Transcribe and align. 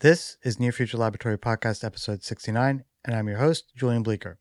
This 0.00 0.36
is 0.44 0.60
Near 0.60 0.70
Future 0.70 0.96
Laboratory 0.96 1.36
Podcast, 1.36 1.82
episode 1.82 2.22
69, 2.22 2.84
and 3.04 3.16
I'm 3.16 3.26
your 3.26 3.38
host, 3.38 3.72
Julian 3.74 4.04
Bleecker. 4.04 4.38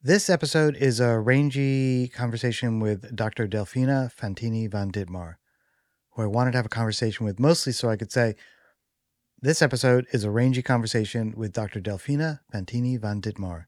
This 0.00 0.30
episode 0.30 0.76
is 0.76 1.00
a 1.00 1.18
rangy 1.18 2.06
conversation 2.06 2.78
with 2.78 3.16
Dr. 3.16 3.48
Delfina 3.48 4.14
Fantini 4.14 4.70
van 4.70 4.92
Ditmar, 4.92 5.38
who 6.12 6.22
I 6.22 6.26
wanted 6.26 6.52
to 6.52 6.58
have 6.58 6.66
a 6.66 6.68
conversation 6.68 7.26
with 7.26 7.40
mostly 7.40 7.72
so 7.72 7.88
I 7.88 7.96
could 7.96 8.12
say, 8.12 8.36
this 9.42 9.60
episode 9.60 10.06
is 10.12 10.22
a 10.22 10.30
rangy 10.30 10.62
conversation 10.62 11.34
with 11.36 11.52
Dr. 11.52 11.80
Delfina 11.80 12.38
Fantini 12.54 13.00
van 13.00 13.20
Ditmar. 13.20 13.64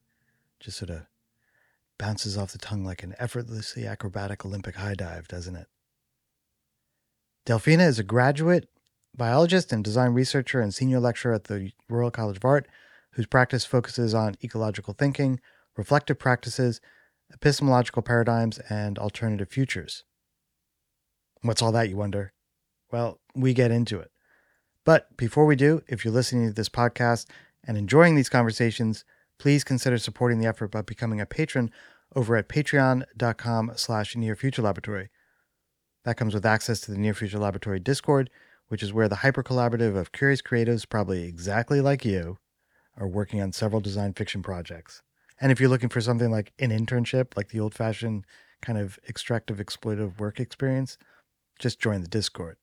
Just 0.60 0.78
sort 0.78 0.90
of 0.90 1.06
bounces 1.98 2.38
off 2.38 2.52
the 2.52 2.58
tongue 2.58 2.84
like 2.84 3.02
an 3.02 3.16
effortlessly 3.18 3.84
acrobatic 3.84 4.44
Olympic 4.44 4.76
high 4.76 4.94
dive, 4.94 5.26
doesn't 5.26 5.56
it? 5.56 5.66
Delfina 7.44 7.88
is 7.88 7.98
a 7.98 8.04
graduate 8.04 8.68
biologist 9.16 9.72
and 9.72 9.84
design 9.84 10.12
researcher 10.12 10.60
and 10.60 10.74
senior 10.74 11.00
lecturer 11.00 11.34
at 11.34 11.44
the 11.44 11.72
Royal 11.88 12.10
College 12.10 12.36
of 12.36 12.44
Art, 12.44 12.68
whose 13.12 13.26
practice 13.26 13.64
focuses 13.64 14.14
on 14.14 14.36
ecological 14.42 14.94
thinking, 14.94 15.40
reflective 15.76 16.18
practices, 16.18 16.80
epistemological 17.32 18.02
paradigms, 18.02 18.58
and 18.70 18.98
alternative 18.98 19.48
futures. 19.48 20.04
What's 21.42 21.62
all 21.62 21.72
that, 21.72 21.88
you 21.88 21.96
wonder? 21.96 22.32
Well, 22.90 23.20
we 23.34 23.54
get 23.54 23.70
into 23.70 23.98
it. 24.00 24.10
But 24.84 25.16
before 25.16 25.46
we 25.46 25.56
do, 25.56 25.82
if 25.86 26.04
you're 26.04 26.14
listening 26.14 26.48
to 26.48 26.54
this 26.54 26.68
podcast 26.68 27.26
and 27.64 27.76
enjoying 27.76 28.14
these 28.14 28.30
conversations, 28.30 29.04
please 29.38 29.62
consider 29.62 29.98
supporting 29.98 30.38
the 30.38 30.46
effort 30.46 30.70
by 30.70 30.82
becoming 30.82 31.20
a 31.20 31.26
patron 31.26 31.70
over 32.16 32.36
at 32.36 32.48
patreon.com 32.48 33.72
slash 33.76 34.16
near 34.16 34.34
future 34.34 34.62
laboratory. 34.62 35.10
That 36.04 36.16
comes 36.16 36.32
with 36.32 36.46
access 36.46 36.80
to 36.80 36.90
the 36.90 36.98
Near 36.98 37.12
Future 37.12 37.38
Laboratory 37.38 37.80
Discord, 37.80 38.30
which 38.68 38.82
is 38.82 38.92
where 38.92 39.08
the 39.08 39.16
hyper 39.16 39.42
collaborative 39.42 39.96
of 39.96 40.12
curious 40.12 40.42
creatives, 40.42 40.88
probably 40.88 41.24
exactly 41.24 41.80
like 41.80 42.04
you, 42.04 42.38
are 42.96 43.08
working 43.08 43.40
on 43.40 43.52
several 43.52 43.80
design 43.80 44.12
fiction 44.12 44.42
projects. 44.42 45.02
And 45.40 45.52
if 45.52 45.60
you're 45.60 45.70
looking 45.70 45.88
for 45.88 46.00
something 46.00 46.30
like 46.30 46.52
an 46.58 46.70
internship, 46.70 47.36
like 47.36 47.48
the 47.48 47.60
old 47.60 47.74
fashioned 47.74 48.24
kind 48.60 48.78
of 48.78 48.98
extractive 49.08 49.58
exploitative 49.58 50.18
work 50.18 50.40
experience, 50.40 50.98
just 51.58 51.80
join 51.80 52.00
the 52.00 52.08
Discord. 52.08 52.56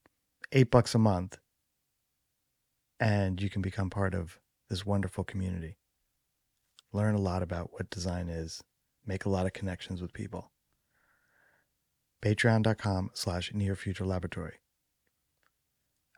Eight 0.51 0.69
bucks 0.71 0.93
a 0.93 0.99
month, 0.99 1.37
and 2.99 3.41
you 3.41 3.49
can 3.49 3.61
become 3.61 3.89
part 3.89 4.13
of 4.13 4.39
this 4.69 4.85
wonderful 4.85 5.23
community. 5.23 5.77
Learn 6.93 7.15
a 7.15 7.21
lot 7.21 7.41
about 7.41 7.71
what 7.73 7.89
design 7.89 8.29
is, 8.29 8.63
make 9.05 9.25
a 9.25 9.29
lot 9.29 9.45
of 9.45 9.53
connections 9.53 10.01
with 10.01 10.13
people. 10.13 10.51
Patreon.com 12.21 13.11
slash 13.13 13.53
near 13.53 13.75
future 13.75 14.05
laboratory. 14.05 14.55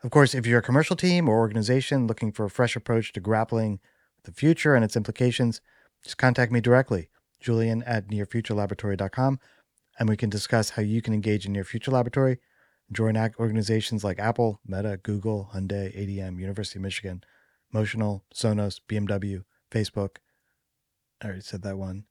Of 0.04 0.12
course, 0.12 0.36
if 0.36 0.46
you're 0.46 0.60
a 0.60 0.64
commercial 0.64 0.96
team 0.96 1.28
or 1.28 1.40
organization 1.40 2.06
looking 2.06 2.32
for 2.32 2.46
a 2.46 2.50
fresh 2.50 2.76
approach 2.76 3.12
to 3.14 3.20
grappling 3.20 3.80
with 4.16 4.26
the 4.26 4.32
future 4.32 4.76
and 4.76 4.86
its 4.86 4.96
implications, 4.96 5.60
just 6.04 6.18
contact 6.18 6.52
me 6.52 6.62
directly, 6.62 7.10
julian 7.40 7.82
at 7.84 8.08
nearfuturelaboratory.com, 8.08 9.40
and 10.00 10.08
we 10.08 10.18
can 10.18 10.30
discuss 10.30 10.72
how 10.72 10.84
you 10.84 11.02
can 11.02 11.14
engage 11.14 11.46
in 11.46 11.54
Near 11.54 11.64
Future 11.64 11.92
Laboratory, 11.92 12.38
join 12.92 13.18
organizations 13.40 14.04
like 14.04 14.20
Apple, 14.20 14.62
Meta, 14.66 15.00
Google, 15.02 15.50
Hyundai, 15.54 15.96
ADM, 15.98 16.40
University 16.40 16.78
of 16.78 16.84
Michigan, 16.84 17.24
Motional, 17.74 18.22
Sonos, 18.34 18.80
BMW, 18.88 19.44
Facebook. 19.72 20.18
I 21.22 21.26
already 21.26 21.42
said 21.42 21.64
that 21.64 21.78
one. 21.78 22.06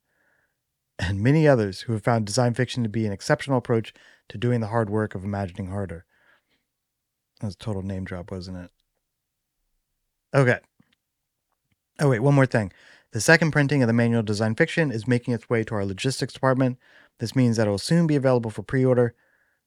And 0.99 1.21
many 1.21 1.47
others 1.47 1.81
who 1.81 1.93
have 1.93 2.03
found 2.03 2.25
design 2.25 2.53
fiction 2.53 2.83
to 2.83 2.89
be 2.89 3.05
an 3.05 3.13
exceptional 3.13 3.57
approach 3.57 3.93
to 4.29 4.37
doing 4.37 4.59
the 4.59 4.67
hard 4.67 4.89
work 4.89 5.15
of 5.15 5.23
imagining 5.23 5.67
harder. 5.67 6.05
That 7.39 7.47
was 7.47 7.55
a 7.55 7.59
total 7.59 7.81
name 7.81 8.03
drop, 8.03 8.31
wasn't 8.31 8.57
it? 8.57 8.71
Okay. 10.33 10.59
Oh, 11.99 12.09
wait, 12.09 12.19
one 12.19 12.35
more 12.35 12.45
thing. 12.45 12.71
The 13.11 13.21
second 13.21 13.51
printing 13.51 13.81
of 13.81 13.87
the 13.87 13.93
manual 13.93 14.23
design 14.23 14.55
fiction 14.55 14.91
is 14.91 15.07
making 15.07 15.33
its 15.33 15.49
way 15.49 15.63
to 15.63 15.75
our 15.75 15.85
logistics 15.85 16.33
department. 16.33 16.77
This 17.19 17.35
means 17.35 17.57
that 17.57 17.67
it 17.67 17.69
will 17.69 17.77
soon 17.77 18.05
be 18.05 18.15
available 18.15 18.51
for 18.51 18.63
pre 18.63 18.85
order, 18.85 19.15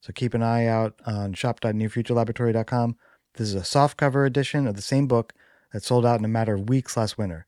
so 0.00 0.12
keep 0.12 0.34
an 0.34 0.42
eye 0.42 0.66
out 0.66 0.94
on 1.06 1.32
shop.nearfuturelaboratory.com. 1.32 2.96
This 3.34 3.48
is 3.48 3.54
a 3.54 3.60
softcover 3.60 4.26
edition 4.26 4.66
of 4.66 4.76
the 4.76 4.82
same 4.82 5.06
book 5.06 5.32
that 5.72 5.82
sold 5.82 6.04
out 6.04 6.18
in 6.18 6.24
a 6.24 6.28
matter 6.28 6.54
of 6.54 6.68
weeks 6.68 6.96
last 6.96 7.16
winter. 7.16 7.46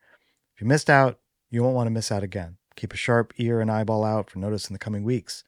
If 0.55 0.61
you 0.61 0.67
missed 0.67 0.91
out, 0.91 1.19
you 1.51 1.63
won't 1.63 1.75
want 1.75 1.87
to 1.87 1.93
miss 1.93 2.11
out 2.11 2.23
again. 2.23 2.57
Keep 2.77 2.95
a 2.95 2.97
sharp 2.97 3.33
ear 3.37 3.61
and 3.61 3.71
eyeball 3.71 4.05
out 4.05 4.31
for 4.31 4.39
notice 4.39 4.69
in 4.69 4.73
the 4.73 4.79
coming 4.79 5.05
weeks. 5.05 5.45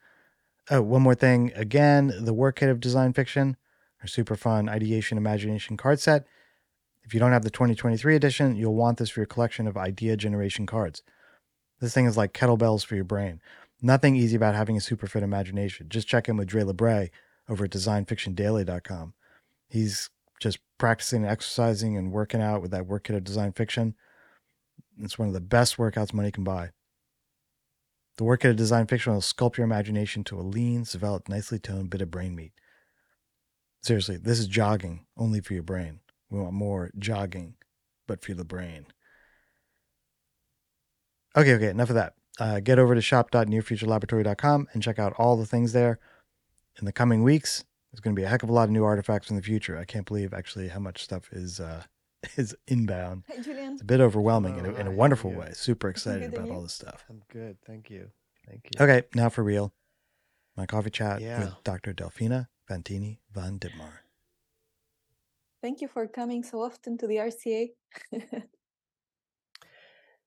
Oh, 0.70 0.82
one 0.82 1.02
more 1.02 1.14
thing. 1.14 1.52
Again, 1.54 2.12
the 2.20 2.34
work 2.34 2.56
kit 2.56 2.68
of 2.68 2.80
design 2.80 3.12
fiction 3.12 3.56
our 4.04 4.08
super 4.08 4.36
fun 4.36 4.68
ideation 4.68 5.16
imagination 5.16 5.78
card 5.78 5.98
set. 5.98 6.26
If 7.04 7.14
you 7.14 7.20
don't 7.20 7.32
have 7.32 7.42
the 7.42 7.50
2023 7.50 8.14
edition, 8.14 8.54
you'll 8.54 8.74
want 8.74 8.98
this 8.98 9.08
for 9.08 9.20
your 9.20 9.26
collection 9.26 9.66
of 9.66 9.78
idea 9.78 10.14
generation 10.16 10.66
cards. 10.66 11.02
This 11.80 11.94
thing 11.94 12.04
is 12.04 12.16
like 12.16 12.34
kettlebells 12.34 12.84
for 12.84 12.96
your 12.96 13.04
brain. 13.04 13.40
Nothing 13.80 14.14
easy 14.14 14.36
about 14.36 14.54
having 14.54 14.76
a 14.76 14.80
super 14.80 15.06
fit 15.06 15.22
imagination. 15.22 15.88
Just 15.88 16.06
check 16.06 16.28
in 16.28 16.36
with 16.36 16.48
Dre 16.48 16.64
LeBray 16.64 17.10
over 17.48 17.64
at 17.64 17.70
designfictiondaily.com. 17.70 19.14
He's 19.68 20.10
just 20.38 20.58
practicing, 20.76 21.22
and 21.22 21.30
exercising, 21.30 21.96
and 21.96 22.12
working 22.12 22.42
out 22.42 22.60
with 22.60 22.72
that 22.72 22.86
work 22.86 23.04
kit 23.04 23.16
of 23.16 23.24
design 23.24 23.52
fiction. 23.52 23.94
It's 25.00 25.18
one 25.18 25.28
of 25.28 25.34
the 25.34 25.40
best 25.40 25.78
workouts 25.78 26.12
money 26.12 26.30
can 26.30 26.44
buy. 26.44 26.70
The 28.18 28.24
work 28.24 28.42
kit 28.42 28.50
of 28.50 28.56
design 28.56 28.86
fiction 28.86 29.14
will 29.14 29.22
sculpt 29.22 29.56
your 29.56 29.64
imagination 29.64 30.24
to 30.24 30.38
a 30.38 30.42
lean, 30.42 30.84
developed, 30.84 31.30
nicely 31.30 31.58
toned 31.58 31.88
bit 31.88 32.02
of 32.02 32.10
brain 32.10 32.34
meat. 32.36 32.52
Seriously, 33.84 34.16
this 34.16 34.38
is 34.38 34.46
jogging 34.46 35.04
only 35.14 35.40
for 35.40 35.52
your 35.52 35.62
brain. 35.62 36.00
We 36.30 36.40
want 36.40 36.54
more 36.54 36.90
jogging, 36.98 37.56
but 38.06 38.24
for 38.24 38.32
the 38.32 38.42
brain. 38.44 38.86
Okay, 41.36 41.52
okay, 41.54 41.68
enough 41.68 41.90
of 41.90 41.96
that. 41.96 42.14
Uh, 42.40 42.60
get 42.60 42.78
over 42.78 42.94
to 42.94 43.02
shop.nearfuturelaboratory.com 43.02 44.68
and 44.72 44.82
check 44.82 44.98
out 44.98 45.12
all 45.18 45.36
the 45.36 45.44
things 45.44 45.74
there. 45.74 45.98
In 46.78 46.86
the 46.86 46.92
coming 46.92 47.22
weeks, 47.22 47.62
there's 47.92 48.00
going 48.00 48.16
to 48.16 48.18
be 48.18 48.24
a 48.24 48.28
heck 48.28 48.42
of 48.42 48.48
a 48.48 48.52
lot 48.54 48.64
of 48.64 48.70
new 48.70 48.84
artifacts 48.84 49.28
in 49.28 49.36
the 49.36 49.42
future. 49.42 49.76
I 49.76 49.84
can't 49.84 50.06
believe 50.06 50.32
actually 50.32 50.68
how 50.68 50.80
much 50.80 51.04
stuff 51.04 51.28
is 51.30 51.60
uh, 51.60 51.82
is 52.36 52.56
inbound. 52.66 53.24
Hey, 53.28 53.42
Julian. 53.42 53.74
It's 53.74 53.82
a 53.82 53.84
bit 53.84 54.00
overwhelming 54.00 54.58
in, 54.58 54.64
a, 54.64 54.72
Oh, 54.72 54.76
in 54.76 54.86
a 54.86 54.90
wonderful 54.92 55.30
how 55.30 55.40
are 55.40 55.42
you? 55.42 55.48
way. 55.48 55.52
Super 55.54 55.90
excited 55.90 56.32
about 56.32 56.48
all 56.48 56.62
this 56.62 56.72
stuff. 56.72 57.04
I'm 57.10 57.20
good. 57.30 57.58
Thank 57.66 57.90
you. 57.90 58.10
Thank 58.48 58.64
you. 58.64 58.82
Okay, 58.82 59.02
now 59.14 59.28
for 59.28 59.44
real. 59.44 59.74
My 60.56 60.64
coffee 60.64 60.88
chat 60.90 61.20
Yeah. 61.20 61.40
with 61.40 61.54
Dr. 61.64 61.92
Delfina 61.92 62.46
Fantini 62.68 63.18
van 63.32 63.58
Ditmar. 63.58 64.00
Thank 65.62 65.80
you 65.80 65.88
for 65.88 66.06
coming 66.06 66.42
so 66.42 66.62
often 66.62 66.98
to 66.98 67.06
the 67.06 67.16
RCA. 67.16 67.70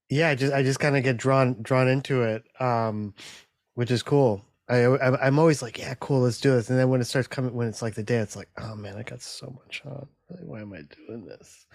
Yeah, 0.09 0.29
I 0.29 0.35
just 0.35 0.53
I 0.53 0.63
just 0.63 0.79
kind 0.79 0.95
of 0.95 1.03
get 1.03 1.17
drawn 1.17 1.61
drawn 1.61 1.87
into 1.87 2.21
it, 2.21 2.43
um, 2.61 3.13
which 3.73 3.91
is 3.91 4.03
cool. 4.03 4.41
I, 4.69 4.85
I 4.85 5.27
I'm 5.27 5.39
always 5.39 5.61
like, 5.61 5.77
yeah, 5.77 5.95
cool, 5.99 6.21
let's 6.21 6.39
do 6.39 6.51
this. 6.51 6.69
And 6.69 6.79
then 6.79 6.89
when 6.89 7.01
it 7.01 7.05
starts 7.05 7.27
coming, 7.27 7.53
when 7.53 7.67
it's 7.67 7.81
like 7.81 7.95
the 7.95 8.03
day, 8.03 8.17
it's 8.17 8.35
like, 8.35 8.49
oh 8.57 8.75
man, 8.75 8.95
I 8.97 9.03
got 9.03 9.21
so 9.21 9.53
much 9.63 9.81
on. 9.85 10.07
Like, 10.29 10.43
why 10.43 10.61
am 10.61 10.73
I 10.73 10.81
doing 11.07 11.25
this? 11.25 11.65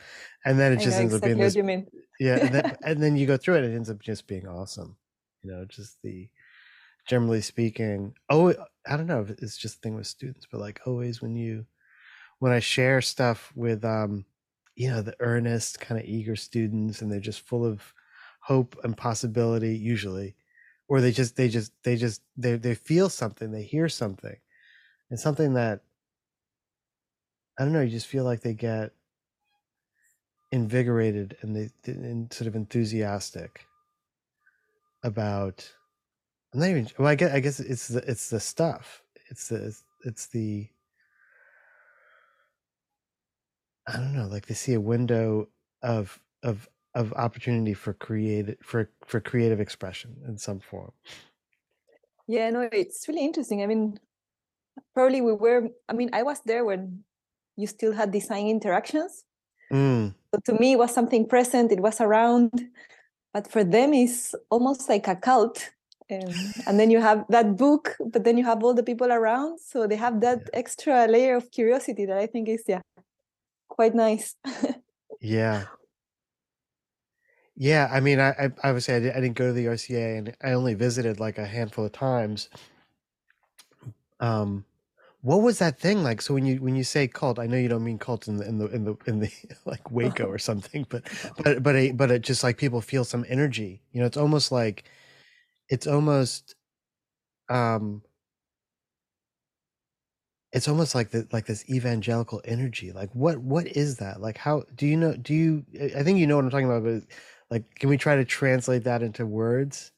And 0.44 0.58
then 0.58 0.72
it 0.72 0.76
just 0.76 0.96
know 0.96 1.02
ends 1.02 1.14
up 1.14 1.22
being 1.22 1.38
this. 1.38 1.54
you 1.54 1.64
mean. 1.64 1.86
Yeah, 2.20 2.36
and 2.36 2.54
then, 2.54 2.76
and 2.84 3.02
then 3.02 3.16
you 3.16 3.26
go 3.26 3.36
through 3.36 3.56
it, 3.56 3.64
it 3.64 3.74
ends 3.74 3.90
up 3.90 4.00
just 4.00 4.26
being 4.26 4.46
awesome. 4.46 4.96
You 5.42 5.52
know, 5.52 5.64
just 5.66 6.00
the 6.02 6.28
generally 7.06 7.40
speaking. 7.40 8.14
Oh, 8.28 8.54
I 8.86 8.96
don't 8.96 9.06
know 9.06 9.20
if 9.22 9.30
it's 9.30 9.56
just 9.56 9.76
a 9.76 9.80
thing 9.80 9.94
with 9.94 10.06
students, 10.06 10.46
but 10.50 10.60
like 10.60 10.80
always 10.86 11.20
when 11.22 11.36
you 11.36 11.66
when 12.38 12.52
I 12.52 12.58
share 12.58 13.00
stuff 13.00 13.52
with 13.54 13.84
um, 13.84 14.24
you 14.74 14.90
know, 14.90 15.02
the 15.02 15.16
earnest, 15.20 15.80
kind 15.80 16.00
of 16.00 16.06
eager 16.06 16.36
students, 16.36 17.02
and 17.02 17.10
they're 17.10 17.20
just 17.20 17.46
full 17.46 17.64
of 17.64 17.94
hope 18.40 18.76
and 18.82 18.96
possibility, 18.96 19.76
usually, 19.76 20.34
or 20.88 21.00
they 21.00 21.12
just 21.12 21.36
they 21.36 21.48
just 21.48 21.72
they 21.84 21.96
just 21.96 22.22
they 22.36 22.56
they 22.56 22.74
feel 22.74 23.08
something, 23.08 23.50
they 23.52 23.62
hear 23.62 23.88
something, 23.88 24.36
and 25.10 25.20
something 25.20 25.54
that 25.54 25.82
I 27.58 27.64
don't 27.64 27.72
know, 27.72 27.82
you 27.82 27.90
just 27.90 28.06
feel 28.06 28.24
like 28.24 28.40
they 28.40 28.54
get 28.54 28.92
invigorated 30.50 31.36
and 31.40 31.54
they 31.56 31.70
and 31.86 32.32
sort 32.32 32.48
of 32.48 32.56
enthusiastic 32.56 33.64
about 35.02 35.70
I'm 36.52 36.60
not 36.60 36.68
even 36.68 36.88
well 36.98 37.08
I 37.08 37.14
guess 37.14 37.32
I 37.32 37.40
guess 37.40 37.60
it's 37.60 37.88
the 37.88 38.10
it's 38.10 38.30
the 38.30 38.40
stuff. 38.40 39.02
It's 39.30 39.48
the 39.48 39.74
it's, 40.04 40.26
the 40.26 40.68
I 43.86 43.96
don't 43.96 44.14
know, 44.14 44.26
like 44.28 44.46
they 44.46 44.54
see 44.54 44.74
a 44.74 44.80
window 44.80 45.48
of 45.82 46.20
of 46.42 46.68
of 46.94 47.12
opportunity 47.14 47.74
for 47.74 47.94
creative 47.94 48.58
for 48.62 48.90
for 49.04 49.20
creative 49.20 49.60
expression 49.60 50.22
in 50.26 50.38
some 50.38 50.60
form. 50.60 50.92
Yeah, 52.26 52.50
no, 52.50 52.68
it's 52.72 53.06
really 53.08 53.24
interesting. 53.24 53.62
I 53.62 53.66
mean, 53.66 53.98
probably 54.94 55.20
we 55.20 55.32
were, 55.34 55.70
I 55.88 55.94
mean, 55.94 56.10
I 56.12 56.22
was 56.22 56.40
there 56.42 56.64
when 56.64 57.04
you 57.56 57.66
still 57.66 57.92
had 57.92 58.12
design 58.12 58.48
interactions. 58.48 59.24
Mm, 59.70 60.14
So 60.34 60.40
to 60.46 60.52
me, 60.60 60.72
it 60.72 60.78
was 60.78 60.92
something 60.94 61.26
present, 61.28 61.72
it 61.72 61.80
was 61.80 62.00
around. 62.00 62.70
But 63.34 63.48
for 63.50 63.64
them, 63.64 63.94
it's 63.94 64.34
almost 64.50 64.88
like 64.88 65.08
a 65.08 65.16
cult. 65.16 65.70
Um, 66.12 66.52
and 66.66 66.78
then 66.78 66.90
you 66.90 67.00
have 67.00 67.24
that 67.30 67.56
book, 67.56 67.96
but 68.04 68.24
then 68.24 68.36
you 68.36 68.44
have 68.44 68.62
all 68.62 68.74
the 68.74 68.82
people 68.82 69.12
around. 69.12 69.60
So 69.60 69.86
they 69.86 69.96
have 69.96 70.20
that 70.20 70.50
extra 70.52 71.06
layer 71.06 71.36
of 71.36 71.50
curiosity 71.50 72.06
that 72.06 72.18
I 72.18 72.26
think 72.26 72.48
is, 72.48 72.64
yeah, 72.66 72.82
quite 73.68 73.94
nice. 73.94 74.36
Yeah. 75.20 75.66
Yeah, 77.54 77.88
I 77.92 78.00
mean, 78.00 78.18
I, 78.18 78.30
I 78.30 78.44
obviously 78.64 78.94
I, 78.94 79.00
di- 79.00 79.10
I 79.10 79.20
didn't 79.20 79.36
go 79.36 79.46
to 79.48 79.52
the 79.52 79.66
RCA, 79.66 80.18
and 80.18 80.36
I 80.42 80.52
only 80.52 80.74
visited 80.74 81.20
like 81.20 81.38
a 81.38 81.46
handful 81.46 81.84
of 81.84 81.92
times. 81.92 82.48
Um, 84.20 84.64
what 85.20 85.42
was 85.42 85.58
that 85.58 85.78
thing 85.78 86.02
like? 86.02 86.20
So 86.22 86.34
when 86.34 86.46
you 86.46 86.56
when 86.56 86.74
you 86.74 86.82
say 86.82 87.06
cult, 87.06 87.38
I 87.38 87.46
know 87.46 87.56
you 87.56 87.68
don't 87.68 87.84
mean 87.84 87.98
cult 87.98 88.26
in 88.26 88.38
the 88.38 88.48
in 88.48 88.58
the 88.58 88.66
in 88.68 88.84
the 88.84 88.96
in 89.06 89.20
the 89.20 89.30
like 89.64 89.90
Waco 89.92 90.24
or 90.24 90.38
something, 90.38 90.86
but 90.88 91.04
but 91.44 91.62
but 91.62 91.76
a, 91.76 91.92
but 91.92 92.10
it 92.10 92.22
just 92.22 92.42
like 92.42 92.58
people 92.58 92.80
feel 92.80 93.04
some 93.04 93.24
energy. 93.28 93.80
You 93.92 94.00
know, 94.00 94.06
it's 94.06 94.16
almost 94.16 94.50
like 94.50 94.84
it's 95.72 95.86
almost 95.86 96.54
um 97.48 98.02
it's 100.52 100.68
almost 100.68 100.94
like 100.94 101.10
the 101.10 101.26
like 101.32 101.46
this 101.46 101.64
evangelical 101.70 102.42
energy. 102.44 102.92
Like 102.92 103.08
what 103.14 103.38
what 103.38 103.66
is 103.66 103.96
that? 103.96 104.20
Like 104.20 104.36
how 104.36 104.64
do 104.74 104.86
you 104.86 104.98
know 104.98 105.16
do 105.16 105.32
you 105.32 105.64
I 105.96 106.02
think 106.02 106.18
you 106.18 106.26
know 106.26 106.36
what 106.36 106.44
I'm 106.44 106.50
talking 106.50 106.66
about, 106.66 106.84
but 106.84 107.02
like 107.50 107.64
can 107.76 107.88
we 107.88 107.96
try 107.96 108.16
to 108.16 108.24
translate 108.24 108.84
that 108.84 109.02
into 109.02 109.24
words? 109.24 109.92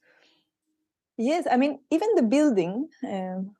yes, 1.17 1.47
I 1.51 1.57
mean, 1.57 1.79
even 1.91 2.09
the 2.17 2.23
building 2.23 2.89
um, 3.05 3.55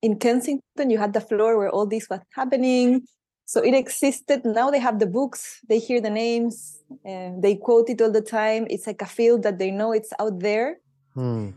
in 0.00 0.18
Kensington, 0.18 0.90
you 0.90 0.98
had 0.98 1.12
the 1.12 1.20
floor 1.20 1.58
where 1.58 1.70
all 1.70 1.86
this 1.86 2.08
was 2.08 2.20
happening. 2.34 3.02
So 3.44 3.62
it 3.62 3.74
existed. 3.74 4.44
Now 4.44 4.70
they 4.70 4.78
have 4.78 4.98
the 4.98 5.06
books, 5.06 5.60
they 5.68 5.78
hear 5.78 6.00
the 6.00 6.08
names, 6.10 6.80
they 7.04 7.58
quote 7.60 7.90
it 7.90 8.00
all 8.00 8.10
the 8.10 8.22
time. 8.22 8.66
It's 8.70 8.86
like 8.86 9.02
a 9.02 9.06
field 9.06 9.42
that 9.42 9.58
they 9.58 9.70
know 9.70 9.92
it's 9.92 10.12
out 10.18 10.40
there. 10.40 10.78
Hmm. 11.14 11.50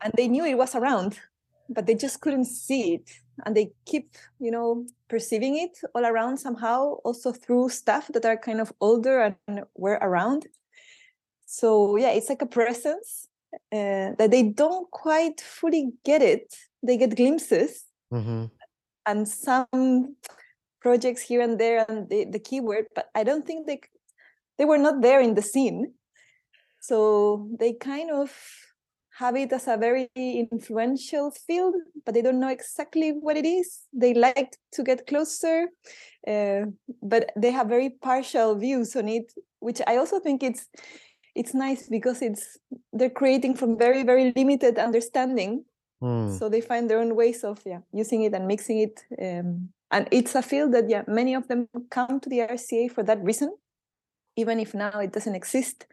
and 0.00 0.12
they 0.16 0.28
knew 0.28 0.44
it 0.44 0.58
was 0.58 0.74
around 0.74 1.18
but 1.68 1.86
they 1.86 1.94
just 1.94 2.20
couldn't 2.20 2.46
see 2.46 2.94
it. 2.94 3.10
And 3.44 3.56
they 3.56 3.70
keep 3.84 4.16
you 4.40 4.50
know 4.50 4.86
perceiving 5.08 5.56
it 5.58 5.78
all 5.94 6.04
around 6.04 6.38
somehow 6.38 6.94
also 7.04 7.32
through 7.32 7.68
stuff 7.68 8.08
that 8.12 8.24
are 8.24 8.36
kind 8.36 8.60
of 8.60 8.72
older 8.80 9.36
and 9.46 9.64
were 9.76 9.98
around. 10.00 10.46
So 11.46 11.96
yeah 11.96 12.10
it's 12.10 12.28
like 12.28 12.42
a 12.42 12.46
presence 12.46 13.28
uh, 13.72 14.16
that 14.18 14.30
they 14.30 14.42
don't 14.42 14.90
quite 14.90 15.40
fully 15.40 15.92
get 16.04 16.22
it. 16.22 16.54
They 16.82 16.96
get 16.96 17.16
glimpses. 17.16 17.84
Mm-hmm. 18.10 18.46
and 19.04 19.28
some 19.28 20.16
projects 20.80 21.20
here 21.20 21.42
and 21.42 21.60
there 21.60 21.84
and 21.86 22.08
the, 22.08 22.24
the 22.24 22.38
keyword 22.38 22.86
but 22.94 23.10
i 23.14 23.22
don't 23.22 23.46
think 23.46 23.66
they 23.66 23.80
they 24.56 24.64
were 24.64 24.78
not 24.78 25.02
there 25.02 25.20
in 25.20 25.34
the 25.34 25.42
scene. 25.42 25.92
So 26.80 27.48
they 27.58 27.74
kind 27.74 28.10
of 28.10 28.32
have 29.18 29.36
it 29.36 29.52
as 29.52 29.66
a 29.66 29.76
very 29.76 30.08
influential 30.14 31.30
field 31.30 31.74
but 32.04 32.14
they 32.14 32.22
don't 32.22 32.40
know 32.40 32.48
exactly 32.48 33.10
what 33.10 33.36
it 33.36 33.44
is. 33.44 33.80
They 33.92 34.14
like 34.14 34.56
to 34.72 34.82
get 34.82 35.06
closer 35.06 35.66
uh, 36.26 36.66
but 37.02 37.32
they 37.36 37.50
have 37.50 37.68
very 37.68 37.90
partial 37.90 38.54
views 38.54 38.94
on 38.96 39.08
it 39.08 39.32
which 39.60 39.80
i 39.86 39.96
also 39.96 40.20
think 40.20 40.42
it's 40.42 40.68
it's 41.34 41.54
nice 41.54 41.88
because 41.88 42.22
it's 42.22 42.58
they're 42.92 43.10
creating 43.10 43.54
from 43.54 43.78
very 43.78 44.02
very 44.02 44.32
limited 44.36 44.78
understanding. 44.78 45.64
Hmm. 46.00 46.30
so 46.30 46.48
they 46.48 46.60
find 46.60 46.88
their 46.88 47.00
own 47.00 47.16
ways 47.16 47.42
of 47.42 47.58
yeah 47.66 47.80
using 47.92 48.22
it 48.22 48.32
and 48.32 48.46
mixing 48.46 48.78
it 48.78 49.00
um, 49.20 49.70
and 49.90 50.06
it's 50.12 50.36
a 50.36 50.42
field 50.42 50.72
that 50.72 50.88
yeah 50.88 51.02
many 51.08 51.34
of 51.34 51.48
them 51.48 51.68
come 51.90 52.20
to 52.20 52.28
the 52.28 52.38
rca 52.38 52.90
for 52.92 53.02
that 53.02 53.20
reason. 53.24 53.52
Even 54.36 54.60
if 54.60 54.74
now 54.74 55.00
it 55.00 55.12
doesn't 55.12 55.34
exist 55.34 55.86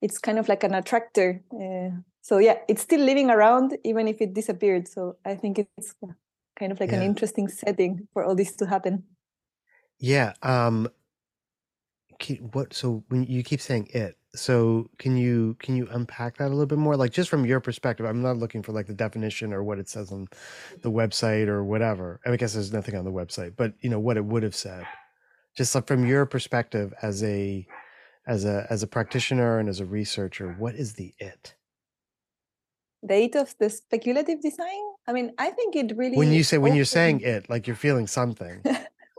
it's 0.00 0.18
kind 0.18 0.38
of 0.38 0.48
like 0.48 0.62
an 0.62 0.74
attractor 0.74 1.42
uh, 1.52 1.90
so 2.20 2.38
yeah 2.38 2.58
it's 2.68 2.82
still 2.82 3.00
living 3.00 3.30
around 3.30 3.76
even 3.84 4.08
if 4.08 4.20
it 4.20 4.34
disappeared 4.34 4.86
so 4.88 5.16
i 5.24 5.34
think 5.34 5.58
it's 5.58 5.94
kind 6.56 6.72
of 6.72 6.80
like 6.80 6.92
an 6.92 7.02
interesting 7.02 7.48
setting 7.48 8.06
for 8.12 8.24
all 8.24 8.34
this 8.34 8.54
to 8.56 8.66
happen 8.66 9.04
Yeah. 10.00 10.32
Um. 10.42 10.88
What? 12.52 12.74
So 12.74 13.04
when 13.08 13.24
you 13.24 13.42
keep 13.42 13.60
saying 13.60 13.88
it, 13.94 14.16
so 14.34 14.88
can 14.98 15.16
you 15.16 15.56
can 15.58 15.76
you 15.76 15.88
unpack 15.90 16.36
that 16.38 16.48
a 16.48 16.50
little 16.50 16.66
bit 16.66 16.78
more? 16.78 16.96
Like 16.96 17.12
just 17.12 17.30
from 17.30 17.46
your 17.46 17.60
perspective, 17.60 18.06
I'm 18.06 18.22
not 18.22 18.36
looking 18.36 18.62
for 18.62 18.72
like 18.72 18.86
the 18.86 18.94
definition 18.94 19.52
or 19.52 19.62
what 19.62 19.78
it 19.78 19.88
says 19.88 20.12
on 20.12 20.28
the 20.82 20.90
website 20.90 21.48
or 21.48 21.64
whatever. 21.64 22.20
I 22.26 22.36
guess 22.36 22.54
there's 22.54 22.72
nothing 22.72 22.96
on 22.96 23.04
the 23.04 23.12
website, 23.12 23.56
but 23.56 23.74
you 23.80 23.88
know 23.88 24.00
what 24.00 24.16
it 24.16 24.24
would 24.24 24.42
have 24.42 24.54
said. 24.54 24.86
Just 25.56 25.74
like 25.74 25.86
from 25.86 26.06
your 26.06 26.26
perspective 26.26 26.92
as 27.02 27.22
a 27.22 27.66
as 28.26 28.44
a 28.44 28.66
as 28.70 28.82
a 28.82 28.86
practitioner 28.86 29.58
and 29.58 29.68
as 29.68 29.80
a 29.80 29.86
researcher, 29.86 30.54
what 30.58 30.74
is 30.74 30.94
the 30.94 31.14
it? 31.18 31.54
Eight 33.08 33.34
of 33.34 33.54
the 33.58 33.70
speculative 33.70 34.40
design? 34.40 34.82
I 35.06 35.12
mean 35.12 35.32
i 35.38 35.50
think 35.50 35.76
it 35.76 35.96
really 35.96 36.16
When 36.16 36.32
you 36.32 36.44
say 36.44 36.58
when 36.58 36.74
you're 36.74 36.84
saying 36.84 37.20
it, 37.20 37.48
like 37.48 37.66
you're 37.66 37.76
feeling 37.76 38.06
something. 38.06 38.62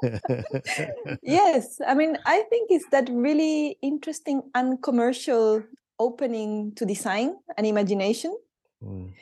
yes 1.21 1.79
i 1.85 1.93
mean 1.93 2.17
i 2.25 2.41
think 2.49 2.71
it's 2.71 2.89
that 2.89 3.07
really 3.11 3.77
interesting 3.83 4.41
uncommercial 4.55 5.61
opening 5.99 6.73
to 6.73 6.85
design 6.85 7.37
and 7.55 7.67
imagination. 7.67 8.35
Mm, 8.83 9.13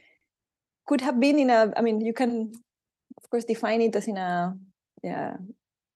could 0.87 1.01
have 1.01 1.19
been 1.19 1.37
in 1.37 1.49
a 1.49 1.71
i 1.77 1.81
mean 1.81 2.01
you 2.01 2.13
can 2.13 2.51
of 3.17 3.29
course 3.29 3.45
define 3.45 3.81
it 3.81 3.95
as 3.95 4.07
in 4.07 4.17
a 4.17 4.55
yeah 5.03 5.37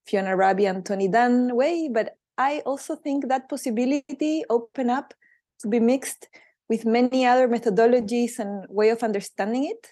fiona 0.06 0.36
raby 0.36 0.66
and 0.68 0.86
tony 0.86 1.08
dunne 1.08 1.56
way 1.56 1.90
but 1.90 2.18
i 2.38 2.62
also 2.66 2.96
think 2.96 3.28
that 3.28 3.50
possibility 3.50 4.44
open 4.50 4.90
up 4.90 5.14
to 5.60 5.68
be 5.68 5.80
mixed 5.80 6.28
with 6.74 6.86
many 6.86 7.24
other 7.24 7.48
methodologies 7.48 8.40
and 8.40 8.66
way 8.68 8.90
of 8.90 9.04
understanding 9.04 9.64
it 9.66 9.88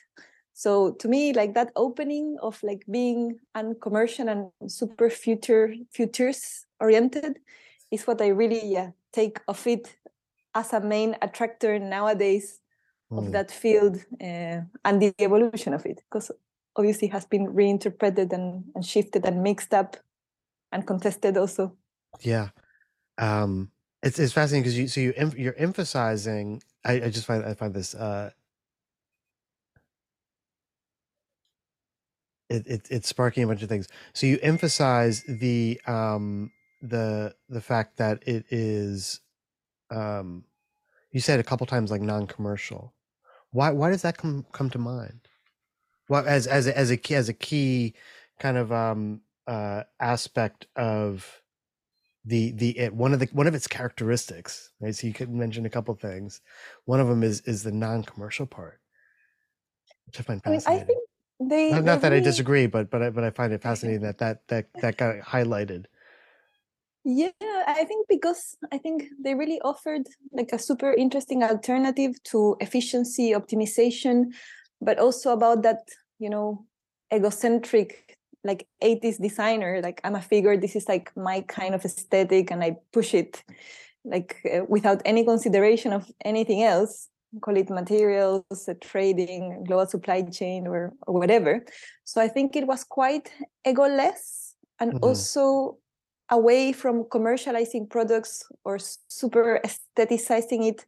so 0.53 0.93
to 0.99 1.07
me 1.07 1.31
like 1.31 1.53
that 1.53 1.69
opening 1.75 2.37
of 2.41 2.57
like 2.63 2.83
being 2.89 3.37
uncommercial 3.53 4.27
and 4.27 4.49
super 4.67 5.07
future 5.11 5.75
futures 5.91 6.65
oriented 6.79 7.37
is 7.91 8.07
what 8.07 8.19
i 8.19 8.27
really 8.27 8.65
yeah 8.65 8.89
take 9.13 9.39
of 9.47 9.67
it 9.67 9.95
as 10.55 10.73
a 10.73 10.79
main 10.79 11.15
attractor 11.21 11.77
nowadays 11.77 12.61
of 13.11 13.25
mm. 13.25 13.31
that 13.31 13.51
field 13.51 13.97
uh, 14.19 14.59
and 14.85 15.01
the 15.01 15.13
evolution 15.19 15.75
of 15.75 15.85
it 15.85 16.01
because 16.09 16.31
obviously 16.75 17.07
has 17.09 17.25
been 17.25 17.45
reinterpreted 17.53 18.33
and, 18.33 18.63
and 18.73 18.83
shifted 18.83 19.23
and 19.23 19.43
mixed 19.43 19.71
up 19.71 19.97
and 20.71 20.87
contested 20.87 21.37
also 21.37 21.77
Yeah. 22.21 22.49
Um 23.17 23.71
it's 24.03 24.19
it's 24.19 24.33
fascinating 24.33 24.63
because 24.63 24.77
you 24.77 24.87
so 24.87 24.99
you 24.99 25.13
you're 25.37 25.57
emphasizing 25.57 26.61
I, 26.85 26.93
I 26.93 27.09
just 27.09 27.25
find 27.25 27.45
I 27.45 27.53
find 27.53 27.73
this 27.73 27.95
uh 27.95 28.31
it, 32.49 32.67
it 32.67 32.87
it's 32.91 33.07
sparking 33.07 33.43
a 33.43 33.47
bunch 33.47 33.63
of 33.63 33.69
things. 33.69 33.87
So 34.13 34.27
you 34.27 34.39
emphasize 34.41 35.23
the 35.27 35.79
um 35.87 36.51
the 36.81 37.35
the 37.49 37.61
fact 37.61 37.97
that 37.97 38.23
it 38.27 38.45
is 38.49 39.21
um 39.91 40.45
you 41.11 41.19
said 41.21 41.39
a 41.39 41.43
couple 41.43 41.67
times 41.67 41.91
like 41.91 42.01
non-commercial. 42.01 42.93
Why 43.51 43.71
why 43.71 43.91
does 43.91 44.03
that 44.03 44.17
come 44.17 44.45
come 44.51 44.69
to 44.71 44.79
mind? 44.79 45.21
Well 46.09 46.25
as 46.27 46.47
as 46.47 46.67
as 46.67 46.91
a 46.91 46.97
key 46.97 47.15
as 47.15 47.29
a 47.29 47.33
key 47.33 47.95
kind 48.39 48.57
of 48.57 48.71
um 48.71 49.21
uh 49.47 49.83
aspect 49.99 50.67
of 50.75 51.40
the 52.25 52.51
the 52.51 52.77
it 52.77 52.93
one 52.93 53.13
of 53.13 53.19
the 53.19 53.27
one 53.33 53.47
of 53.47 53.55
its 53.55 53.67
characteristics 53.67 54.71
right? 54.79 54.95
So 54.95 55.07
you 55.07 55.13
could 55.13 55.29
mention 55.29 55.65
a 55.65 55.69
couple 55.69 55.95
things. 55.95 56.41
One 56.85 56.99
of 56.99 57.07
them 57.07 57.23
is 57.23 57.41
is 57.41 57.63
the 57.63 57.71
non-commercial 57.71 58.45
part 58.45 58.81
which 60.11 60.19
i 60.19 60.23
find 60.23 60.41
i 60.45 60.49
mean 60.49 60.61
i 60.65 60.79
think 60.79 60.99
they 61.39 61.71
not, 61.71 61.83
not 61.83 62.01
that 62.01 62.13
i 62.13 62.19
disagree 62.19 62.67
but 62.67 62.89
but 62.89 63.01
i 63.01 63.09
but 63.09 63.23
i 63.23 63.29
find 63.29 63.53
it 63.53 63.61
fascinating 63.61 64.01
that 64.01 64.17
that 64.17 64.47
that 64.47 64.67
that 64.81 64.97
got 64.97 65.15
highlighted. 65.19 65.85
Yeah 67.03 67.31
i 67.65 67.83
think 67.85 68.07
because 68.07 68.57
i 68.71 68.77
think 68.77 69.05
they 69.19 69.33
really 69.33 69.59
offered 69.61 70.05
like 70.31 70.51
a 70.53 70.59
super 70.59 70.93
interesting 70.93 71.43
alternative 71.43 72.21
to 72.25 72.55
efficiency 72.59 73.31
optimization 73.31 74.33
but 74.79 74.99
also 74.99 75.33
about 75.33 75.63
that 75.63 75.81
you 76.19 76.29
know 76.29 76.65
egocentric 77.11 78.19
like 78.43 78.67
80s 78.81 79.17
designer 79.17 79.81
like 79.83 80.01
i'm 80.03 80.15
a 80.15 80.21
figure 80.21 80.57
this 80.57 80.75
is 80.75 80.87
like 80.87 81.15
my 81.15 81.41
kind 81.41 81.75
of 81.75 81.85
aesthetic 81.85 82.51
and 82.51 82.63
i 82.63 82.75
push 82.91 83.13
it 83.13 83.43
like 84.03 84.37
uh, 84.51 84.61
without 84.67 85.01
any 85.05 85.23
consideration 85.23 85.93
of 85.93 86.09
anything 86.25 86.63
else 86.63 87.07
call 87.41 87.55
it 87.55 87.69
materials 87.69 88.43
uh, 88.67 88.73
trading 88.81 89.63
global 89.65 89.85
supply 89.85 90.21
chain 90.21 90.67
or, 90.67 90.93
or 91.07 91.13
whatever 91.13 91.63
so 92.03 92.21
i 92.21 92.27
think 92.27 92.55
it 92.55 92.67
was 92.67 92.83
quite 92.83 93.31
egoless 93.65 94.53
and 94.79 94.93
Mhm. 94.93 94.99
also 95.03 95.77
away 96.29 96.71
from 96.71 97.03
commercializing 97.03 97.89
products 97.89 98.43
or 98.63 98.79
super 99.09 99.59
aestheticizing 99.63 100.65
it 100.67 100.85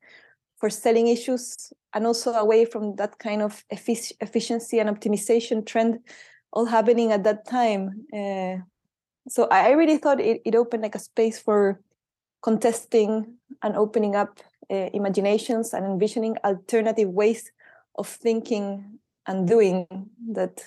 for 0.58 0.70
selling 0.70 1.08
issues 1.08 1.74
and 1.94 2.08
also 2.08 2.32
away 2.32 2.66
from 2.66 2.96
that 2.96 3.20
kind 3.20 3.42
of 3.42 3.64
effic- 3.72 4.14
efficiency 4.22 4.80
and 4.80 4.90
optimization 4.90 5.66
trend 5.66 6.00
all 6.54 6.66
happening 6.66 7.12
at 7.12 7.24
that 7.24 7.46
time 7.46 8.06
uh, 8.14 8.56
so 9.28 9.48
i 9.52 9.72
really 9.72 9.98
thought 9.98 10.22
it, 10.22 10.42
it 10.46 10.56
opened 10.56 10.84
like 10.84 10.96
a 10.96 11.00
space 11.00 11.40
for 11.40 11.82
contesting 12.42 13.38
and 13.62 13.76
opening 13.76 14.16
up 14.16 14.40
uh, 14.72 14.90
imaginations 14.94 15.74
and 15.74 15.86
envisioning 15.86 16.38
alternative 16.46 17.10
ways 17.10 17.52
of 17.96 18.08
thinking 18.08 19.00
and 19.28 19.48
doing 19.48 19.88
that 20.32 20.64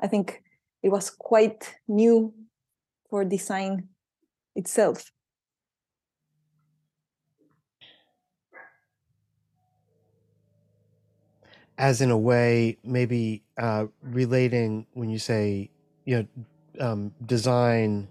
i 0.00 0.06
think 0.06 0.42
it 0.84 0.90
was 0.90 1.08
quite 1.10 1.74
new 1.88 2.32
for 3.08 3.24
design 3.24 3.88
itself. 4.54 5.10
As 11.78 12.00
in 12.00 12.10
a 12.10 12.18
way 12.18 12.78
maybe 12.84 13.42
uh, 13.58 13.86
relating 14.02 14.86
when 14.92 15.10
you 15.10 15.18
say 15.18 15.70
you 16.04 16.16
know 16.16 16.86
um, 16.86 17.12
design 17.24 18.08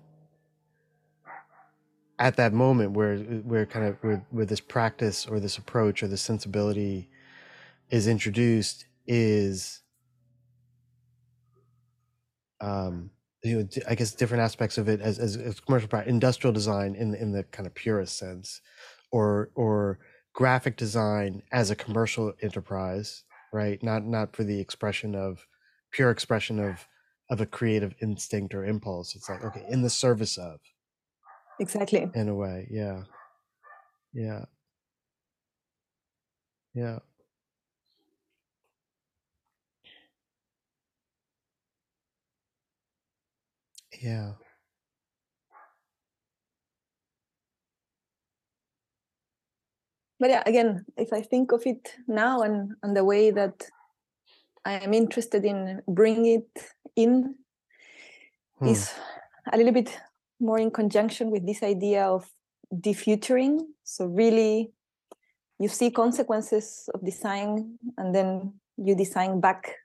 at 2.20 2.36
that 2.38 2.54
moment 2.54 2.92
where 2.92 3.18
where 3.18 3.66
kind 3.66 3.86
of 3.86 3.98
where, 4.02 4.26
where 4.32 4.46
this 4.46 4.60
practice 4.60 5.26
or 5.28 5.40
this 5.40 5.58
approach 5.58 6.04
or 6.04 6.08
this 6.08 6.22
sensibility 6.22 7.10
is 7.90 8.08
introduced 8.08 8.86
is 9.08 9.82
um 12.62 13.10
you 13.44 13.58
know 13.58 13.68
i 13.88 13.96
guess 13.96 14.14
different 14.14 14.42
aspects 14.42 14.78
of 14.78 14.88
it 14.88 15.02
as 15.02 15.20
as, 15.20 15.36
as 15.36 15.60
commercial 15.60 15.88
pra- 15.90 16.06
industrial 16.06 16.54
design 16.54 16.96
in 16.96 17.14
in 17.16 17.32
the 17.32 17.44
kind 17.44 17.68
of 17.68 17.74
purest 17.74 18.18
sense 18.18 18.62
or 19.12 19.50
or 19.56 20.00
graphic 20.34 20.78
design 20.78 21.44
as 21.52 21.70
a 21.70 21.76
commercial 21.76 22.34
enterprise 22.42 23.24
right? 23.54 23.82
Not 23.84 24.06
not 24.06 24.36
for 24.36 24.44
the 24.44 24.60
expression 24.60 25.16
of 25.16 25.48
pure 25.92 26.12
expression 26.12 26.60
of 26.60 26.88
of 27.30 27.42
a 27.42 27.46
creative 27.46 27.96
instinct 28.02 28.54
or 28.54 28.66
impulse. 28.66 29.16
It's 29.16 29.30
like 29.30 29.44
okay 29.44 29.66
in 29.70 29.82
the 29.82 29.90
service 29.90 30.38
of. 30.38 30.60
Exactly. 31.60 32.10
in 32.16 32.30
a 32.30 32.36
way 32.36 32.68
yeah. 32.72 33.04
Yeah. 34.14 34.46
Yeah. 36.74 37.00
Yeah 44.02 44.34
But 50.24 50.30
yeah, 50.30 50.44
again, 50.46 50.86
if 50.96 51.12
I 51.12 51.22
think 51.22 51.52
of 51.52 51.68
it 51.68 52.00
now 52.08 52.44
and, 52.44 52.76
and 52.82 52.96
the 52.96 53.04
way 53.04 53.30
that 53.32 53.68
I 54.64 54.76
am 54.76 54.94
interested 54.94 55.44
in 55.44 55.82
bringing 55.86 56.40
it 56.40 56.72
in 56.96 57.36
Hmm. 58.60 58.70
is 58.70 58.94
a 59.52 59.58
little 59.58 59.74
bit 59.74 60.00
more 60.40 60.60
in 60.60 60.72
conjunction 60.72 61.30
with 61.30 61.46
this 61.46 61.62
idea 61.62 62.06
of 62.06 62.32
defuturing. 62.72 63.68
So 63.84 64.06
really, 64.06 64.72
you 65.60 65.68
see 65.68 65.92
consequences 65.92 66.90
of 66.94 67.04
design, 67.04 67.78
and 67.98 68.16
then 68.16 68.54
you 68.78 68.96
design 68.96 69.42
back 69.42 69.76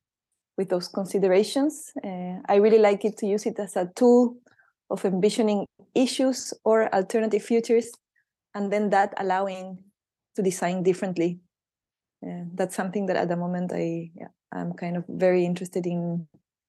with 0.56 0.68
those 0.68 0.86
considerations. 0.86 1.90
Uh, 2.04 2.38
I 2.48 2.56
really 2.62 2.78
like 2.78 3.04
it 3.04 3.16
to 3.18 3.26
use 3.26 3.44
it 3.44 3.58
as 3.58 3.74
a 3.74 3.90
tool 3.96 4.36
of 4.88 5.04
envisioning 5.04 5.66
issues 5.96 6.54
or 6.62 6.94
alternative 6.94 7.42
futures, 7.42 7.90
and 8.54 8.72
then 8.72 8.90
that 8.90 9.14
allowing 9.18 9.82
to 10.38 10.42
design 10.42 10.84
differently. 10.84 11.40
Uh, 12.24 12.44
that's 12.54 12.76
something 12.76 13.06
that 13.06 13.16
at 13.16 13.28
the 13.28 13.36
moment 13.36 13.72
I 13.74 14.10
yeah, 14.14 14.32
I'm 14.52 14.72
kind 14.72 14.96
of 14.96 15.04
very 15.08 15.44
interested 15.44 15.84
in 15.86 16.26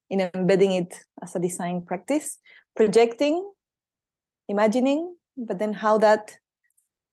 in 0.09 0.21
embedding 0.33 0.71
it 0.71 1.05
as 1.21 1.35
a 1.35 1.39
design 1.39 1.83
practice, 1.83 2.39
projecting, 2.75 3.45
imagining, 4.47 5.15
but 5.37 5.59
then 5.59 5.73
how 5.73 5.99
that 5.99 6.37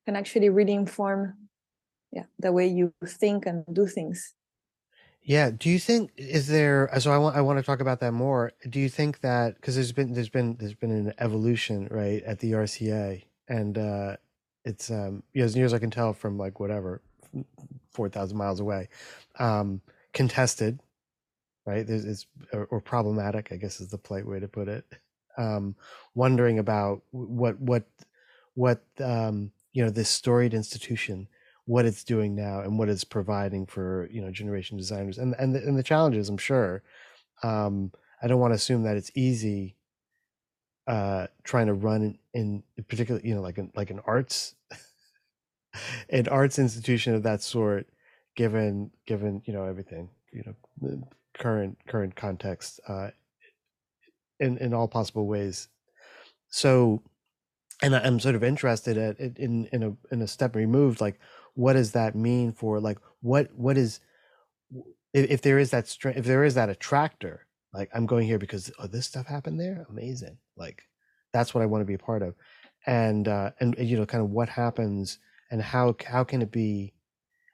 can 0.07 0.17
actually 0.17 0.49
really 0.49 0.73
inform 0.73 1.35
yeah, 2.11 2.25
the 2.39 2.53
way 2.53 2.67
you 2.67 2.95
think 3.05 3.45
and 3.45 3.65
do 3.71 3.87
things. 3.87 4.35
Yeah. 5.23 5.51
Do 5.51 5.69
you 5.69 5.79
think 5.79 6.13
is 6.17 6.47
there? 6.47 6.89
So 7.01 7.13
I 7.13 7.19
want 7.19 7.37
I 7.37 7.43
want 7.43 7.59
to 7.59 7.63
talk 7.63 7.81
about 7.81 8.01
that 8.01 8.13
more. 8.13 8.53
Do 8.71 8.79
you 8.81 8.89
think 8.89 9.21
that 9.21 9.57
because 9.57 9.75
there's 9.75 9.93
been 9.93 10.15
there's 10.15 10.31
been 10.31 10.57
there's 10.57 10.75
been 10.75 10.93
an 10.93 11.13
evolution 11.19 11.89
right 11.91 12.23
at 12.23 12.39
the 12.39 12.53
RCA 12.53 13.25
and 13.49 13.77
uh, 13.77 14.17
it's 14.67 14.91
um 14.91 15.23
as 15.35 15.57
near 15.57 15.65
as 15.65 15.73
I 15.73 15.79
can 15.79 15.91
tell 15.91 16.13
from 16.13 16.37
like 16.37 16.61
whatever 16.61 17.01
four 17.93 18.11
thousand 18.11 18.37
miles 18.37 18.61
away, 18.61 18.89
um, 19.39 19.81
contested, 20.13 20.81
right? 21.65 21.87
There's 21.87 22.05
it's 22.05 22.27
or, 22.53 22.67
or 22.67 22.81
problematic. 22.81 23.53
I 23.53 23.57
guess 23.57 23.81
is 23.81 23.89
the 23.89 23.99
polite 23.99 24.27
way 24.27 24.41
to 24.41 24.49
put 24.49 24.69
it. 24.69 24.85
Um, 25.39 25.77
wondering 26.15 26.59
about 26.59 27.03
what 27.13 27.59
what 27.61 27.87
what 28.55 28.83
um, 29.01 29.53
you 29.73 29.85
know 29.85 29.91
this 29.91 30.11
storied 30.11 30.53
institution 30.53 31.29
what 31.67 31.85
it's 31.85 32.05
doing 32.05 32.35
now 32.35 32.61
and 32.61 32.79
what 32.79 32.89
it's 32.89 33.05
providing 33.05 33.67
for 33.67 34.09
you 34.11 34.23
know 34.23 34.31
generation 34.31 34.79
designers 34.79 35.19
and 35.19 35.35
and 35.39 35.55
the, 35.55 35.59
and 35.59 35.77
the 35.77 35.83
challenges 35.83 36.29
i'm 36.29 36.39
sure 36.39 36.83
um 37.43 37.93
i 38.23 38.29
don't 38.29 38.41
want 38.41 38.53
to 38.53 38.57
assume 38.57 38.85
that 38.85 38.97
it's 38.97 39.11
easy 39.15 39.76
uh 40.87 41.27
trying 41.45 41.67
to 41.67 41.75
run 41.75 42.19
in, 42.35 42.63
in 42.77 42.85
particular 42.85 43.21
you 43.25 43.35
know 43.35 43.41
like 43.41 43.59
an 43.59 43.73
like 43.75 43.91
an 43.91 44.01
arts 44.07 44.55
an 46.11 46.29
arts 46.29 46.59
institution 46.59 47.15
of 47.15 47.23
that 47.23 47.43
sort 47.43 47.89
given 48.37 48.91
given 49.07 49.43
you 49.47 49.53
know 49.53 49.65
everything 49.65 50.09
you 50.33 50.43
know 50.45 51.03
current 51.35 51.77
current 51.89 52.15
context 52.15 52.81
uh 52.89 53.11
in 54.39 54.59
in 54.59 54.75
all 54.75 54.89
possible 54.89 55.27
ways. 55.27 55.69
So 56.49 57.03
and 57.83 57.95
i'm 57.95 58.19
sort 58.19 58.35
of 58.35 58.43
interested 58.43 58.97
at 58.97 59.19
in 59.19 59.67
in 59.73 59.83
a 59.83 59.97
in 60.11 60.23
a 60.23 60.27
step 60.27 60.57
removed 60.57 61.01
like 61.01 61.19
what 61.55 61.75
does 61.75 61.93
that 61.93 62.15
mean 62.15 62.53
for 62.53 62.81
like 62.81 62.99
what 63.21 63.51
what 63.55 63.77
is 63.77 64.01
if 65.13 65.43
there 65.43 65.59
is 65.59 65.71
that 65.71 65.89
strength 65.89 66.19
if 66.19 66.25
there 66.25 66.45
is 66.45 66.55
that 66.55 66.69
attractor 66.69 67.47
like 67.73 67.91
i'm 67.95 68.07
going 68.07 68.27
here 68.27 68.39
because 68.39 68.71
oh 68.79 68.87
this 68.87 69.07
stuff 69.07 69.27
happened 69.27 69.61
there? 69.61 69.87
Amazing. 69.91 70.39
Like 70.57 70.83
that's 71.33 71.55
what 71.55 71.63
i 71.63 71.67
want 71.67 71.83
to 71.83 71.87
be 71.87 71.95
a 71.95 71.99
part 71.99 72.23
of. 72.23 72.35
And 72.87 73.29
uh 73.29 73.51
and 73.61 73.77
you 73.79 73.97
know 73.97 74.07
kind 74.07 74.23
of 74.23 74.31
what 74.31 74.49
happens 74.49 75.19
and 75.51 75.63
how 75.63 75.95
how 76.07 76.25
can 76.25 76.43
it 76.43 76.51
be 76.51 76.95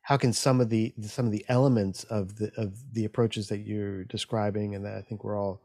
how 0.02 0.16
can 0.16 0.33
some 0.33 0.61
of 0.61 0.69
the 0.69 0.92
some 1.02 1.26
of 1.26 1.33
the 1.33 1.45
elements 1.49 2.04
of 2.04 2.37
the 2.37 2.52
of 2.57 2.76
the 2.92 3.04
approaches 3.04 3.49
that 3.49 3.61
you're 3.61 4.04
describing 4.04 4.75
and 4.75 4.85
that 4.85 4.97
i 4.97 5.02
think 5.02 5.25
we're 5.25 5.38
all 5.38 5.62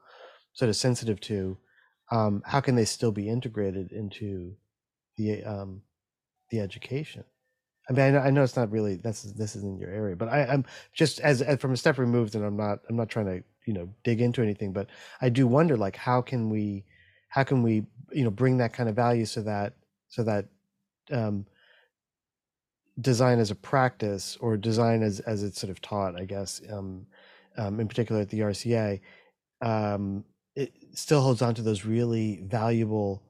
sort 0.53 0.69
of 0.69 0.75
sensitive 0.75 1.19
to 1.19 1.57
um 2.11 2.41
how 2.45 2.59
can 2.59 2.75
they 2.75 2.85
still 2.85 3.11
be 3.11 3.29
integrated 3.29 3.91
into 3.91 4.55
the 5.17 5.43
um 5.43 5.81
the 6.51 6.59
education 6.59 7.23
I 7.89 7.93
mean, 7.93 8.01
I 8.01 8.09
know, 8.11 8.19
I 8.19 8.29
know 8.31 8.43
it's 8.43 8.55
not 8.57 8.71
really 8.71 8.95
that's 8.95 9.23
this 9.23 9.55
isn't 9.55 9.79
your 9.79 9.89
area, 9.89 10.15
but 10.15 10.27
I, 10.27 10.45
I'm 10.45 10.65
just 10.93 11.19
as, 11.21 11.41
as 11.41 11.59
from 11.59 11.71
a 11.71 11.77
step 11.77 11.97
removed, 11.97 12.35
and 12.35 12.45
I'm 12.45 12.57
not 12.57 12.79
I'm 12.89 12.97
not 12.97 13.09
trying 13.09 13.27
to 13.27 13.43
you 13.65 13.73
know 13.73 13.89
dig 14.03 14.21
into 14.21 14.41
anything, 14.41 14.73
but 14.73 14.89
I 15.21 15.29
do 15.29 15.47
wonder 15.47 15.77
like 15.77 15.95
how 15.95 16.21
can 16.21 16.49
we 16.49 16.83
how 17.29 17.43
can 17.43 17.63
we 17.63 17.85
you 18.11 18.23
know 18.23 18.29
bring 18.29 18.57
that 18.57 18.73
kind 18.73 18.89
of 18.89 18.95
value 18.95 19.25
so 19.25 19.41
that 19.43 19.73
so 20.09 20.23
that 20.23 20.45
um, 21.11 21.45
design 22.99 23.39
as 23.39 23.51
a 23.51 23.55
practice 23.55 24.37
or 24.41 24.57
design 24.57 25.01
as 25.03 25.19
as 25.21 25.43
it's 25.43 25.59
sort 25.59 25.71
of 25.71 25.81
taught, 25.81 26.19
I 26.19 26.25
guess, 26.25 26.61
um, 26.71 27.05
um, 27.57 27.79
in 27.79 27.87
particular 27.87 28.21
at 28.21 28.29
the 28.29 28.41
RCA, 28.41 28.99
um, 29.61 30.25
it 30.55 30.73
still 30.93 31.21
holds 31.21 31.41
on 31.41 31.53
to 31.55 31.61
those 31.61 31.85
really 31.85 32.41
valuable 32.43 33.23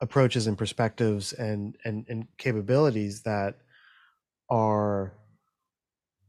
approaches 0.00 0.46
and 0.46 0.58
perspectives 0.58 1.32
and 1.32 1.76
and 1.84 2.04
and 2.08 2.26
capabilities 2.38 3.22
that 3.22 3.56
are 4.48 5.14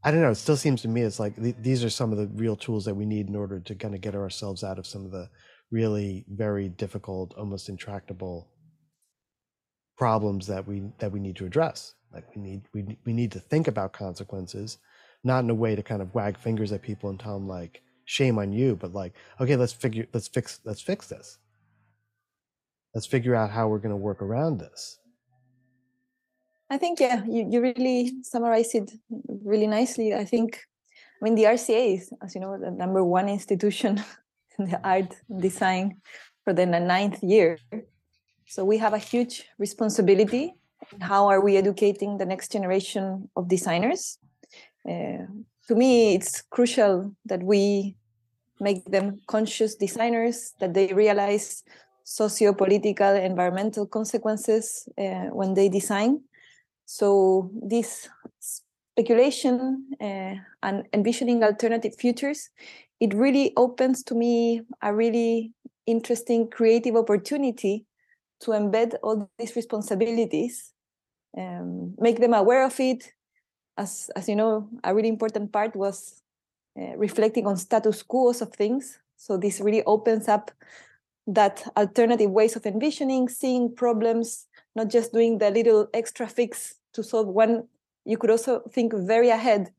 I 0.04 0.10
don't 0.10 0.20
know. 0.20 0.30
It 0.30 0.36
still 0.36 0.56
seems 0.56 0.82
to 0.82 0.88
me 0.88 1.02
it's 1.02 1.18
like 1.18 1.36
th- 1.36 1.56
these 1.60 1.82
are 1.82 1.90
some 1.90 2.12
of 2.12 2.18
the 2.18 2.28
real 2.28 2.56
tools 2.56 2.84
that 2.84 2.94
we 2.94 3.04
need 3.04 3.28
in 3.28 3.34
order 3.34 3.58
to 3.60 3.74
kind 3.74 3.94
of 3.94 4.00
get 4.00 4.14
ourselves 4.14 4.62
out 4.62 4.78
of 4.78 4.86
some 4.86 5.04
of 5.04 5.10
the 5.10 5.28
really 5.70 6.24
very 6.28 6.68
difficult, 6.68 7.34
almost 7.34 7.68
intractable 7.68 8.48
problems 9.96 10.46
that 10.46 10.66
we 10.66 10.82
that 10.98 11.10
we 11.12 11.20
need 11.20 11.36
to 11.36 11.46
address. 11.46 11.94
Like 12.12 12.24
we 12.34 12.40
need 12.40 12.62
we 12.72 12.96
we 13.04 13.12
need 13.12 13.32
to 13.32 13.40
think 13.40 13.68
about 13.68 13.92
consequences, 13.92 14.78
not 15.24 15.44
in 15.44 15.50
a 15.50 15.54
way 15.54 15.74
to 15.74 15.82
kind 15.82 16.00
of 16.00 16.14
wag 16.14 16.38
fingers 16.38 16.72
at 16.72 16.82
people 16.82 17.10
and 17.10 17.18
tell 17.18 17.34
them 17.34 17.48
like 17.48 17.82
shame 18.04 18.38
on 18.38 18.52
you, 18.52 18.76
but 18.76 18.94
like 18.94 19.14
okay, 19.40 19.56
let's 19.56 19.72
figure 19.72 20.06
let's 20.12 20.28
fix 20.28 20.60
let's 20.64 20.80
fix 20.80 21.08
this. 21.08 21.38
Let's 22.94 23.06
figure 23.06 23.34
out 23.34 23.50
how 23.50 23.68
we're 23.68 23.78
going 23.78 23.90
to 23.90 23.96
work 23.96 24.22
around 24.22 24.58
this. 24.58 24.97
I 26.70 26.76
think 26.76 27.00
yeah, 27.00 27.22
you, 27.26 27.46
you 27.50 27.60
really 27.60 28.22
summarized 28.22 28.74
it 28.74 28.92
really 29.44 29.66
nicely. 29.66 30.14
I 30.14 30.24
think 30.24 30.60
I 31.20 31.24
mean 31.24 31.34
the 31.34 31.44
RCA 31.44 31.96
is, 31.96 32.12
as 32.22 32.34
you 32.34 32.40
know, 32.40 32.58
the 32.58 32.70
number 32.70 33.02
one 33.02 33.28
institution 33.28 34.02
in 34.58 34.66
the 34.66 34.80
art 34.84 35.14
design 35.38 36.00
for 36.44 36.52
the 36.52 36.66
ninth 36.66 37.22
year. 37.22 37.58
So 38.46 38.64
we 38.64 38.78
have 38.78 38.94
a 38.94 38.98
huge 38.98 39.44
responsibility. 39.58 40.54
How 41.00 41.28
are 41.28 41.40
we 41.40 41.56
educating 41.56 42.18
the 42.18 42.24
next 42.24 42.52
generation 42.52 43.28
of 43.36 43.48
designers? 43.48 44.18
Uh, 44.88 45.26
to 45.68 45.74
me, 45.74 46.14
it's 46.14 46.40
crucial 46.40 47.14
that 47.26 47.42
we 47.42 47.96
make 48.60 48.84
them 48.86 49.20
conscious 49.26 49.74
designers, 49.74 50.54
that 50.60 50.74
they 50.74 50.92
realize 50.92 51.62
socio-political, 52.04 53.14
environmental 53.16 53.86
consequences 53.86 54.88
uh, 54.96 55.28
when 55.30 55.52
they 55.54 55.68
design. 55.68 56.22
So 56.90 57.50
this 57.52 58.08
speculation 58.40 59.84
uh, 60.00 60.36
and 60.62 60.86
envisioning 60.94 61.44
alternative 61.44 61.94
futures, 61.94 62.48
it 62.98 63.12
really 63.12 63.52
opens 63.58 64.02
to 64.04 64.14
me 64.14 64.62
a 64.80 64.94
really 64.94 65.52
interesting 65.84 66.48
creative 66.48 66.96
opportunity 66.96 67.84
to 68.40 68.52
embed 68.52 68.94
all 69.02 69.28
these 69.38 69.54
responsibilities, 69.54 70.72
um, 71.36 71.94
make 71.98 72.20
them 72.20 72.32
aware 72.32 72.64
of 72.64 72.80
it. 72.80 73.12
As, 73.76 74.10
as 74.16 74.26
you 74.26 74.34
know, 74.34 74.70
a 74.82 74.94
really 74.94 75.10
important 75.10 75.52
part 75.52 75.76
was 75.76 76.22
uh, 76.80 76.96
reflecting 76.96 77.46
on 77.46 77.58
status 77.58 78.02
quos 78.02 78.40
of 78.40 78.54
things. 78.54 78.98
So 79.18 79.36
this 79.36 79.60
really 79.60 79.84
opens 79.84 80.26
up 80.26 80.50
that 81.26 81.70
alternative 81.76 82.30
ways 82.30 82.56
of 82.56 82.64
envisioning, 82.64 83.28
seeing 83.28 83.74
problems, 83.74 84.46
not 84.74 84.88
just 84.88 85.12
doing 85.12 85.36
the 85.36 85.50
little 85.50 85.88
extra 85.92 86.26
fix 86.26 86.77
to 86.94 87.02
solve 87.02 87.28
one. 87.28 87.68
You 88.04 88.16
could 88.18 88.30
also 88.30 88.62
think 88.72 88.92
very 88.94 89.30
ahead. 89.30 89.70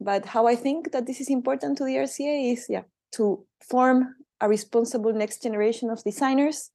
But 0.00 0.26
how 0.26 0.46
I 0.46 0.56
think 0.56 0.92
that 0.92 1.06
this 1.06 1.20
is 1.20 1.30
important 1.30 1.78
to 1.78 1.84
the 1.84 1.96
RCA 1.96 2.52
is, 2.52 2.66
yeah, 2.68 2.82
to 3.12 3.44
form 3.68 4.16
a 4.40 4.48
responsible 4.48 5.12
next 5.12 5.42
generation 5.42 5.90
of 5.90 6.02
designers, 6.02 6.70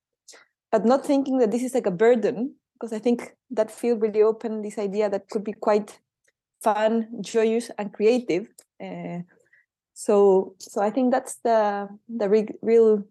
but 0.71 0.85
not 0.85 1.05
thinking 1.05 1.37
that 1.39 1.51
this 1.51 1.63
is 1.63 1.73
like 1.73 1.85
a 1.85 1.91
burden, 1.91 2.55
because 2.73 2.93
I 2.93 2.99
think 2.99 3.35
that 3.51 3.69
field 3.69 4.01
really 4.01 4.21
opened 4.21 4.63
this 4.63 4.77
idea 4.77 5.09
that 5.09 5.29
could 5.29 5.43
be 5.43 5.53
quite 5.53 5.99
fun, 6.61 7.07
joyous, 7.21 7.69
and 7.77 7.93
creative. 7.93 8.47
Uh, 8.81 9.19
so, 9.93 10.55
so 10.59 10.81
I 10.81 10.89
think 10.89 11.11
that's 11.11 11.35
the 11.43 11.89
the 12.07 12.29
re 12.29 12.47
real 12.61 13.03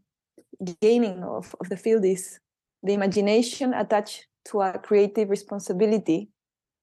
gaining 0.81 1.23
of, 1.23 1.55
of 1.61 1.69
the 1.69 1.77
field 1.77 2.05
is 2.05 2.41
the 2.83 2.95
imagination 2.95 3.75
attached 3.75 4.27
to 4.47 4.63
a 4.63 4.79
creative 4.79 5.29
responsibility 5.29 6.31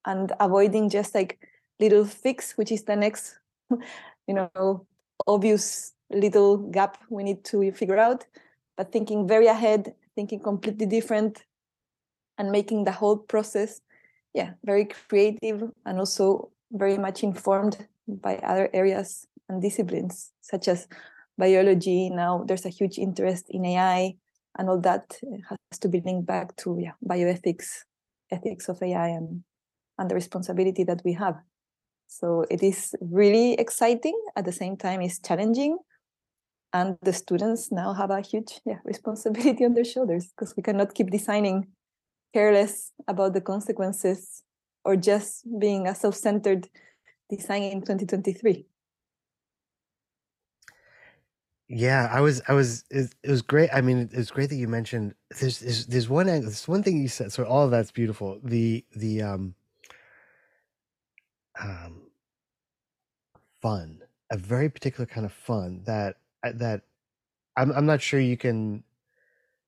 and 0.06 0.32
avoiding 0.40 0.90
just 0.90 1.16
like 1.16 1.40
little 1.80 2.06
fix, 2.06 2.54
which 2.58 2.72
is 2.72 2.84
the 2.84 2.96
next, 2.96 3.40
you 4.28 4.34
know, 4.34 4.86
obvious 5.28 5.94
little 6.12 6.58
gap 6.58 6.98
we 7.10 7.24
need 7.24 7.44
to 7.46 7.72
figure 7.72 7.98
out, 7.98 8.26
but 8.78 8.92
thinking 8.92 9.28
very 9.28 9.48
ahead, 9.48 9.94
thinking 10.16 10.40
completely 10.40 10.86
different, 10.86 11.44
and 12.38 12.52
making 12.52 12.84
the 12.84 12.92
whole 12.92 13.18
process, 13.18 13.82
yeah, 14.34 14.52
very 14.66 14.86
creative 14.86 15.72
and 15.86 16.00
also 16.00 16.52
very 16.72 16.98
much 16.98 17.24
informed 17.24 17.88
by 18.08 18.38
other 18.38 18.70
areas 18.74 19.28
and 19.50 19.62
disciplines 19.62 20.32
such 20.42 20.68
as 20.68 20.88
biology. 21.38 22.10
Now 22.10 22.44
there's 22.48 22.66
a 22.66 22.70
huge 22.70 22.98
interest 22.98 23.46
in 23.50 23.66
AI, 23.66 24.16
and 24.58 24.70
all 24.70 24.80
that 24.82 25.18
has 25.50 25.80
to 25.80 25.88
be 25.88 26.02
linked 26.02 26.26
back 26.26 26.56
to 26.58 26.78
yeah, 26.80 26.94
bioethics, 27.06 27.84
ethics 28.32 28.70
of 28.70 28.82
AI, 28.82 29.10
and 29.10 29.44
and 29.98 30.10
the 30.10 30.16
responsibility 30.16 30.84
that 30.84 31.02
we 31.04 31.14
have. 31.14 31.36
So 32.08 32.46
it 32.50 32.62
is 32.62 32.96
really 33.02 33.54
exciting. 33.54 34.20
At 34.36 34.46
the 34.46 34.52
same 34.52 34.78
time, 34.78 35.02
it's 35.02 35.20
challenging. 35.20 35.78
And 36.72 36.98
the 37.02 37.14
students 37.14 37.72
now 37.72 37.94
have 37.94 38.10
a 38.10 38.22
huge 38.22 38.62
yeah, 38.66 38.80
responsibility 38.84 39.66
on 39.66 39.74
their 39.74 39.84
shoulders 39.84 40.28
because 40.28 40.56
we 40.56 40.64
cannot 40.64 40.94
keep 40.94 41.12
designing 41.12 41.68
careless 42.34 42.92
about 43.08 43.34
the 43.34 43.42
consequences 43.42 44.44
or 44.84 44.96
just 44.96 45.46
being 45.60 45.88
a 45.88 45.96
self-centered 45.96 46.68
design 47.30 47.64
in 47.64 47.82
2023. 47.82 48.66
Yeah, 51.70 52.10
I 52.12 52.22
was, 52.22 52.42
I 52.48 52.54
was, 52.54 52.84
it, 52.90 53.14
it 53.24 53.30
was 53.30 53.42
great. 53.42 53.70
I 53.74 53.82
mean, 53.82 54.10
it 54.12 54.18
was 54.18 54.30
great 54.30 54.50
that 54.50 54.56
you 54.56 54.68
mentioned 54.68 55.16
there's, 55.40 55.60
there's, 55.60 55.86
there's 55.88 56.10
one, 56.10 56.28
there's 56.28 56.68
one 56.68 56.84
thing 56.84 57.02
you 57.02 57.08
said. 57.08 57.32
So 57.32 57.46
all 57.46 57.66
of 57.66 57.72
that's 57.72 57.92
beautiful. 57.92 58.40
The, 58.44 58.86
the, 58.96 59.22
um, 59.22 59.56
um, 61.64 62.02
fun, 63.62 64.02
a 64.32 64.38
very 64.38 64.70
particular 64.70 65.06
kind 65.06 65.26
of 65.26 65.34
fun 65.34 65.82
that, 65.86 66.18
uh, 66.46 66.52
that 66.56 66.82
I'm, 67.56 67.72
I'm 67.72 67.86
not 67.86 68.02
sure 68.02 68.20
you 68.20 68.38
can, 68.38 68.84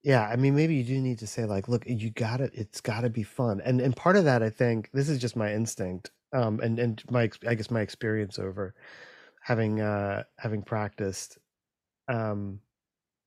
yeah, 0.04 0.28
I 0.28 0.36
mean, 0.36 0.56
maybe 0.56 0.76
you 0.76 0.84
do 0.84 1.00
need 1.00 1.20
to 1.20 1.28
say 1.28 1.46
like, 1.46 1.68
look, 1.68 1.84
you 1.88 2.10
gotta, 2.12 2.52
it's 2.54 2.82
gotta 2.82 3.10
be 3.10 3.24
fun. 3.24 3.62
And, 3.64 3.82
and 3.82 3.96
part 3.96 4.18
of 4.18 4.26
that, 4.26 4.44
I 4.44 4.50
think 4.50 4.90
this 4.94 5.10
is 5.10 5.20
just 5.20 5.36
my 5.36 5.54
instinct. 5.54 6.12
Um, 6.34 6.60
and, 6.60 6.78
and 6.80 7.04
my, 7.10 7.30
I 7.48 7.56
guess 7.56 7.72
my 7.72 7.82
experience 7.82 8.38
over 8.38 8.76
having, 9.42 9.82
uh, 9.82 10.24
having 10.38 10.62
practiced 10.62 11.38
um, 12.08 12.60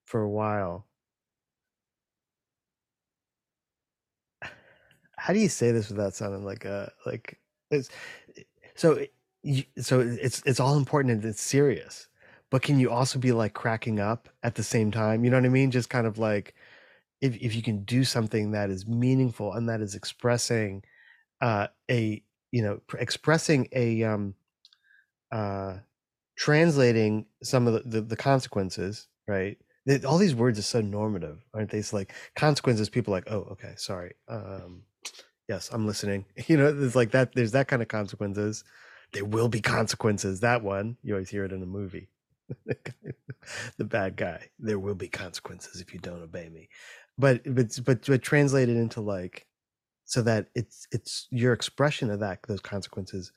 for 0.05 0.23
a 0.23 0.29
while. 0.29 0.87
How 5.17 5.33
do 5.33 5.41
you 5.41 5.49
say 5.49 5.73
this 5.73 5.91
without 5.91 6.15
sounding 6.15 6.45
like 6.45 6.65
a 6.65 6.93
like 7.05 7.41
it's 7.71 7.91
so 8.79 9.05
so 9.81 10.01
it's 10.01 10.43
it's 10.47 10.61
all 10.61 10.77
important 10.77 11.13
and 11.13 11.25
it's 11.25 11.43
serious, 11.43 12.09
but 12.51 12.63
can 12.63 12.79
you 12.79 12.91
also 12.91 13.19
be 13.19 13.33
like 13.33 13.53
cracking 13.55 13.99
up 14.01 14.29
at 14.45 14.55
the 14.55 14.63
same 14.63 14.93
time? 14.93 15.25
You 15.25 15.31
know 15.31 15.37
what 15.39 15.47
I 15.47 15.51
mean? 15.51 15.71
Just 15.73 15.91
kind 15.91 16.07
of 16.07 16.19
like 16.19 16.55
if 17.21 17.37
if 17.39 17.57
you 17.57 17.63
can 17.63 17.85
do 17.85 18.05
something 18.05 18.53
that 18.53 18.71
is 18.71 18.87
meaningful 18.87 19.53
and 19.55 19.69
that 19.69 19.81
is 19.81 19.97
expressing 19.97 20.85
uh 21.41 21.67
a 21.91 22.23
you 22.53 22.63
know 22.63 22.81
pr- 22.87 22.99
expressing 22.99 23.69
a 23.73 24.05
um 24.05 24.35
uh 25.33 25.79
translating 26.37 27.27
some 27.43 27.67
of 27.67 27.75
the, 27.75 27.81
the, 27.81 28.01
the 28.01 28.17
consequences, 28.17 29.09
right? 29.27 29.59
All 30.07 30.19
these 30.19 30.35
words 30.37 30.59
are 30.59 30.63
so 30.63 30.81
normative, 30.81 31.45
aren't 31.53 31.71
they? 31.71 31.79
It's 31.79 31.93
like 31.93 32.13
consequences. 32.37 32.89
People 32.89 33.13
like, 33.13 33.31
oh, 33.31 33.49
okay, 33.53 33.75
sorry. 33.77 34.15
Um, 34.29 34.85
yes, 35.49 35.71
I'm 35.73 35.87
listening. 35.87 36.25
You 36.47 36.57
know, 36.57 36.73
there's 36.73 36.97
like 36.97 37.11
that. 37.13 37.35
There's 37.35 37.53
that 37.53 37.69
kind 37.69 37.83
of 37.83 37.89
consequences. 37.89 38.65
There 39.13 39.25
will 39.25 39.49
be 39.49 39.61
consequences. 39.61 40.41
That 40.41 40.63
one 40.63 40.97
you 41.03 41.15
always 41.15 41.31
hear 41.31 41.45
it 41.45 41.53
in 41.53 41.63
a 41.63 41.67
movie. 41.67 42.09
the 43.77 43.85
bad 43.85 44.17
guy. 44.17 44.51
There 44.59 44.79
will 44.79 44.95
be 44.95 45.09
consequences 45.09 45.81
if 45.81 45.93
you 45.93 46.01
don't 46.01 46.23
obey 46.23 46.49
me. 46.49 46.69
But 47.19 47.43
but 47.55 47.79
but 47.85 48.07
but 48.07 48.23
translated 48.23 48.77
into 48.77 49.01
like 49.01 49.47
so 50.05 50.23
that 50.23 50.49
it's 50.55 50.87
it's 50.93 51.29
your 51.31 51.53
expression 51.53 52.11
of 52.11 52.21
that 52.21 52.41
those 52.49 52.61
consequences 52.61 53.33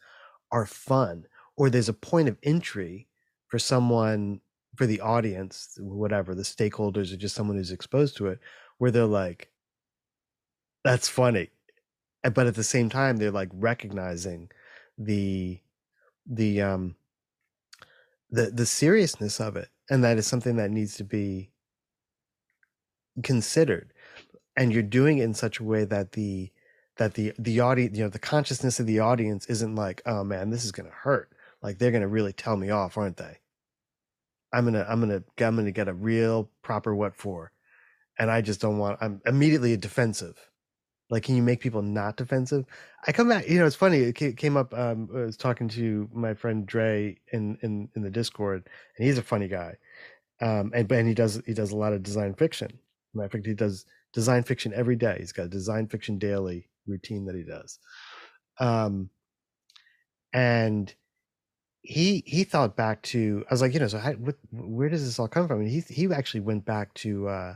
are 0.51 0.65
fun 0.65 1.25
or 1.57 1.69
there's 1.69 1.89
a 1.89 1.93
point 1.93 2.29
of 2.29 2.37
entry 2.43 3.07
for 3.47 3.59
someone 3.59 4.41
for 4.77 4.85
the 4.85 5.01
audience 5.01 5.77
whatever 5.79 6.33
the 6.33 6.43
stakeholders 6.43 7.13
or 7.13 7.17
just 7.17 7.35
someone 7.35 7.57
who's 7.57 7.71
exposed 7.71 8.17
to 8.17 8.27
it 8.27 8.39
where 8.77 8.91
they're 8.91 9.05
like 9.05 9.51
that's 10.83 11.07
funny 11.09 11.49
but 12.29 12.47
at 12.47 12.55
the 12.55 12.63
same 12.63 12.89
time 12.89 13.17
they're 13.17 13.31
like 13.31 13.49
recognizing 13.53 14.49
the 14.97 15.59
the 16.25 16.61
um 16.61 16.95
the 18.29 18.51
the 18.51 18.65
seriousness 18.65 19.39
of 19.39 19.55
it 19.55 19.69
and 19.89 20.03
that 20.03 20.17
is 20.17 20.27
something 20.27 20.55
that 20.55 20.71
needs 20.71 20.95
to 20.95 21.03
be 21.03 21.49
considered 23.23 23.91
and 24.55 24.71
you're 24.71 24.83
doing 24.83 25.17
it 25.17 25.23
in 25.23 25.33
such 25.33 25.59
a 25.59 25.63
way 25.63 25.83
that 25.83 26.13
the 26.13 26.51
that 26.97 27.15
the 27.15 27.33
the 27.39 27.59
audience 27.59 27.97
you 27.97 28.03
know 28.03 28.09
the 28.09 28.19
consciousness 28.19 28.79
of 28.79 28.85
the 28.85 28.99
audience 28.99 29.45
isn't 29.47 29.75
like 29.75 30.01
oh 30.05 30.23
man 30.23 30.49
this 30.49 30.63
is 30.63 30.71
to 30.89 30.95
hurt 30.95 31.31
like 31.61 31.77
they're 31.77 31.91
to 32.01 32.07
really 32.07 32.33
tell 32.33 32.57
me 32.57 32.69
off 32.69 32.97
aren't 32.97 33.17
they? 33.17 33.37
I'm 34.53 34.71
to 34.73 34.85
i'm 34.89 35.07
to 35.07 35.23
i'm 35.43 35.63
to 35.63 35.71
get 35.71 35.87
a 35.87 35.93
real 35.93 36.49
proper 36.61 36.93
what 36.93 37.15
for 37.15 37.51
and 38.19 38.29
i 38.29 38.41
just 38.41 38.61
don't 38.61 38.77
want 38.77 38.97
i'm 39.01 39.21
immediately 39.25 39.75
defensive 39.77 40.50
like 41.11 41.23
can 41.23 41.35
you 41.35 41.43
make 41.43 41.59
people 41.59 41.83
not 41.83 42.17
defensive? 42.17 42.65
I 43.07 43.11
come 43.11 43.29
back 43.29 43.47
you 43.47 43.59
know 43.59 43.67
it's 43.67 43.75
funny 43.75 43.99
it 43.99 44.13
came 44.37 44.57
up 44.57 44.73
um 44.73 45.09
i 45.15 45.19
was 45.19 45.37
talking 45.37 45.67
to 45.69 46.09
my 46.13 46.33
friend 46.33 46.65
dre 46.65 47.17
in 47.31 47.57
in 47.61 47.89
in 47.95 48.01
the 48.01 48.09
discord 48.09 48.67
and 48.97 49.05
he's 49.05 49.17
a 49.17 49.23
funny 49.23 49.47
guy 49.47 49.75
um 50.41 50.71
and 50.73 50.87
but 50.87 51.05
he 51.05 51.13
does 51.13 51.41
he 51.45 51.53
does 51.53 51.71
a 51.71 51.77
lot 51.77 51.93
of 51.93 52.01
design 52.01 52.33
fiction. 52.33 52.79
Matter 53.13 53.25
of 53.25 53.31
fact 53.33 53.45
he 53.45 53.53
does 53.53 53.85
design 54.13 54.43
fiction 54.43 54.73
every 54.73 54.95
day. 54.95 55.17
He's 55.19 55.33
got 55.33 55.45
a 55.47 55.49
design 55.49 55.87
fiction 55.87 56.17
daily 56.17 56.69
routine 56.87 57.25
that 57.25 57.35
he 57.35 57.43
does 57.43 57.77
um 58.59 59.09
and 60.33 60.93
he 61.81 62.23
he 62.25 62.43
thought 62.43 62.75
back 62.75 63.01
to 63.01 63.43
i 63.49 63.53
was 63.53 63.61
like 63.61 63.73
you 63.73 63.79
know 63.79 63.87
so 63.87 63.97
how, 63.97 64.13
what, 64.13 64.35
where 64.51 64.89
does 64.89 65.03
this 65.03 65.19
all 65.19 65.27
come 65.27 65.47
from? 65.47 65.61
And 65.61 65.69
he 65.69 65.81
he 65.81 66.11
actually 66.13 66.41
went 66.41 66.65
back 66.65 66.93
to 66.95 67.27
uh 67.27 67.55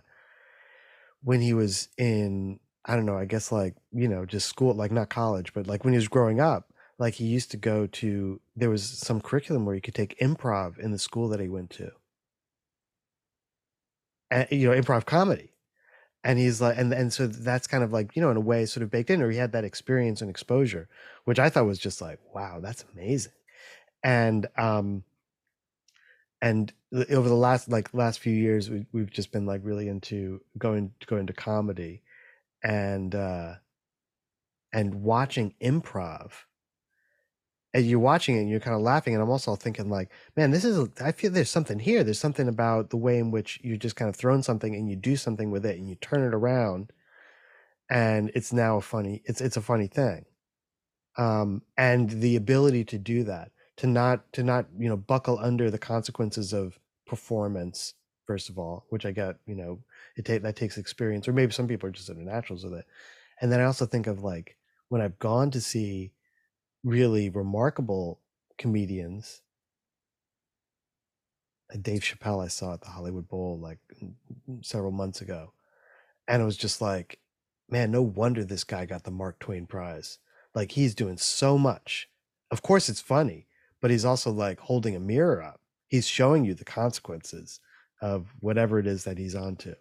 when 1.23 1.41
he 1.41 1.53
was 1.53 1.89
in 1.97 2.59
i 2.85 2.95
don't 2.95 3.05
know 3.05 3.17
i 3.17 3.25
guess 3.25 3.51
like 3.51 3.75
you 3.91 4.07
know 4.07 4.25
just 4.25 4.47
school 4.47 4.73
like 4.73 4.91
not 4.91 5.09
college 5.09 5.53
but 5.53 5.67
like 5.67 5.83
when 5.83 5.93
he 5.93 5.97
was 5.97 6.07
growing 6.07 6.39
up 6.39 6.71
like 6.97 7.15
he 7.15 7.25
used 7.25 7.51
to 7.51 7.57
go 7.57 7.87
to 7.87 8.39
there 8.55 8.69
was 8.69 8.83
some 8.83 9.19
curriculum 9.19 9.65
where 9.65 9.75
you 9.75 9.81
could 9.81 9.95
take 9.95 10.17
improv 10.19 10.79
in 10.79 10.91
the 10.91 10.99
school 10.99 11.27
that 11.29 11.39
he 11.39 11.49
went 11.49 11.69
to. 11.71 11.91
And 14.31 14.47
you 14.51 14.69
know 14.69 14.81
improv 14.81 15.05
comedy. 15.05 15.51
And 16.23 16.39
he's 16.39 16.61
like 16.61 16.77
and 16.77 16.91
and 16.93 17.13
so 17.13 17.27
that's 17.27 17.67
kind 17.67 17.83
of 17.83 17.91
like 17.91 18.15
you 18.15 18.21
know 18.21 18.31
in 18.31 18.37
a 18.37 18.41
way 18.41 18.65
sort 18.65 18.83
of 18.83 18.89
baked 18.89 19.09
in 19.09 19.21
or 19.21 19.29
he 19.29 19.37
had 19.37 19.51
that 19.51 19.63
experience 19.63 20.21
and 20.21 20.29
exposure 20.29 20.89
which 21.25 21.37
i 21.37 21.49
thought 21.49 21.67
was 21.67 21.77
just 21.77 22.01
like 22.01 22.19
wow 22.33 22.59
that's 22.59 22.85
amazing. 22.93 23.33
And 24.03 24.47
um 24.57 25.03
and 26.41 26.73
over 27.11 27.29
the 27.29 27.35
last 27.35 27.69
like 27.69 27.93
last 27.93 28.19
few 28.19 28.33
years 28.33 28.69
we, 28.69 28.85
we've 28.91 29.11
just 29.11 29.31
been 29.31 29.45
like 29.45 29.61
really 29.63 29.87
into 29.87 30.41
going 30.57 30.93
going 31.05 31.27
to 31.27 31.33
comedy 31.33 32.01
and 32.65 33.15
uh 33.15 33.53
and 34.73 34.95
watching 34.95 35.53
improv 35.63 36.31
and 37.73 37.85
you're 37.85 37.99
watching 37.99 38.35
it 38.35 38.39
and 38.39 38.49
you're 38.49 38.59
kind 38.59 38.75
of 38.75 38.81
laughing 38.81 39.13
and 39.13 39.21
i'm 39.21 39.29
also 39.29 39.55
thinking 39.55 39.89
like 39.89 40.09
man 40.35 40.49
this 40.51 40.65
is 40.65 40.89
i 41.01 41.11
feel 41.11 41.31
there's 41.31 41.49
something 41.49 41.79
here. 41.79 42.03
There's 42.03 42.19
something 42.19 42.47
about 42.47 42.89
the 42.89 42.97
way 42.97 43.19
in 43.19 43.31
which 43.31 43.59
you 43.63 43.77
just 43.77 43.95
kind 43.95 44.09
of 44.09 44.15
thrown 44.15 44.41
something 44.41 44.73
and 44.75 44.89
you 44.89 44.95
do 44.95 45.15
something 45.15 45.51
with 45.51 45.65
it 45.65 45.77
and 45.77 45.87
you 45.87 45.95
turn 45.95 46.25
it 46.25 46.33
around 46.33 46.91
and 47.89 48.31
it's 48.33 48.51
now 48.51 48.77
a 48.77 48.81
funny 48.81 49.21
it's 49.25 49.41
it's 49.41 49.57
a 49.57 49.61
funny 49.61 49.87
thing. 49.87 50.25
Um 51.17 51.61
and 51.77 52.09
the 52.09 52.35
ability 52.35 52.83
to 52.85 52.97
do 52.97 53.23
that 53.25 53.51
to 53.77 53.87
not 53.87 54.33
to 54.33 54.43
not 54.43 54.65
you 54.77 54.89
know 54.89 54.97
buckle 54.97 55.37
under 55.39 55.69
the 55.69 55.77
consequences 55.77 56.53
of 56.53 56.79
performance 57.05 57.93
first 58.25 58.49
of 58.49 58.57
all 58.57 58.85
which 58.89 59.05
i 59.05 59.11
get 59.11 59.35
you 59.45 59.55
know 59.55 59.79
it 60.15 60.25
take 60.25 60.41
that 60.43 60.55
takes 60.55 60.77
experience 60.77 61.27
or 61.27 61.33
maybe 61.33 61.51
some 61.51 61.67
people 61.67 61.89
are 61.89 61.91
just 61.91 62.09
naturals 62.09 62.63
with 62.63 62.73
it. 62.73 62.85
And 63.41 63.51
then 63.51 63.59
i 63.59 63.65
also 63.65 63.85
think 63.85 64.07
of 64.07 64.23
like 64.23 64.57
when 64.89 65.01
i've 65.01 65.19
gone 65.19 65.51
to 65.51 65.61
see 65.61 66.13
really 66.83 67.29
remarkable 67.29 68.21
comedians 68.57 69.41
dave 71.81 72.01
chappelle 72.01 72.43
i 72.43 72.47
saw 72.47 72.73
at 72.73 72.81
the 72.81 72.87
hollywood 72.87 73.27
bowl 73.27 73.59
like 73.59 73.79
several 74.61 74.91
months 74.91 75.19
ago 75.19 75.51
and 76.27 76.41
it 76.41 76.45
was 76.45 76.57
just 76.57 76.81
like 76.81 77.19
man 77.69 77.91
no 77.91 78.01
wonder 78.01 78.43
this 78.43 78.63
guy 78.63 78.85
got 78.85 79.03
the 79.03 79.11
mark 79.11 79.39
twain 79.39 79.65
prize. 79.65 80.19
Like 80.53 80.71
he's 80.71 80.95
doing 80.95 81.17
so 81.17 81.57
much. 81.57 82.09
Of 82.51 82.61
course 82.61 82.89
it's 82.89 83.01
funny 83.01 83.47
but 83.81 83.91
he's 83.91 84.05
also 84.05 84.31
like 84.31 84.59
holding 84.59 84.95
a 84.95 84.99
mirror 84.99 85.43
up. 85.43 85.61
He's 85.87 86.07
showing 86.07 86.43
you 86.43 86.55
the 86.55 86.65
consequences 86.65 87.59
of 88.01 88.33
whatever 88.39 88.79
it 88.79 88.87
is 88.87 89.03
that 89.03 89.19
he's 89.19 89.35
onto 89.35 89.75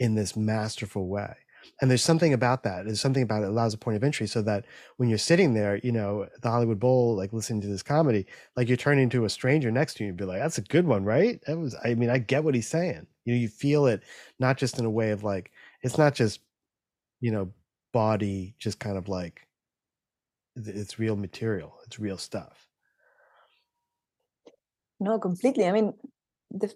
in 0.00 0.16
this 0.16 0.36
masterful 0.36 1.06
way. 1.06 1.34
And 1.80 1.88
there's 1.90 2.02
something 2.02 2.32
about 2.32 2.62
that. 2.64 2.86
There's 2.86 3.00
something 3.00 3.22
about 3.22 3.42
it 3.42 3.48
allows 3.48 3.74
a 3.74 3.78
point 3.78 3.96
of 3.96 4.02
entry 4.02 4.26
so 4.26 4.42
that 4.42 4.64
when 4.96 5.08
you're 5.08 5.18
sitting 5.18 5.54
there 5.54 5.76
you 5.82 5.92
know 5.92 6.26
the 6.42 6.50
hollywood 6.50 6.80
bowl 6.80 7.14
like 7.14 7.32
listening 7.32 7.60
to 7.60 7.68
this 7.68 7.82
comedy 7.82 8.26
like 8.56 8.66
you're 8.66 8.76
turning 8.76 9.08
to 9.10 9.24
a 9.24 9.30
stranger 9.30 9.70
next 9.70 9.94
to 9.94 10.04
you 10.04 10.08
and 10.08 10.18
be 10.18 10.24
like 10.24 10.40
that's 10.40 10.58
a 10.58 10.62
good 10.62 10.86
one 10.86 11.04
right? 11.04 11.40
That 11.46 11.58
was 11.58 11.76
i 11.84 11.94
mean 11.94 12.10
i 12.10 12.18
get 12.18 12.42
what 12.42 12.54
he's 12.54 12.68
saying. 12.68 13.06
You 13.24 13.34
know 13.34 13.40
you 13.40 13.48
feel 13.48 13.86
it 13.86 14.02
not 14.40 14.58
just 14.58 14.78
in 14.78 14.84
a 14.84 14.90
way 14.90 15.10
of 15.10 15.22
like 15.22 15.52
it's 15.82 15.98
not 15.98 16.14
just 16.14 16.40
you 17.20 17.30
know 17.30 17.52
body 17.92 18.54
just 18.58 18.80
kind 18.80 18.96
of 18.96 19.08
like 19.08 19.46
it's 20.56 20.98
real 20.98 21.16
material. 21.16 21.74
It's 21.86 21.98
real 21.98 22.18
stuff. 22.18 22.68
No, 24.98 25.18
completely. 25.18 25.66
I 25.66 25.72
mean, 25.72 25.94
the 26.50 26.72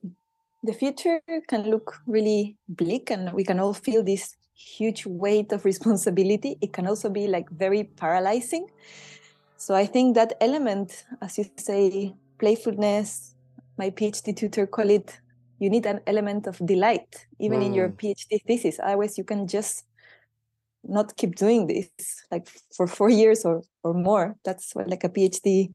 the 0.65 0.73
future 0.73 1.21
can 1.49 1.71
look 1.71 2.01
really 2.07 2.57
bleak, 2.69 3.11
and 3.11 3.33
we 3.33 3.45
can 3.45 3.61
all 3.61 3.75
feel 3.75 4.03
this 4.03 4.35
huge 4.55 5.07
weight 5.07 5.53
of 5.53 5.65
responsibility. 5.73 6.57
It 6.61 6.73
can 6.73 6.87
also 6.87 7.11
be 7.11 7.27
like 7.29 7.49
very 7.51 7.85
paralyzing. 7.85 8.67
So 9.57 9.75
I 9.75 9.87
think 9.87 10.15
that 10.15 10.35
element, 10.41 11.05
as 11.21 11.39
you 11.39 11.45
say, 11.57 12.15
playfulness. 12.39 13.35
My 13.79 13.91
PhD 13.91 14.35
tutor 14.37 14.67
call 14.67 14.91
it. 14.91 15.21
You 15.59 15.71
need 15.71 15.87
an 15.87 16.01
element 16.07 16.47
of 16.47 16.59
delight, 16.67 17.27
even 17.39 17.63
in 17.63 17.75
your 17.75 17.89
Mm. 17.89 17.97
PhD 17.97 18.43
thesis. 18.47 18.81
Otherwise, 18.83 19.17
you 19.19 19.25
can 19.25 19.47
just 19.47 19.85
not 20.83 21.17
keep 21.17 21.37
doing 21.37 21.67
this 21.67 21.89
like 22.31 22.49
for 22.77 22.87
four 22.87 23.11
years 23.11 23.45
or 23.45 23.63
or 23.83 23.95
more. 23.95 24.37
That's 24.45 24.75
what 24.75 24.89
like 24.89 25.05
a 25.05 25.09
PhD 25.09 25.73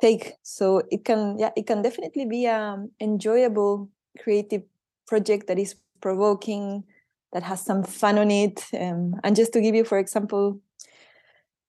take 0.00 0.32
so 0.42 0.82
it 0.90 1.04
can 1.04 1.38
yeah 1.38 1.50
it 1.56 1.66
can 1.66 1.82
definitely 1.82 2.24
be 2.24 2.46
an 2.46 2.90
enjoyable 3.00 3.88
creative 4.22 4.62
project 5.06 5.46
that 5.46 5.58
is 5.58 5.74
provoking 6.00 6.84
that 7.32 7.42
has 7.42 7.64
some 7.64 7.82
fun 7.82 8.18
on 8.18 8.30
it. 8.30 8.64
Um, 8.78 9.20
and 9.22 9.36
just 9.36 9.52
to 9.52 9.60
give 9.60 9.74
you 9.74 9.84
for 9.84 9.98
example 9.98 10.60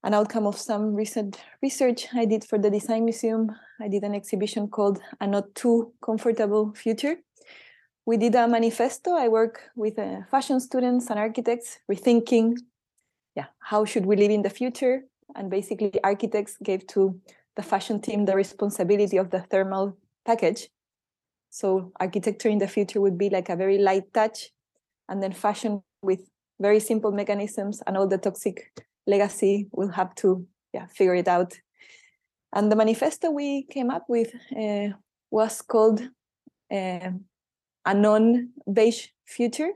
an 0.04 0.14
outcome 0.14 0.48
of 0.48 0.58
some 0.58 0.96
recent 0.96 1.40
research 1.62 2.08
i 2.16 2.26
did 2.26 2.44
for 2.44 2.58
the 2.58 2.72
design 2.72 3.06
museum 3.06 3.52
i 3.80 3.88
did 3.88 4.04
an 4.04 4.16
exhibition 4.16 4.68
called 4.68 5.00
a 5.20 5.28
not 5.28 5.54
too 5.56 5.94
comfortable 6.02 6.74
future. 6.74 7.18
We 8.04 8.18
did 8.18 8.34
a 8.34 8.48
manifesto. 8.48 9.12
I 9.12 9.28
work 9.28 9.62
with 9.76 10.00
uh, 10.00 10.22
fashion 10.32 10.60
students 10.60 11.12
and 11.12 11.20
architects 11.20 11.80
rethinking 11.92 12.58
yeah 13.36 13.48
how 13.60 13.86
should 13.86 14.06
we 14.06 14.16
live 14.16 14.32
in 14.32 14.42
the 14.42 14.50
future? 14.50 15.04
And 15.36 15.50
basically 15.50 15.94
architects 16.04 16.58
gave 16.62 16.86
to 16.88 17.20
the 17.56 17.64
fashion 17.64 18.02
team 18.02 18.26
the 18.26 18.36
responsibility 18.36 19.18
of 19.18 19.30
the 19.30 19.42
thermal 19.42 19.98
package. 20.26 20.70
So 21.52 21.92
architecture 22.00 22.50
in 22.50 22.58
the 22.58 22.68
future 22.68 23.00
would 23.00 23.18
be 23.18 23.30
like 23.30 23.50
a 23.50 23.56
very 23.56 23.78
light 23.78 24.12
touch, 24.14 24.50
and 25.08 25.22
then 25.22 25.34
fashion 25.34 25.84
with 26.02 26.22
very 26.60 26.80
simple 26.80 27.12
mechanisms, 27.12 27.84
and 27.86 27.98
all 27.98 28.08
the 28.08 28.18
toxic 28.18 28.72
legacy 29.06 29.68
will 29.72 29.90
have 29.90 30.16
to 30.16 30.48
yeah 30.74 30.88
figure 30.88 31.16
it 31.16 31.28
out. 31.28 31.60
And 32.54 32.72
the 32.72 32.76
manifesto 32.76 33.30
we 33.30 33.64
came 33.64 33.92
up 33.92 34.06
with 34.08 34.34
uh, 34.58 34.96
was 35.30 35.62
called 35.62 36.02
uh, 36.72 37.12
a 37.86 37.94
non-beige 37.94 39.08
future. 39.26 39.72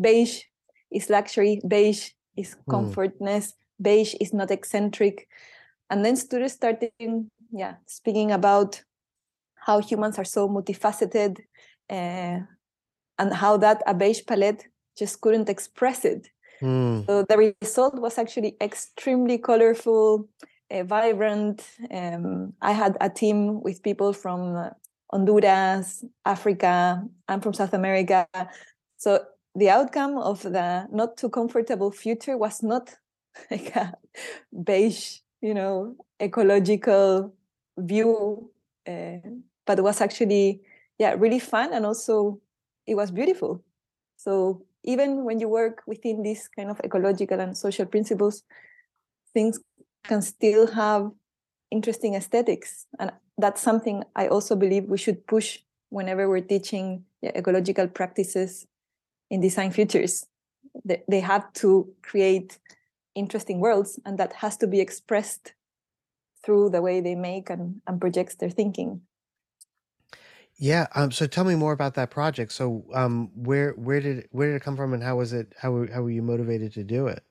Beige 0.00 0.42
is 0.90 1.10
luxury. 1.10 1.60
Beige 1.66 2.12
is 2.36 2.54
Hmm. 2.54 2.70
comfortness. 2.70 3.54
Beige 3.80 4.14
is 4.20 4.32
not 4.32 4.50
eccentric 4.50 5.28
and 5.90 6.04
then 6.04 6.16
students 6.16 6.54
started 6.54 6.90
yeah 7.52 7.74
speaking 7.86 8.32
about 8.32 8.82
how 9.66 9.80
humans 9.80 10.18
are 10.18 10.24
so 10.24 10.48
multifaceted 10.48 11.40
uh, 11.90 12.38
and 13.18 13.32
how 13.32 13.56
that 13.56 13.82
a 13.86 13.94
beige 13.94 14.22
palette 14.26 14.64
just 14.96 15.20
couldn't 15.20 15.48
express 15.48 16.04
it 16.04 16.28
Mm. 16.62 17.04
so 17.04 17.22
the 17.22 17.54
result 17.60 17.96
was 17.96 18.16
actually 18.16 18.56
extremely 18.62 19.36
colorful 19.36 20.26
uh, 20.70 20.84
vibrant 20.84 21.62
um, 21.90 22.54
i 22.62 22.72
had 22.72 22.96
a 23.00 23.10
team 23.10 23.60
with 23.60 23.82
people 23.82 24.14
from 24.14 24.70
honduras 25.12 26.02
africa 26.24 27.04
i'm 27.28 27.42
from 27.42 27.52
south 27.52 27.74
america 27.74 28.26
so 28.96 29.20
the 29.54 29.68
outcome 29.68 30.16
of 30.16 30.42
the 30.42 30.86
not 30.90 31.18
too 31.18 31.28
comfortable 31.28 31.90
future 31.90 32.38
was 32.38 32.62
not 32.62 32.94
like 33.50 33.76
a 33.76 33.92
beige 34.64 35.18
you 35.42 35.52
know 35.52 35.94
ecological 36.20 37.34
view 37.76 38.50
uh, 38.88 39.18
but 39.66 39.78
it 39.78 39.82
was 39.82 40.00
actually 40.00 40.60
yeah 40.98 41.14
really 41.18 41.38
fun 41.38 41.72
and 41.72 41.84
also 41.84 42.40
it 42.86 42.94
was 42.94 43.10
beautiful. 43.10 43.62
So 44.16 44.62
even 44.84 45.24
when 45.24 45.40
you 45.40 45.48
work 45.48 45.82
within 45.86 46.22
these 46.22 46.48
kind 46.48 46.70
of 46.70 46.80
ecological 46.84 47.40
and 47.40 47.56
social 47.56 47.86
principles 47.86 48.42
things 49.34 49.58
can 50.04 50.22
still 50.22 50.66
have 50.68 51.10
interesting 51.70 52.14
aesthetics 52.14 52.86
and 53.00 53.10
that's 53.38 53.60
something 53.60 54.04
i 54.14 54.28
also 54.28 54.54
believe 54.54 54.84
we 54.84 54.96
should 54.96 55.26
push 55.26 55.58
whenever 55.90 56.28
we're 56.28 56.40
teaching 56.40 57.04
yeah, 57.22 57.32
ecological 57.34 57.88
practices 57.88 58.66
in 59.30 59.40
design 59.40 59.70
futures. 59.70 60.26
They, 60.84 61.02
they 61.08 61.20
have 61.20 61.52
to 61.54 61.88
create 62.02 62.58
interesting 63.14 63.60
worlds 63.60 63.98
and 64.04 64.18
that 64.18 64.32
has 64.34 64.56
to 64.58 64.66
be 64.66 64.80
expressed 64.80 65.54
through 66.44 66.70
the 66.70 66.82
way 66.82 67.00
they 67.00 67.14
make 67.14 67.50
and, 67.50 67.80
and 67.86 68.00
projects 68.00 68.36
their 68.36 68.50
thinking 68.50 69.00
Yeah. 70.58 70.86
Um. 70.94 71.12
So 71.12 71.26
tell 71.26 71.44
me 71.44 71.54
more 71.54 71.72
about 71.72 71.94
that 71.94 72.10
project. 72.10 72.52
So, 72.52 72.84
um, 72.94 73.30
where 73.34 73.72
where 73.72 74.00
did 74.00 74.28
where 74.30 74.48
did 74.48 74.56
it 74.56 74.62
come 74.62 74.76
from, 74.76 74.94
and 74.94 75.02
how 75.02 75.16
was 75.16 75.32
it? 75.32 75.52
How 75.58 75.70
were- 75.72 75.90
how 75.92 76.02
were 76.02 76.10
you 76.10 76.22
motivated 76.22 76.72
to 76.74 76.84
do 76.84 77.06
it? 77.08 77.22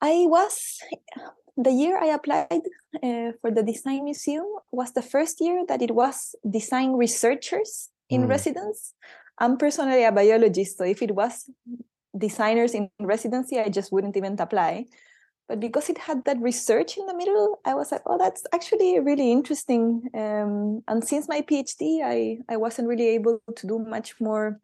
i 0.00 0.24
was 0.26 0.80
the 1.56 1.70
year 1.70 1.96
i 1.98 2.06
applied 2.06 2.62
uh, 3.02 3.30
for 3.40 3.50
the 3.50 3.62
design 3.62 4.02
museum 4.04 4.44
was 4.72 4.92
the 4.92 5.02
first 5.02 5.40
year 5.40 5.64
that 5.68 5.80
it 5.80 5.92
was 5.94 6.34
design 6.48 6.92
researchers 6.92 7.88
in 8.10 8.22
Mm. 8.22 8.28
residence 8.28 8.94
i'm 9.38 9.56
personally 9.56 10.02
a 10.04 10.10
biologist 10.12 10.76
so 10.78 10.84
if 10.84 11.02
it 11.02 11.14
was 11.14 11.48
designers 12.18 12.74
in 12.74 12.90
residency 13.00 13.58
i 13.60 13.68
just 13.68 13.92
wouldn't 13.92 14.16
even 14.16 14.34
apply 14.40 14.86
but 15.52 15.60
because 15.60 15.90
it 15.90 15.98
had 15.98 16.24
that 16.24 16.40
research 16.40 16.96
in 16.96 17.04
the 17.04 17.14
middle 17.14 17.60
i 17.66 17.74
was 17.74 17.92
like 17.92 18.00
oh 18.06 18.16
that's 18.16 18.42
actually 18.54 18.98
really 19.00 19.30
interesting. 19.30 20.08
Um, 20.14 20.82
and 20.88 21.04
since 21.04 21.28
my 21.28 21.42
phd 21.42 22.00
I, 22.02 22.38
I 22.48 22.56
wasn't 22.56 22.88
really 22.88 23.08
able 23.08 23.42
to 23.54 23.66
do 23.66 23.78
much 23.78 24.18
more 24.18 24.58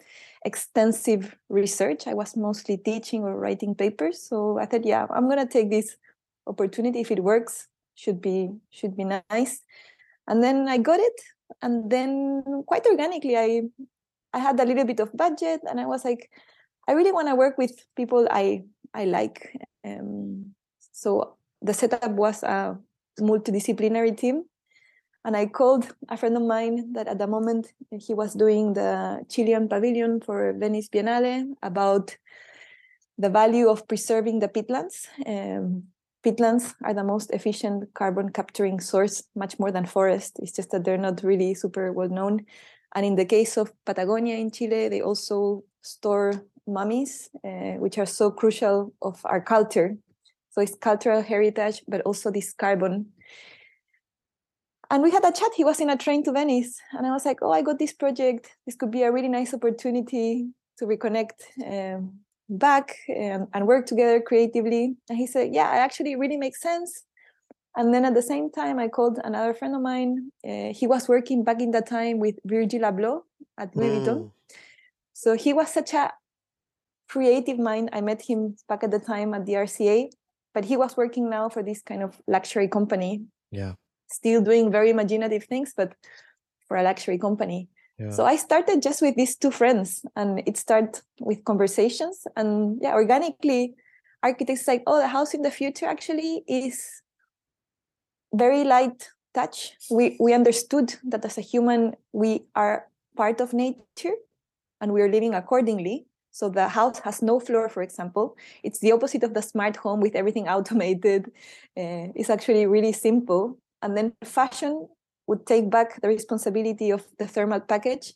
extensive 0.47 1.37
research. 1.51 2.07
I 2.07 2.15
was 2.15 2.37
mostly 2.37 2.79
teaching 2.79 3.23
or 3.25 3.37
writing 3.37 3.75
papers. 3.75 4.23
So 4.23 4.59
i 4.59 4.65
thought 4.65 4.87
yeah 4.87 5.07
i'm 5.11 5.29
going 5.29 5.47
to 5.47 5.53
take 5.53 5.69
this 5.69 5.95
opportunity. 6.47 7.01
If 7.01 7.11
it 7.11 7.23
works 7.23 7.69
should 7.95 8.23
be 8.23 8.49
should 8.71 8.97
be 8.97 9.05
nice. 9.05 9.61
And 10.27 10.43
then 10.43 10.69
i 10.69 10.79
got 10.79 11.01
it. 11.01 11.21
And 11.61 11.91
then 11.91 12.65
quite 12.67 12.87
organically 12.87 13.37
i 13.37 13.61
i 14.33 14.39
had 14.39 14.59
a 14.59 14.65
little 14.65 14.87
bit 14.87 15.01
of 15.01 15.13
budget. 15.13 15.61
And 15.69 15.79
i 15.79 15.85
was 15.85 16.03
like 16.03 16.31
i 16.89 16.93
really 16.93 17.13
want 17.13 17.29
to 17.29 17.35
work 17.35 17.59
with 17.59 17.77
people 17.95 18.27
i 18.31 18.65
i 18.95 19.05
like. 19.05 19.53
Um, 19.85 20.55
so 21.03 21.11
the 21.63 21.75
setup 21.75 22.13
was 22.13 22.43
a 22.43 22.79
multidisciplinary 23.21 24.17
team 24.17 24.45
and 25.25 25.37
i 25.37 25.45
called 25.47 25.85
a 26.09 26.17
friend 26.17 26.37
of 26.37 26.43
mine 26.43 26.93
that 26.93 27.09
at 27.09 27.19
the 27.19 27.27
moment 27.27 27.73
he 28.07 28.15
was 28.15 28.35
doing 28.35 28.73
the 28.75 29.25
chilean 29.29 29.69
pavilion 29.69 30.21
for 30.21 30.53
venice 30.53 30.89
biennale 30.89 31.55
about 31.63 32.17
the 33.19 33.29
value 33.29 33.69
of 33.69 33.87
preserving 33.89 34.39
the 34.39 34.49
peatlands. 34.49 35.09
Um, 35.27 35.85
peatlands 36.25 36.75
are 36.85 36.95
the 36.95 37.05
most 37.05 37.31
efficient 37.33 37.93
carbon 37.95 38.31
capturing 38.31 38.81
source 38.81 39.25
much 39.35 39.59
more 39.59 39.73
than 39.73 39.87
forest. 39.87 40.39
It's 40.39 40.53
just 40.53 40.71
that 40.71 40.85
they're 40.85 40.97
not 40.97 41.23
really 41.23 41.55
super 41.55 41.93
well 41.93 42.09
known. 42.09 42.47
And 42.95 43.05
in 43.05 43.17
the 43.17 43.25
case 43.25 43.57
of 43.59 43.73
patagonia 43.85 44.37
in 44.37 44.51
chile 44.51 44.89
they 44.89 45.03
also 45.03 45.65
store 45.83 46.45
mummies, 46.67 47.29
uh, 47.45 47.79
which 47.83 47.99
are 47.99 48.07
so 48.07 48.31
crucial 48.31 48.93
of 49.03 49.21
our 49.25 49.41
culture. 49.41 49.97
So 50.59 50.63
it's 50.63 50.75
cultural 50.75 51.23
heritage, 51.23 51.85
but 51.87 52.01
also 52.01 52.33
this 52.33 52.53
carbon. 52.53 53.13
And 54.91 55.05
we 55.05 55.13
had 55.13 55.25
a 55.25 55.31
chat. 55.31 55.53
He 55.55 55.63
was 55.63 55.79
in 55.79 55.89
a 55.89 55.97
train 55.97 56.25
to 56.25 56.33
Venice, 56.33 56.81
and 56.91 57.07
I 57.07 57.13
was 57.13 57.25
like, 57.25 57.39
"Oh, 57.43 57.53
I 57.53 57.63
got 57.63 57.79
this 57.79 57.93
project. 57.93 58.51
This 58.67 58.75
could 58.75 58.91
be 58.91 59.05
a 59.05 59.13
really 59.13 59.29
nice 59.29 59.55
opportunity 59.55 60.49
to 60.79 60.85
reconnect 60.85 61.39
um, 61.65 62.19
back 62.49 62.97
and, 63.07 63.47
and 63.55 63.69
work 63.69 63.87
together 63.87 64.21
creatively." 64.21 64.97
And 65.09 65.17
he 65.17 65.29
said, 65.29 65.55
"Yeah, 65.55 65.71
it 65.77 65.79
actually 65.79 66.17
really 66.17 66.37
makes 66.37 66.61
sense." 66.61 67.05
And 67.77 67.95
then 67.95 68.05
at 68.05 68.15
the 68.15 68.29
same 68.33 68.51
time, 68.51 68.81
I 68.81 68.89
called 68.89 69.21
another 69.23 69.55
friend 69.55 69.77
of 69.77 69.83
mine. 69.83 70.33
Uh, 70.45 70.73
he 70.75 70.89
was 70.89 71.07
working 71.07 71.45
back 71.45 71.61
in 71.61 71.71
that 71.71 71.87
time 71.87 72.19
with 72.19 72.35
Virgil 72.45 72.81
Abloh 72.81 73.23
at 73.57 73.77
Louis 73.77 74.01
Vuitton. 74.01 74.19
Mm. 74.19 74.31
So 75.13 75.37
he 75.37 75.53
was 75.53 75.73
such 75.73 75.95
a 75.95 76.13
creative 77.09 77.61
mind. 77.61 77.91
I 77.93 78.01
met 78.01 78.23
him 78.23 78.57
back 78.69 78.83
at 78.83 78.91
the 78.91 78.99
time 78.99 79.35
at 79.35 79.47
the 79.47 79.55
RCA, 79.55 80.11
but 80.59 80.65
he 80.65 80.77
was 80.77 80.97
working 80.97 81.31
now 81.31 81.49
for 81.49 81.63
this 81.63 81.83
kind 81.83 82.03
of 82.03 82.21
luxury 82.27 82.67
company, 82.67 83.23
Yeah. 83.53 83.75
still 84.11 84.43
doing 84.43 84.73
very 84.73 84.91
imaginative 84.91 85.45
things, 85.45 85.73
but 85.77 85.95
for 86.67 86.77
a 86.77 86.83
luxury 86.83 87.17
company. 87.17 87.69
Yeah. 87.97 88.11
So 88.11 88.25
I 88.25 88.35
started 88.35 88.83
just 88.83 89.01
with 89.01 89.15
these 89.15 89.37
two 89.37 89.53
friends, 89.53 90.05
and 90.17 90.43
it 90.47 90.57
started 90.57 91.01
with 91.21 91.45
conversations. 91.45 92.27
And 92.35 92.81
yeah, 92.83 92.95
organically, 92.95 93.77
architects 94.21 94.67
like, 94.67 94.83
oh, 94.89 94.99
the 94.99 95.07
house 95.07 95.33
in 95.33 95.43
the 95.43 95.51
future 95.53 95.87
actually 95.87 96.43
is 96.49 97.03
very 98.35 98.65
light 98.65 99.11
touch. 99.35 99.79
We 99.91 100.17
we 100.19 100.35
understood 100.35 100.89
that 101.11 101.25
as 101.25 101.39
a 101.39 101.47
human, 101.53 101.95
we 102.13 102.31
are 102.55 102.91
part 103.15 103.41
of 103.41 103.53
nature, 103.53 104.17
and 104.81 104.93
we 104.93 105.03
are 105.03 105.11
living 105.17 105.35
accordingly. 105.35 106.07
So 106.31 106.49
the 106.49 106.69
house 106.69 106.99
has 107.01 107.23
no 107.23 107.41
floor, 107.41 107.69
for 107.69 107.83
example. 107.83 108.37
It's 108.63 108.79
the 108.79 108.93
opposite 108.93 109.23
of 109.23 109.35
the 109.35 109.43
smart 109.43 109.77
home 109.77 110.01
with 110.01 110.15
everything 110.15 110.49
automated. 110.57 111.27
Uh, 111.77 112.13
it's 112.15 112.31
actually 112.31 112.67
really 112.67 112.93
simple. 112.93 113.59
And 113.83 113.97
then 113.97 114.13
fashion 114.25 114.89
would 115.27 115.47
take 115.47 115.71
back 115.71 116.01
the 116.01 116.09
responsibility 116.09 116.91
of 116.91 117.07
the 117.19 117.27
thermal 117.27 117.61
package 117.61 118.15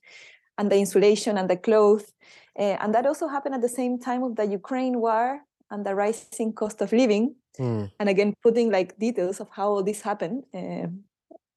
and 0.59 0.71
the 0.71 0.77
insulation 0.77 1.39
and 1.39 1.49
the 1.49 1.57
clothes. 1.57 2.13
Uh, 2.59 2.77
and 2.81 2.95
that 2.95 3.07
also 3.07 3.29
happened 3.29 3.55
at 3.55 3.63
the 3.63 3.69
same 3.69 3.99
time 3.99 4.23
of 4.23 4.37
the 4.37 4.45
Ukraine 4.45 5.01
war 5.01 5.41
and 5.71 5.87
the 5.87 5.95
rising 5.95 6.53
cost 6.53 6.81
of 6.81 6.93
living. 6.93 7.35
Mm. 7.59 7.91
And 7.99 8.09
again, 8.09 8.35
putting 8.43 8.71
like 8.71 8.99
details 8.99 9.41
of 9.41 9.49
how 9.51 9.69
all 9.69 9.83
this 9.83 10.03
happened. 10.03 10.45
Uh, 10.55 10.89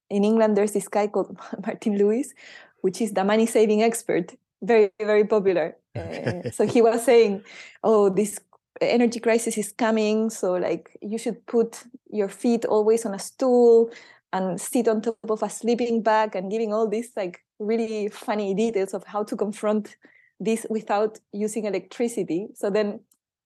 in 0.09 0.23
England, 0.23 0.55
there's 0.55 0.73
this 0.73 0.87
guy 0.87 1.07
called 1.07 1.37
Martin 1.65 1.97
Lewis, 1.97 2.33
which 2.81 3.01
is 3.01 3.13
the 3.13 3.23
money 3.23 3.45
saving 3.45 3.81
expert, 3.81 4.35
very, 4.61 4.91
very 4.99 5.25
popular. 5.25 5.75
Uh, 5.95 6.49
so 6.51 6.65
he 6.65 6.81
was 6.81 7.03
saying, 7.03 7.43
oh, 7.83 8.09
this 8.09 8.39
energy 8.81 9.19
crisis 9.19 9.57
is 9.57 9.71
coming. 9.71 10.29
So, 10.29 10.53
like, 10.53 10.97
you 11.01 11.17
should 11.17 11.45
put 11.45 11.83
your 12.09 12.29
feet 12.29 12.65
always 12.65 13.05
on 13.05 13.13
a 13.13 13.19
stool 13.19 13.91
and 14.33 14.59
sit 14.59 14.87
on 14.87 15.01
top 15.01 15.17
of 15.29 15.43
a 15.43 15.49
sleeping 15.49 16.01
bag 16.01 16.35
and 16.35 16.51
giving 16.51 16.73
all 16.73 16.87
these 16.87 17.11
like 17.15 17.41
really 17.59 18.09
funny 18.09 18.53
details 18.53 18.93
of 18.93 19.05
how 19.05 19.23
to 19.23 19.35
confront 19.35 19.95
this 20.39 20.65
without 20.69 21.19
using 21.31 21.65
electricity. 21.65 22.47
So 22.53 22.69
then 22.69 22.99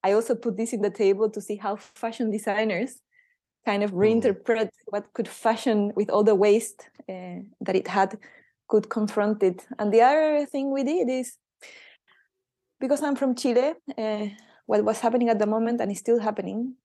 I 0.04 0.14
also 0.14 0.34
put 0.34 0.58
this 0.58 0.74
in 0.74 0.82
the 0.82 0.90
table 0.90 1.30
to 1.30 1.42
see 1.42 1.58
how 1.58 1.76
fashion 1.76 2.32
designers 2.32 3.02
kind 3.66 3.84
of 3.84 3.92
reinterpret 3.92 4.70
what 4.88 5.14
could 5.14 5.28
fashion 5.28 5.92
with 5.96 6.10
all 6.10 6.24
the 6.24 6.34
waste 6.34 6.90
uh, 7.08 7.44
that 7.62 7.76
it 7.76 7.88
had 7.88 8.18
could 8.68 8.90
confront 8.90 9.44
it. 9.44 9.66
And 9.78 9.94
the 9.94 10.02
other 10.02 10.46
thing 10.46 10.72
we 10.72 10.84
did 10.84 11.10
is 11.10 11.38
because 12.80 13.04
I'm 13.04 13.16
from 13.16 13.36
Chile, 13.36 13.74
uh, 13.98 14.26
what 14.66 14.84
was 14.84 15.00
happening 15.00 15.30
at 15.30 15.40
the 15.40 15.46
moment 15.46 15.82
and 15.82 15.92
is 15.92 16.00
still 16.00 16.20
happening, 16.20 16.76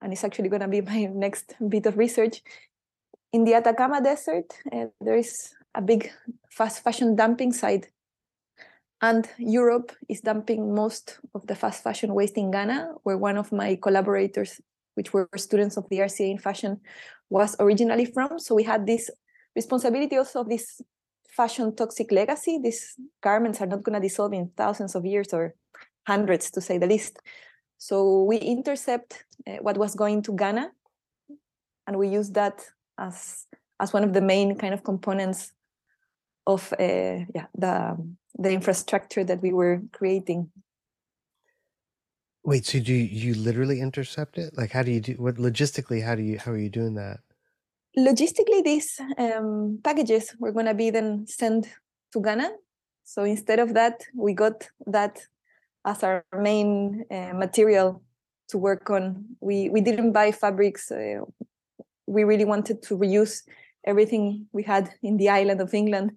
and 0.00 0.12
it's 0.12 0.24
actually 0.24 0.48
going 0.48 0.62
to 0.62 0.68
be 0.68 0.80
my 0.92 1.06
next 1.06 1.54
bit 1.68 1.86
of 1.86 1.96
research. 1.96 2.42
In 3.32 3.44
the 3.44 3.54
Atacama 3.54 4.00
Desert, 4.00 4.52
uh, 4.72 4.86
there 5.00 5.16
is 5.16 5.54
a 5.74 5.82
big 5.82 6.10
fast 6.50 6.84
fashion 6.84 7.16
dumping 7.16 7.52
site 7.52 7.88
and 9.04 9.28
Europe 9.38 9.92
is 10.08 10.22
dumping 10.22 10.74
most 10.74 11.18
of 11.34 11.46
the 11.46 11.54
fast 11.54 11.82
fashion 11.82 12.14
waste 12.14 12.38
in 12.38 12.50
Ghana, 12.50 12.94
where 13.02 13.18
one 13.18 13.36
of 13.36 13.52
my 13.52 13.76
collaborators, 13.76 14.62
which 14.94 15.12
were 15.12 15.28
students 15.36 15.76
of 15.76 15.86
the 15.90 15.98
RCA 15.98 16.30
in 16.30 16.38
fashion, 16.38 16.80
was 17.28 17.54
originally 17.60 18.06
from. 18.06 18.38
So 18.38 18.54
we 18.54 18.62
had 18.62 18.86
this 18.86 19.10
responsibility 19.54 20.16
also 20.16 20.40
of 20.40 20.48
this 20.48 20.80
fashion 21.36 21.74
toxic 21.74 22.12
legacy. 22.12 22.58
These 22.62 22.96
garments 23.22 23.60
are 23.60 23.66
not 23.66 23.82
going 23.82 23.94
to 23.94 24.06
dissolve 24.08 24.32
in 24.32 24.50
thousands 24.56 24.94
of 24.94 25.04
years 25.04 25.32
or 25.32 25.54
hundreds, 26.06 26.50
to 26.52 26.60
say 26.60 26.78
the 26.78 26.86
least. 26.86 27.18
So 27.78 28.22
we 28.24 28.36
intercept 28.36 29.24
uh, 29.46 29.56
what 29.60 29.76
was 29.76 29.94
going 29.94 30.22
to 30.22 30.32
Ghana, 30.32 30.70
and 31.86 31.98
we 31.98 32.08
use 32.08 32.30
that 32.30 32.64
as 32.98 33.46
as 33.80 33.92
one 33.92 34.04
of 34.04 34.12
the 34.12 34.20
main 34.20 34.56
kind 34.56 34.72
of 34.72 34.84
components 34.84 35.52
of 36.46 36.72
uh, 36.78 37.26
yeah 37.34 37.46
the 37.54 37.96
the 38.38 38.50
infrastructure 38.50 39.24
that 39.24 39.42
we 39.42 39.52
were 39.52 39.82
creating. 39.92 40.50
Wait, 42.44 42.66
so 42.66 42.78
do 42.78 42.92
you, 42.92 43.04
you 43.04 43.34
literally 43.34 43.80
intercept 43.80 44.36
it? 44.36 44.56
Like, 44.56 44.70
how 44.70 44.82
do 44.82 44.90
you 44.90 45.00
do? 45.00 45.14
What 45.14 45.36
logistically? 45.36 46.04
How 46.04 46.14
do 46.14 46.22
you? 46.22 46.38
How 46.38 46.52
are 46.52 46.58
you 46.58 46.70
doing 46.70 46.94
that? 46.94 47.20
Logistically, 47.96 48.64
these 48.64 49.00
um, 49.18 49.78
packages 49.82 50.34
were 50.38 50.52
going 50.52 50.66
to 50.66 50.74
be 50.74 50.90
then 50.90 51.26
sent 51.26 51.68
to 52.12 52.20
Ghana. 52.20 52.50
So 53.04 53.24
instead 53.24 53.58
of 53.58 53.74
that, 53.74 54.02
we 54.14 54.32
got 54.32 54.68
that 54.86 55.20
as 55.84 56.02
our 56.02 56.24
main 56.36 57.04
uh, 57.10 57.34
material 57.34 58.02
to 58.48 58.58
work 58.58 58.90
on. 58.90 59.24
We 59.40 59.68
we 59.68 59.80
didn't 59.80 60.12
buy 60.12 60.32
fabrics. 60.32 60.90
Uh, 60.90 61.20
we 62.06 62.24
really 62.24 62.44
wanted 62.44 62.82
to 62.82 62.96
reuse 62.96 63.42
everything 63.86 64.46
we 64.52 64.62
had 64.62 64.90
in 65.02 65.16
the 65.16 65.28
island 65.28 65.60
of 65.60 65.74
England 65.74 66.12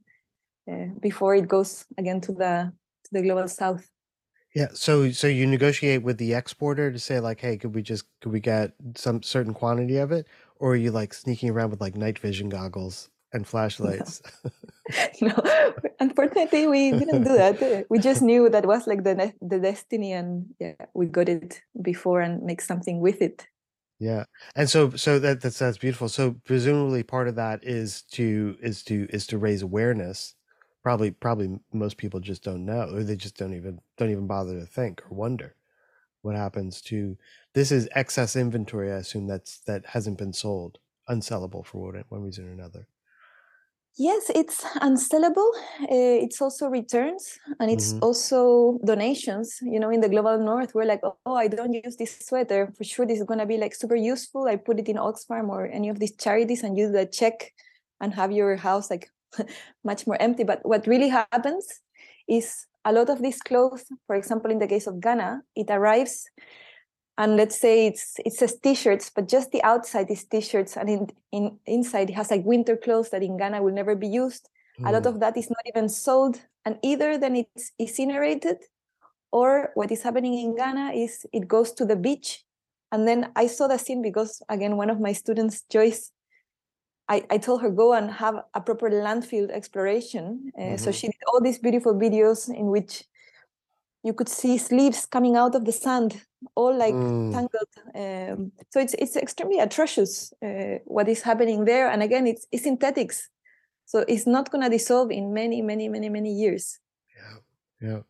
uh, 0.72 0.88
before 1.00 1.36
it 1.36 1.48
goes 1.48 1.86
again 1.98 2.22
to 2.22 2.32
the 2.32 2.72
to 3.04 3.10
the 3.12 3.22
global 3.22 3.48
south. 3.48 3.90
Yeah. 4.56 4.70
So 4.74 5.12
so 5.12 5.28
you 5.28 5.46
negotiate 5.46 6.04
with 6.04 6.18
the 6.18 6.34
exporter 6.34 6.92
to 6.92 7.00
say 7.00 7.20
like, 7.20 7.40
hey, 7.40 7.58
could 7.58 7.76
we 7.76 7.82
just 7.82 8.06
could 8.22 8.32
we 8.32 8.40
get 8.40 8.74
some 8.96 9.22
certain 9.22 9.54
quantity 9.54 9.98
of 9.98 10.12
it, 10.12 10.26
or 10.60 10.74
are 10.74 10.76
you 10.76 10.92
like 10.92 11.14
sneaking 11.14 11.50
around 11.50 11.72
with 11.72 11.82
like 11.82 11.96
night 11.96 12.20
vision 12.20 12.50
goggles 12.50 13.10
and 13.34 13.48
flashlights? 13.48 14.22
no, 15.22 15.74
unfortunately, 16.00 16.68
we 16.68 16.92
didn't 16.92 17.24
do 17.24 17.34
that. 17.34 17.86
We 17.90 18.00
just 18.00 18.22
knew 18.22 18.50
that 18.50 18.66
was 18.66 18.88
like 18.88 19.04
the 19.04 19.34
the 19.42 19.60
destiny, 19.60 20.14
and 20.14 20.46
yeah, 20.60 20.76
we 20.94 21.08
got 21.08 21.30
it 21.30 21.62
before 21.82 22.22
and 22.22 22.44
make 22.44 22.62
something 22.62 23.00
with 23.02 23.22
it. 23.22 23.48
Yeah. 24.00 24.26
And 24.56 24.70
so 24.70 24.92
so 24.92 25.20
that 25.20 25.42
that's 25.42 25.60
that's 25.60 25.78
beautiful. 25.78 26.08
So 26.08 26.36
presumably 26.46 27.04
part 27.04 27.28
of 27.28 27.36
that 27.36 27.64
is 27.64 28.04
to 28.14 28.56
is 28.62 28.84
to 28.84 29.08
is 29.10 29.28
to 29.28 29.38
raise 29.38 29.62
awareness. 29.62 30.36
Probably 30.84 31.12
probably 31.12 31.60
most 31.74 31.98
people 31.98 32.20
just 32.20 32.44
don't 32.44 32.64
know 32.64 32.90
or 32.94 33.04
they 33.04 33.18
just 33.18 33.36
don't 33.36 33.54
even 33.54 33.82
don't 33.98 34.12
even 34.12 34.28
bother 34.28 34.58
to 34.58 34.66
think 34.66 35.02
or 35.10 35.18
wonder 35.18 35.57
what 36.22 36.36
happens 36.36 36.82
to 36.82 37.18
this 37.54 37.72
is 37.72 37.88
excess 37.96 38.36
inventory 38.36 38.92
I 38.92 38.98
assume 38.98 39.28
that's 39.28 39.60
that 39.62 39.86
hasn't 39.86 40.18
been 40.18 40.34
sold 40.34 40.80
unsellable 41.10 41.66
for 41.66 41.92
one, 41.94 42.04
one 42.10 42.22
reason 42.24 42.48
or 42.48 42.52
another. 42.52 42.88
Yes, 44.00 44.30
it's 44.36 44.64
unsellable. 44.76 45.50
Uh, 45.82 46.22
it's 46.26 46.40
also 46.40 46.68
returns 46.68 47.40
and 47.60 47.72
it's 47.72 47.94
Mhm. 47.94 48.00
also 48.04 48.78
donations. 48.86 49.58
You 49.62 49.80
know, 49.80 49.90
in 49.90 50.02
the 50.02 50.10
global 50.10 50.38
north, 50.38 50.76
we're 50.76 50.86
like, 50.86 51.02
oh, 51.04 51.34
I 51.34 51.48
don't 51.48 51.74
use 51.74 51.96
this 51.98 52.16
sweater. 52.20 52.72
For 52.78 52.84
sure, 52.84 53.08
this 53.08 53.18
is 53.20 53.26
going 53.26 53.40
to 53.40 53.48
be 53.48 53.58
like 53.58 53.74
super 53.74 53.96
useful. 53.96 54.48
I 54.48 54.56
put 54.58 54.80
it 54.80 54.88
in 54.88 54.98
Oxfam 54.98 55.50
or 55.50 55.66
any 55.66 55.90
of 55.90 55.98
these 56.00 56.16
charities 56.16 56.62
and 56.64 56.78
use 56.78 56.92
the 56.92 57.08
check 57.08 57.54
and 58.00 58.14
have 58.14 58.32
your 58.32 58.56
house 58.58 58.92
like 58.92 59.10
much 59.84 60.06
more 60.06 60.18
empty. 60.22 60.44
But 60.44 60.64
what 60.64 60.86
really 60.86 61.10
happens 61.10 61.66
is 62.28 62.68
a 62.88 62.92
lot 62.94 63.10
of 63.10 63.22
these 63.22 63.42
clothes, 63.42 63.84
for 64.08 64.16
example, 64.16 64.50
in 64.50 64.60
the 64.60 64.68
case 64.68 64.88
of 64.88 65.02
Ghana, 65.02 65.42
it 65.56 65.70
arrives 65.70 66.26
and 67.18 67.36
let's 67.36 67.60
say 67.60 67.88
it's 67.88 68.16
it 68.26 68.34
says 68.34 68.60
t-shirts 68.62 69.10
but 69.10 69.28
just 69.28 69.52
the 69.52 69.64
outside 69.64 70.10
is 70.12 70.24
t-shirts 70.26 70.78
and 70.78 70.90
in, 70.90 71.08
in 71.32 71.60
inside 71.66 72.10
it 72.10 72.14
has 72.14 72.30
like 72.30 72.46
winter 72.46 72.78
clothes 72.78 73.10
that 73.10 73.24
in 73.24 73.38
ghana 73.38 73.62
will 73.62 73.74
never 73.74 73.96
be 73.96 74.08
used 74.08 74.50
a 74.86 74.92
lot 74.92 75.04
Mm. 75.04 75.10
of 75.10 75.20
that 75.22 75.36
is 75.36 75.50
not 75.50 75.66
even 75.66 75.90
sold 75.90 76.40
and 76.66 76.78
either 76.84 77.18
then 77.18 77.36
it's 77.36 77.72
incinerated 77.80 78.58
or 79.32 79.72
what 79.74 79.92
is 79.92 80.04
happening 80.04 80.36
in 80.38 80.56
ghana 80.56 80.92
is 80.94 81.26
it 81.34 81.48
goes 81.48 81.72
to 81.74 81.86
the 81.86 81.96
beach 81.96 82.46
and 82.92 83.08
then 83.08 83.32
i 83.36 83.48
saw 83.48 83.66
the 83.68 83.80
scene 83.80 84.02
because 84.04 84.42
again 84.50 84.78
one 84.78 84.92
of 84.92 85.00
my 85.00 85.14
students 85.14 85.64
joyce 85.72 86.12
I, 87.10 87.26
I 87.30 87.38
told 87.38 87.62
her 87.62 87.70
go 87.70 87.94
and 87.94 88.12
have 88.12 88.36
a 88.54 88.62
proper 88.62 88.90
landfill 88.90 89.50
exploration 89.50 90.52
uh, 90.60 90.78
so 90.78 90.92
Mhm. 90.92 90.92
she 90.92 91.08
did 91.08 91.22
all 91.28 91.42
these 91.42 91.60
beautiful 91.60 91.94
videos 91.96 92.54
in 92.54 92.68
which 92.68 93.04
you 94.04 94.14
could 94.14 94.30
see 94.30 94.58
sleeves 94.58 95.06
coming 95.06 95.36
out 95.36 95.56
of 95.56 95.66
the 95.66 95.72
sand 95.72 96.26
all 96.56 96.76
like 96.76 97.06
Mm. 97.06 97.32
tangled 97.32 97.74
um, 97.96 98.52
so 98.70 98.80
it's 98.80 98.94
it's 98.96 99.16
extremely 99.16 99.60
atrocious 99.60 100.34
uh, 100.44 100.78
what 100.86 101.08
is 101.10 101.22
happening 101.24 101.66
there 101.66 101.90
and 101.90 102.04
again 102.04 102.28
it's, 102.28 102.46
it's 102.52 102.64
synthetics 102.64 103.30
so 103.86 104.06
it's 104.08 104.28
not 104.28 104.52
going 104.52 104.64
to 104.64 104.70
dissolve 104.70 105.12
in 105.12 105.34
many 105.34 105.62
many 105.62 105.90
many 105.90 106.10
many 106.10 106.32
years 106.34 106.80
Yeah, 107.16 107.38
yeah. 107.82 108.02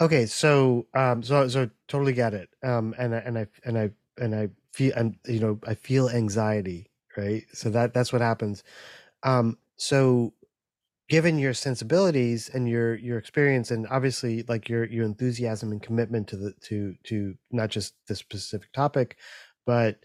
Okay, 0.00 0.26
so 0.26 0.88
um, 0.94 1.22
so 1.22 1.48
so 1.48 1.70
totally 1.88 2.12
get 2.14 2.34
it. 2.34 2.50
Um, 2.64 2.94
and 2.98 3.14
and 3.14 3.38
I 3.38 3.46
and 3.64 3.78
I 3.78 3.90
and 4.18 4.34
I 4.34 4.50
feel 4.72 4.94
and 4.96 5.18
you 5.26 5.40
know 5.40 5.60
I 5.66 5.74
feel 5.74 6.10
anxiety, 6.10 6.87
right? 7.18 7.44
So 7.52 7.70
that 7.70 7.92
that's 7.92 8.12
what 8.12 8.22
happens. 8.22 8.64
Um, 9.24 9.58
so 9.76 10.34
given 11.08 11.38
your 11.38 11.54
sensibilities 11.54 12.50
and 12.50 12.68
your 12.68 12.94
your 12.96 13.18
experience 13.18 13.70
and 13.70 13.86
obviously 13.88 14.44
like 14.48 14.68
your 14.68 14.84
your 14.86 15.04
enthusiasm 15.04 15.72
and 15.72 15.82
commitment 15.82 16.28
to 16.28 16.36
the 16.36 16.52
to 16.62 16.94
to 17.04 17.36
not 17.50 17.70
just 17.70 17.94
this 18.06 18.18
specific 18.20 18.72
topic, 18.72 19.18
but 19.66 19.98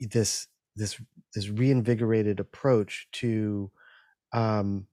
this 0.00 0.48
this 0.76 1.00
this 1.34 1.48
reinvigorated 1.48 2.40
approach 2.40 3.08
to 3.12 3.70
um 4.32 4.86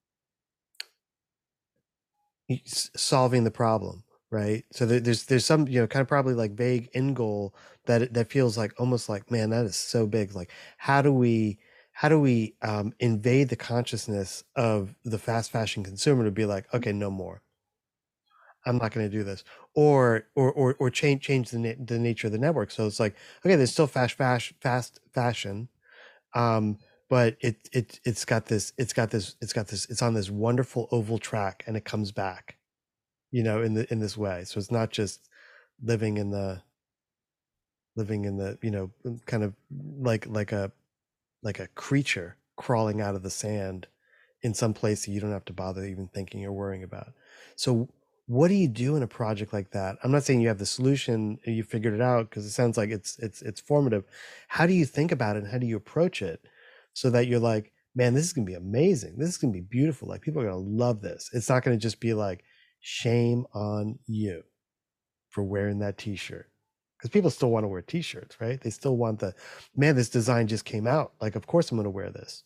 solving 2.66 3.44
the 3.44 3.52
problem 3.52 4.04
right? 4.32 4.66
So 4.72 4.86
there, 4.86 5.00
there's 5.00 5.26
there's 5.26 5.46
some 5.46 5.68
you 5.68 5.80
know 5.82 5.88
kind 5.88 6.02
of 6.02 6.08
probably 6.08 6.34
like 6.34 6.52
vague 6.54 6.90
end 6.94 7.16
goal 7.16 7.56
that 7.86 8.14
that 8.14 8.32
feels 8.32 8.58
like 8.58 8.74
almost 8.80 9.10
like 9.10 9.32
man 9.32 9.50
that 9.52 9.66
is 9.66 9.76
so 9.76 10.08
big. 10.08 10.36
Like 10.36 10.52
how 10.78 11.02
do 11.02 11.14
we 11.14 11.60
how 11.94 12.10
do 12.10 12.20
we 12.20 12.56
um, 12.62 12.94
invade 13.00 13.50
the 13.50 13.56
consciousness 13.56 14.44
of 14.56 14.96
the 15.04 15.18
fast 15.18 15.52
fashion 15.52 15.84
consumer 15.84 16.24
to 16.26 16.32
be 16.32 16.46
like 16.46 16.72
okay 16.74 16.92
no 16.94 17.10
more. 17.12 17.42
I'm 18.66 18.78
not 18.78 18.92
going 18.92 19.10
to 19.10 19.16
do 19.18 19.24
this. 19.24 19.44
Or 19.76 20.28
or 20.36 20.52
or, 20.52 20.76
or 20.80 20.90
change 20.90 21.22
change 21.24 21.52
the, 21.52 21.60
na- 21.60 21.74
the 21.84 22.00
nature 22.00 22.28
of 22.28 22.34
the 22.34 22.40
network. 22.40 22.72
So 22.72 22.86
it's 22.88 23.00
like 23.00 23.16
okay 23.46 23.56
there's 23.56 23.72
still 23.72 23.88
fast 23.88 24.16
fast 24.16 24.54
fast 24.62 25.00
fashion 25.14 25.70
um 26.36 26.80
but 27.10 27.38
it 27.42 27.70
it 27.74 28.00
it's 28.06 28.26
got 28.26 28.48
this 28.48 28.74
it's 28.78 28.94
got 28.94 29.12
this 29.12 29.36
it's 29.42 29.54
got 29.54 29.68
this 29.70 29.86
it's 29.90 30.02
on 30.04 30.14
this 30.16 30.30
wonderful 30.32 30.90
oval 30.92 31.20
track 31.20 31.64
and 31.68 31.78
it 31.78 31.86
comes 31.86 32.12
back 32.12 32.57
you 33.32 33.44
know 33.44 33.62
in 33.62 33.74
the 33.74 33.92
in 33.92 34.00
this 34.00 34.18
way. 34.18 34.44
So 34.44 34.60
it's 34.60 34.72
not 34.72 34.92
just 34.92 35.28
living 35.82 36.18
in 36.18 36.32
the 36.32 36.62
living 37.96 38.26
in 38.26 38.38
the 38.38 38.58
you 38.62 38.72
know 38.72 38.92
mm, 39.06 39.26
kind 39.26 39.44
of 39.44 39.54
like 40.00 40.28
like 40.28 40.52
a 40.52 40.72
like 41.44 41.60
a 41.60 41.68
creature 41.68 42.38
crawling 42.56 43.02
out 43.02 43.16
of 43.16 43.24
the 43.24 43.30
sand 43.30 43.88
in 44.42 44.54
some 44.54 44.74
place 44.74 45.06
that 45.06 45.12
you 45.12 45.20
don't 45.20 45.32
have 45.32 45.46
to 45.46 45.54
bother 45.54 45.84
even 45.84 46.08
thinking 46.08 46.46
or 46.46 46.52
worrying 46.52 46.84
about. 46.84 47.14
So 47.56 47.90
what 48.28 48.50
do 48.50 48.56
you 48.56 48.68
do 48.68 48.96
in 48.96 49.04
a 49.04 49.08
project 49.08 49.54
like 49.54 49.72
that? 49.72 49.98
I'm 50.04 50.12
not 50.12 50.24
saying 50.24 50.42
you 50.42 50.50
have 50.50 50.60
the 50.60 50.66
solution 50.66 51.40
you 51.46 51.64
figured 51.64 51.94
it 51.94 52.02
out 52.02 52.30
because 52.30 52.46
it 52.46 52.52
sounds 52.52 52.78
like 52.78 52.90
it's 52.90 53.18
it's 53.20 53.42
it's 53.42 53.62
formative. 53.62 54.04
How 54.48 54.68
do 54.68 54.74
you 54.74 54.86
think 54.86 55.12
about 55.12 55.36
it 55.36 55.44
and 55.44 55.52
how 55.52 55.58
do 55.58 55.66
you 55.66 55.78
approach 55.78 56.22
it 56.22 56.42
so 56.94 57.10
that 57.10 57.28
you're 57.28 57.40
like 57.40 57.72
man 57.96 58.14
this 58.14 58.26
is 58.26 58.34
going 58.34 58.46
to 58.46 58.52
be 58.52 58.56
amazing. 58.56 59.18
This 59.18 59.30
is 59.30 59.38
going 59.38 59.52
to 59.54 59.60
be 59.60 59.66
beautiful. 59.66 60.08
Like 60.08 60.22
people 60.22 60.42
are 60.42 60.50
going 60.50 60.64
to 60.64 60.72
love 60.72 61.02
this. 61.02 61.30
It's 61.34 61.50
not 61.50 61.64
going 61.64 61.76
to 61.76 61.82
just 61.82 62.00
be 62.00 62.14
like 62.14 62.44
shame 62.80 63.46
on 63.54 64.00
you 64.06 64.44
for 65.30 65.44
wearing 65.44 65.80
that 65.80 65.98
t-shirt. 65.98 66.50
Because 66.98 67.12
people 67.12 67.30
still 67.30 67.52
want 67.52 67.64
to 67.64 67.68
wear 67.68 67.82
t-shirts 67.82 68.42
right? 68.42 68.60
They 68.60 68.70
still 68.70 68.98
want 68.98 69.20
the 69.20 69.34
man 69.76 69.96
this 69.96 70.10
design 70.10 70.48
just 70.48 70.66
came 70.66 70.88
out. 70.88 71.14
Like 71.22 71.36
of 71.36 71.46
course 71.48 71.72
i'm 71.72 71.78
going 71.78 71.84
to 71.86 71.92
wear 71.92 72.10
this. 72.10 72.44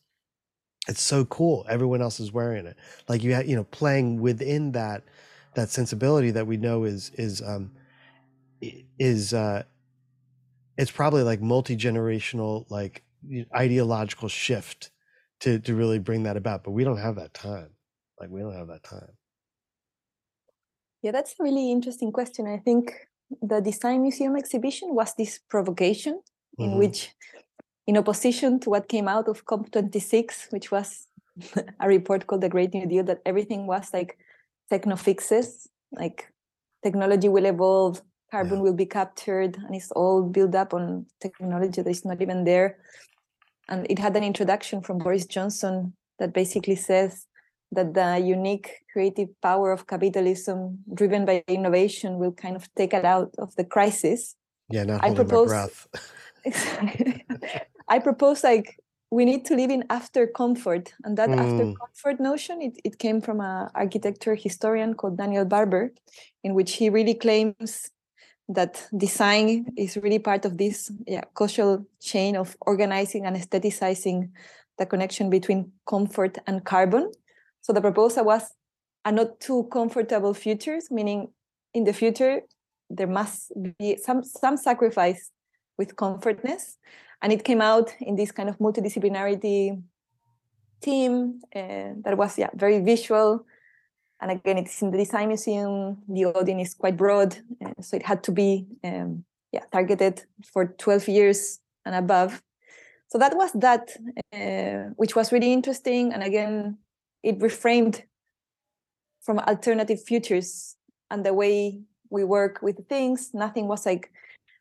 It's 0.87 1.01
so 1.01 1.25
cool. 1.25 1.65
Everyone 1.69 2.01
else 2.01 2.19
is 2.19 2.33
wearing 2.33 2.65
it. 2.65 2.75
Like 3.07 3.23
you 3.23 3.33
have 3.33 3.47
you 3.47 3.55
know 3.55 3.63
playing 3.63 4.19
within 4.19 4.73
that 4.73 5.03
that 5.55 5.69
sensibility 5.69 6.31
that 6.31 6.47
we 6.47 6.57
know 6.57 6.83
is 6.83 7.11
is 7.15 7.41
um 7.41 7.71
is 8.99 9.33
uh 9.33 9.63
it's 10.77 10.91
probably 10.91 11.23
like 11.23 11.41
multi-generational 11.41 12.65
like 12.69 13.03
ideological 13.55 14.27
shift 14.27 14.89
to 15.41 15.59
to 15.59 15.75
really 15.75 15.99
bring 15.99 16.23
that 16.23 16.35
about. 16.35 16.63
But 16.63 16.71
we 16.71 16.83
don't 16.83 16.97
have 16.97 17.15
that 17.15 17.33
time. 17.33 17.69
Like 18.19 18.29
we 18.29 18.41
don't 18.41 18.55
have 18.55 18.67
that 18.67 18.83
time 18.83 19.13
Yeah, 21.01 21.11
that's 21.11 21.35
a 21.39 21.43
really 21.43 21.71
interesting 21.71 22.11
question. 22.11 22.47
I 22.47 22.57
think 22.57 22.93
the 23.41 23.59
Design 23.61 24.01
Museum 24.01 24.35
exhibition 24.35 24.93
was 24.93 25.13
this 25.15 25.39
provocation 25.49 26.21
in 26.57 26.71
Mhm. 26.71 26.77
which, 26.77 27.15
in 27.87 27.97
opposition 27.97 28.59
to 28.59 28.69
what 28.69 28.87
came 28.87 29.07
out 29.07 29.27
of 29.27 29.45
COP26, 29.45 30.51
which 30.51 30.71
was 30.71 31.07
a 31.79 31.87
report 31.87 32.27
called 32.27 32.41
the 32.41 32.49
Great 32.49 32.73
New 32.73 32.85
Deal, 32.85 33.03
that 33.05 33.21
everything 33.25 33.65
was 33.67 33.93
like 33.93 34.17
techno 34.69 34.95
fixes, 34.95 35.67
like 35.91 36.31
technology 36.83 37.29
will 37.29 37.45
evolve, 37.45 38.01
carbon 38.29 38.57
Yeah. 38.57 38.63
will 38.63 38.73
be 38.75 38.85
captured, 38.85 39.57
and 39.57 39.75
it's 39.75 39.91
all 39.91 40.21
built 40.23 40.55
up 40.55 40.73
on 40.73 41.05
technology 41.19 41.81
that 41.81 41.89
is 41.89 42.05
not 42.05 42.21
even 42.21 42.43
there. 42.43 42.77
And 43.69 43.87
it 43.89 43.99
had 43.99 44.15
an 44.15 44.23
introduction 44.23 44.81
from 44.81 44.97
Boris 44.99 45.25
Johnson 45.25 45.93
that 46.19 46.33
basically 46.33 46.75
says 46.75 47.25
that 47.71 47.93
the 47.93 48.19
unique 48.19 48.83
creative 48.91 49.29
power 49.41 49.71
of 49.71 49.87
capitalism 49.87 50.79
driven 50.93 51.25
by 51.25 51.43
innovation 51.47 52.17
will 52.19 52.33
kind 52.33 52.55
of 52.55 52.67
take 52.75 52.93
it 52.93 53.05
out 53.05 53.31
of 53.37 53.55
the 53.55 53.63
crisis. 53.63 54.35
yeah 54.69 54.83
not 54.85 55.03
I 55.03 55.11
propose- 55.11 55.49
breath 55.49 55.87
I 57.87 57.99
propose 57.99 58.43
like 58.43 58.77
we 59.11 59.25
need 59.25 59.43
to 59.45 59.55
live 59.55 59.69
in 59.71 59.83
after 59.89 60.25
comfort, 60.25 60.93
and 61.03 61.17
that 61.17 61.29
after 61.29 61.65
Mm. 61.65 61.75
comfort 61.77 62.19
notion 62.19 62.61
it, 62.61 62.75
it 62.85 62.97
came 62.97 63.19
from 63.21 63.41
an 63.41 63.67
architecture 63.75 64.35
historian 64.35 64.93
called 64.93 65.17
Daniel 65.17 65.43
Barber, 65.45 65.91
in 66.43 66.53
which 66.53 66.71
he 66.79 66.89
really 66.89 67.13
claims 67.13 67.91
that 68.47 68.87
design 68.97 69.65
is 69.77 69.97
really 69.97 70.19
part 70.19 70.45
of 70.45 70.57
this 70.57 70.91
yeah, 71.07 71.23
causal 71.33 71.85
chain 71.99 72.35
of 72.37 72.55
organizing 72.61 73.25
and 73.25 73.35
aestheticizing 73.35 74.29
the 74.77 74.85
connection 74.85 75.29
between 75.29 75.71
comfort 75.85 76.37
and 76.47 76.63
carbon. 76.63 77.11
So 77.61 77.73
the 77.73 77.81
proposal 77.81 78.25
was 78.25 78.43
a 79.05 79.11
not 79.11 79.39
too 79.39 79.67
comfortable 79.71 80.33
futures, 80.33 80.91
meaning 80.91 81.29
in 81.73 81.83
the 81.83 81.93
future 81.93 82.41
there 82.89 83.07
must 83.07 83.51
be 83.77 83.97
some 83.97 84.23
some 84.23 84.57
sacrifice 84.57 85.31
with 85.77 85.95
comfortness. 85.95 86.77
And 87.21 87.31
it 87.31 87.43
came 87.43 87.61
out 87.61 87.93
in 87.99 88.15
this 88.15 88.31
kind 88.31 88.49
of 88.49 88.57
multidisciplinarity 88.57 89.81
team 90.81 91.41
uh, 91.55 91.93
that 92.03 92.17
was 92.17 92.37
yeah 92.37 92.49
very 92.55 92.79
visual. 92.79 93.45
And 94.19 94.31
again 94.31 94.57
it's 94.57 94.81
in 94.81 94.91
the 94.91 94.97
design 94.97 95.29
museum. 95.29 95.97
The 96.07 96.25
audience 96.25 96.69
is 96.69 96.73
quite 96.73 96.97
broad 96.97 97.37
uh, 97.63 97.81
so 97.81 97.95
it 97.95 98.05
had 98.05 98.23
to 98.23 98.31
be 98.31 98.67
um, 98.83 99.23
yeah 99.51 99.63
targeted 99.71 100.25
for 100.51 100.65
12 100.65 101.07
years 101.07 101.59
and 101.85 101.95
above. 101.95 102.41
So 103.07 103.17
that 103.17 103.35
was 103.35 103.51
that 103.53 103.91
uh, 104.33 104.93
which 104.95 105.15
was 105.15 105.31
really 105.31 105.53
interesting. 105.53 106.13
And 106.13 106.23
again 106.23 106.77
it 107.23 107.39
reframed 107.39 108.03
from 109.21 109.39
alternative 109.39 110.01
futures 110.03 110.75
and 111.09 111.25
the 111.25 111.33
way 111.33 111.81
we 112.09 112.23
work 112.23 112.59
with 112.61 112.87
things. 112.87 113.31
Nothing 113.33 113.67
was 113.67 113.85
like 113.85 114.11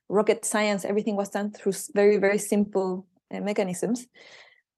rocket 0.09 0.44
science. 0.44 0.85
Everything 0.85 1.16
was 1.16 1.31
done 1.31 1.51
through 1.51 1.73
very 1.94 2.18
very 2.18 2.38
simple 2.38 3.07
uh, 3.35 3.40
mechanisms. 3.40 4.07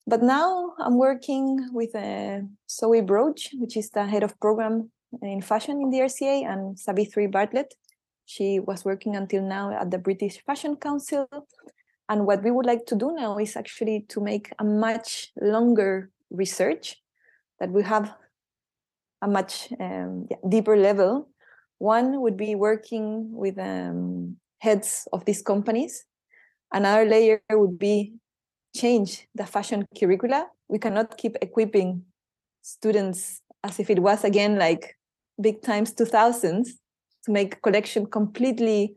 But 0.06 0.22
now 0.22 0.74
i'm 0.78 0.98
working 0.98 1.68
with 1.72 1.94
uh, 1.94 2.40
Zowie 2.68 3.06
Broach 3.06 3.50
which 3.54 3.76
is 3.76 3.90
the 3.90 4.04
head 4.04 4.22
of 4.22 4.38
program 4.40 4.90
in 5.22 5.40
fashion 5.42 5.80
in 5.82 5.90
the 5.90 6.00
rca 6.00 6.44
and 6.44 6.78
savitri 6.78 7.26
bartlett. 7.26 7.74
She 8.26 8.60
was 8.60 8.84
working 8.84 9.16
until 9.16 9.42
now 9.42 9.72
at 9.72 9.90
the 9.90 9.98
british 9.98 10.42
fashion 10.44 10.76
council. 10.76 11.28
And 12.08 12.26
what 12.26 12.42
we 12.42 12.50
would 12.50 12.66
like 12.66 12.84
to 12.86 12.96
do 12.96 13.12
now 13.14 13.38
is 13.38 13.56
actually 13.56 14.04
to 14.08 14.20
make 14.20 14.52
a 14.58 14.64
much 14.64 15.30
longer 15.40 16.10
research 16.30 17.02
that 17.62 17.70
we 17.70 17.84
have 17.84 18.12
a 19.22 19.28
much 19.28 19.72
um, 19.78 20.26
deeper 20.48 20.76
level 20.76 21.28
one 21.78 22.20
would 22.20 22.36
be 22.36 22.56
working 22.56 23.32
with 23.32 23.56
um, 23.58 24.36
heads 24.58 25.08
of 25.12 25.24
these 25.24 25.42
companies. 25.42 26.04
Another 26.72 27.04
layer 27.04 27.40
would 27.50 27.78
be 27.78 28.14
change 28.74 29.28
the 29.34 29.46
fashion 29.46 29.86
curricula. 29.98 30.48
We 30.68 30.78
cannot 30.78 31.16
keep 31.18 31.36
equipping 31.40 32.02
students 32.62 33.42
as 33.62 33.78
if 33.78 33.90
it 33.90 34.00
was 34.00 34.24
again 34.24 34.58
like 34.58 34.96
big 35.40 35.62
times 35.62 35.94
2000s 35.94 36.68
to 37.24 37.32
make 37.32 37.62
collection 37.62 38.06
completely 38.06 38.96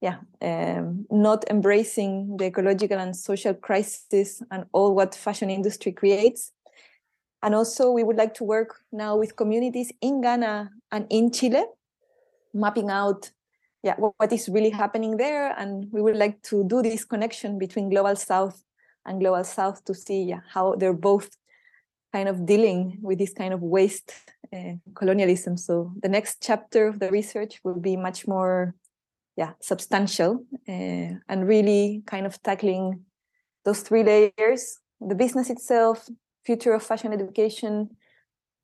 yeah 0.00 0.16
um, 0.42 1.06
not 1.10 1.44
embracing 1.50 2.36
the 2.36 2.46
ecological 2.46 2.98
and 2.98 3.16
social 3.16 3.54
crisis 3.54 4.42
and 4.50 4.64
all 4.72 4.94
what 4.94 5.14
fashion 5.14 5.50
industry 5.50 5.92
creates 5.92 6.52
and 7.42 7.54
also 7.54 7.90
we 7.90 8.04
would 8.04 8.16
like 8.16 8.34
to 8.34 8.44
work 8.44 8.80
now 8.92 9.16
with 9.16 9.36
communities 9.36 9.92
in 10.00 10.20
ghana 10.20 10.70
and 10.92 11.06
in 11.10 11.30
chile 11.30 11.64
mapping 12.54 12.90
out 12.90 13.30
yeah 13.82 13.94
what, 13.96 14.32
is 14.32 14.48
really 14.48 14.70
happening 14.70 15.16
there. 15.16 15.54
And 15.58 15.86
we 15.92 16.02
would 16.02 16.16
like 16.16 16.42
to 16.44 16.64
do 16.64 16.82
this 16.82 17.04
connection 17.04 17.58
between 17.58 17.90
global 17.90 18.16
south 18.16 18.62
and 19.06 19.20
global 19.20 19.44
south 19.44 19.84
to 19.84 19.94
see 19.94 20.22
yeah, 20.24 20.40
how 20.52 20.74
they're 20.74 20.92
both 20.92 21.36
kind 22.12 22.28
of 22.28 22.46
dealing 22.46 22.98
with 23.02 23.18
this 23.18 23.32
kind 23.32 23.52
of 23.54 23.62
waste 23.62 24.12
uh, 24.52 24.74
colonialism. 24.94 25.56
So 25.56 25.92
the 26.02 26.08
next 26.08 26.42
chapter 26.42 26.86
of 26.86 27.00
the 27.00 27.10
research 27.10 27.60
will 27.64 27.78
be 27.80 27.96
much 27.96 28.26
more 28.26 28.74
yeah 29.36 29.52
substantial 29.60 30.44
uh, 30.68 31.10
and 31.28 31.46
really 31.46 32.02
kind 32.06 32.26
of 32.26 32.42
tackling 32.42 33.04
those 33.64 33.82
three 33.82 34.02
layers 34.02 34.80
the 35.00 35.14
business 35.14 35.48
itself 35.48 36.08
future 36.48 36.74
of 36.78 36.82
fashion 36.82 37.12
education 37.12 37.74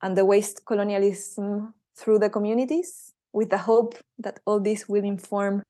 and 0.01 0.11
the 0.17 0.25
waste 0.25 0.57
colonialism 0.65 1.73
through 1.99 2.19
the 2.19 2.29
communities 2.29 3.13
with 3.37 3.49
the 3.49 3.61
hope 3.69 3.93
that 4.25 4.39
all 4.47 4.59
this 4.59 4.89
will 4.91 5.05
inform 5.15 5.61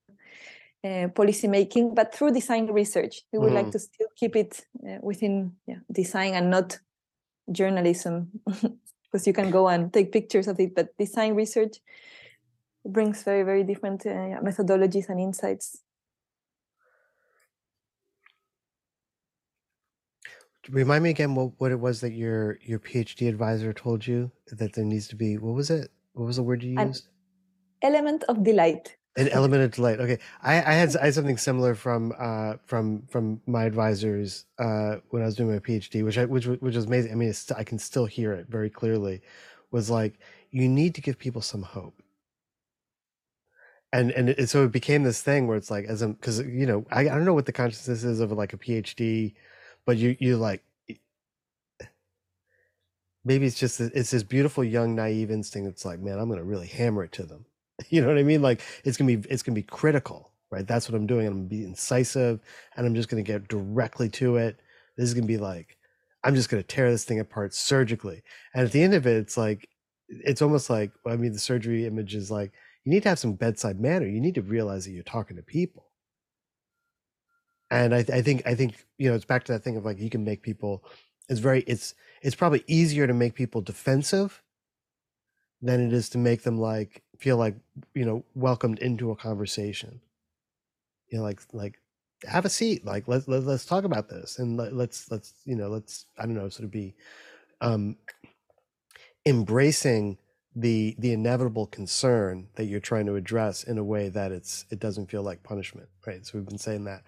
uh, 0.88 1.08
policy 1.20 1.48
making, 1.48 1.96
but 1.96 2.14
through 2.14 2.32
design 2.32 2.66
research. 2.82 3.16
We 3.34 3.40
would 3.40 3.54
like 3.60 3.68
Mhm. 3.68 3.72
to 3.76 3.80
still 3.80 4.10
keep 4.20 4.34
it 4.36 4.52
uh, 4.88 5.00
within 5.02 5.36
yeah, 5.68 5.82
design 5.92 6.34
and 6.36 6.50
not 6.50 6.80
journalism, 7.52 8.14
because 9.06 9.28
you 9.28 9.34
can 9.34 9.50
go 9.52 9.68
and 9.68 9.92
take 9.92 10.12
pictures 10.12 10.48
of 10.48 10.60
it. 10.60 10.72
But 10.76 10.88
design 10.98 11.36
research 11.36 11.82
brings 12.96 13.24
very, 13.24 13.44
very 13.44 13.64
different 13.64 14.06
uh, 14.06 14.40
methodologies 14.48 15.10
and 15.10 15.20
insights. 15.20 15.85
Remind 20.70 21.04
me 21.04 21.10
again 21.12 21.36
what, 21.36 21.52
what 21.58 21.72
it 21.72 21.80
was 21.80 22.02
that 22.02 22.14
your 22.14 22.58
your 22.62 22.80
PhD 22.80 23.30
advisor 23.30 23.74
told 23.74 24.06
you 24.06 24.32
that 24.48 24.74
there 24.74 24.86
needs 24.86 25.08
to 25.10 25.16
be. 25.16 25.38
What 25.38 25.54
was 25.54 25.70
it? 25.70 25.92
What 26.14 26.26
was 26.26 26.38
the 26.38 26.44
word 26.44 26.64
you 26.64 26.80
An- 26.80 26.88
used? 26.88 27.08
Element 27.82 28.24
of 28.28 28.44
delight. 28.44 28.96
An 29.18 29.30
element 29.30 29.64
of 29.64 29.72
delight. 29.72 30.00
Okay, 30.00 30.20
I, 30.42 30.56
I 30.58 30.74
had 30.74 30.96
I 30.98 31.06
had 31.06 31.14
something 31.14 31.38
similar 31.38 31.76
from 31.76 32.14
uh, 32.20 32.56
from 32.66 33.04
from 33.08 33.42
my 33.46 33.64
advisors 33.64 34.46
uh, 34.60 34.98
when 35.10 35.22
I 35.22 35.26
was 35.26 35.36
doing 35.36 35.52
my 35.52 35.60
PhD, 35.60 36.04
which 36.04 36.18
I 36.18 36.26
which 36.26 36.48
which 36.48 36.76
was 36.76 36.86
amazing. 36.86 37.12
I 37.12 37.16
mean, 37.16 37.30
it's, 37.30 37.50
I 37.52 37.64
can 37.64 37.80
still 37.80 38.06
hear 38.06 38.34
it 38.34 38.48
very 38.50 38.70
clearly. 38.70 39.22
Was 39.72 39.90
like 39.90 40.20
you 40.52 40.68
need 40.68 40.96
to 40.96 41.02
give 41.02 41.18
people 41.18 41.42
some 41.42 41.62
hope, 41.62 42.02
and 43.94 44.12
and 44.12 44.30
it, 44.30 44.50
so 44.50 44.66
it 44.66 44.72
became 44.72 45.04
this 45.04 45.22
thing 45.22 45.48
where 45.48 45.58
it's 45.58 45.72
like 45.72 45.86
as 45.86 46.02
a 46.02 46.10
because 46.10 46.40
you 46.40 46.66
know 46.66 46.86
I, 46.92 47.02
I 47.02 47.04
don't 47.06 47.26
know 47.26 47.34
what 47.34 47.46
the 47.46 47.54
consciousness 47.54 48.04
is 48.04 48.20
of 48.20 48.32
like 48.34 48.54
a 48.54 48.58
PhD, 48.58 49.34
but 49.86 49.98
you 49.98 50.16
you 50.20 50.38
like 50.38 50.64
maybe 53.24 53.46
it's 53.46 53.60
just 53.60 53.80
it's 53.82 54.12
this 54.12 54.24
beautiful 54.24 54.64
young 54.64 54.96
naive 54.96 55.32
instinct. 55.32 55.70
It's 55.70 55.86
like 55.86 56.00
man, 56.00 56.20
I'm 56.20 56.30
gonna 56.30 56.44
really 56.44 56.68
hammer 56.68 57.04
it 57.04 57.12
to 57.14 57.24
them. 57.24 57.46
You 57.90 58.02
know 58.02 58.08
what 58.08 58.18
I 58.18 58.24
mean? 58.24 58.42
Like 58.42 58.62
it's 58.86 58.96
gonna 58.98 59.18
be 59.18 59.28
it's 59.30 59.44
gonna 59.44 59.56
be 59.56 59.64
critical, 59.64 60.32
right? 60.50 60.66
That's 60.66 60.90
what 60.90 60.96
I'm 60.96 61.08
doing. 61.08 61.28
I'm 61.28 61.34
gonna 61.34 61.50
be 61.50 61.64
incisive, 61.66 62.40
and 62.76 62.86
I'm 62.86 62.96
just 62.96 63.10
gonna 63.10 63.22
get 63.22 63.50
directly 63.50 64.08
to 64.12 64.38
it. 64.38 64.60
This 64.98 65.10
is 65.10 65.14
gonna 65.14 65.28
be 65.28 65.38
like 65.38 65.78
I'm 66.24 66.36
just 66.36 66.50
gonna 66.50 66.64
tear 66.64 66.90
this 66.90 67.04
thing 67.04 67.20
apart 67.20 67.54
surgically. 67.54 68.24
And 68.54 68.66
at 68.66 68.72
the 68.72 68.82
end 68.82 68.94
of 68.94 69.06
it, 69.06 69.18
it's 69.18 69.36
like 69.38 69.68
it's 70.08 70.42
almost 70.42 70.70
like 70.70 70.92
I 71.06 71.18
mean 71.18 71.34
the 71.34 71.40
surgery 71.40 71.86
image 71.86 72.16
is 72.16 72.32
like 72.32 72.54
you 72.86 72.92
need 72.92 73.04
to 73.04 73.10
have 73.10 73.20
some 73.20 73.34
bedside 73.34 73.80
manner. 73.80 74.08
You 74.08 74.22
need 74.22 74.36
to 74.36 74.42
realize 74.42 74.86
that 74.86 74.92
you're 74.92 75.04
talking 75.04 75.36
to 75.38 75.44
people. 75.44 75.85
And 77.72 77.96
I, 77.96 78.00
I 78.00 78.22
think 78.22 78.44
I 78.46 78.56
think 78.56 78.86
you 78.98 79.10
know 79.10 79.16
it's 79.16 79.26
back 79.26 79.44
to 79.46 79.54
that 79.54 79.64
thing 79.64 79.78
of 79.78 79.86
like 79.86 80.00
you 80.00 80.10
can 80.10 80.24
make 80.24 80.42
people. 80.42 80.84
It's 81.30 81.40
very 81.40 81.62
it's 81.62 81.96
it's 82.22 82.36
probably 82.36 82.64
easier 82.68 83.08
to 83.08 83.14
make 83.14 83.34
people 83.34 83.62
defensive 83.62 84.42
than 85.62 85.80
it 85.82 85.94
is 85.94 86.10
to 86.10 86.18
make 86.18 86.44
them 86.44 86.60
like 86.60 87.02
feel 87.18 87.38
like 87.38 87.56
you 87.94 88.06
know 88.06 88.24
welcomed 88.36 88.80
into 88.80 89.12
a 89.12 89.16
conversation 89.16 90.02
you 91.10 91.18
know 91.18 91.24
like 91.24 91.42
like 91.54 91.80
have 92.28 92.46
a 92.46 92.50
seat 92.50 92.86
like 92.86 93.08
let's 93.08 93.28
let, 93.28 93.44
let's 93.44 93.66
talk 93.66 93.84
about 93.84 94.10
this 94.10 94.40
and 94.40 94.58
let, 94.58 94.74
let's 94.74 95.10
let's 95.12 95.34
you 95.46 95.56
know 95.56 95.68
let's 95.68 96.06
i 96.18 96.24
don't 96.24 96.36
know 96.36 96.50
sort 96.50 96.66
of 96.66 96.72
be 96.72 96.96
um 97.62 97.96
embracing 99.26 100.18
the 100.56 100.96
the 101.00 101.12
inevitable 101.12 101.68
concern 101.68 102.48
that 102.56 102.66
you're 102.66 102.80
trying 102.80 103.06
to 103.06 103.16
address 103.16 103.64
in 103.64 103.78
a 103.78 103.84
way 103.84 104.10
that 104.10 104.32
it's 104.32 104.66
it 104.70 104.80
doesn't 104.80 105.10
feel 105.10 105.24
like 105.24 105.44
punishment 105.44 105.90
right 106.08 106.26
so 106.26 106.38
we've 106.38 106.48
been 106.48 106.58
saying 106.58 106.84
that 106.86 107.04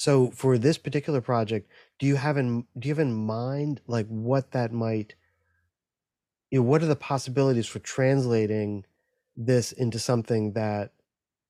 so 0.00 0.30
for 0.30 0.56
this 0.56 0.78
particular 0.78 1.20
project 1.20 1.70
do 1.98 2.06
you 2.06 2.16
have 2.16 2.38
in 2.38 2.64
do 2.78 2.88
you 2.88 2.94
have 2.94 3.06
in 3.06 3.14
mind 3.14 3.82
like 3.86 4.06
what 4.06 4.52
that 4.52 4.72
might 4.72 5.14
you 6.50 6.58
know, 6.58 6.64
what 6.64 6.82
are 6.82 6.86
the 6.86 6.96
possibilities 6.96 7.66
for 7.66 7.78
translating 7.78 8.84
this 9.36 9.72
into 9.72 9.98
something 9.98 10.52
that 10.52 10.92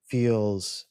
feels 0.06 0.86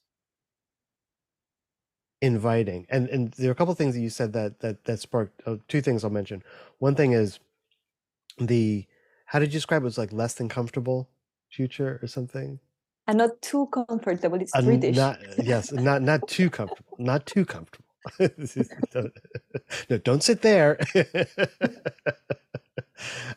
inviting? 2.21 2.87
And 2.89 3.07
and 3.09 3.31
there 3.33 3.49
are 3.49 3.51
a 3.51 3.55
couple 3.55 3.73
things 3.75 3.93
that 3.95 4.01
you 4.01 4.09
said 4.09 4.33
that 4.33 4.59
that 4.61 4.85
that 4.85 4.99
sparked 4.99 5.41
uh, 5.45 5.57
two 5.67 5.81
things 5.81 6.03
i'll 6.03 6.09
mention. 6.09 6.43
One 6.79 6.95
thing 6.95 7.13
is 7.13 7.39
the 8.39 8.85
how 9.25 9.39
did 9.39 9.53
you 9.53 9.59
describe 9.59 9.83
it, 9.83 9.85
it 9.85 9.85
was 9.85 9.97
like 9.97 10.13
less 10.13 10.33
than 10.33 10.49
comfortable 10.49 11.09
future 11.49 11.99
or 12.01 12.07
something 12.07 12.59
And 13.09 13.17
not 13.17 13.41
too 13.41 13.67
comfortable. 13.67 14.41
It's 14.41 14.51
British. 14.65 14.95
not 14.95 15.19
yes 15.43 15.71
not 15.71 16.01
not 16.01 16.27
too 16.27 16.49
comfortable 16.49 16.97
not 16.99 17.25
too 17.25 17.45
comfortable 17.45 17.85
Don't- 18.91 19.13
no 19.89 19.97
don't 19.97 20.23
sit 20.23 20.41
there 20.41 20.79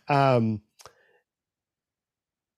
um 0.08 0.60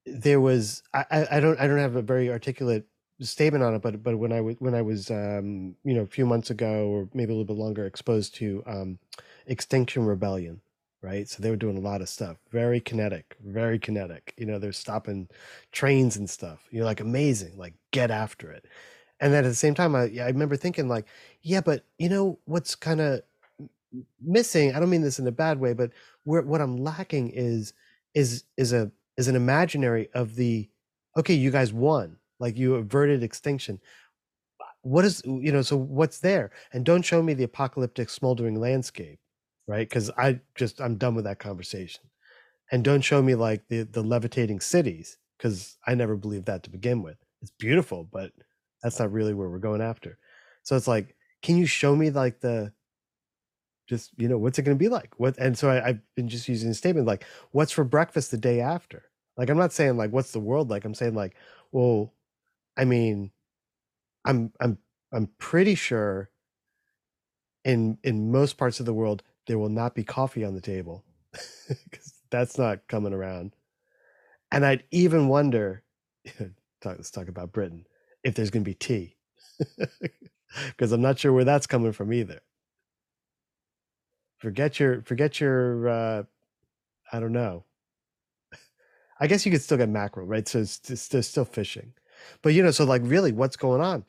there 0.06 0.40
was 0.40 0.82
I, 0.92 1.04
I 1.10 1.26
I 1.36 1.40
don't 1.40 1.58
I 1.60 1.66
don't 1.66 1.78
have 1.78 1.96
a 1.96 2.02
very 2.02 2.30
articulate 2.30 2.86
statement 3.20 3.64
on 3.64 3.74
it, 3.74 3.82
but 3.82 4.02
but 4.02 4.18
when 4.18 4.32
I 4.32 4.40
was 4.40 4.56
when 4.58 4.74
I 4.74 4.82
was 4.82 5.10
um 5.10 5.76
you 5.84 5.94
know 5.94 6.02
a 6.02 6.06
few 6.06 6.26
months 6.26 6.50
ago 6.50 6.88
or 6.88 7.08
maybe 7.14 7.32
a 7.32 7.36
little 7.36 7.46
bit 7.46 7.56
longer 7.56 7.86
exposed 7.86 8.34
to 8.36 8.62
um 8.66 8.98
Extinction 9.46 10.04
Rebellion, 10.04 10.60
right? 11.05 11.28
So 11.28 11.42
they 11.42 11.50
were 11.50 11.57
doing 11.57 11.76
a 11.76 11.80
lot 11.80 12.00
of 12.00 12.09
stuff, 12.09 12.38
very 12.50 12.80
kinetic, 12.80 13.36
very 13.44 13.78
kinetic. 13.78 14.32
You 14.38 14.46
know, 14.46 14.59
they're 14.59 14.72
stopping 14.72 15.28
trains 15.70 16.16
and 16.16 16.28
stuff. 16.28 16.66
You're 16.70 16.86
like 16.86 17.00
amazing, 17.00 17.59
like 17.59 17.74
get 17.92 18.11
after 18.11 18.50
it. 18.50 18.66
And 19.20 19.32
then 19.32 19.44
at 19.44 19.48
the 19.48 19.55
same 19.55 19.74
time, 19.74 19.94
I 19.94 20.11
I 20.20 20.26
remember 20.26 20.57
thinking 20.57 20.88
like, 20.88 21.07
yeah, 21.42 21.61
but 21.61 21.84
you 21.98 22.09
know 22.09 22.38
what's 22.46 22.74
kind 22.74 23.00
of 23.00 23.22
missing? 24.22 24.74
I 24.74 24.80
don't 24.80 24.90
mean 24.90 25.02
this 25.02 25.18
in 25.18 25.26
a 25.26 25.32
bad 25.32 25.61
way, 25.61 25.74
but 25.74 25.90
where 26.24 26.42
what 26.42 26.61
I'm 26.61 26.78
lacking 26.78 27.30
is 27.30 27.74
is 28.14 28.44
is 28.57 28.72
a 28.72 28.90
is 29.16 29.28
an 29.28 29.36
imaginary 29.36 30.09
of 30.14 30.34
the 30.34 30.68
okay 31.16 31.34
you 31.34 31.50
guys 31.50 31.72
won 31.72 32.16
like 32.40 32.57
you 32.57 32.74
averted 32.76 33.22
extinction 33.22 33.80
what 34.82 35.05
is 35.05 35.22
you 35.24 35.52
know 35.52 35.62
so 35.62 35.76
what's 35.76 36.20
there 36.20 36.50
and 36.72 36.84
don't 36.84 37.02
show 37.02 37.22
me 37.22 37.34
the 37.34 37.44
apocalyptic 37.44 38.11
smoldering 38.11 38.61
landscape 38.61 39.18
right? 39.66 39.88
Because 39.88 40.10
i 40.18 40.40
just 40.54 40.80
i'm 40.80 40.96
done 40.96 41.14
with 41.14 41.24
that 41.24 41.38
conversation. 41.38 42.02
And 42.72 42.84
don't 42.84 43.02
show 43.02 43.22
me 43.22 43.34
like 43.34 43.68
the 43.68 43.82
the 43.82 44.02
levitating 44.02 44.60
cities 44.60 45.18
because 45.38 45.76
i 45.86 45.94
never 45.94 46.16
believed 46.16 46.46
that 46.46 46.62
to 46.64 46.70
begin 46.70 47.02
with. 47.02 47.16
It's 47.42 47.52
beautiful 47.58 48.04
but 48.04 48.32
that's 48.82 48.98
not 48.98 49.12
really 49.12 49.34
where 49.34 49.48
we're 49.48 49.58
going 49.58 49.82
after. 49.82 50.18
So 50.62 50.76
it's 50.76 50.88
like 50.88 51.16
can 51.42 51.56
you 51.56 51.66
show 51.66 51.94
me 51.94 52.10
like 52.10 52.40
the 52.40 52.72
just 53.88 54.12
you 54.16 54.28
know 54.28 54.38
what's 54.38 54.58
it 54.58 54.62
going 54.62 54.78
to 54.78 54.82
be 54.82 54.88
like? 54.88 55.12
What 55.18 55.36
and 55.38 55.56
so 55.58 55.70
I, 55.70 55.88
i've 55.88 56.00
been 56.16 56.28
just 56.28 56.48
using 56.48 56.70
a 56.70 56.74
statement 56.74 57.06
like 57.06 57.24
what's 57.52 57.72
for 57.72 57.84
breakfast 57.84 58.30
the 58.30 58.38
day 58.38 58.60
after? 58.60 59.04
Like 59.36 59.50
i'm 59.50 59.58
not 59.58 59.72
saying 59.72 59.96
like 59.96 60.10
what's 60.10 60.32
the 60.32 60.40
world 60.40 60.70
like. 60.70 60.84
I'm 60.84 60.94
saying 60.94 61.14
like 61.14 61.36
well 61.72 62.12
i 62.76 62.84
mean 62.84 63.30
i'm 64.24 64.52
i'm 64.60 64.78
i'm 65.12 65.28
pretty 65.38 65.74
sure 65.74 66.30
in 67.64 67.98
in 68.02 68.30
most 68.30 68.56
parts 68.56 68.80
of 68.80 68.86
the 68.86 68.94
world 68.94 69.22
there 69.47 69.59
will 69.59 69.68
not 69.68 69.95
be 69.95 70.05
coffee 70.05 70.45
on 70.45 70.55
the 70.55 70.61
table 70.61 71.05
because 71.68 72.14
that's 72.30 72.59
not 72.59 72.86
coming 72.88 73.12
around. 73.12 73.55
And 74.53 74.64
i'd 74.64 74.84
even 74.90 75.28
wonder 75.28 75.82
talk, 76.80 76.97
let's 76.97 77.11
talk 77.11 77.28
about 77.28 77.53
britain 77.53 77.86
if 78.22 78.34
there's 78.34 78.51
going 78.51 78.62
to 78.62 78.70
be 78.70 78.74
tea 78.74 79.16
because 80.68 80.92
i'm 80.92 81.03
not 81.03 81.18
sure 81.18 81.32
where 81.32 81.45
that's 81.45 81.66
coming 81.66 81.92
from 81.92 82.12
either. 82.12 82.40
Forget 84.38 84.78
your 84.78 85.03
forget 85.03 85.40
your 85.40 85.88
uh 85.88 86.22
i 87.12 87.20
don't 87.20 87.32
know. 87.32 87.64
I 89.20 89.26
guess 89.26 89.47
you 89.47 89.53
could 89.53 89.62
still 89.62 89.78
get 89.78 89.88
mackerel 89.88 90.26
right? 90.26 90.47
So 90.47 90.61
it's, 90.61 90.80
it's, 90.90 91.09
there's 91.09 91.28
still 91.28 91.45
fishing. 91.45 91.92
But 92.42 92.53
you 92.55 92.62
know 92.62 92.70
so 92.70 92.84
like 92.84 93.03
really 93.05 93.32
what's 93.32 93.57
going 93.57 93.80
on? 93.80 94.05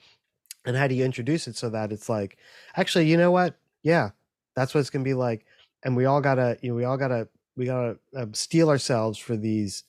And 0.65 0.75
how 0.75 0.87
do 0.87 0.95
you 0.95 1.05
introduce 1.05 1.47
it 1.47 1.55
so 1.55 1.69
that 1.69 1.91
it's 1.91 2.09
like 2.09 2.37
actually 2.75 3.09
you 3.09 3.17
know 3.17 3.31
what? 3.31 3.55
Yeah 3.81 4.11
that's 4.55 4.73
what 4.73 4.81
it's 4.81 4.89
gonna 4.89 5.03
be 5.03 5.13
like 5.13 5.45
and 5.83 5.95
we 5.95 6.05
all 6.05 6.21
gotta 6.21 6.57
you 6.61 6.69
know 6.69 6.75
we 6.75 6.83
all 6.83 6.97
gotta 6.97 7.27
we 7.55 7.65
gotta 7.65 7.97
uh, 8.15 8.25
steel 8.33 8.69
ourselves 8.69 9.17
for 9.17 9.37
these 9.37 9.83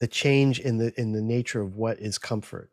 the 0.00 0.06
change 0.06 0.60
in 0.60 0.78
the 0.78 0.98
in 1.00 1.12
the 1.12 1.22
nature 1.22 1.60
of 1.60 1.76
what 1.76 1.98
is 1.98 2.18
comfort. 2.18 2.70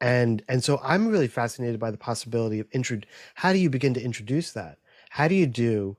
And 0.00 0.42
and 0.48 0.62
so 0.62 0.80
i'm 0.82 1.08
really 1.08 1.28
fascinated 1.28 1.80
by 1.80 1.90
the 1.90 1.96
possibility 1.96 2.60
of 2.60 2.66
intro 2.72 3.00
how 3.34 3.52
do 3.52 3.58
you 3.58 3.70
begin 3.70 3.94
to 3.94 4.02
introduce 4.02 4.52
that? 4.52 4.78
How 5.08 5.28
do 5.28 5.34
you 5.34 5.46
do 5.46 5.96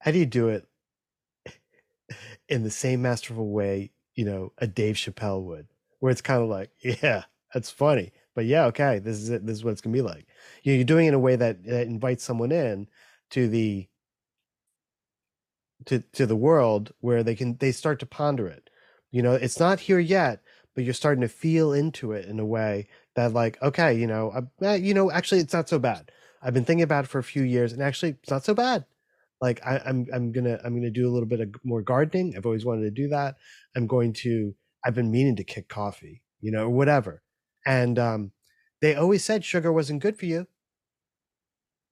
how 0.00 0.12
do 0.12 0.18
you 0.18 0.26
do 0.26 0.48
it 0.48 0.68
in 2.48 2.62
the 2.62 2.70
same 2.70 3.02
masterful 3.02 3.48
way 3.50 3.90
you 4.14 4.24
know 4.24 4.52
a 4.58 4.66
dave 4.66 4.96
chappelle 4.96 5.42
would 5.42 5.66
where 5.98 6.12
it's 6.12 6.20
kind 6.20 6.42
of 6.42 6.48
like 6.48 6.70
yeah 7.02 7.24
that's 7.52 7.70
funny 7.70 8.12
but 8.34 8.44
yeah 8.44 8.64
okay 8.66 8.98
this 8.98 9.16
is 9.18 9.30
it 9.30 9.46
this 9.46 9.56
is 9.56 9.64
what 9.64 9.72
it's 9.72 9.80
gonna 9.80 9.94
be 9.94 10.02
like. 10.02 10.26
You're 10.62 10.84
doing 10.84 11.06
it 11.06 11.08
in 11.10 11.14
a 11.14 11.18
way 11.18 11.36
that, 11.36 11.64
that 11.64 11.86
invites 11.86 12.24
someone 12.24 12.52
in 12.52 12.88
to 13.30 13.48
the 13.48 13.88
to 15.86 16.00
to 16.12 16.26
the 16.26 16.36
world 16.36 16.92
where 17.00 17.22
they 17.22 17.34
can 17.34 17.56
they 17.58 17.72
start 17.72 18.00
to 18.00 18.06
ponder 18.06 18.46
it. 18.46 18.70
You 19.10 19.22
know 19.22 19.34
it's 19.34 19.60
not 19.60 19.80
here 19.80 19.98
yet 19.98 20.42
but 20.74 20.84
you're 20.84 20.94
starting 20.94 21.22
to 21.22 21.28
feel 21.28 21.72
into 21.72 22.12
it 22.12 22.26
in 22.26 22.40
a 22.40 22.46
way 22.46 22.88
that 23.14 23.32
like 23.32 23.60
okay 23.62 23.94
you 23.94 24.06
know 24.06 24.32
I, 24.60 24.64
eh, 24.64 24.74
you 24.76 24.94
know 24.94 25.10
actually 25.10 25.40
it's 25.40 25.54
not 25.54 25.68
so 25.68 25.78
bad. 25.78 26.10
I've 26.42 26.54
been 26.54 26.64
thinking 26.64 26.82
about 26.82 27.04
it 27.04 27.08
for 27.08 27.18
a 27.18 27.24
few 27.24 27.42
years 27.42 27.72
and 27.72 27.82
actually 27.82 28.16
it's 28.22 28.30
not 28.30 28.44
so 28.44 28.54
bad. 28.54 28.84
Like 29.40 29.60
I, 29.66 29.80
i'm 29.84 30.06
i'm 30.12 30.32
gonna 30.32 30.58
i'm 30.64 30.74
gonna 30.74 30.90
do 30.90 31.08
a 31.08 31.12
little 31.12 31.28
bit 31.28 31.40
of 31.40 31.54
more 31.64 31.82
gardening. 31.82 32.34
I've 32.36 32.46
always 32.46 32.64
wanted 32.64 32.82
to 32.82 32.90
do 32.90 33.08
that. 33.08 33.36
I'm 33.76 33.86
going 33.86 34.12
to 34.24 34.54
I've 34.84 34.94
been 34.94 35.10
meaning 35.10 35.36
to 35.36 35.44
kick 35.44 35.68
coffee, 35.68 36.22
you 36.40 36.52
know, 36.52 36.64
or 36.64 36.70
whatever. 36.70 37.22
And 37.66 37.98
um, 37.98 38.32
they 38.80 38.94
always 38.94 39.24
said 39.24 39.44
sugar 39.44 39.72
wasn't 39.72 40.02
good 40.02 40.18
for 40.18 40.26
you. 40.26 40.46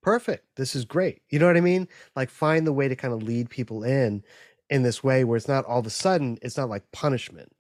Perfect. 0.03 0.45
This 0.57 0.75
is 0.77 0.85
great. 0.85 1.23
You 1.31 1.39
know 1.39 1.47
what 1.47 1.57
I 1.57 1.61
mean? 1.61 1.89
Like 2.17 2.29
find 2.31 2.67
the 2.67 2.73
way 2.73 2.89
to 2.89 2.97
kind 2.97 3.15
of 3.15 3.23
lead 3.23 3.51
people 3.51 3.85
in 3.85 4.23
in 4.71 4.83
this 4.83 5.03
way 5.05 5.25
where 5.25 5.37
it's 5.37 5.49
not 5.49 5.65
all 5.65 5.79
of 5.81 5.87
a 5.87 5.91
sudden, 5.91 6.39
it's 6.43 6.57
not 6.57 6.69
like 6.69 6.91
punishment. 6.93 7.53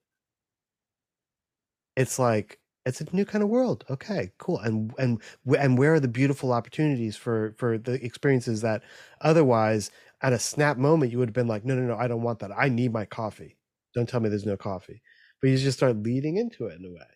It's 1.96 2.18
like 2.18 2.58
it's 2.84 3.00
a 3.00 3.06
new 3.14 3.24
kind 3.24 3.42
of 3.44 3.50
world. 3.50 3.84
Okay, 3.90 4.32
cool. 4.38 4.58
And 4.60 4.92
and 4.98 5.22
and 5.58 5.78
where 5.78 5.94
are 5.94 6.00
the 6.00 6.08
beautiful 6.08 6.52
opportunities 6.52 7.16
for 7.16 7.54
for 7.58 7.78
the 7.78 8.04
experiences 8.04 8.60
that 8.62 8.82
otherwise 9.20 9.90
at 10.22 10.32
a 10.32 10.38
snap 10.38 10.76
moment 10.78 11.12
you 11.12 11.18
would 11.18 11.28
have 11.28 11.34
been 11.34 11.48
like, 11.48 11.64
no, 11.64 11.74
no, 11.74 11.82
no, 11.82 11.96
I 11.96 12.08
don't 12.08 12.22
want 12.22 12.38
that. 12.40 12.50
I 12.56 12.68
need 12.68 12.92
my 12.92 13.04
coffee. 13.04 13.56
Don't 13.94 14.08
tell 14.08 14.20
me 14.20 14.28
there's 14.28 14.46
no 14.46 14.56
coffee. 14.56 15.02
But 15.40 15.50
you 15.50 15.58
just 15.58 15.78
start 15.78 15.96
leading 15.96 16.36
into 16.36 16.66
it 16.66 16.78
in 16.78 16.84
a 16.86 16.90
way. 16.92 17.06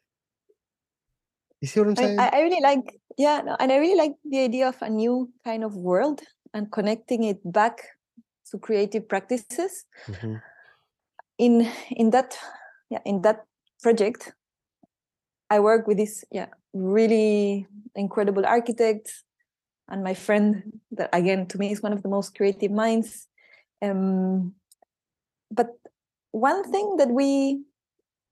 You 1.61 1.69
see 1.69 1.81
what 1.81 1.89
I'm 1.89 1.97
saying? 1.97 2.19
I 2.21 2.29
I 2.29 2.41
really 2.43 2.61
like, 2.61 3.01
yeah, 3.17 3.41
no, 3.43 3.57
and 3.59 3.73
I 3.73 3.77
really 3.77 3.97
like 3.97 4.15
the 4.25 4.41
idea 4.41 4.69
of 4.69 4.77
a 4.83 4.91
new 4.91 5.33
kind 5.45 5.65
of 5.65 5.75
world 5.75 6.21
and 6.53 6.71
connecting 6.71 7.25
it 7.25 7.41
back 7.45 7.83
to 8.51 8.59
creative 8.59 9.09
practices. 9.09 9.85
Mhm. 10.09 10.43
In 11.39 11.69
in 11.91 12.11
that, 12.11 12.39
yeah, 12.91 13.03
in 13.05 13.23
that 13.23 13.45
project, 13.83 14.33
I 15.51 15.61
work 15.61 15.87
with 15.87 15.97
this, 15.97 16.25
yeah, 16.31 16.49
really 16.73 17.67
incredible 17.95 18.45
architect 18.45 19.25
and 19.89 20.03
my 20.03 20.15
friend 20.15 20.81
that 20.93 21.09
again 21.13 21.47
to 21.47 21.59
me 21.59 21.73
is 21.73 21.83
one 21.83 21.93
of 21.93 22.03
the 22.03 22.09
most 22.09 22.37
creative 22.37 22.73
minds. 22.73 23.29
Um, 23.83 24.55
but 25.51 25.69
one 26.33 26.65
thing 26.71 26.97
that 26.97 27.09
we 27.11 27.63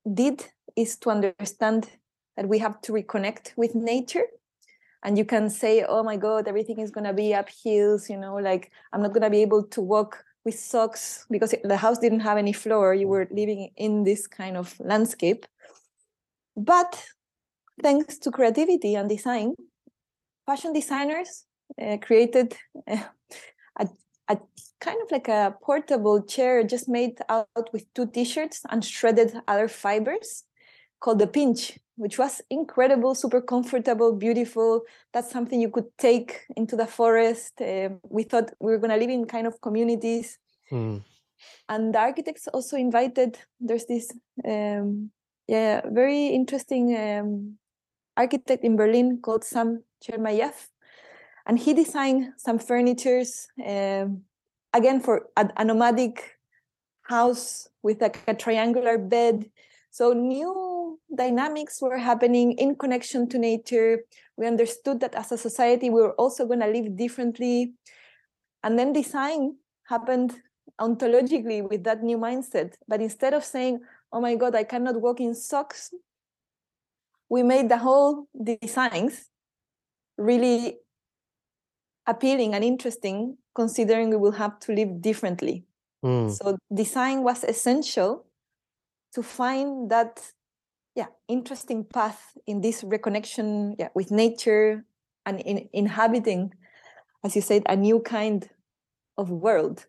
did 0.05 0.45
is 0.75 0.97
to 0.97 1.09
understand 1.09 1.89
that 2.35 2.49
we 2.49 2.59
have 2.59 2.81
to 2.81 2.91
reconnect 2.91 3.51
with 3.55 3.75
nature. 3.75 4.25
And 5.03 5.17
you 5.17 5.25
can 5.25 5.49
say 5.51 5.85
oh 5.87 6.01
my 6.01 6.17
god 6.17 6.47
everything 6.47 6.79
is 6.79 6.89
going 6.89 7.05
to 7.05 7.13
be 7.13 7.35
up 7.35 7.47
hills 7.63 8.09
you 8.09 8.17
know 8.17 8.37
like 8.37 8.71
i'm 8.91 9.03
not 9.03 9.13
going 9.13 9.21
to 9.21 9.29
be 9.29 9.43
able 9.43 9.61
to 9.65 9.79
walk 9.79 10.25
with 10.45 10.57
socks 10.57 11.25
because 11.29 11.55
the 11.63 11.75
house 11.75 11.97
didn't 11.97 12.19
have 12.19 12.37
any 12.37 12.53
floor. 12.53 12.93
You 12.93 13.07
were 13.07 13.27
living 13.31 13.71
in 13.75 14.03
this 14.03 14.27
kind 14.27 14.55
of 14.55 14.79
landscape. 14.79 15.45
But 16.55 17.03
thanks 17.81 18.19
to 18.19 18.31
creativity 18.31 18.95
and 18.95 19.09
design 19.09 19.55
fashion 20.45 20.71
designers 20.71 21.45
uh, 21.81 21.97
created 21.97 22.55
uh, 22.87 23.03
a, 23.79 23.89
a 24.29 24.37
kind 24.79 25.01
of 25.01 25.11
like 25.11 25.27
a 25.27 25.55
portable 25.61 26.21
chair 26.21 26.63
just 26.63 26.87
made 26.87 27.17
out 27.27 27.73
with 27.73 27.91
two 27.95 28.05
t-shirts 28.05 28.61
and 28.69 28.85
shredded 28.85 29.35
other 29.47 29.67
fibers 29.67 30.43
called 31.01 31.19
the 31.19 31.27
pinch 31.27 31.77
which 31.95 32.17
was 32.17 32.41
incredible 32.49 33.15
super 33.15 33.41
comfortable 33.41 34.13
beautiful. 34.13 34.81
That's 35.13 35.31
something 35.31 35.61
you 35.61 35.69
could 35.69 35.89
take 35.97 36.41
into 36.55 36.75
the 36.75 36.87
forest. 36.87 37.61
Uh, 37.61 37.89
we 38.09 38.23
thought 38.23 38.51
we 38.59 38.71
were 38.71 38.79
going 38.79 38.91
to 38.91 38.97
live 38.97 39.09
in 39.09 39.25
kind 39.25 39.47
of 39.47 39.61
communities. 39.61 40.37
Hmm. 40.69 40.97
and 41.69 41.93
the 41.93 41.99
architects 41.99 42.47
also 42.47 42.75
invited 42.75 43.37
there's 43.59 43.85
this 43.85 44.11
um, 44.47 45.11
yeah 45.47 45.81
very 45.85 46.27
interesting 46.27 46.97
um, 46.97 47.57
architect 48.17 48.63
in 48.63 48.75
berlin 48.75 49.19
called 49.21 49.43
Sam 49.43 49.83
Chermayeff. 50.03 50.69
And 51.45 51.59
he 51.59 51.73
designed 51.73 52.33
some 52.37 52.57
furnitures 52.57 53.47
um, 53.63 54.23
again 54.73 54.99
for 54.99 55.27
a, 55.37 55.49
a 55.57 55.63
nomadic 55.63 56.37
house 57.03 57.67
with 57.83 58.01
like 58.01 58.19
a 58.27 58.33
triangular 58.33 58.97
bed. 58.97 59.49
So 59.91 60.13
new 60.13 60.84
dynamics 61.13 61.81
were 61.81 61.97
happening 61.97 62.53
in 62.53 62.75
connection 62.75 63.27
to 63.29 63.37
nature. 63.37 64.03
We 64.37 64.47
understood 64.47 64.99
that 65.01 65.15
as 65.15 65.31
a 65.31 65.37
society 65.37 65.89
we 65.89 66.01
were 66.01 66.13
also 66.13 66.45
going 66.45 66.61
to 66.61 66.67
live 66.67 66.95
differently. 66.95 67.73
And 68.63 68.79
then 68.79 68.93
design 68.93 69.57
happened 69.87 70.35
ontologically 70.79 71.67
with 71.67 71.83
that 71.83 72.03
new 72.03 72.17
mindset. 72.17 72.73
But 72.87 73.01
instead 73.01 73.33
of 73.33 73.43
saying 73.45 73.81
oh 74.15 74.21
my 74.21 74.35
god 74.35 74.55
i 74.55 74.63
cannot 74.63 74.99
walk 75.01 75.19
in 75.19 75.35
socks 75.35 75.93
we 77.29 77.43
made 77.43 77.69
the 77.69 77.77
whole 77.77 78.27
designs 78.41 79.29
really 80.17 80.77
appealing 82.07 82.53
and 82.53 82.63
interesting 82.63 83.37
considering 83.53 84.09
we 84.09 84.17
will 84.17 84.31
have 84.31 84.59
to 84.59 84.73
live 84.73 85.01
differently. 85.01 85.65
Hmm. 86.03 86.29
so 86.29 86.57
design 86.71 87.23
was 87.23 87.43
essential 87.43 88.25
to 89.13 89.23
find 89.23 89.89
that 89.89 90.21
yeah 90.95 91.07
interesting 91.27 91.83
path 91.83 92.37
in 92.47 92.61
this 92.61 92.83
reconnection 92.83 93.75
yeah, 93.77 93.89
with 93.95 94.11
nature 94.11 94.85
and 95.25 95.39
in 95.41 95.67
inhabiting 95.73 96.53
as 97.23 97.35
you 97.35 97.41
said 97.41 97.63
a 97.67 97.75
new 97.75 97.99
kind 97.99 98.49
of 99.17 99.29
world 99.29 99.87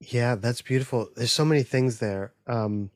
Yeah, 0.00 0.34
that's 0.34 0.62
beautiful. 0.62 1.08
There's 1.16 1.32
so 1.32 1.44
many 1.44 1.62
things 1.62 1.98
there. 1.98 2.32
Um, 2.46 2.90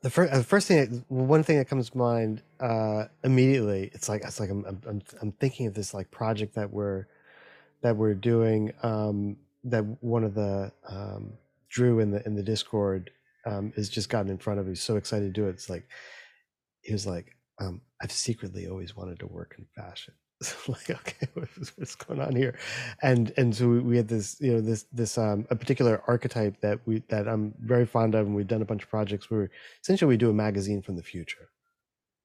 the 0.00 0.08
first, 0.08 0.32
the 0.32 0.42
first 0.42 0.68
thing, 0.68 1.04
one 1.08 1.42
thing 1.42 1.58
that 1.58 1.68
comes 1.68 1.90
to 1.90 1.98
mind 1.98 2.42
uh, 2.60 3.04
immediately, 3.22 3.90
it's 3.92 4.08
like 4.08 4.22
it's 4.24 4.40
like 4.40 4.48
I'm, 4.48 4.64
I'm 4.64 4.80
I'm 4.88 5.02
I'm 5.20 5.32
thinking 5.32 5.66
of 5.66 5.74
this 5.74 5.92
like 5.92 6.10
project 6.10 6.54
that 6.54 6.72
we're 6.72 7.06
that 7.82 7.96
we're 7.96 8.14
doing. 8.14 8.72
Um, 8.82 9.36
that 9.64 9.82
one 10.02 10.24
of 10.24 10.34
the 10.34 10.72
um, 10.88 11.34
Drew 11.70 12.00
in 12.00 12.10
the 12.10 12.24
in 12.26 12.34
the 12.34 12.42
Discord 12.42 13.10
um, 13.46 13.72
has 13.76 13.88
just 13.88 14.08
gotten 14.08 14.30
in 14.30 14.38
front 14.38 14.60
of. 14.60 14.66
He's 14.66 14.82
so 14.82 14.96
excited 14.96 15.32
to 15.34 15.40
do 15.40 15.46
it. 15.46 15.50
It's 15.50 15.70
like 15.70 15.86
he 16.82 16.92
was 16.92 17.06
like, 17.06 17.36
um, 17.60 17.80
I've 18.02 18.12
secretly 18.12 18.66
always 18.66 18.96
wanted 18.96 19.18
to 19.20 19.26
work 19.26 19.54
in 19.58 19.66
fashion. 19.74 20.14
So 20.42 20.56
like, 20.72 20.88
okay, 20.88 21.28
what's, 21.34 21.76
what's 21.76 21.94
going 21.94 22.18
on 22.18 22.34
here? 22.34 22.58
And 23.02 23.30
and 23.36 23.54
so 23.54 23.68
we, 23.68 23.80
we 23.80 23.96
had 23.98 24.08
this, 24.08 24.40
you 24.40 24.54
know, 24.54 24.62
this 24.62 24.86
this 24.90 25.18
um 25.18 25.46
a 25.50 25.56
particular 25.56 26.02
archetype 26.06 26.58
that 26.62 26.80
we 26.86 27.02
that 27.10 27.28
I'm 27.28 27.54
very 27.60 27.84
fond 27.84 28.14
of, 28.14 28.26
and 28.26 28.34
we've 28.34 28.46
done 28.46 28.62
a 28.62 28.64
bunch 28.64 28.82
of 28.82 28.88
projects 28.88 29.30
where 29.30 29.50
essentially 29.82 30.08
we 30.08 30.16
do 30.16 30.30
a 30.30 30.32
magazine 30.32 30.80
from 30.80 30.96
the 30.96 31.02
future. 31.02 31.50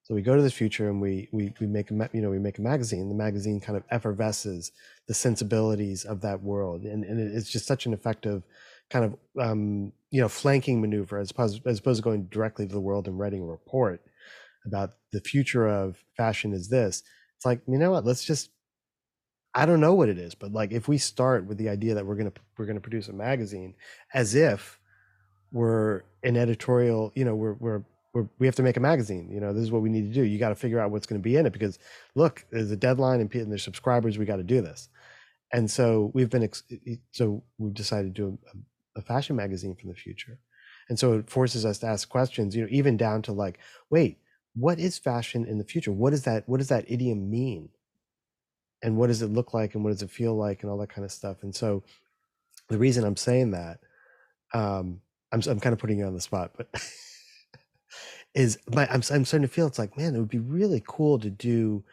So 0.03 0.13
we 0.13 0.21
go 0.21 0.35
to 0.35 0.41
the 0.41 0.51
future 0.51 0.87
and 0.87 1.01
we 1.01 1.27
we 1.33 1.53
we 1.59 1.67
make 1.67 1.91
a 1.91 2.09
you 2.13 2.21
know 2.21 2.29
we 2.29 2.39
make 2.39 2.57
a 2.57 2.61
magazine. 2.61 3.09
The 3.09 3.15
magazine 3.15 3.59
kind 3.59 3.75
of 3.75 3.83
effervesces 3.89 4.71
the 5.07 5.13
sensibilities 5.13 6.05
of 6.05 6.21
that 6.21 6.41
world, 6.41 6.83
and 6.83 7.03
and 7.03 7.19
it's 7.19 7.51
just 7.51 7.65
such 7.65 7.85
an 7.85 7.93
effective 7.93 8.43
kind 8.89 9.05
of 9.05 9.15
um 9.39 9.91
you 10.11 10.21
know 10.21 10.29
flanking 10.29 10.79
maneuver 10.79 11.17
as 11.17 11.31
opposed 11.31 11.65
as 11.65 11.79
opposed 11.79 11.97
to 11.97 12.03
going 12.03 12.25
directly 12.25 12.67
to 12.67 12.73
the 12.73 12.81
world 12.81 13.07
and 13.07 13.19
writing 13.19 13.41
a 13.41 13.45
report 13.45 14.01
about 14.65 14.91
the 15.11 15.21
future 15.21 15.67
of 15.67 16.03
fashion 16.17 16.53
is 16.53 16.69
this. 16.69 17.03
It's 17.37 17.45
like 17.45 17.61
you 17.67 17.77
know 17.77 17.91
what? 17.91 18.05
Let's 18.05 18.23
just 18.23 18.49
I 19.53 19.65
don't 19.65 19.79
know 19.79 19.93
what 19.93 20.09
it 20.09 20.17
is, 20.17 20.35
but 20.35 20.51
like 20.51 20.71
if 20.71 20.87
we 20.87 20.97
start 20.97 21.45
with 21.45 21.57
the 21.57 21.69
idea 21.69 21.95
that 21.95 22.05
we're 22.05 22.15
gonna 22.15 22.33
we're 22.57 22.65
gonna 22.65 22.79
produce 22.79 23.07
a 23.07 23.13
magazine 23.13 23.75
as 24.13 24.35
if 24.35 24.79
we're 25.51 26.01
an 26.23 26.35
editorial, 26.35 27.11
you 27.15 27.23
know, 27.23 27.35
we're 27.35 27.53
we're, 27.53 27.83
we're 28.13 28.45
have 28.45 28.55
to 28.55 28.63
make 28.63 28.77
a 28.77 28.81
magazine. 28.81 29.29
You 29.31 29.39
know, 29.39 29.53
this 29.53 29.63
is 29.63 29.71
what 29.71 29.81
we 29.81 29.89
need 29.89 30.13
to 30.13 30.13
do. 30.13 30.23
You 30.23 30.37
got 30.37 30.49
to 30.49 30.55
figure 30.55 30.79
out 30.79 30.91
what's 30.91 31.05
going 31.05 31.21
to 31.21 31.23
be 31.23 31.37
in 31.37 31.45
it 31.45 31.53
because 31.53 31.79
look, 32.15 32.45
there's 32.51 32.71
a 32.71 32.75
deadline 32.77 33.21
and 33.21 33.31
there's 33.31 33.63
subscribers. 33.63 34.17
We 34.17 34.25
got 34.25 34.37
to 34.37 34.43
do 34.43 34.61
this, 34.61 34.89
and 35.53 35.69
so 35.69 36.11
we've 36.13 36.29
been 36.29 36.49
so 37.11 37.43
we've 37.57 37.73
decided 37.73 38.15
to 38.15 38.21
do 38.21 38.39
a, 38.95 39.01
fashion 39.01 39.35
magazine 39.35 39.75
from 39.75 39.89
the 39.89 39.95
future, 39.95 40.39
and 40.89 40.97
so 40.97 41.13
it 41.13 41.29
forces 41.29 41.65
us 41.65 41.79
to 41.79 41.87
ask 41.87 42.07
questions. 42.09 42.55
You 42.55 42.63
know, 42.63 42.69
even 42.71 42.97
down 42.97 43.21
to 43.23 43.31
like, 43.31 43.59
wait, 43.89 44.19
what 44.55 44.79
is 44.79 44.97
fashion 44.97 45.45
in 45.45 45.57
the 45.57 45.63
future? 45.63 45.91
What 45.91 46.11
does 46.11 46.23
that 46.23 46.47
what 46.47 46.57
does 46.57 46.69
that 46.69 46.85
idiom 46.87 47.29
mean? 47.29 47.69
and 48.85 48.97
what 48.97 49.07
does 49.07 49.23
it 49.23 49.27
look 49.27 49.53
like 49.53 49.73
and 49.73 49.83
what 49.83 49.89
does 49.89 50.03
it 50.03 50.11
feel 50.11 50.35
like 50.35 50.61
and 50.61 50.71
all 50.71 50.77
that 50.77 50.89
kind 50.89 51.03
of 51.03 51.11
stuff 51.11 51.43
and 51.43 51.53
so 51.53 51.83
the 52.69 52.77
reason 52.77 53.03
i'm 53.03 53.17
saying 53.17 53.51
that 53.51 53.79
um 54.53 55.01
i'm, 55.31 55.41
I'm 55.47 55.59
kind 55.59 55.73
of 55.73 55.79
putting 55.79 55.99
you 55.99 56.05
on 56.05 56.13
the 56.13 56.21
spot 56.21 56.51
but 56.55 56.69
is 58.35 58.59
my 58.73 58.85
I'm, 58.87 59.01
I'm 59.11 59.25
starting 59.25 59.41
to 59.41 59.47
feel 59.47 59.67
it's 59.67 59.79
like 59.79 59.97
man 59.97 60.15
it 60.15 60.19
would 60.19 60.29
be 60.29 60.39
really 60.39 60.83
cool 60.87 61.19
to 61.19 61.29
do 61.29 61.83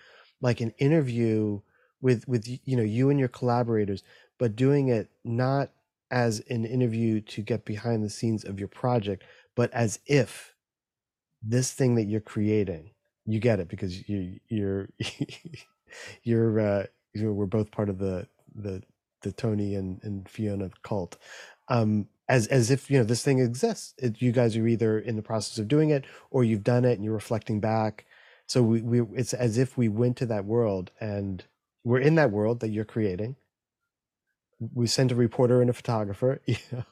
like 0.42 0.60
an 0.60 0.74
interview 0.78 1.60
with 2.02 2.28
with 2.28 2.46
you 2.46 2.76
know 2.76 2.82
you 2.82 3.10
and 3.10 3.18
your 3.18 3.28
collaborators 3.28 4.02
but 4.38 4.54
doing 4.56 4.88
it 4.88 5.08
not 5.24 5.70
as 6.12 6.40
an 6.50 6.66
interview 6.66 7.20
to 7.22 7.42
get 7.42 7.66
behind 7.66 8.04
the 8.04 8.10
scenes 8.10 8.44
of 8.44 8.60
your 8.60 8.68
project 8.68 9.24
but 9.56 9.72
as 9.74 10.00
if 10.06 10.54
this 11.42 11.72
thing 11.72 11.96
that 11.96 12.04
you're 12.04 12.20
creating 12.20 12.90
you 13.26 13.40
get 13.40 13.60
it 13.60 13.68
because 13.68 14.08
you 14.08 14.38
you're 14.48 14.88
you're 16.24 16.60
uh 16.60 16.86
you 17.14 17.24
know, 17.24 17.32
we're 17.32 17.46
both 17.46 17.70
part 17.70 17.88
of 17.88 17.98
the 17.98 18.26
the 18.54 18.82
the 19.22 19.32
Tony 19.32 19.74
and, 19.74 20.00
and 20.02 20.28
Fiona 20.28 20.70
cult. 20.82 21.16
Um 21.68 22.08
as 22.28 22.46
as 22.48 22.70
if 22.70 22.90
you 22.90 22.98
know 22.98 23.04
this 23.04 23.22
thing 23.22 23.38
exists. 23.40 23.94
It, 23.98 24.22
you 24.22 24.32
guys 24.32 24.56
are 24.56 24.66
either 24.66 24.98
in 24.98 25.16
the 25.16 25.22
process 25.22 25.58
of 25.58 25.68
doing 25.68 25.90
it 25.90 26.04
or 26.30 26.44
you've 26.44 26.64
done 26.64 26.84
it 26.84 26.94
and 26.94 27.04
you're 27.04 27.14
reflecting 27.14 27.60
back. 27.60 28.06
So 28.46 28.62
we, 28.62 28.82
we 28.82 29.02
it's 29.18 29.34
as 29.34 29.58
if 29.58 29.76
we 29.76 29.88
went 29.88 30.16
to 30.18 30.26
that 30.26 30.44
world 30.44 30.90
and 31.00 31.44
we're 31.84 32.00
in 32.00 32.16
that 32.16 32.30
world 32.30 32.60
that 32.60 32.70
you're 32.70 32.84
creating. 32.84 33.36
We 34.74 34.86
sent 34.86 35.12
a 35.12 35.14
reporter 35.16 35.60
and 35.60 35.70
a 35.70 35.72
photographer, 35.72 36.40
you 36.46 36.56
know, 36.70 36.84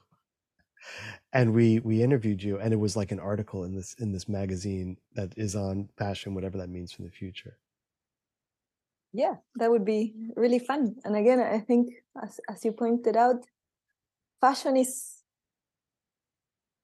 and 1.32 1.54
we 1.54 1.78
we 1.80 2.02
interviewed 2.02 2.42
you 2.42 2.58
and 2.58 2.72
it 2.72 2.76
was 2.76 2.96
like 2.96 3.12
an 3.12 3.20
article 3.20 3.64
in 3.64 3.74
this 3.74 3.94
in 3.94 4.12
this 4.12 4.28
magazine 4.28 4.96
that 5.14 5.36
is 5.36 5.54
on 5.56 5.88
fashion 5.96 6.34
whatever 6.34 6.58
that 6.58 6.68
means 6.68 6.92
for 6.92 7.02
the 7.02 7.10
future. 7.10 7.58
Yeah 9.12 9.36
that 9.56 9.70
would 9.70 9.84
be 9.84 10.14
really 10.36 10.58
fun. 10.58 10.96
And 11.04 11.16
again 11.16 11.40
i 11.40 11.58
think 11.60 11.90
as, 12.22 12.40
as 12.48 12.64
you 12.64 12.72
pointed 12.72 13.16
out 13.16 13.44
fashion 14.40 14.76
is 14.76 15.22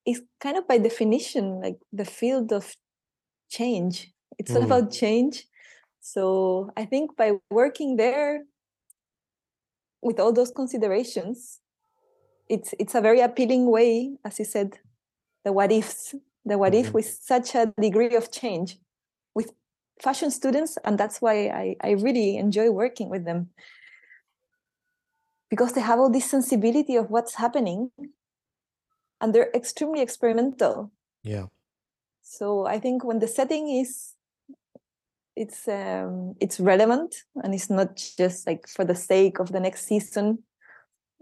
is 0.04 0.22
kind 0.40 0.56
of 0.56 0.66
by 0.68 0.78
definition 0.78 1.60
like 1.60 1.78
the 1.92 2.04
field 2.04 2.52
of 2.52 2.74
change. 3.50 4.12
It's 4.38 4.56
all 4.56 4.62
Mm. 4.62 4.68
about 4.70 4.92
change. 4.92 5.46
So 6.00 6.70
i 6.76 6.84
think 6.86 7.16
by 7.16 7.32
working 7.50 7.96
there 7.96 8.44
with 10.06 10.18
all 10.20 10.32
those 10.32 10.52
considerations 10.60 11.60
it's 12.48 12.74
it's 12.78 12.94
a 12.94 13.00
very 13.00 13.20
appealing 13.20 13.64
way 13.76 14.16
as 14.24 14.38
you 14.38 14.44
said 14.44 14.78
the 15.44 15.52
what 15.52 15.72
ifs 15.72 16.14
the 16.44 16.56
what 16.56 16.74
if 16.74 16.86
Mhm. 16.88 16.94
with 16.94 17.08
such 17.32 17.54
a 17.54 17.66
degree 17.86 18.14
of 18.14 18.30
change 18.30 18.78
with 19.34 19.48
fashion 20.00 20.30
students 20.30 20.78
and 20.84 20.96
that's 20.98 21.18
why 21.20 21.34
I, 21.62 21.76
I 21.80 21.90
really 22.06 22.36
enjoy 22.36 22.70
working 22.70 23.08
with 23.10 23.24
them. 23.24 23.50
Because 25.50 25.72
they 25.72 25.80
have 25.80 25.98
all 26.00 26.10
this 26.10 26.28
sensibility 26.30 26.96
of 26.96 27.10
what's 27.10 27.34
happening 27.34 27.90
and 29.20 29.32
they're 29.34 29.50
extremely 29.54 30.02
experimental. 30.02 30.90
Yeah. 31.22 31.46
So 32.22 32.66
i 32.66 32.78
think 32.80 33.04
when 33.04 33.18
the 33.20 33.28
setting 33.28 33.68
is 33.70 34.15
it's 35.36 35.68
um 35.68 36.34
it's 36.40 36.58
relevant 36.58 37.14
and 37.44 37.54
it's 37.54 37.70
not 37.70 37.96
just 38.18 38.46
like 38.46 38.66
for 38.66 38.84
the 38.84 38.94
sake 38.94 39.38
of 39.38 39.52
the 39.52 39.60
next 39.60 39.86
season. 39.86 40.42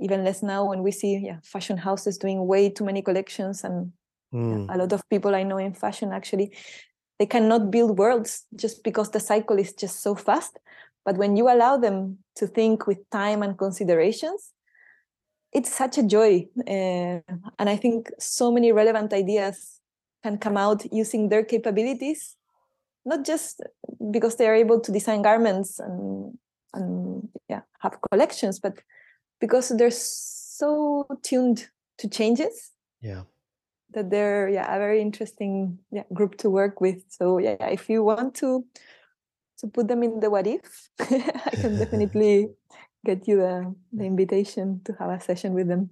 Even 0.01 0.25
less 0.25 0.43
now 0.43 0.65
when 0.69 0.83
we 0.83 0.91
see 0.91 1.17
yeah 1.19 1.39
fashion 1.45 1.77
houses 1.77 2.19
doing 2.19 2.47
way 2.47 2.69
too 2.71 2.85
many 2.85 3.03
collections 3.03 3.65
and 3.65 3.93
Mm, 4.35 4.67
a 4.69 4.77
lot 4.77 4.93
of 4.93 5.09
people 5.09 5.33
i 5.33 5.45
know 5.45 5.59
in 5.59 5.73
fashion 5.73 6.13
actually 6.13 6.51
they 7.21 7.27
cannot 7.27 7.71
build 7.71 7.97
worlds 7.99 8.45
just 8.57 8.83
because 8.83 9.11
the 9.13 9.21
cycle 9.21 9.59
is 9.61 9.73
just 9.73 10.03
so 10.03 10.17
fast. 10.17 10.59
But 11.05 11.17
when 11.17 11.37
you 11.37 11.49
allow 11.49 11.77
them 11.77 12.19
to 12.37 12.49
think 12.49 12.89
with 12.89 12.99
time 13.11 13.43
and 13.43 13.57
considerations 13.57 14.53
it's 15.53 15.73
such 15.73 15.99
a 15.99 16.03
joy 16.03 16.45
uh, 16.67 17.21
and 17.59 17.69
i 17.69 17.77
think 17.77 18.11
so 18.19 18.51
many 18.51 18.73
relevant 18.73 19.13
ideas 19.13 19.81
can 20.25 20.37
come 20.39 20.57
out 20.57 20.85
using 20.93 21.29
their 21.29 21.45
capabilities 21.45 22.37
not 23.05 23.25
just 23.25 23.63
because 24.11 24.37
they 24.37 24.49
are 24.49 24.55
able 24.55 24.81
to 24.81 24.93
design 24.93 25.23
garments 25.23 25.79
and 25.79 26.39
and 26.73 27.29
yeah 27.49 27.61
have 27.79 27.99
collections 28.11 28.59
but 28.59 28.81
because 29.41 29.69
they're 29.77 29.91
so 29.91 31.07
tuned 31.23 31.69
to 31.99 32.09
changes 32.09 32.73
yeah. 33.01 33.23
that 33.91 34.11
they're 34.11 34.49
yeah 34.49 34.75
a 34.75 34.79
very 34.79 35.01
interesting 35.01 35.79
yeah, 35.93 36.05
group 36.13 36.37
to 36.39 36.51
work 36.51 36.81
with. 36.81 37.05
So 37.09 37.39
yeah 37.39 37.67
if 37.67 37.89
you 37.89 38.03
want 38.03 38.35
to 38.37 38.65
to 39.59 39.67
put 39.69 39.89
them 39.89 40.03
in 40.03 40.21
the 40.21 40.31
what 40.31 40.47
if 40.47 40.91
i 41.01 41.55
can 41.55 41.79
definitely 41.83 42.49
get 43.05 43.29
you 43.29 43.37
the, 43.37 43.75
the 43.93 44.05
invitation 44.05 44.81
to 44.85 44.93
have 44.99 45.11
a 45.11 45.21
session 45.21 45.53
with 45.55 45.69
them 45.69 45.91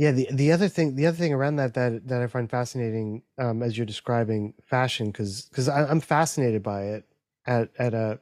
yeah 0.00 0.10
the 0.10 0.26
the 0.32 0.50
other 0.50 0.68
thing 0.68 0.96
the 0.96 1.06
other 1.06 1.16
thing 1.16 1.32
around 1.32 1.56
that 1.56 1.74
that 1.74 2.06
that 2.08 2.22
i 2.22 2.26
find 2.26 2.50
fascinating 2.50 3.22
um 3.38 3.62
as 3.62 3.76
you're 3.76 3.86
describing 3.86 4.54
fashion 4.64 5.08
because 5.08 5.42
because 5.50 5.68
i'm 5.68 6.00
fascinated 6.00 6.62
by 6.62 6.82
it 6.82 7.04
at 7.46 7.68
at 7.78 7.94
a 7.94 8.18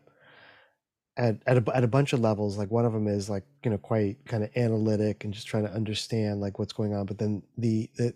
at 1.18 1.42
at 1.46 1.58
a, 1.58 1.76
at 1.76 1.84
a 1.84 1.88
bunch 1.88 2.12
of 2.12 2.20
levels. 2.20 2.56
Like 2.56 2.70
one 2.70 2.86
of 2.86 2.92
them 2.92 3.08
is 3.08 3.28
like 3.28 3.44
you 3.64 3.70
know 3.70 3.78
quite 3.78 4.24
kind 4.24 4.44
of 4.44 4.50
analytic 4.56 5.24
and 5.24 5.34
just 5.34 5.48
trying 5.48 5.66
to 5.66 5.72
understand 5.72 6.40
like 6.40 6.58
what's 6.58 6.72
going 6.72 6.94
on. 6.94 7.06
But 7.06 7.18
then 7.18 7.42
the 7.58 7.90
the 7.96 8.14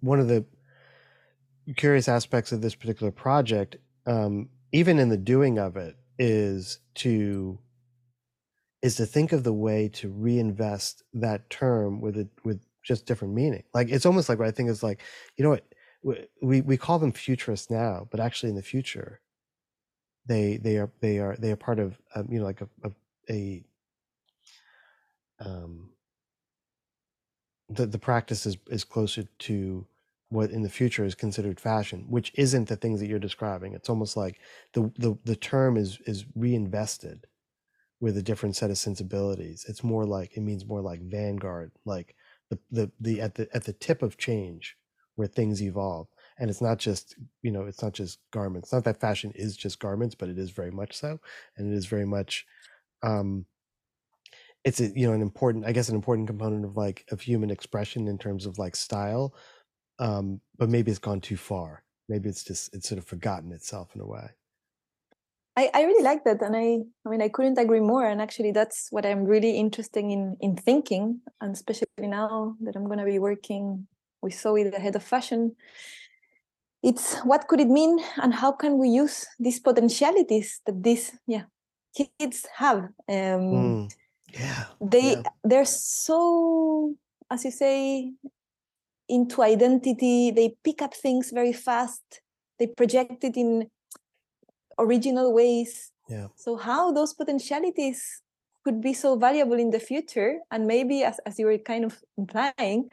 one 0.00 0.18
of 0.18 0.28
the 0.28 0.44
curious 1.76 2.08
aspects 2.08 2.50
of 2.50 2.60
this 2.60 2.74
particular 2.74 3.12
project 3.12 3.76
um 4.06 4.48
even 4.72 4.98
in 4.98 5.08
the 5.08 5.16
doing 5.16 5.58
of 5.58 5.76
it 5.76 5.96
is 6.18 6.80
to 6.94 7.58
is 8.82 8.96
to 8.96 9.06
think 9.06 9.32
of 9.32 9.44
the 9.44 9.52
way 9.52 9.88
to 9.88 10.08
reinvest 10.08 11.04
that 11.12 11.48
term 11.48 12.00
with 12.00 12.16
it 12.16 12.28
with 12.44 12.60
just 12.82 13.06
different 13.06 13.34
meaning. 13.34 13.64
Like 13.74 13.88
it's 13.90 14.06
almost 14.06 14.28
like 14.28 14.38
what 14.38 14.48
i 14.48 14.50
think 14.52 14.68
is 14.70 14.82
like 14.82 15.00
you 15.36 15.44
know 15.44 15.50
what 15.50 15.66
we- 16.42 16.62
we 16.62 16.76
call 16.76 16.98
them 16.98 17.12
futurists 17.12 17.70
now 17.70 18.08
but 18.10 18.20
actually 18.20 18.50
in 18.50 18.56
the 18.56 18.62
future 18.62 19.20
they 20.26 20.56
they 20.58 20.78
are 20.78 20.90
they 21.00 21.18
are 21.18 21.36
they 21.36 21.50
are 21.52 21.56
part 21.56 21.78
of 21.78 21.98
um, 22.14 22.26
you 22.30 22.38
know 22.38 22.44
like 22.44 22.60
a 22.60 22.68
a, 22.84 22.90
a 23.30 23.64
um 25.40 25.90
the 27.68 27.86
the 27.86 27.98
practice 27.98 28.46
is 28.46 28.56
is 28.68 28.84
closer 28.84 29.24
to 29.38 29.86
what 30.28 30.50
in 30.50 30.62
the 30.62 30.68
future 30.68 31.04
is 31.04 31.14
considered 31.14 31.58
fashion 31.60 32.06
which 32.08 32.32
isn't 32.36 32.68
the 32.68 32.76
things 32.76 33.00
that 33.00 33.06
you're 33.08 33.18
describing. 33.18 33.74
It's 33.74 33.88
almost 33.90 34.16
like 34.16 34.40
the 34.72 34.92
the, 34.98 35.16
the 35.24 35.36
term 35.36 35.76
is 35.76 35.98
is 36.06 36.24
reinvested 36.34 37.26
with 38.00 38.16
a 38.18 38.22
different 38.22 38.56
set 38.56 38.70
of 38.70 38.78
sensibilities. 38.78 39.66
It's 39.68 39.84
more 39.84 40.06
like 40.06 40.36
it 40.36 40.42
means 40.42 40.66
more 40.66 40.82
like 40.82 41.02
vanguard 41.02 41.72
like 41.84 42.16
the 42.50 42.58
the, 42.70 42.90
the 43.00 43.20
at 43.20 43.34
the 43.34 43.48
at 43.54 43.64
the 43.64 43.72
tip 43.72 44.02
of 44.02 44.18
change 44.18 44.76
where 45.16 45.28
things 45.28 45.62
evolve. 45.62 46.08
And 46.38 46.48
it's 46.48 46.62
not 46.62 46.78
just 46.78 47.16
you 47.42 47.50
know 47.50 47.64
it's 47.64 47.82
not 47.82 47.92
just 47.92 48.18
garments. 48.32 48.72
Not 48.72 48.84
that 48.84 49.00
fashion 49.00 49.32
is 49.34 49.56
just 49.56 49.78
garments 49.80 50.14
but 50.14 50.28
it 50.28 50.38
is 50.38 50.50
very 50.50 50.70
much 50.70 50.96
so. 50.96 51.20
And 51.56 51.72
it 51.72 51.76
is 51.76 51.86
very 51.86 52.06
much 52.06 52.46
um 53.02 53.46
it's 54.64 54.80
a 54.80 54.88
you 54.98 55.06
know 55.06 55.14
an 55.14 55.22
important 55.22 55.64
i 55.64 55.72
guess 55.72 55.88
an 55.88 55.94
important 55.94 56.26
component 56.26 56.64
of 56.64 56.76
like 56.76 57.06
of 57.10 57.20
human 57.20 57.50
expression 57.50 58.08
in 58.08 58.18
terms 58.18 58.46
of 58.46 58.58
like 58.58 58.76
style. 58.76 59.34
Um 59.98 60.40
but 60.58 60.68
maybe 60.68 60.90
it's 60.90 61.00
gone 61.00 61.20
too 61.20 61.36
far. 61.36 61.84
Maybe 62.08 62.28
it's 62.28 62.44
just 62.44 62.74
it's 62.74 62.88
sort 62.88 62.98
of 62.98 63.06
forgotten 63.06 63.52
itself 63.52 63.94
in 63.94 64.00
a 64.00 64.06
way 64.06 64.30
I, 65.56 65.70
I 65.74 65.82
really 65.82 66.02
like 66.02 66.24
that 66.24 66.40
and 66.42 66.56
I 66.56 66.78
I 67.04 67.10
mean 67.10 67.22
I 67.22 67.28
couldn't 67.28 67.58
agree 67.58 67.80
more 67.80 68.06
and 68.06 68.20
actually 68.22 68.52
that's 68.52 68.88
what 68.90 69.04
I'm 69.04 69.24
really 69.24 69.56
interested 69.56 70.04
in 70.04 70.36
in 70.40 70.56
thinking 70.56 71.20
and 71.40 71.52
especially 71.52 71.86
now 71.98 72.56
that 72.60 72.76
I'm 72.76 72.88
gonna 72.88 73.04
be 73.04 73.18
working 73.18 73.86
with 74.22 74.34
Zowie 74.34 74.70
the 74.70 74.78
head 74.78 74.96
of 74.96 75.02
fashion. 75.02 75.56
It's 76.82 77.18
what 77.24 77.46
could 77.48 77.60
it 77.60 77.68
mean 77.68 77.98
and 78.22 78.32
how 78.32 78.52
can 78.52 78.78
we 78.78 78.88
use 78.88 79.26
these 79.38 79.60
potentialities 79.60 80.60
that 80.66 80.82
these 80.82 81.12
yeah 81.26 81.44
kids 81.94 82.46
have? 82.56 82.88
Um 83.08 83.50
Mm, 83.52 83.92
yeah 84.32 84.64
they 84.80 85.16
yeah. 85.16 85.22
they're 85.44 85.66
so 85.66 86.94
as 87.30 87.44
you 87.44 87.50
say 87.50 88.12
into 89.10 89.42
identity. 89.42 90.30
They 90.30 90.54
pick 90.64 90.80
up 90.80 90.94
things 90.94 91.30
very 91.32 91.52
fast. 91.52 92.22
They 92.58 92.68
project 92.68 93.24
it 93.24 93.36
in 93.36 93.68
original 94.80 95.32
ways. 95.32 95.92
Yeah. 96.08 96.28
So 96.36 96.56
how 96.56 96.92
those 96.92 97.14
potentialities 97.14 98.22
could 98.64 98.80
be 98.80 98.92
so 98.92 99.16
valuable 99.16 99.58
in 99.58 99.70
the 99.70 99.80
future 99.80 100.38
and 100.50 100.66
maybe 100.66 101.02
as, 101.02 101.18
as 101.24 101.38
you 101.38 101.46
were 101.46 101.58
kind 101.58 101.84
of 101.84 101.98
implying 102.18 102.90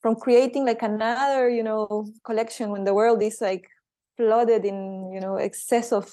from 0.00 0.16
creating 0.16 0.64
like 0.64 0.82
another 0.82 1.48
you 1.48 1.62
know 1.62 2.06
collection 2.24 2.70
when 2.70 2.84
the 2.84 2.94
world 2.94 3.22
is 3.22 3.40
like 3.40 3.68
flooded 4.16 4.64
in 4.64 5.10
you 5.12 5.20
know 5.20 5.36
excess 5.36 5.92
of 5.92 6.12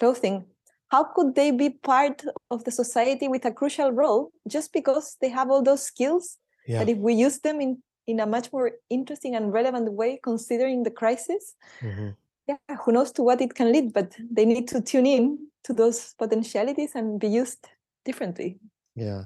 clothing 0.00 0.44
how 0.88 1.04
could 1.04 1.34
they 1.34 1.50
be 1.50 1.70
part 1.70 2.24
of 2.50 2.64
the 2.64 2.70
society 2.70 3.28
with 3.28 3.44
a 3.44 3.52
crucial 3.52 3.92
role 3.92 4.32
just 4.46 4.72
because 4.72 5.16
they 5.20 5.28
have 5.28 5.50
all 5.50 5.62
those 5.62 5.82
skills? 5.82 6.38
Yeah. 6.66 6.78
That 6.78 6.88
if 6.88 6.98
we 6.98 7.14
use 7.14 7.38
them 7.40 7.60
in 7.60 7.82
in 8.06 8.20
a 8.20 8.26
much 8.26 8.50
more 8.54 8.72
interesting 8.88 9.36
and 9.36 9.52
relevant 9.52 9.92
way 9.92 10.18
considering 10.22 10.82
the 10.82 10.90
crisis 10.90 11.54
mhm. 11.82 12.16
Yeah 12.48 12.76
who 12.82 12.92
knows 12.92 13.12
to 13.12 13.22
what 13.22 13.40
it 13.40 13.54
can 13.54 13.72
lead 13.72 13.92
but 13.92 14.14
they 14.30 14.44
need 14.44 14.66
to 14.68 14.80
tune 14.80 15.06
in 15.06 15.38
to 15.64 15.72
those 15.72 16.14
potentialities 16.18 16.94
and 16.94 17.20
be 17.20 17.28
used 17.28 17.68
differently. 18.04 18.58
Yeah. 18.96 19.24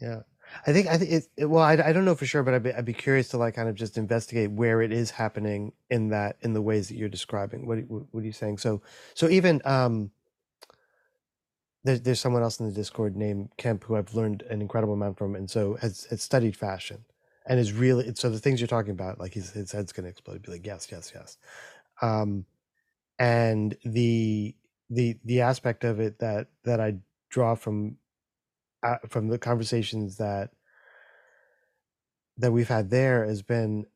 Yeah. 0.00 0.20
I 0.66 0.72
think 0.72 0.86
I 0.88 0.98
think 0.98 1.10
it, 1.10 1.24
it 1.36 1.46
well 1.46 1.62
I, 1.62 1.72
I 1.72 1.92
don't 1.92 2.04
know 2.04 2.14
for 2.14 2.26
sure 2.26 2.42
but 2.42 2.54
I'd 2.54 2.62
be, 2.62 2.72
I'd 2.72 2.84
be 2.84 2.92
curious 2.92 3.28
to 3.28 3.38
like 3.38 3.54
kind 3.54 3.68
of 3.68 3.74
just 3.74 3.98
investigate 3.98 4.50
where 4.50 4.82
it 4.82 4.92
is 4.92 5.10
happening 5.10 5.72
in 5.90 6.08
that 6.08 6.36
in 6.42 6.52
the 6.52 6.62
ways 6.62 6.88
that 6.88 6.96
you're 6.96 7.08
describing. 7.08 7.66
What 7.66 7.78
what, 7.88 8.02
what 8.10 8.22
are 8.22 8.26
you 8.26 8.32
saying? 8.32 8.58
So 8.58 8.82
so 9.14 9.28
even 9.28 9.60
um 9.64 10.10
there's 11.84 12.00
there's 12.02 12.20
someone 12.20 12.42
else 12.42 12.60
in 12.60 12.66
the 12.66 12.72
discord 12.72 13.16
named 13.16 13.50
Kemp 13.56 13.84
who 13.84 13.96
I've 13.96 14.14
learned 14.14 14.42
an 14.42 14.60
incredible 14.60 14.94
amount 14.94 15.18
from 15.18 15.34
and 15.34 15.50
so 15.50 15.74
has, 15.76 16.06
has 16.10 16.22
studied 16.22 16.56
fashion 16.56 17.04
and 17.46 17.58
is 17.58 17.72
really 17.72 18.12
so 18.14 18.28
the 18.30 18.38
things 18.38 18.60
you're 18.60 18.68
talking 18.68 18.92
about 18.92 19.18
like 19.18 19.34
his, 19.34 19.50
his 19.50 19.72
head's 19.72 19.92
gonna 19.92 20.08
explode. 20.08 20.34
He'd 20.34 20.42
be 20.42 20.52
like 20.52 20.66
yes 20.66 20.88
yes 20.90 21.12
yes 21.14 21.38
um 22.02 22.44
and 23.18 23.76
the 23.84 24.54
the 24.90 25.18
the 25.24 25.40
aspect 25.40 25.84
of 25.84 26.00
it 26.00 26.18
that 26.18 26.48
that 26.64 26.80
I 26.80 26.96
draw 27.30 27.54
from 27.54 27.96
uh, 28.82 28.98
from 29.08 29.28
the 29.28 29.38
conversations 29.38 30.16
that 30.18 30.50
that 32.38 32.52
we've 32.52 32.68
had 32.68 32.90
there 32.90 33.24
has 33.24 33.42
been 33.42 33.86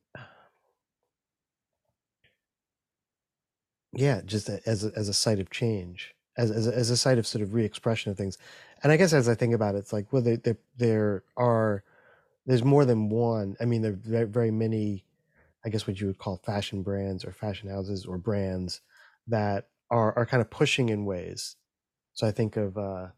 yeah 3.92 4.20
just 4.24 4.48
as 4.48 4.84
a, 4.84 4.92
as 4.96 5.08
a 5.08 5.14
site 5.14 5.38
of 5.38 5.50
change 5.50 6.14
as 6.36 6.50
as 6.50 6.66
a, 6.66 6.74
as 6.74 6.90
a 6.90 6.96
site 6.96 7.18
of 7.18 7.26
sort 7.26 7.42
of 7.42 7.54
re-expression 7.54 8.10
of 8.10 8.16
things 8.16 8.38
and 8.82 8.92
i 8.92 8.96
guess 8.96 9.12
as 9.12 9.28
i 9.28 9.34
think 9.34 9.52
about 9.52 9.74
it 9.74 9.78
it's 9.78 9.92
like 9.92 10.12
well 10.12 10.22
there 10.22 10.36
there, 10.38 10.56
there 10.78 11.22
are 11.36 11.82
there's 12.46 12.64
more 12.64 12.84
than 12.84 13.08
one. 13.08 13.56
I 13.60 13.64
mean, 13.64 13.82
there 13.82 13.92
are 13.92 13.96
very, 13.96 14.26
very 14.26 14.50
many, 14.50 15.04
I 15.64 15.68
guess 15.68 15.86
what 15.86 16.00
you 16.00 16.06
would 16.06 16.18
call 16.18 16.38
fashion 16.38 16.82
brands 16.82 17.24
or 17.24 17.32
fashion 17.32 17.68
houses 17.68 18.06
or 18.06 18.18
brands 18.18 18.80
that 19.26 19.68
are 19.90 20.16
are 20.16 20.26
kind 20.26 20.40
of 20.40 20.50
pushing 20.50 20.88
in 20.88 21.04
ways. 21.04 21.56
So 22.14 22.26
I 22.26 22.32
think 22.32 22.56
of 22.56 22.76
uh, 22.78 23.08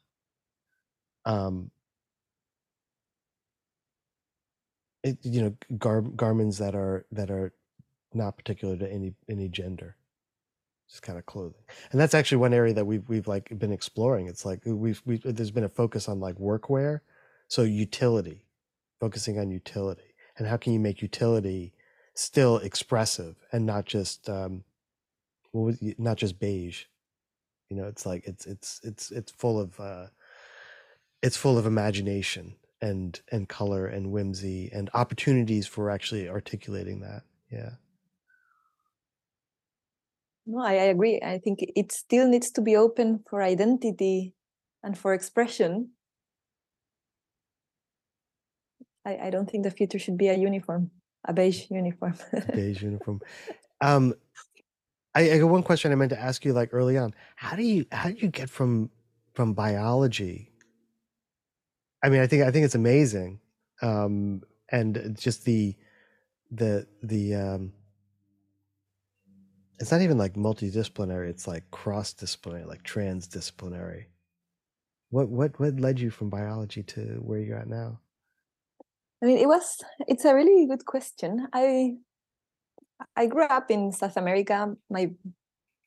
um, 1.25 1.71
it, 5.03 5.19
you 5.23 5.43
know 5.43 5.57
gar- 5.79 6.03
garments 6.03 6.59
that 6.59 6.75
are 6.75 7.07
that 7.13 7.31
are 7.31 7.53
not 8.15 8.37
particular 8.37 8.77
to 8.77 8.91
any 8.91 9.15
any 9.29 9.49
gender. 9.49 9.97
Just 10.89 11.03
kind 11.03 11.19
of 11.19 11.25
clothing. 11.25 11.63
And 11.91 12.01
that's 12.01 12.13
actually 12.13 12.39
one 12.39 12.53
area 12.53 12.75
that 12.75 12.85
we've 12.85 13.09
we've 13.09 13.29
like 13.29 13.57
been 13.59 13.73
exploring. 13.73 14.27
It's 14.27 14.45
like 14.45 14.63
we've, 14.67 15.01
we've 15.07 15.23
there's 15.25 15.51
been 15.51 15.65
a 15.65 15.69
focus 15.69 16.09
on 16.09 16.21
like 16.21 16.37
workwear. 16.37 17.01
So 17.49 17.63
utility 17.63 18.47
focusing 19.01 19.39
on 19.39 19.51
utility. 19.51 20.15
And 20.39 20.47
how 20.47 20.57
can 20.57 20.73
you 20.73 20.79
make 20.79 21.03
utility 21.03 21.73
still 22.15 22.59
expressive 22.59 23.37
and 23.53 23.65
not 23.65 23.85
just 23.85 24.29
um 24.29 24.65
what 25.53 25.63
was, 25.63 25.95
not 25.99 26.17
just 26.17 26.39
beige 26.39 26.85
you 27.69 27.77
know 27.77 27.87
it's 27.87 28.05
like 28.05 28.27
it's 28.27 28.47
it's 28.47 28.81
it's 28.85 29.11
it's 29.11 29.33
full 29.33 29.59
of 29.59 29.79
uh 29.81 30.07
it's 31.23 31.37
full 31.37 31.57
of 31.59 31.67
imagination 31.67 32.55
and 32.81 33.21
and 33.31 33.49
color 33.49 33.87
and 33.87 34.11
whimsy 34.11 34.71
and 34.73 34.91
opportunities 34.95 35.67
for 35.67 35.91
actually 35.91 36.29
articulating 36.29 37.01
that 37.01 37.23
yeah 37.51 37.71
No, 40.47 40.61
I, 40.61 40.73
I 40.73 40.85
agree. 40.91 41.21
I 41.23 41.39
think 41.39 41.61
it 41.63 41.93
still 41.93 42.27
needs 42.29 42.51
to 42.53 42.61
be 42.61 42.77
open 42.77 43.23
for 43.29 43.43
identity 43.43 44.35
and 44.83 44.99
for 44.99 45.15
expression. 45.15 45.91
I, 49.05 49.17
I 49.27 49.31
don't 49.31 49.49
think 49.51 49.65
the 49.65 49.71
future 49.71 49.99
should 49.99 50.17
be 50.17 50.29
a 50.29 50.37
uniform, 50.37 50.91
a 51.25 51.33
beige 51.33 51.71
uniform. 51.71 52.15
A 52.33 52.53
beige 52.53 52.83
uniform. 52.83 53.21
Um 53.81 54.15
I, 55.15 55.33
I 55.33 55.39
got 55.39 55.51
one 55.51 55.63
question 55.63 55.93
i 55.93 55.95
meant 55.95 56.11
to 56.11 56.21
ask 56.21 56.45
you 56.45 56.53
like 56.53 56.71
early 56.73 56.97
on. 56.97 57.15
How 57.37 57.57
do 57.57 57.63
you 57.63 57.87
how 57.93 58.09
do 58.09 58.17
you 58.17 58.29
get 58.29 58.49
from 58.49 58.91
from 59.35 59.53
biology? 59.53 60.51
I 62.03 62.09
mean 62.09 62.21
i 62.21 62.27
think 62.27 62.43
i 62.43 62.51
think 62.51 62.65
it's 62.65 62.75
amazing 62.75 63.41
um 63.83 64.43
and 64.71 65.17
just 65.19 65.45
the 65.45 65.77
the 66.51 66.87
the 67.03 67.35
um 67.35 67.73
it's 69.79 69.91
not 69.91 70.01
even 70.01 70.19
like 70.19 70.35
multidisciplinary 70.35 71.29
it's 71.29 71.47
like 71.47 71.71
cross 71.71 72.13
disciplinary 72.13 72.65
like 72.65 72.83
transdisciplinary. 72.83 74.07
What 75.11 75.29
what 75.29 75.61
what 75.61 75.79
led 75.79 76.01
you 76.01 76.11
from 76.11 76.31
biology 76.31 76.83
to 76.85 77.21
where 77.23 77.39
you're 77.39 77.59
at 77.59 77.69
now 77.69 78.01
I 79.23 79.27
mean, 79.27 79.39
it 79.39 79.47
was, 79.47 79.79
it's 80.09 80.25
a 80.25 80.35
really 80.35 80.67
good 80.67 80.85
question. 80.85 81.47
I, 81.53 81.95
I 83.17 83.27
grew 83.27 83.45
up 83.45 83.71
in 83.71 83.93
South 83.93 84.17
America. 84.17 84.75
My, 84.91 85.11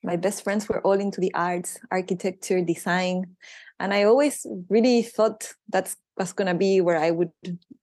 my 0.02 0.16
best 0.16 0.42
friends 0.42 0.68
were 0.68 0.80
all 0.80 0.98
into 0.98 1.20
the 1.20 1.34
arts, 1.34 1.78
architecture, 1.90 2.62
design. 2.62 3.36
And 3.78 3.92
I 3.92 4.04
always 4.04 4.46
really 4.70 5.02
thought 5.02 5.52
that's 5.68 5.96
was 6.16 6.32
going 6.32 6.48
to 6.48 6.54
be 6.54 6.80
where 6.80 6.98
I 6.98 7.10
would 7.10 7.32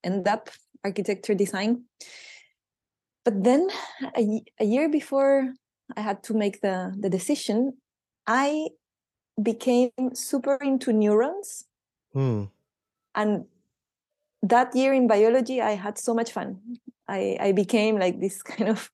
end 0.03 0.27
up 0.27 0.49
architecture 0.83 1.35
design. 1.35 1.83
But 3.23 3.43
then 3.43 3.69
a, 4.17 4.41
a 4.59 4.65
year 4.65 4.89
before 4.89 5.53
I 5.95 6.01
had 6.01 6.23
to 6.23 6.33
make 6.33 6.61
the, 6.61 6.93
the 6.99 7.09
decision, 7.09 7.73
I 8.27 8.69
became 9.41 9.91
super 10.13 10.55
into 10.55 10.91
neurons. 10.91 11.65
hmm. 12.11 12.45
And 13.15 13.45
that 14.43 14.75
year 14.75 14.93
in 14.93 15.07
biology, 15.07 15.61
I 15.61 15.71
had 15.71 15.97
so 15.97 16.13
much 16.13 16.31
fun. 16.31 16.59
I, 17.07 17.37
I 17.39 17.51
became 17.53 17.97
like 17.97 18.19
this 18.19 18.43
kind 18.43 18.69
of 18.69 18.91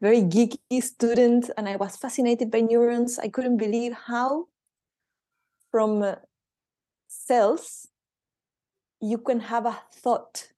very 0.00 0.22
geeky 0.22 0.82
student, 0.82 1.50
and 1.56 1.68
I 1.68 1.76
was 1.76 1.96
fascinated 1.96 2.50
by 2.50 2.60
neurons. 2.60 3.18
I 3.18 3.28
couldn't 3.28 3.56
believe 3.56 3.92
how, 3.92 4.46
from 5.70 6.02
uh, 6.02 6.14
cells, 7.08 7.88
you 9.00 9.18
can 9.18 9.40
have 9.40 9.66
a 9.66 9.78
thought. 9.92 10.48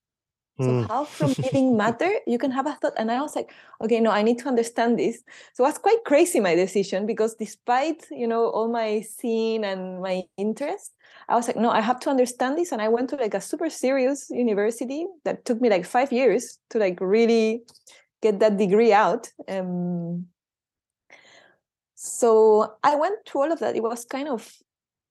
So 0.60 0.72
Hmm. 0.72 0.84
how 0.88 1.04
from 1.18 1.32
living 1.42 1.76
matter 1.76 2.10
you 2.26 2.38
can 2.38 2.50
have 2.50 2.66
a 2.66 2.74
thought? 2.74 2.92
And 2.96 3.10
I 3.10 3.20
was 3.22 3.34
like, 3.34 3.52
okay, 3.80 4.00
no, 4.00 4.10
I 4.10 4.22
need 4.22 4.38
to 4.40 4.48
understand 4.48 4.98
this. 4.98 5.22
So 5.54 5.64
it 5.64 5.68
was 5.68 5.78
quite 5.78 6.04
crazy 6.04 6.40
my 6.40 6.54
decision 6.54 7.06
because 7.06 7.34
despite 7.34 8.06
you 8.10 8.26
know 8.26 8.50
all 8.50 8.68
my 8.68 9.00
scene 9.00 9.64
and 9.64 10.00
my 10.00 10.22
interest, 10.36 10.92
I 11.28 11.36
was 11.36 11.46
like, 11.46 11.56
no, 11.56 11.70
I 11.70 11.80
have 11.80 12.00
to 12.00 12.10
understand 12.10 12.58
this. 12.58 12.72
And 12.72 12.82
I 12.82 12.88
went 12.88 13.10
to 13.10 13.16
like 13.16 13.34
a 13.34 13.40
super 13.40 13.70
serious 13.70 14.28
university 14.30 15.06
that 15.24 15.44
took 15.44 15.60
me 15.60 15.70
like 15.70 15.84
five 15.84 16.12
years 16.12 16.58
to 16.70 16.78
like 16.78 16.98
really 17.00 17.62
get 18.22 18.38
that 18.40 18.56
degree 18.56 18.92
out. 18.92 19.30
Um, 19.48 20.26
so 21.94 22.74
I 22.82 22.96
went 22.96 23.26
through 23.26 23.42
all 23.42 23.52
of 23.52 23.58
that. 23.60 23.76
It 23.76 23.82
was 23.82 24.04
kind 24.04 24.28
of, 24.28 24.50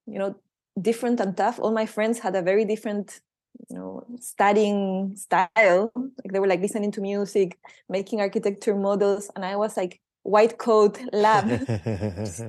you 0.07 0.17
know, 0.19 0.35
different 0.79 1.19
and 1.19 1.35
tough. 1.35 1.59
All 1.59 1.71
my 1.71 1.85
friends 1.85 2.19
had 2.19 2.35
a 2.35 2.41
very 2.41 2.65
different, 2.65 3.21
you 3.69 3.77
know, 3.77 4.05
studying 4.19 5.15
style. 5.15 5.91
Like 5.95 6.31
they 6.31 6.39
were 6.39 6.47
like 6.47 6.61
listening 6.61 6.91
to 6.93 7.01
music, 7.01 7.57
making 7.87 8.21
architecture 8.21 8.75
models, 8.75 9.29
and 9.35 9.45
I 9.45 9.55
was 9.55 9.77
like 9.77 9.99
white 10.23 10.57
coat 10.57 10.99
lab. 11.11 11.45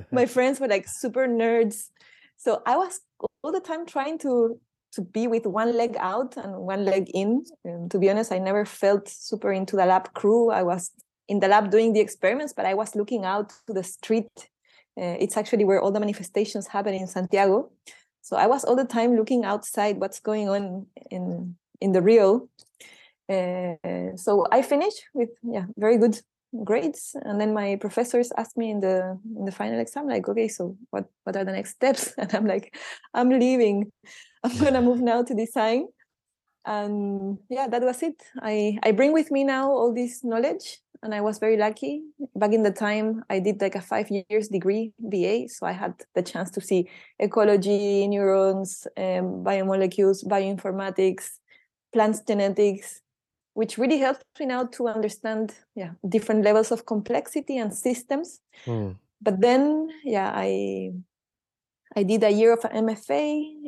My 0.11 0.25
friends 0.35 0.59
were 0.59 0.67
like 0.67 0.87
super 0.87 1.27
nerds. 1.27 1.89
So 2.37 2.61
i 2.65 2.75
was 2.75 3.01
all 3.43 3.51
the 3.51 3.59
time 3.59 3.85
trying 3.85 4.17
to 4.19 4.59
to 4.93 5.01
be 5.01 5.25
with 5.27 5.45
one 5.45 5.77
leg 5.77 5.95
out 5.99 6.35
and 6.37 6.55
one 6.57 6.83
leg 6.85 7.09
in. 7.13 7.45
And 7.63 7.89
to 7.91 7.99
be 7.99 8.09
honest 8.09 8.31
i 8.31 8.39
never 8.39 8.65
felt 8.65 9.07
super 9.07 9.51
into 9.51 9.75
the 9.75 9.85
lab 9.85 10.13
crew. 10.13 10.49
I 10.49 10.63
was 10.63 10.91
in 11.27 11.39
the 11.39 11.47
lab 11.47 11.71
doing 11.71 11.93
the 11.93 11.99
experiments 11.99 12.53
but 12.53 12.65
i 12.65 12.73
was 12.73 12.95
looking 12.95 13.25
out 13.25 13.53
to 13.67 13.73
the 13.73 13.83
street. 13.83 14.31
Uh, 14.99 15.15
it's 15.23 15.37
actually 15.37 15.63
where 15.63 15.79
all 15.79 15.91
the 15.91 16.01
manifestations 16.01 16.67
happen 16.67 16.93
in 16.93 17.07
santiago 17.07 17.71
so 18.21 18.35
i 18.37 18.47
was 18.47 18.63
all 18.63 18.75
the 18.75 18.85
time 18.85 19.15
looking 19.15 19.45
outside 19.45 19.97
what's 19.97 20.19
going 20.19 20.49
on 20.49 20.85
in 21.09 21.55
in 21.79 21.91
the 21.91 22.01
real. 22.01 22.47
Uh, 23.29 24.15
so 24.15 24.45
i 24.51 24.61
finished 24.61 25.03
with 25.13 25.29
yeah 25.43 25.65
very 25.77 25.97
good 25.97 26.19
grades. 26.63 27.15
And 27.23 27.39
then 27.39 27.53
my 27.53 27.77
professors 27.77 28.31
asked 28.37 28.57
me 28.57 28.71
in 28.71 28.81
the 28.81 29.17
in 29.37 29.45
the 29.45 29.51
final 29.51 29.79
exam 29.79 30.07
like 30.07 30.27
okay 30.27 30.47
so 30.47 30.77
what 30.89 31.05
what 31.23 31.35
are 31.35 31.45
the 31.45 31.51
next 31.51 31.71
steps? 31.71 32.13
And 32.17 32.33
i'm 32.35 32.45
like 32.45 32.75
i'm 33.13 33.29
leaving. 33.29 33.91
I'm 34.43 34.57
gonna 34.57 34.81
move 34.81 35.01
now 35.01 35.23
to 35.23 35.33
design. 35.33 35.87
And 36.65 37.37
yeah 37.49 37.67
that 37.67 37.81
was 37.81 38.03
it. 38.03 38.21
I 38.41 38.77
i 38.83 38.91
bring 38.91 39.13
with 39.13 39.31
me 39.31 39.43
now 39.43 39.71
all 39.71 39.93
this 39.93 40.23
knowledge 40.23 40.79
and 41.03 41.13
i 41.15 41.21
was 41.21 41.39
very 41.39 41.57
lucky. 41.57 42.01
Back 42.35 42.53
in 42.53 42.63
the 42.63 42.71
time 42.71 43.23
i 43.29 43.39
did 43.39 43.61
like 43.61 43.75
a 43.75 43.81
five 43.81 44.09
years 44.09 44.47
degree 44.47 44.93
ba 44.99 45.47
so 45.47 45.65
i 45.65 45.71
had 45.71 45.93
the 46.15 46.23
chance 46.23 46.49
to 46.51 46.61
see 46.61 46.89
ecology 47.19 48.07
neurons 48.07 48.87
um, 48.97 49.43
biomolecules 49.43 50.25
bioinformatics 50.25 51.25
plants 51.93 52.21
genetics 52.27 53.01
which 53.53 53.77
really 53.77 53.99
helped 53.99 54.23
me 54.39 54.45
now 54.45 54.65
to 54.65 54.87
understand 54.87 55.53
yeah 55.75 55.91
different 56.07 56.43
levels 56.43 56.71
of 56.71 56.85
complexity 56.85 57.57
and 57.57 57.73
systems. 57.73 58.39
Hmm. 58.65 58.91
but 59.21 59.41
then 59.41 59.89
yeah 60.03 60.31
i 60.33 60.91
i 61.95 62.03
did 62.03 62.23
a 62.23 62.31
year 62.31 62.53
of 62.53 62.61
mfa 62.61 63.21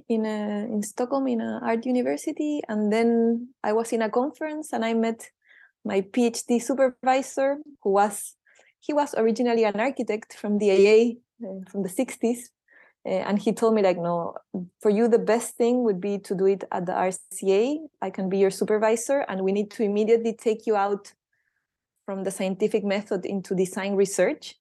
in 0.08 0.26
a, 0.26 0.68
in 0.72 0.82
stockholm 0.82 1.28
in 1.28 1.42
an 1.42 1.62
art 1.64 1.86
university. 1.86 2.62
And 2.70 2.92
then 2.92 3.50
i 3.64 3.74
was 3.74 3.92
in 3.92 4.02
a 4.02 4.10
conference 4.10 4.74
and 4.74 4.86
i 4.86 4.94
met 4.94 5.30
my 5.86 6.02
phd 6.02 6.62
supervisor 6.62 7.58
who 7.82 7.92
was 7.92 8.36
he 8.80 8.94
was 8.94 9.14
originally 9.16 9.64
an 9.64 9.80
architect 9.80 10.34
from 10.34 10.58
the 10.58 10.70
aa 10.72 11.48
uh, 11.48 11.60
from 11.70 11.84
the 11.84 11.90
60s 11.90 12.50
uh, 13.06 13.10
and 13.10 13.40
he 13.40 13.52
told 13.52 13.74
me 13.74 13.82
like 13.82 13.98
no 13.98 14.36
for 14.82 14.90
you 14.90 15.08
the 15.08 15.20
best 15.20 15.56
thing 15.56 15.84
would 15.84 16.00
be 16.00 16.18
to 16.18 16.36
do 16.36 16.46
it 16.46 16.64
at 16.72 16.86
the 16.86 16.94
rca 16.94 17.78
i 18.02 18.10
can 18.10 18.30
be 18.30 18.38
your 18.38 18.52
supervisor 18.52 19.20
and 19.30 19.42
we 19.42 19.52
need 19.52 19.70
to 19.72 19.84
immediately 19.84 20.34
take 20.34 20.66
you 20.66 20.76
out 20.76 21.14
from 22.06 22.24
the 22.24 22.32
scientific 22.32 22.84
method 22.84 23.26
into 23.26 23.56
design 23.56 23.96
research. 23.96 24.56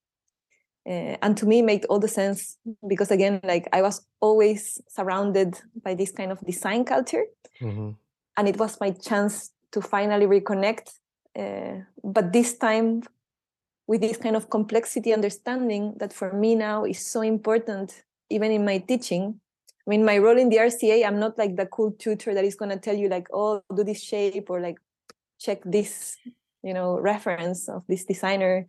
Uh, 0.85 1.17
and 1.23 1.37
to 1.37 1.47
me 1.47 1.63
made 1.63 1.85
all 1.85 2.01
the 2.01 2.09
sense 2.09 2.59
because 2.89 3.13
again 3.13 3.39
like 3.45 3.69
i 3.73 3.81
was 3.81 4.05
always 4.21 4.81
surrounded 4.89 5.55
by 5.85 5.95
this 5.95 6.11
kind 6.11 6.33
of 6.33 6.41
design 6.41 6.85
culture. 6.85 7.25
Mhm. 7.61 7.95
and 8.37 8.49
it 8.49 8.57
was 8.59 8.81
my 8.81 8.91
chance 8.91 9.53
to 9.71 9.81
finally 9.81 10.27
reconnect 10.27 10.89
but 11.35 12.33
this 12.33 12.57
time 12.57 13.03
with 13.87 14.01
this 14.01 14.17
kind 14.17 14.37
of 14.37 14.49
complexity 14.51 15.13
understanding 15.13 15.95
that 15.99 16.13
for 16.13 16.33
me 16.33 16.55
now 16.55 16.85
is 16.85 16.99
so 16.99 17.21
important 17.21 18.05
even 18.31 18.51
in 18.51 18.65
my 18.65 18.79
teaching. 18.79 19.41
I 19.87 19.91
mean 19.91 20.05
my 20.05 20.19
role 20.19 20.39
in 20.39 20.49
the 20.49 20.59
rca 20.59 21.05
i'm 21.05 21.19
not 21.19 21.37
like 21.37 21.57
the 21.57 21.67
cool 21.67 21.91
tutor 21.91 22.35
that 22.35 22.45
is 22.45 22.55
going 22.55 22.71
to 22.71 22.77
tell 22.77 22.95
you 22.95 23.09
like 23.09 23.27
oh 23.33 23.63
do 23.75 23.83
this 23.83 24.01
shape 24.01 24.49
or 24.49 24.61
like 24.61 24.79
check 25.43 25.61
this 25.65 26.17
you 26.63 26.73
know 26.73 26.99
reference 26.99 27.69
of 27.69 27.83
this 27.89 28.05
designer. 28.05 28.67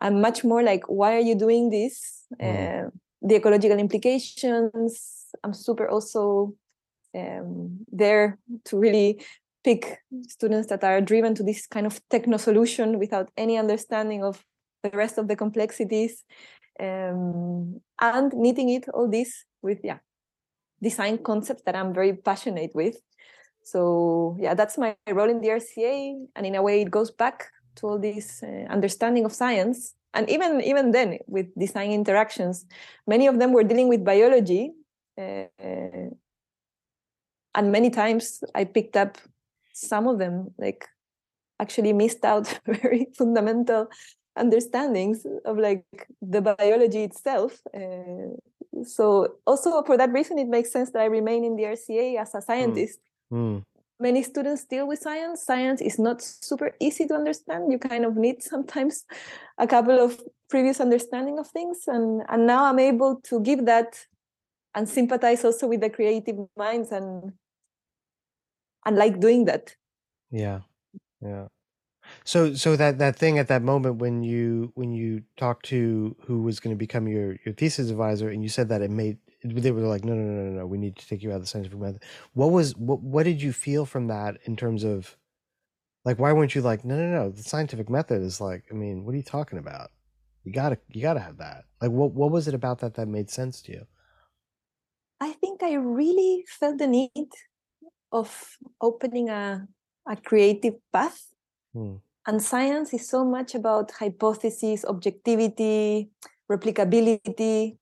I'm 0.00 0.20
much 0.20 0.44
more 0.44 0.62
like 0.62 0.84
why 0.88 1.14
are 1.16 1.26
you 1.30 1.34
doing 1.34 1.70
this? 1.70 2.24
Mm. 2.40 2.86
uh, 2.86 2.90
the 3.22 3.36
ecological 3.36 3.78
implications. 3.78 5.26
I'm 5.42 5.52
super 5.52 5.88
also 5.88 6.54
um, 7.14 7.84
there 7.90 8.38
to 8.66 8.78
really 8.78 9.24
pick 9.64 9.98
students 10.28 10.68
that 10.68 10.84
are 10.84 11.00
driven 11.00 11.34
to 11.34 11.42
this 11.42 11.66
kind 11.66 11.86
of 11.86 12.00
techno 12.08 12.36
solution 12.36 12.98
without 12.98 13.30
any 13.36 13.56
understanding 13.58 14.24
of 14.24 14.44
the 14.82 14.90
rest 14.90 15.18
of 15.18 15.28
the 15.28 15.36
complexities 15.36 16.24
um, 16.80 17.80
and 18.00 18.32
knitting 18.34 18.68
it 18.68 18.88
all 18.94 19.08
this 19.08 19.44
with 19.62 19.80
yeah 19.82 19.98
design 20.80 21.18
concepts 21.18 21.62
that 21.66 21.74
i'm 21.74 21.92
very 21.92 22.14
passionate 22.14 22.70
with. 22.74 22.96
So 23.64 24.36
yeah 24.40 24.54
that's 24.54 24.78
my 24.78 24.96
role 25.08 25.28
in 25.28 25.40
the 25.40 25.48
rca 25.48 26.26
and 26.36 26.46
in 26.46 26.54
a 26.54 26.62
way 26.62 26.82
it 26.82 26.90
goes 26.90 27.10
back 27.10 27.50
to 27.76 27.86
all 27.86 27.98
this 27.98 28.42
uh, 28.42 28.66
understanding 28.70 29.24
of 29.24 29.32
science. 29.32 29.94
And 30.14 30.28
even 30.30 30.62
even 30.62 30.92
then 30.92 31.18
with 31.26 31.46
design 31.58 31.90
interactions 31.92 32.64
many 33.06 33.26
of 33.26 33.38
them 33.38 33.52
were 33.52 33.64
dealing 33.64 33.88
with 33.88 34.04
biology 34.04 34.72
uh, 35.18 35.44
and 37.54 37.72
many 37.72 37.90
times 37.90 38.42
i 38.54 38.64
picked 38.64 38.96
up 38.96 39.18
some 39.78 40.06
of 40.06 40.18
them 40.18 40.54
like 40.58 40.86
actually 41.60 41.92
missed 41.92 42.24
out 42.24 42.60
very 42.66 43.06
fundamental 43.16 43.88
understandings 44.36 45.26
of 45.44 45.58
like 45.58 45.84
the 46.22 46.40
biology 46.40 47.02
itself 47.02 47.60
uh, 47.74 48.30
so 48.84 49.34
also 49.46 49.82
for 49.82 49.96
that 49.96 50.12
reason 50.12 50.38
it 50.38 50.46
makes 50.46 50.70
sense 50.70 50.90
that 50.92 51.02
i 51.02 51.06
remain 51.06 51.44
in 51.44 51.56
the 51.56 51.64
rca 51.64 52.20
as 52.20 52.34
a 52.34 52.42
scientist. 52.42 53.00
Mm. 53.32 53.62
many 54.00 54.22
students 54.22 54.64
deal 54.64 54.86
with 54.86 55.00
science. 55.00 55.44
Science 55.44 55.80
is 55.82 55.98
not 55.98 56.22
super 56.22 56.72
easy 56.80 57.04
to 57.06 57.14
understand. 57.14 57.70
You 57.72 57.78
kind 57.78 58.04
of 58.04 58.16
need 58.16 58.42
sometimes 58.42 59.04
a 59.58 59.66
couple 59.66 59.98
of 59.98 60.18
previous 60.48 60.80
understanding 60.80 61.38
of 61.38 61.46
things 61.48 61.84
and 61.86 62.22
and 62.28 62.46
now 62.46 62.64
i'm 62.64 62.78
able 62.78 63.20
to 63.20 63.40
give 63.40 63.66
that 63.66 63.98
and 64.74 64.88
sympathize 64.88 65.44
also 65.44 65.66
with 65.66 65.80
the 65.80 65.90
creative 65.90 66.36
minds 66.56 66.90
and 66.90 67.32
and 68.88 68.96
like 68.96 69.20
doing 69.20 69.44
that 69.44 69.76
Yeah. 70.30 70.60
Yeah. 71.20 71.48
So 72.24 72.54
so 72.54 72.76
that 72.76 72.98
that 72.98 73.16
thing 73.16 73.38
at 73.38 73.48
that 73.48 73.62
moment 73.62 73.96
when 73.96 74.22
you 74.22 74.72
when 74.74 74.92
you 74.92 75.22
talked 75.36 75.66
to 75.66 76.16
who 76.26 76.42
was 76.42 76.60
going 76.60 76.74
to 76.74 76.78
become 76.78 77.08
your 77.08 77.36
your 77.44 77.54
thesis 77.54 77.90
advisor 77.90 78.30
and 78.30 78.42
you 78.42 78.48
said 78.48 78.68
that 78.70 78.82
it 78.82 78.90
made 78.90 79.18
they 79.44 79.70
were 79.72 79.82
like 79.82 80.04
no 80.04 80.14
no 80.14 80.22
no 80.22 80.44
no 80.44 80.58
no 80.60 80.66
we 80.66 80.78
need 80.78 80.96
to 80.96 81.08
take 81.08 81.22
you 81.22 81.30
out 81.32 81.36
of 81.36 81.42
the 81.42 81.48
scientific 81.48 81.78
method. 81.78 82.02
What 82.34 82.48
was 82.52 82.76
what 82.76 83.02
what 83.02 83.24
did 83.24 83.42
you 83.42 83.52
feel 83.52 83.86
from 83.86 84.08
that 84.08 84.38
in 84.44 84.56
terms 84.56 84.84
of 84.84 85.16
like 86.04 86.18
why 86.18 86.32
weren't 86.32 86.54
you 86.54 86.62
like 86.62 86.84
no 86.84 86.96
no 86.96 87.06
no 87.10 87.30
the 87.30 87.42
scientific 87.44 87.90
method 87.90 88.22
is 88.22 88.40
like 88.40 88.64
I 88.72 88.74
mean 88.74 89.04
what 89.04 89.14
are 89.14 89.18
you 89.18 89.24
talking 89.24 89.58
about? 89.60 89.90
You 90.44 90.52
got 90.52 90.70
to 90.70 90.78
you 90.90 91.02
got 91.02 91.14
to 91.14 91.20
have 91.20 91.38
that. 91.38 91.66
Like 91.82 91.92
what 91.92 92.12
what 92.12 92.32
was 92.32 92.48
it 92.48 92.54
about 92.54 92.80
that 92.80 92.94
that 92.96 93.08
made 93.08 93.30
sense 93.30 93.62
to 93.62 93.72
you? 93.72 93.86
i 95.20 95.32
think 95.32 95.62
i 95.62 95.74
really 95.74 96.44
felt 96.48 96.78
the 96.78 96.86
need 96.86 97.30
of 98.12 98.58
opening 98.80 99.28
a, 99.28 99.66
a 100.06 100.16
creative 100.16 100.74
path. 100.92 101.24
Hmm. 101.74 102.00
and 102.26 102.42
science 102.42 102.94
is 102.94 103.06
so 103.08 103.24
much 103.24 103.54
about 103.54 103.92
hypothesis 103.92 104.84
objectivity 104.84 106.08
replicability. 106.50 107.76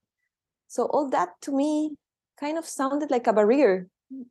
So 0.68 0.86
all 0.86 1.08
that 1.10 1.40
to 1.42 1.52
me 1.52 1.96
kind 2.38 2.58
of 2.58 2.66
sounded 2.66 3.10
like 3.10 3.26
a 3.26 3.32
barrier 3.32 3.88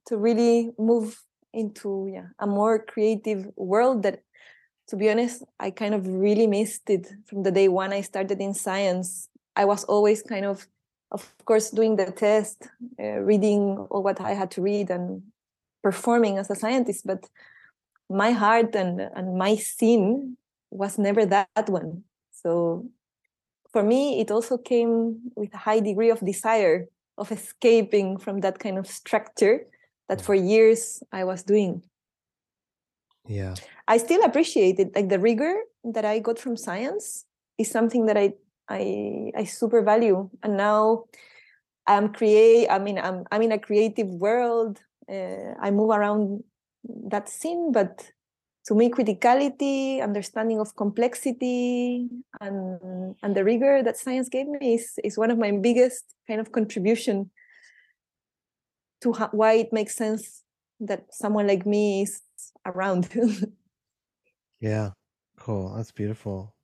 to 0.07 0.17
really 0.17 0.71
move 0.77 1.21
into 1.53 2.09
yeah 2.13 2.27
a 2.39 2.45
more 2.45 2.79
creative 2.79 3.47
world 3.55 4.03
that 4.03 4.19
to 4.87 4.95
be 4.95 5.09
honest 5.09 5.43
i 5.59 5.71
kind 5.71 5.93
of 5.93 6.05
really 6.05 6.47
missed 6.47 6.89
it 6.89 7.07
from 7.25 7.43
the 7.43 7.51
day 7.51 7.67
one 7.67 7.93
i 7.93 8.01
started 8.01 8.39
in 8.41 8.53
science. 8.53 9.29
I 9.55 9.63
was 9.63 9.85
always 9.85 10.21
kind 10.21 10.45
of 10.45 10.67
of 11.11 11.33
course 11.45 11.71
doing 11.71 11.95
the 11.95 12.11
test 12.11 12.67
uh, 12.99 13.19
reading 13.23 13.87
all 13.89 14.03
what 14.03 14.19
i 14.19 14.33
had 14.33 14.51
to 14.51 14.61
read 14.61 14.89
and 14.89 15.23
performing 15.85 16.39
as 16.41 16.49
a 16.49 16.55
scientist 16.55 17.05
but 17.05 17.21
my 18.09 18.31
heart 18.31 18.75
and 18.75 19.01
and 19.17 19.37
my 19.37 19.55
scene 19.55 20.37
was 20.71 20.97
never 20.97 21.25
that 21.25 21.67
one. 21.67 22.03
So 22.31 22.89
for 23.71 23.83
me 23.83 24.19
it 24.21 24.31
also 24.31 24.57
came 24.57 25.31
with 25.35 25.53
a 25.53 25.61
high 25.67 25.79
degree 25.79 26.09
of 26.09 26.25
desire 26.25 26.87
of 27.17 27.31
escaping 27.31 28.17
from 28.17 28.41
that 28.41 28.59
kind 28.59 28.77
of 28.77 28.87
structure 28.87 29.65
that 30.09 30.21
for 30.21 30.35
years 30.35 31.01
i 31.11 31.23
was 31.23 31.43
doing. 31.43 31.83
Yeah. 33.27 33.55
i 33.87 33.97
still 33.97 34.23
appreciate 34.23 34.79
it. 34.79 34.89
Like 34.95 35.09
the 35.09 35.19
rigor 35.19 35.55
that 35.93 36.05
i 36.05 36.19
got 36.19 36.39
from 36.39 36.57
science 36.57 37.25
is 37.57 37.69
something 37.69 38.05
that 38.07 38.17
i 38.17 38.33
i 38.69 39.31
i 39.37 39.43
super 39.45 39.81
value. 39.81 40.29
And 40.43 40.57
now 40.57 41.05
i'm 41.87 42.09
create 42.13 42.67
i 42.69 42.79
mean 42.79 42.97
i'm 42.97 43.25
i'm 43.31 43.41
in 43.41 43.51
a 43.51 43.61
creative 43.61 44.09
world 44.09 44.81
Uh, 45.09 45.53
i 45.61 45.69
move 45.69 45.91
around 45.91 46.43
that 46.83 47.29
scene 47.29 47.71
but 47.71 48.11
to 48.65 48.73
me 48.73 48.89
criticality 48.89 50.01
understanding 50.01 50.59
of 50.59 50.75
complexity 50.75 52.09
and 52.41 53.15
and 53.21 53.35
the 53.35 53.43
rigor 53.43 53.83
that 53.83 53.97
science 53.97 54.29
gave 54.29 54.47
me 54.47 54.75
is 54.75 54.97
is 55.03 55.17
one 55.17 55.29
of 55.29 55.37
my 55.37 55.51
biggest 55.51 56.05
kind 56.27 56.41
of 56.41 56.51
contribution 56.51 57.29
to 59.01 59.13
why 59.31 59.53
it 59.53 59.71
makes 59.71 59.95
sense 59.95 60.41
that 60.79 61.05
someone 61.11 61.45
like 61.45 61.65
me 61.65 62.01
is 62.01 62.21
around 62.65 63.07
Yeah. 64.59 64.91
Cool. 65.37 65.75
That's 65.75 65.91
beautiful. 65.91 66.55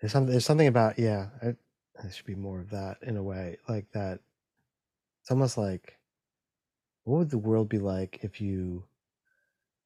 There's 0.00 0.12
something 0.12 0.30
there's 0.30 0.44
something 0.44 0.66
about 0.66 0.98
yeah, 0.98 1.28
I, 1.42 1.56
there 2.02 2.12
should 2.12 2.26
be 2.26 2.34
more 2.34 2.60
of 2.60 2.70
that 2.70 2.98
in 3.02 3.16
a 3.16 3.22
way. 3.22 3.58
Like 3.68 3.90
that 3.92 4.20
it's 5.22 5.30
almost 5.30 5.56
like 5.56 5.98
what 7.04 7.18
would 7.18 7.30
the 7.30 7.38
world 7.38 7.68
be 7.68 7.78
like 7.78 8.20
if 8.22 8.40
you 8.40 8.84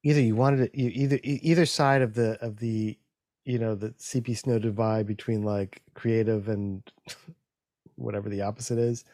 either 0.03 0.21
you 0.21 0.37
wanted 0.37 0.71
you 0.75 0.91
either 0.95 1.19
either 1.23 1.67
side 1.67 2.03
of 2.03 2.15
the 2.15 2.39
of 2.45 2.59
the 2.59 2.99
you 3.45 3.59
know 3.59 3.75
the 3.75 3.91
CP 3.91 4.37
snow 4.37 4.59
divide 4.59 5.07
between 5.07 5.43
like 5.43 5.83
creative 5.95 6.49
and 6.49 6.83
whatever 7.97 8.29
the 8.29 8.43
opposite 8.43 8.79
is. 8.79 9.05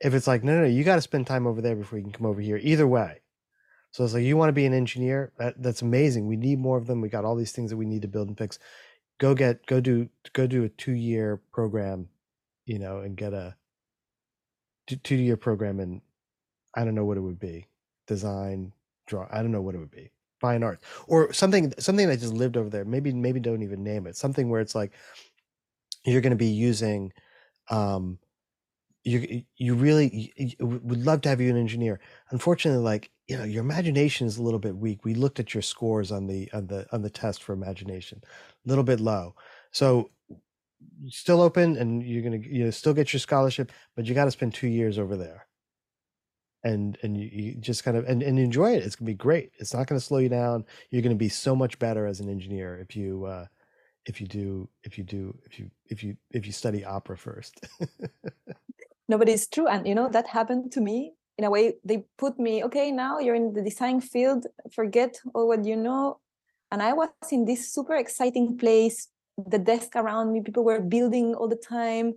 If 0.00 0.14
it's 0.14 0.26
like 0.26 0.44
no 0.44 0.54
no, 0.54 0.60
no 0.62 0.66
you 0.66 0.84
got 0.84 0.96
to 0.96 1.02
spend 1.02 1.26
time 1.26 1.46
over 1.46 1.60
there 1.60 1.76
before 1.76 1.98
you 1.98 2.04
can 2.04 2.12
come 2.12 2.26
over 2.26 2.40
here. 2.40 2.58
Either 2.62 2.86
way. 2.86 3.20
So 3.90 4.04
it's 4.04 4.14
like 4.14 4.24
you 4.24 4.36
want 4.36 4.50
to 4.50 4.54
be 4.54 4.66
an 4.66 4.74
engineer. 4.74 5.32
That 5.38 5.60
that's 5.62 5.82
amazing. 5.82 6.26
We 6.26 6.36
need 6.36 6.58
more 6.58 6.78
of 6.78 6.86
them. 6.86 7.00
We 7.00 7.08
got 7.08 7.24
all 7.24 7.36
these 7.36 7.52
things 7.52 7.70
that 7.70 7.76
we 7.76 7.86
need 7.86 8.02
to 8.02 8.08
build 8.08 8.28
and 8.28 8.38
fix. 8.38 8.58
Go 9.18 9.34
get 9.34 9.66
go 9.66 9.80
do 9.80 10.08
go 10.32 10.46
do 10.46 10.64
a 10.64 10.68
two 10.68 10.92
year 10.92 11.40
program, 11.52 12.08
you 12.66 12.78
know, 12.78 12.98
and 12.98 13.16
get 13.16 13.32
a 13.32 13.56
two 15.02 15.16
year 15.16 15.36
program 15.36 15.80
in 15.80 16.00
I 16.78 16.84
don't 16.84 16.94
know 16.94 17.04
what 17.04 17.16
it 17.18 17.22
would 17.22 17.40
be. 17.40 17.68
Design, 18.06 18.72
draw. 19.06 19.28
I 19.30 19.42
don't 19.42 19.52
know 19.52 19.62
what 19.62 19.74
it 19.74 19.78
would 19.78 19.90
be. 19.90 20.12
Fine 20.40 20.62
art 20.62 20.82
or 21.08 21.32
something 21.32 21.74
something 21.80 22.08
that 22.08 22.20
just 22.20 22.34
lived 22.34 22.56
over 22.56 22.70
there. 22.70 22.84
Maybe 22.84 23.12
maybe 23.12 23.40
don't 23.40 23.62
even 23.64 23.84
name 23.84 24.06
it. 24.06 24.16
Something 24.16 24.50
where 24.50 24.60
it's 24.60 24.74
like 24.76 24.92
you're 26.04 26.20
going 26.20 26.30
to 26.30 26.36
be 26.36 26.46
using 26.46 27.12
um 27.70 28.18
you 29.04 29.44
you 29.56 29.74
really 29.76 30.32
you, 30.38 30.54
you- 30.60 30.66
would 30.66 31.04
love 31.06 31.22
to 31.22 31.30
have 31.30 31.40
you 31.40 31.50
an 31.50 31.58
engineer 31.58 32.00
unfortunately 32.30 32.82
like 32.84 33.10
you 33.28 33.38
know 33.38 33.44
your 33.44 33.64
imagination 33.64 34.28
is 34.28 34.38
a 34.38 34.44
little 34.44 34.60
bit 34.60 34.76
weak 34.76 35.04
we 35.04 35.14
looked 35.14 35.40
at 35.40 35.54
your 35.54 35.62
scores 35.62 36.12
on 36.12 36.28
the 36.28 36.50
on 36.52 36.68
the 36.68 36.86
on 36.92 37.02
the 37.02 37.10
test 37.10 37.42
for 37.42 37.54
imagination 37.54 38.22
a 38.24 38.70
little 38.70 38.84
bit 38.84 39.00
low 39.00 39.34
so 39.72 40.10
still 41.08 41.42
open 41.42 41.76
and 41.78 42.04
you're 42.04 42.24
gonna 42.24 42.38
you 42.38 42.64
know, 42.64 42.70
still 42.70 42.94
get 42.94 43.12
your 43.14 43.20
scholarship 43.20 43.72
but 43.96 44.06
you 44.06 44.14
got 44.14 44.26
to 44.26 44.32
spend 44.32 44.54
two 44.54 44.68
years 44.68 44.98
over 44.98 45.16
there 45.16 45.47
and 46.64 46.98
and 47.02 47.16
you, 47.16 47.28
you 47.32 47.54
just 47.54 47.84
kind 47.84 47.96
of 47.96 48.04
and, 48.06 48.22
and 48.22 48.38
enjoy 48.38 48.72
it 48.72 48.82
it's 48.82 48.96
gonna 48.96 49.06
be 49.06 49.14
great 49.14 49.52
it's 49.58 49.72
not 49.72 49.86
gonna 49.86 50.00
slow 50.00 50.18
you 50.18 50.28
down 50.28 50.64
you're 50.90 51.02
gonna 51.02 51.14
be 51.14 51.28
so 51.28 51.54
much 51.54 51.78
better 51.78 52.06
as 52.06 52.20
an 52.20 52.28
engineer 52.28 52.78
if 52.80 52.96
you 52.96 53.24
uh 53.24 53.46
if 54.06 54.20
you 54.20 54.26
do 54.26 54.68
if 54.82 54.98
you 54.98 55.04
do 55.04 55.38
if 55.44 55.58
you 55.58 55.70
if 55.86 56.02
you 56.02 56.16
if 56.30 56.46
you 56.46 56.52
study 56.52 56.84
opera 56.84 57.16
first. 57.16 57.66
No 59.10 59.16
but 59.16 59.28
it's 59.28 59.46
true 59.46 59.66
and 59.66 59.88
you 59.88 59.94
know 59.94 60.10
that 60.10 60.26
happened 60.26 60.70
to 60.72 60.82
me 60.82 61.14
in 61.38 61.44
a 61.44 61.50
way 61.50 61.74
they 61.82 62.04
put 62.18 62.38
me 62.38 62.62
okay 62.64 62.92
now 62.92 63.18
you're 63.18 63.34
in 63.34 63.54
the 63.54 63.62
design 63.62 64.02
field 64.02 64.46
forget 64.70 65.18
all 65.34 65.48
what 65.48 65.64
you 65.64 65.76
know 65.76 66.18
and 66.70 66.82
i 66.82 66.92
was 66.92 67.08
in 67.32 67.46
this 67.46 67.72
super 67.72 67.96
exciting 67.96 68.58
place 68.58 69.08
the 69.46 69.58
desk 69.58 69.96
around 69.96 70.30
me 70.32 70.42
people 70.42 70.62
were 70.62 70.80
building 70.80 71.34
all 71.34 71.48
the 71.48 71.56
time 71.56 72.12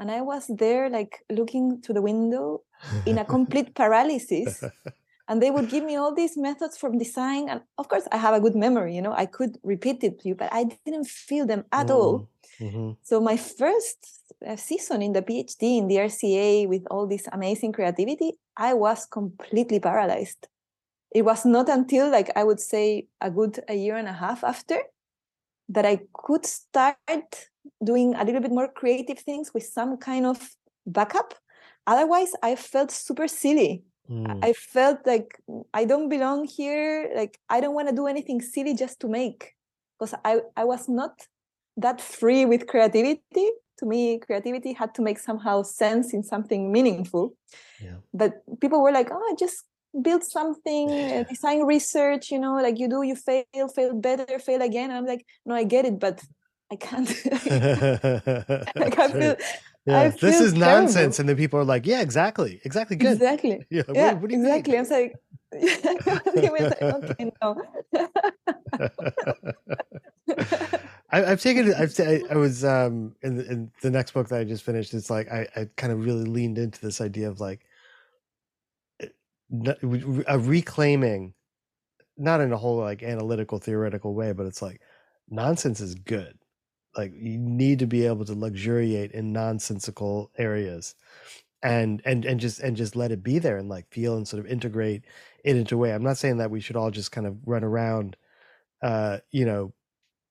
and 0.00 0.10
i 0.10 0.20
was 0.20 0.46
there 0.48 0.90
like 0.90 1.24
looking 1.30 1.80
to 1.82 1.92
the 1.92 2.02
window 2.02 2.62
in 3.06 3.18
a 3.18 3.24
complete 3.24 3.74
paralysis 3.80 4.64
and 5.28 5.40
they 5.40 5.52
would 5.52 5.68
give 5.68 5.84
me 5.84 5.94
all 5.94 6.12
these 6.12 6.36
methods 6.36 6.76
from 6.76 6.98
design 6.98 7.48
and 7.48 7.60
of 7.78 7.88
course 7.88 8.08
i 8.10 8.16
have 8.16 8.34
a 8.34 8.40
good 8.40 8.56
memory 8.56 8.96
you 8.96 9.02
know 9.02 9.12
i 9.12 9.26
could 9.26 9.58
repeat 9.62 10.02
it 10.02 10.18
to 10.18 10.28
you 10.28 10.34
but 10.34 10.52
i 10.52 10.64
didn't 10.84 11.06
feel 11.06 11.46
them 11.46 11.64
at 11.70 11.90
all 11.90 12.26
Mhm. 12.60 12.96
so 13.02 13.20
my 13.20 13.36
first 13.36 13.98
uh, 14.46 14.56
season 14.56 15.02
in 15.02 15.12
the 15.12 15.22
PhD 15.22 15.78
in 15.78 15.88
the 15.88 15.96
RCA 15.96 16.66
with 16.68 16.84
all 16.90 17.06
this 17.06 17.26
amazing 17.32 17.72
creativity, 17.72 18.38
I 18.56 18.74
was 18.74 19.06
completely 19.06 19.80
paralyzed. 19.80 20.48
It 21.14 21.22
was 21.24 21.44
not 21.44 21.68
until 21.68 22.10
like 22.10 22.30
I 22.36 22.44
would 22.44 22.60
say 22.60 23.08
a 23.20 23.30
good 23.30 23.60
a 23.68 23.74
year 23.74 23.96
and 23.96 24.08
a 24.08 24.12
half 24.12 24.44
after 24.44 24.78
that 25.68 25.84
I 25.86 26.00
could 26.12 26.46
start 26.46 27.49
doing 27.82 28.14
a 28.14 28.24
little 28.24 28.40
bit 28.40 28.52
more 28.52 28.68
creative 28.68 29.18
things 29.18 29.52
with 29.54 29.64
some 29.64 29.96
kind 29.96 30.26
of 30.26 30.50
backup. 30.86 31.34
Otherwise, 31.86 32.32
I 32.42 32.56
felt 32.56 32.90
super 32.90 33.26
silly 33.28 33.84
Mm. 34.10 34.44
I 34.44 34.52
felt 34.52 35.06
like 35.06 35.38
I 35.72 35.84
don't 35.84 36.08
belong 36.08 36.44
here. 36.44 37.10
Like 37.14 37.38
I 37.48 37.60
don't 37.60 37.74
want 37.74 37.88
to 37.88 37.94
do 37.94 38.06
anything 38.08 38.40
silly 38.42 38.74
just 38.74 38.98
to 39.00 39.08
make, 39.08 39.54
because 39.98 40.14
I 40.24 40.40
I 40.56 40.64
was 40.64 40.88
not 40.88 41.26
that 41.76 42.00
free 42.00 42.44
with 42.44 42.66
creativity. 42.66 43.50
To 43.78 43.86
me, 43.86 44.18
creativity 44.18 44.72
had 44.72 44.94
to 44.96 45.02
make 45.02 45.18
somehow 45.18 45.62
sense 45.62 46.12
in 46.12 46.22
something 46.22 46.72
meaningful. 46.72 47.34
Yeah. 47.80 47.98
But 48.12 48.42
people 48.60 48.82
were 48.82 48.92
like, 48.92 49.10
"Oh, 49.12 49.36
just 49.38 49.64
build 50.02 50.24
something, 50.24 50.90
uh, 51.14 51.22
design 51.28 51.62
research. 51.62 52.32
You 52.32 52.40
know, 52.40 52.54
like 52.54 52.80
you 52.80 52.88
do, 52.88 53.02
you 53.02 53.14
fail, 53.14 53.68
fail 53.74 53.94
better, 53.94 54.40
fail 54.40 54.60
again." 54.60 54.90
And 54.90 54.98
I'm 54.98 55.06
like, 55.06 55.24
"No, 55.46 55.54
I 55.54 55.62
get 55.62 55.84
it, 55.84 56.00
but 56.00 56.20
I 56.72 56.76
can't. 56.76 57.08
like 58.76 58.98
I 58.98 59.06
That's 59.08 59.12
feel." 59.12 59.36
Yeah, 59.86 59.98
I 60.00 60.08
this 60.10 60.20
feel 60.20 60.42
is 60.46 60.52
nonsense, 60.54 61.18
and 61.18 61.28
then 61.28 61.36
people 61.36 61.58
are 61.58 61.64
like, 61.64 61.86
"Yeah, 61.86 62.00
exactly, 62.02 62.60
exactly, 62.64 62.96
good." 62.96 63.12
Exactly. 63.14 63.64
Yeah, 63.70 63.82
what- 63.86 63.96
Yeah, 63.96 64.12
what 64.12 64.28
do 64.30 64.36
you 64.36 64.42
mean? 64.42 64.54
exactly. 64.54 64.76
I 64.76 64.80
was 64.80 64.90
like, 64.90 65.14
I 65.52 66.50
was 66.52 66.70
like, 66.70 66.82
okay, 66.82 67.32
no. 67.42 67.62
I, 71.12 71.24
I've 71.24 71.40
taken. 71.42 71.74
I've. 71.74 71.98
I, 71.98 72.22
I 72.30 72.36
was 72.36 72.64
um 72.64 73.16
in 73.22 73.36
the, 73.36 73.50
in 73.50 73.70
the 73.82 73.90
next 73.90 74.12
book 74.12 74.28
that 74.28 74.38
I 74.40 74.44
just 74.44 74.62
finished. 74.62 74.94
It's 74.94 75.10
like 75.10 75.28
I, 75.30 75.48
I 75.56 75.68
kind 75.76 75.92
of 75.92 76.04
really 76.04 76.24
leaned 76.24 76.58
into 76.58 76.80
this 76.80 77.00
idea 77.00 77.28
of 77.28 77.40
like 77.40 77.60
eh, 79.00 79.06
n- 79.52 79.74
re- 79.82 80.04
re- 80.04 80.24
a 80.28 80.38
reclaiming, 80.38 81.34
not 82.16 82.40
in 82.40 82.52
a 82.52 82.56
whole 82.56 82.76
like 82.76 83.02
analytical 83.02 83.58
theoretical 83.58 84.14
way, 84.14 84.32
but 84.32 84.46
it's 84.46 84.62
like 84.62 84.80
nonsense 85.28 85.80
is 85.80 85.94
good. 85.96 86.38
Like 86.96 87.12
you 87.14 87.38
need 87.38 87.78
to 87.80 87.86
be 87.86 88.06
able 88.06 88.24
to 88.26 88.34
luxuriate 88.34 89.12
in 89.12 89.32
nonsensical 89.32 90.30
areas, 90.38 90.94
and 91.62 92.02
and 92.04 92.24
and 92.24 92.40
just 92.40 92.60
and 92.60 92.76
just 92.76 92.96
let 92.96 93.12
it 93.12 93.22
be 93.22 93.38
there 93.38 93.58
and 93.58 93.68
like 93.68 93.88
feel 93.90 94.16
and 94.16 94.26
sort 94.28 94.44
of 94.44 94.50
integrate 94.50 95.04
it 95.44 95.56
into 95.56 95.76
a 95.76 95.78
way. 95.78 95.92
I'm 95.92 96.02
not 96.02 96.18
saying 96.18 96.38
that 96.38 96.50
we 96.50 96.60
should 96.60 96.76
all 96.76 96.90
just 96.90 97.12
kind 97.12 97.26
of 97.26 97.38
run 97.46 97.64
around, 97.64 98.16
uh, 98.82 99.18
you 99.30 99.44
know, 99.46 99.74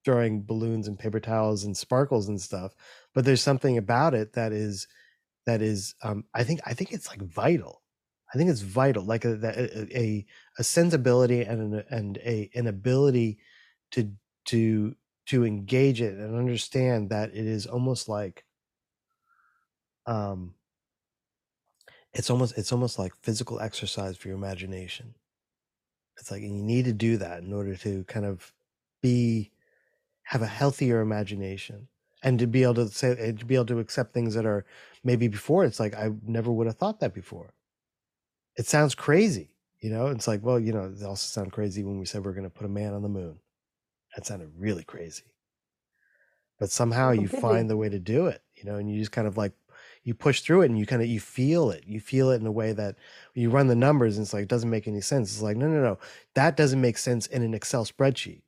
throwing 0.05 0.43
balloons 0.43 0.87
and 0.87 0.97
paper 0.99 1.19
towels 1.19 1.63
and 1.63 1.75
sparkles 1.75 2.27
and 2.29 2.41
stuff 2.41 2.73
but 3.13 3.25
there's 3.25 3.41
something 3.43 3.77
about 3.77 4.13
it 4.13 4.33
that 4.33 4.53
is 4.53 4.87
that 5.45 5.61
is 5.61 5.95
um 6.03 6.23
i 6.33 6.43
think 6.43 6.59
i 6.65 6.73
think 6.73 6.91
it's 6.91 7.09
like 7.09 7.21
vital 7.21 7.81
i 8.33 8.37
think 8.37 8.49
it's 8.49 8.61
vital 8.61 9.03
like 9.03 9.25
a 9.25 9.33
a 9.43 9.99
a, 9.99 10.25
a 10.59 10.63
sensibility 10.63 11.41
and 11.41 11.73
an 11.73 11.83
and 11.89 12.17
a 12.19 12.49
an 12.55 12.67
ability 12.67 13.37
to 13.91 14.11
to 14.45 14.95
to 15.29 15.45
engage 15.45 16.01
it 16.01 16.15
and 16.15 16.35
understand 16.35 17.11
that 17.11 17.29
it 17.29 17.45
is 17.45 17.67
almost 17.67 18.09
like 18.09 18.45
um 20.07 20.55
it's 22.13 22.31
almost 22.31 22.57
it's 22.57 22.71
almost 22.71 22.97
like 22.97 23.13
physical 23.21 23.59
exercise 23.59 24.17
for 24.17 24.27
your 24.27 24.37
imagination. 24.37 25.13
It's 26.17 26.31
like 26.31 26.41
and 26.41 26.57
you 26.57 26.63
need 26.63 26.85
to 26.85 26.93
do 26.93 27.17
that 27.17 27.43
in 27.43 27.53
order 27.53 27.75
to 27.75 28.03
kind 28.05 28.25
of 28.25 28.51
be 29.03 29.51
have 30.23 30.41
a 30.41 30.47
healthier 30.47 30.99
imagination 30.99 31.87
and 32.23 32.39
to 32.39 32.47
be 32.47 32.63
able 32.63 32.73
to 32.73 32.87
say 32.87 33.31
to 33.31 33.45
be 33.45 33.53
able 33.53 33.67
to 33.67 33.79
accept 33.79 34.15
things 34.15 34.33
that 34.33 34.47
are 34.47 34.65
maybe 35.03 35.27
before 35.27 35.63
it's 35.63 35.79
like 35.79 35.93
i 35.93 36.09
never 36.25 36.51
would 36.51 36.67
have 36.67 36.77
thought 36.77 36.99
that 36.99 37.13
before. 37.13 37.53
It 38.57 38.65
sounds 38.65 38.95
crazy 38.95 39.55
you 39.79 39.91
know? 39.91 40.07
It's 40.07 40.27
like 40.27 40.43
well 40.43 40.59
you 40.59 40.73
know 40.73 40.91
it 40.91 41.03
also 41.03 41.27
sounded 41.27 41.53
crazy 41.53 41.83
when 41.83 41.99
we 41.99 42.05
said 42.05 42.25
we 42.25 42.31
are 42.31 42.33
going 42.33 42.43
to 42.43 42.49
put 42.49 42.65
a 42.65 42.69
man 42.69 42.93
on 42.93 43.03
the 43.03 43.09
moon 43.09 43.39
that 44.15 44.25
sounded 44.25 44.51
really 44.57 44.83
crazy. 44.83 45.23
But 46.59 46.71
somehow 46.71 47.11
you 47.11 47.27
find 47.27 47.69
the 47.69 47.77
way 47.77 47.89
to 47.89 47.99
do 47.99 48.27
it 48.27 48.41
you 48.59 48.69
know 48.69 48.77
and 48.77 48.91
you 48.91 48.99
just 48.99 49.11
kind 49.11 49.27
of 49.27 49.37
like 49.37 49.53
you 50.03 50.13
push 50.13 50.41
through 50.41 50.61
it 50.61 50.69
and 50.69 50.77
you 50.79 50.85
kind 50.85 51.01
of 51.01 51.07
you 51.07 51.19
feel 51.19 51.71
it. 51.71 51.83
You 51.85 51.99
feel 51.99 52.31
it 52.31 52.39
in 52.39 52.47
a 52.47 52.51
way 52.51 52.71
that 52.73 52.95
you 53.33 53.49
run 53.49 53.67
the 53.67 53.75
numbers 53.75 54.17
and 54.17 54.25
it's 54.25 54.33
like 54.33 54.43
it 54.43 54.49
doesn't 54.49 54.69
make 54.69 54.87
any 54.87 55.01
sense. 55.01 55.31
It's 55.31 55.41
like 55.41 55.57
no 55.57 55.67
no 55.67 55.81
no. 55.81 55.97
That 56.35 56.57
doesn't 56.57 56.81
make 56.81 56.97
sense 56.97 57.27
in 57.27 57.43
an 57.43 57.53
excel 57.53 57.85
spreadsheet 57.85 58.41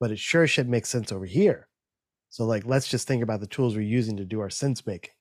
but 0.00 0.10
it 0.10 0.18
sure 0.18 0.48
should 0.48 0.68
make 0.68 0.84
sense 0.84 1.12
over 1.12 1.24
here. 1.24 1.68
So 2.30 2.44
like 2.44 2.66
let's 2.66 2.88
just 2.88 3.06
think 3.06 3.22
about 3.22 3.40
the 3.40 3.46
tools 3.46 3.76
we're 3.76 3.82
using 3.82 4.16
to 4.16 4.24
do 4.24 4.40
our 4.40 4.50
sense 4.50 4.86
making. 4.86 5.12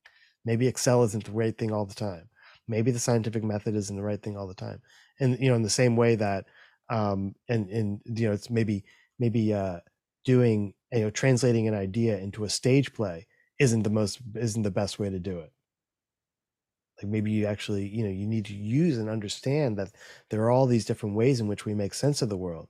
Maybe 0.43 0.67
excel 0.67 1.03
isn't 1.03 1.25
the 1.25 1.31
right 1.31 1.55
thing 1.55 1.71
all 1.71 1.85
the 1.85 1.93
time. 1.93 2.29
Maybe 2.67 2.89
the 2.89 2.99
scientific 2.99 3.43
method 3.43 3.75
isn't 3.75 3.95
the 3.95 4.01
right 4.03 4.21
thing 4.21 4.37
all 4.37 4.47
the 4.47 4.55
time. 4.55 4.81
And 5.19 5.37
you 5.39 5.49
know 5.49 5.55
in 5.55 5.61
the 5.61 5.69
same 5.69 5.95
way 5.95 6.15
that 6.15 6.45
um 6.89 7.35
and 7.47 7.69
and 7.69 8.01
you 8.05 8.27
know 8.27 8.33
it's 8.33 8.49
maybe 8.49 8.83
maybe 9.21 9.53
uh 9.53 9.79
doing 10.25 10.73
you 10.91 11.01
know 11.01 11.09
translating 11.11 11.67
an 11.67 11.75
idea 11.75 12.17
into 12.17 12.43
a 12.43 12.49
stage 12.49 12.91
play 12.93 13.27
isn't 13.59 13.83
the 13.83 13.89
most 13.89 14.19
isn't 14.35 14.63
the 14.63 14.71
best 14.71 14.99
way 14.99 15.09
to 15.09 15.19
do 15.19 15.39
it. 15.39 15.53
Like 16.97 17.11
maybe 17.11 17.31
you 17.31 17.45
actually 17.45 17.87
you 17.87 18.03
know 18.03 18.09
you 18.09 18.27
need 18.27 18.45
to 18.45 18.55
use 18.55 18.97
and 18.97 19.07
understand 19.09 19.77
that 19.77 19.91
there 20.29 20.41
are 20.41 20.51
all 20.51 20.65
these 20.65 20.85
different 20.85 21.15
ways 21.15 21.39
in 21.39 21.47
which 21.47 21.65
we 21.65 21.73
make 21.73 21.93
sense 21.93 22.21
of 22.21 22.29
the 22.29 22.37
world. 22.37 22.67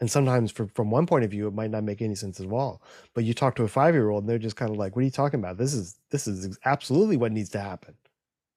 And 0.00 0.08
sometimes 0.08 0.52
for, 0.52 0.68
from 0.76 0.92
one 0.92 1.06
point 1.06 1.24
of 1.24 1.30
view 1.32 1.48
it 1.48 1.54
might 1.54 1.72
not 1.72 1.82
make 1.82 2.02
any 2.02 2.14
sense 2.14 2.38
at 2.40 2.46
all 2.52 2.82
but 3.14 3.24
you 3.24 3.34
talk 3.34 3.56
to 3.56 3.64
a 3.64 3.68
five 3.68 3.94
year 3.94 4.10
old 4.10 4.24
and 4.24 4.30
they're 4.30 4.38
just 4.38 4.56
kind 4.56 4.70
of 4.70 4.76
like 4.76 4.94
what 4.94 5.02
are 5.02 5.04
you 5.04 5.10
talking 5.10 5.40
about? 5.40 5.58
This 5.58 5.74
is 5.74 5.98
this 6.10 6.26
is 6.26 6.58
absolutely 6.64 7.16
what 7.16 7.32
needs 7.32 7.50
to 7.50 7.60
happen 7.60 7.94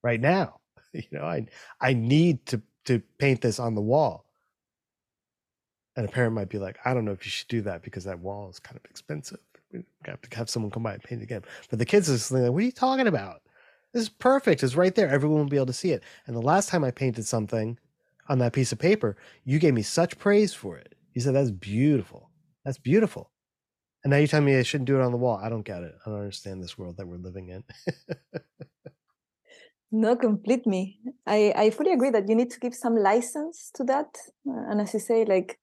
right 0.04 0.22
now. 0.22 0.58
You 0.94 1.12
know 1.14 1.24
i 1.24 1.46
i 1.80 1.94
need 1.94 2.46
to 2.48 2.62
to 2.84 3.02
paint 3.18 3.40
this 3.40 3.60
on 3.60 3.76
the 3.76 3.88
wall 3.94 4.26
and 6.02 6.10
a 6.10 6.12
parent 6.12 6.34
might 6.34 6.50
be 6.50 6.58
like 6.58 6.80
i 6.84 6.96
don't 6.96 7.06
know 7.06 7.12
if 7.12 7.24
you 7.26 7.30
should 7.30 7.48
do 7.48 7.62
that 7.62 7.84
because 7.84 8.04
that 8.06 8.20
wall 8.20 8.50
is 8.50 8.60
kind 8.60 8.76
of 8.76 8.84
expensive. 8.90 9.38
We 9.72 9.84
have 10.06 10.20
to 10.22 10.36
have 10.36 10.50
someone 10.50 10.72
come 10.72 10.84
by 10.84 10.94
and 10.94 11.04
paint 11.04 11.22
it 11.22 11.26
again. 11.26 11.44
But 11.70 11.78
the 11.80 11.86
kids 11.86 12.10
are 12.10 12.14
just 12.14 12.32
like 12.32 12.52
what 12.52 12.58
are 12.58 12.66
you 12.66 12.72
talking 12.72 13.08
about? 13.08 13.44
This 13.94 14.04
is 14.04 14.10
perfect. 14.10 14.64
It's 14.64 14.76
right 14.76 14.96
there. 14.96 15.08
Everyone 15.08 15.42
will 15.42 15.46
be 15.46 15.58
able 15.58 15.68
to 15.68 15.74
see 15.74 15.92
it. 15.92 16.04
And 16.26 16.36
the 16.36 16.42
last 16.42 16.70
time 16.70 16.84
i 16.84 16.90
painted 16.92 17.28
something 17.28 17.78
on 18.28 18.40
that 18.40 18.54
piece 18.54 18.72
of 18.72 18.80
paper 18.80 19.16
you 19.44 19.60
gave 19.60 19.76
me 19.76 19.84
such 19.84 20.18
praise 20.18 20.56
for 20.56 20.76
it. 20.76 20.96
You 21.14 21.22
said 21.22 21.36
that's 21.36 21.52
beautiful. 21.52 22.32
That's 22.66 22.80
beautiful. 22.80 23.30
And 24.04 24.10
now 24.10 24.18
you 24.18 24.28
tell 24.28 24.42
me 24.42 24.58
i 24.58 24.64
shouldn't 24.64 24.88
do 24.88 25.00
it 25.00 25.04
on 25.04 25.12
the 25.12 25.18
wall. 25.18 25.40
I 25.42 25.50
don't 25.50 25.62
get 25.62 25.84
it. 25.84 25.94
I 26.04 26.10
don't 26.10 26.20
understand 26.20 26.64
this 26.64 26.80
world 26.80 26.98
that 26.98 27.08
we're 27.08 27.18
living 27.18 27.50
in. 27.50 27.64
No, 29.92 30.16
complete 30.16 30.66
me. 30.66 31.00
I, 31.28 31.54
I 31.56 31.70
fully 31.70 31.92
agree 31.92 32.12
that 32.12 32.30
you 32.30 32.36
need 32.36 32.50
to 32.52 32.60
give 32.62 32.74
some 32.74 32.96
license 32.96 33.72
to 33.76 33.84
that. 33.86 34.18
Uh, 34.48 34.72
and 34.72 34.80
as 34.80 34.94
you 34.94 35.02
say, 35.02 35.26
like 35.26 35.60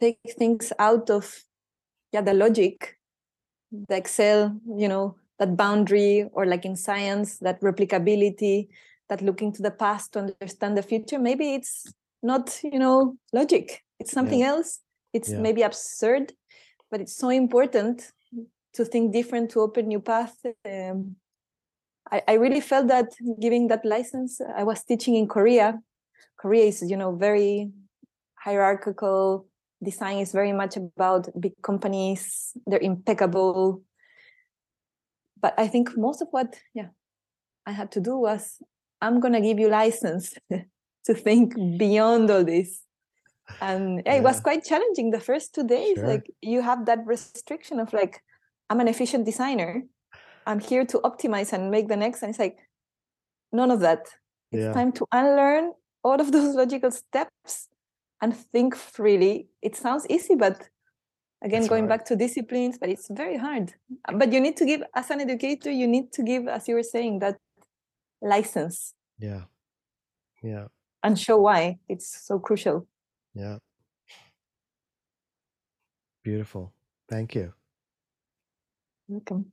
take 0.00 0.18
things 0.38 0.72
out 0.78 1.10
of 1.10 1.44
yeah, 2.12 2.22
the 2.22 2.34
logic, 2.34 2.98
the 3.88 3.96
Excel, 3.96 4.56
you 4.76 4.88
know, 4.88 5.16
that 5.38 5.56
boundary, 5.56 6.28
or 6.32 6.44
like 6.44 6.64
in 6.64 6.76
science, 6.76 7.38
that 7.38 7.60
replicability, 7.60 8.68
that 9.08 9.22
looking 9.22 9.52
to 9.52 9.62
the 9.62 9.70
past 9.70 10.12
to 10.12 10.18
understand 10.18 10.76
the 10.76 10.82
future. 10.82 11.18
Maybe 11.18 11.54
it's 11.54 11.86
not, 12.22 12.58
you 12.62 12.78
know, 12.78 13.16
logic. 13.32 13.82
It's 13.98 14.12
something 14.12 14.42
else. 14.42 14.80
It's 15.12 15.30
Yeah. 15.30 15.40
maybe 15.40 15.62
absurd, 15.62 16.32
but 16.90 17.00
it's 17.00 17.16
so 17.16 17.28
important 17.30 18.12
to 18.74 18.84
think 18.84 19.12
different, 19.12 19.50
to 19.50 19.60
open 19.60 19.88
new 19.88 20.00
paths. 20.00 20.36
Um, 20.64 21.16
I, 22.10 22.22
I 22.28 22.32
really 22.34 22.60
felt 22.60 22.88
that 22.88 23.08
giving 23.40 23.68
that 23.68 23.84
license, 23.84 24.40
I 24.40 24.64
was 24.64 24.84
teaching 24.84 25.14
in 25.16 25.26
Korea. 25.26 25.80
Korea 26.36 26.64
is, 26.64 26.82
you 26.90 26.96
know, 26.96 27.12
very 27.14 27.70
hierarchical. 28.34 29.46
Design 29.82 30.18
is 30.18 30.32
very 30.32 30.52
much 30.52 30.76
about 30.76 31.28
big 31.40 31.54
companies. 31.62 32.52
They're 32.66 32.80
impeccable. 32.80 33.82
But 35.40 35.54
I 35.56 35.68
think 35.68 35.96
most 35.96 36.20
of 36.20 36.28
what, 36.30 36.54
yeah, 36.74 36.88
I 37.66 37.72
had 37.72 37.90
to 37.92 38.00
do 38.00 38.18
was, 38.18 38.62
I'm 39.00 39.20
gonna 39.20 39.40
give 39.40 39.58
you 39.58 39.68
license 39.68 40.34
to 41.06 41.14
think 41.14 41.54
beyond 41.78 42.30
all 42.30 42.44
this. 42.44 42.82
And 43.60 44.02
yeah, 44.04 44.14
it 44.14 44.22
was 44.22 44.40
quite 44.40 44.64
challenging 44.64 45.10
the 45.10 45.20
first 45.20 45.54
two 45.54 45.66
days. 45.66 45.96
Sure. 45.96 46.06
Like 46.06 46.30
you 46.42 46.60
have 46.62 46.86
that 46.86 47.06
restriction 47.06 47.80
of 47.80 47.92
like, 47.92 48.22
I'm 48.68 48.80
an 48.80 48.88
efficient 48.88 49.24
designer. 49.24 49.82
I'm 50.46 50.60
here 50.60 50.84
to 50.86 50.98
optimize 50.98 51.52
and 51.52 51.70
make 51.70 51.88
the 51.88 51.96
next. 51.96 52.22
And 52.22 52.30
it's 52.30 52.38
like, 52.38 52.58
none 53.52 53.70
of 53.70 53.80
that. 53.80 54.08
It's 54.52 54.62
Yeah. 54.62 54.72
time 54.72 54.92
to 54.92 55.06
unlearn 55.12 55.72
all 56.04 56.20
of 56.20 56.32
those 56.32 56.54
logical 56.62 56.90
steps 56.90 57.68
and 58.20 58.36
think 58.36 58.76
freely. 58.76 59.48
It 59.62 59.76
sounds 59.76 60.06
easy, 60.08 60.34
but 60.34 60.68
again, 61.42 61.66
going 61.66 61.84
hard. 61.88 62.00
back 62.00 62.04
to 62.06 62.16
disciplines, 62.16 62.78
but 62.78 62.88
it's 62.88 63.08
very 63.10 63.36
hard. 63.36 63.72
But 64.14 64.32
you 64.32 64.40
need 64.40 64.56
to 64.58 64.64
give, 64.66 64.82
as 64.94 65.10
an 65.10 65.20
educator, 65.20 65.70
you 65.70 65.86
need 65.86 66.12
to 66.12 66.22
give, 66.22 66.48
as 66.48 66.68
you 66.68 66.74
were 66.74 66.82
saying, 66.82 67.20
that 67.20 67.36
license 68.22 68.92
yeah 69.18 69.42
yeah 70.42 70.66
and 71.02 71.18
show 71.18 71.38
why 71.38 71.78
it's 71.88 72.26
so 72.26 72.38
crucial. 72.38 72.86
yeah 73.34 73.56
beautiful 76.22 76.72
thank 77.08 77.34
you 77.34 77.52
Welcome. 79.08 79.52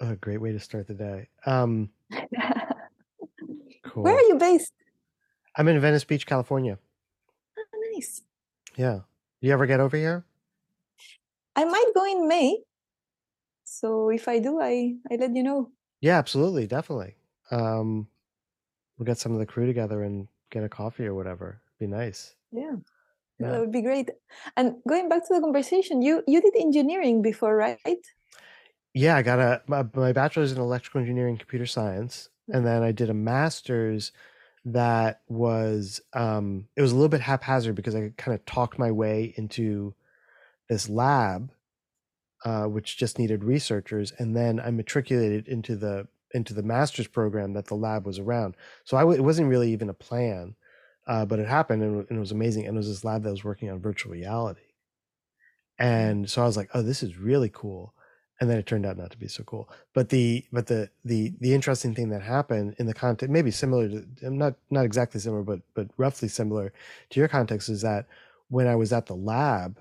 oh, 0.00 0.10
a 0.10 0.16
great 0.16 0.40
way 0.40 0.52
to 0.52 0.60
start 0.60 0.86
the 0.86 0.94
day 0.94 1.28
um 1.44 1.90
cool 3.84 4.04
Where 4.04 4.14
are 4.14 4.28
you 4.28 4.36
based? 4.38 4.72
i'm 5.56 5.66
in 5.68 5.80
venice 5.80 6.04
beach 6.04 6.24
california 6.26 6.78
nice. 7.92 8.22
yeah 8.76 9.00
you 9.40 9.52
ever 9.52 9.66
get 9.66 9.80
over 9.80 9.96
here 9.96 10.24
I 11.56 11.64
might 11.64 11.90
go 11.94 12.04
in 12.04 12.28
May. 12.28 12.58
So 13.64 14.10
if 14.10 14.28
I 14.28 14.38
do, 14.38 14.60
I, 14.60 14.94
I 15.10 15.16
let 15.16 15.34
you 15.34 15.42
know. 15.42 15.70
Yeah, 16.00 16.18
absolutely, 16.18 16.66
definitely. 16.66 17.16
Um, 17.50 18.08
we'll 18.96 19.06
get 19.06 19.18
some 19.18 19.32
of 19.32 19.38
the 19.38 19.46
crew 19.46 19.66
together 19.66 20.02
and 20.02 20.28
get 20.50 20.64
a 20.64 20.68
coffee 20.68 21.06
or 21.06 21.14
whatever. 21.14 21.60
Be 21.78 21.86
nice. 21.86 22.34
Yeah. 22.50 22.76
Yeah. 23.38 23.50
That 23.50 23.60
would 23.60 23.72
be 23.72 23.82
great. 23.82 24.10
And 24.56 24.76
going 24.86 25.08
back 25.08 25.26
to 25.26 25.34
the 25.34 25.40
conversation, 25.40 26.00
you 26.00 26.22
you 26.26 26.40
did 26.40 26.54
engineering 26.56 27.22
before, 27.22 27.56
right? 27.56 27.78
Yeah, 28.94 29.16
I 29.16 29.22
got 29.22 29.40
a 29.40 29.62
my, 29.66 29.84
my 29.94 30.12
bachelor's 30.12 30.52
in 30.52 30.58
electrical 30.58 31.00
engineering, 31.00 31.38
computer 31.38 31.66
science, 31.66 32.28
and 32.52 32.64
then 32.64 32.82
I 32.82 32.92
did 32.92 33.10
a 33.10 33.14
master's 33.14 34.12
that 34.64 35.22
was 35.28 36.00
um 36.12 36.68
it 36.76 36.82
was 36.82 36.92
a 36.92 36.94
little 36.94 37.08
bit 37.08 37.20
haphazard 37.20 37.74
because 37.74 37.96
I 37.96 38.12
kind 38.16 38.34
of 38.34 38.44
talked 38.46 38.78
my 38.78 38.92
way 38.92 39.34
into 39.36 39.94
this 40.68 40.88
lab 40.88 41.50
uh 42.44 42.64
which 42.64 42.96
just 42.96 43.18
needed 43.18 43.42
researchers 43.42 44.12
and 44.18 44.36
then 44.36 44.60
I 44.60 44.70
matriculated 44.70 45.48
into 45.48 45.74
the 45.74 46.06
into 46.34 46.54
the 46.54 46.62
master's 46.62 47.06
program 47.06 47.52
that 47.52 47.66
the 47.66 47.74
lab 47.74 48.06
was 48.06 48.18
around. 48.18 48.56
So 48.84 48.96
I 48.96 49.00
w- 49.00 49.18
it 49.18 49.22
wasn't 49.22 49.48
really 49.48 49.72
even 49.72 49.88
a 49.88 49.94
plan. 49.94 50.56
Uh, 51.06 51.24
but 51.24 51.40
it 51.40 51.48
happened 51.48 51.82
and, 51.82 52.06
and 52.08 52.16
it 52.16 52.20
was 52.20 52.30
amazing 52.30 52.66
and 52.66 52.76
it 52.76 52.78
was 52.78 52.88
this 52.88 53.04
lab 53.04 53.24
that 53.24 53.30
was 53.30 53.44
working 53.44 53.68
on 53.70 53.80
virtual 53.80 54.12
reality. 54.12 54.60
And 55.78 56.30
so 56.30 56.42
I 56.42 56.46
was 56.46 56.56
like, 56.56 56.70
oh, 56.74 56.82
this 56.82 57.02
is 57.02 57.18
really 57.18 57.50
cool 57.52 57.92
and 58.40 58.50
then 58.50 58.58
it 58.58 58.66
turned 58.66 58.86
out 58.86 58.96
not 58.96 59.10
to 59.12 59.18
be 59.18 59.28
so 59.28 59.44
cool. 59.44 59.70
But 59.94 60.08
the 60.08 60.44
but 60.52 60.66
the 60.66 60.90
the 61.04 61.32
the 61.40 61.54
interesting 61.54 61.94
thing 61.94 62.08
that 62.10 62.22
happened 62.22 62.74
in 62.78 62.86
the 62.86 62.94
context 62.94 63.30
maybe 63.32 63.50
similar 63.50 63.88
to 63.88 64.30
not 64.30 64.54
not 64.70 64.84
exactly 64.84 65.20
similar 65.20 65.42
but 65.42 65.60
but 65.74 65.88
roughly 65.96 66.28
similar 66.28 66.72
to 67.10 67.20
your 67.20 67.28
context 67.28 67.68
is 67.68 67.82
that 67.82 68.06
when 68.48 68.66
i 68.66 68.74
was 68.76 68.92
at 68.92 69.06
the 69.06 69.14
lab 69.16 69.80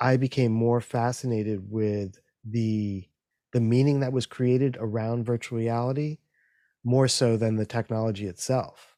i 0.00 0.16
became 0.16 0.52
more 0.52 0.80
fascinated 0.80 1.70
with 1.70 2.18
the 2.44 3.06
the 3.52 3.60
meaning 3.60 4.00
that 4.00 4.12
was 4.12 4.26
created 4.26 4.76
around 4.80 5.24
virtual 5.24 5.58
reality 5.58 6.18
more 6.84 7.08
so 7.08 7.36
than 7.36 7.56
the 7.56 7.66
technology 7.66 8.26
itself. 8.26 8.96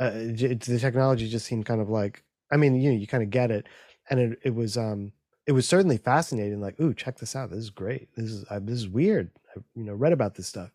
Uh, 0.00 0.10
the 0.10 0.78
technology 0.80 1.28
just 1.28 1.46
seemed 1.46 1.64
kind 1.64 1.80
of 1.80 1.88
like 1.88 2.24
i 2.50 2.56
mean 2.56 2.74
you 2.74 2.90
know 2.90 2.98
you 2.98 3.06
kind 3.06 3.22
of 3.22 3.30
get 3.30 3.50
it. 3.50 3.66
And 4.10 4.20
it, 4.20 4.38
it 4.44 4.54
was 4.54 4.76
um 4.76 5.12
it 5.46 5.52
was 5.52 5.68
certainly 5.68 5.98
fascinating. 5.98 6.60
Like, 6.60 6.80
ooh, 6.80 6.94
check 6.94 7.18
this 7.18 7.36
out. 7.36 7.50
This 7.50 7.60
is 7.60 7.70
great. 7.70 8.08
This 8.16 8.30
is 8.30 8.44
uh, 8.50 8.60
this 8.62 8.78
is 8.78 8.88
weird. 8.88 9.30
I 9.56 9.60
you 9.74 9.84
know 9.84 9.94
read 9.94 10.12
about 10.12 10.34
this 10.34 10.46
stuff, 10.46 10.70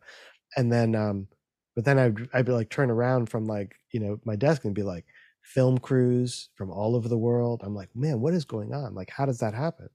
and 0.55 0.71
then 0.71 0.95
um, 0.95 1.27
but 1.75 1.85
then 1.85 1.97
I'd 1.97 2.29
I'd 2.33 2.45
be 2.45 2.51
like 2.51 2.69
turn 2.69 2.91
around 2.91 3.29
from 3.29 3.45
like 3.45 3.75
you 3.91 3.99
know 3.99 4.19
my 4.25 4.35
desk 4.35 4.65
and 4.65 4.75
be 4.75 4.83
like 4.83 5.05
film 5.41 5.77
crews 5.79 6.49
from 6.55 6.69
all 6.71 6.95
over 6.95 7.07
the 7.07 7.17
world. 7.17 7.61
I'm 7.63 7.75
like, 7.75 7.89
man, 7.95 8.21
what 8.21 8.33
is 8.33 8.45
going 8.45 8.73
on? 8.73 8.93
Like, 8.93 9.09
how 9.09 9.25
does 9.25 9.39
that 9.39 9.53
happen? 9.53 9.89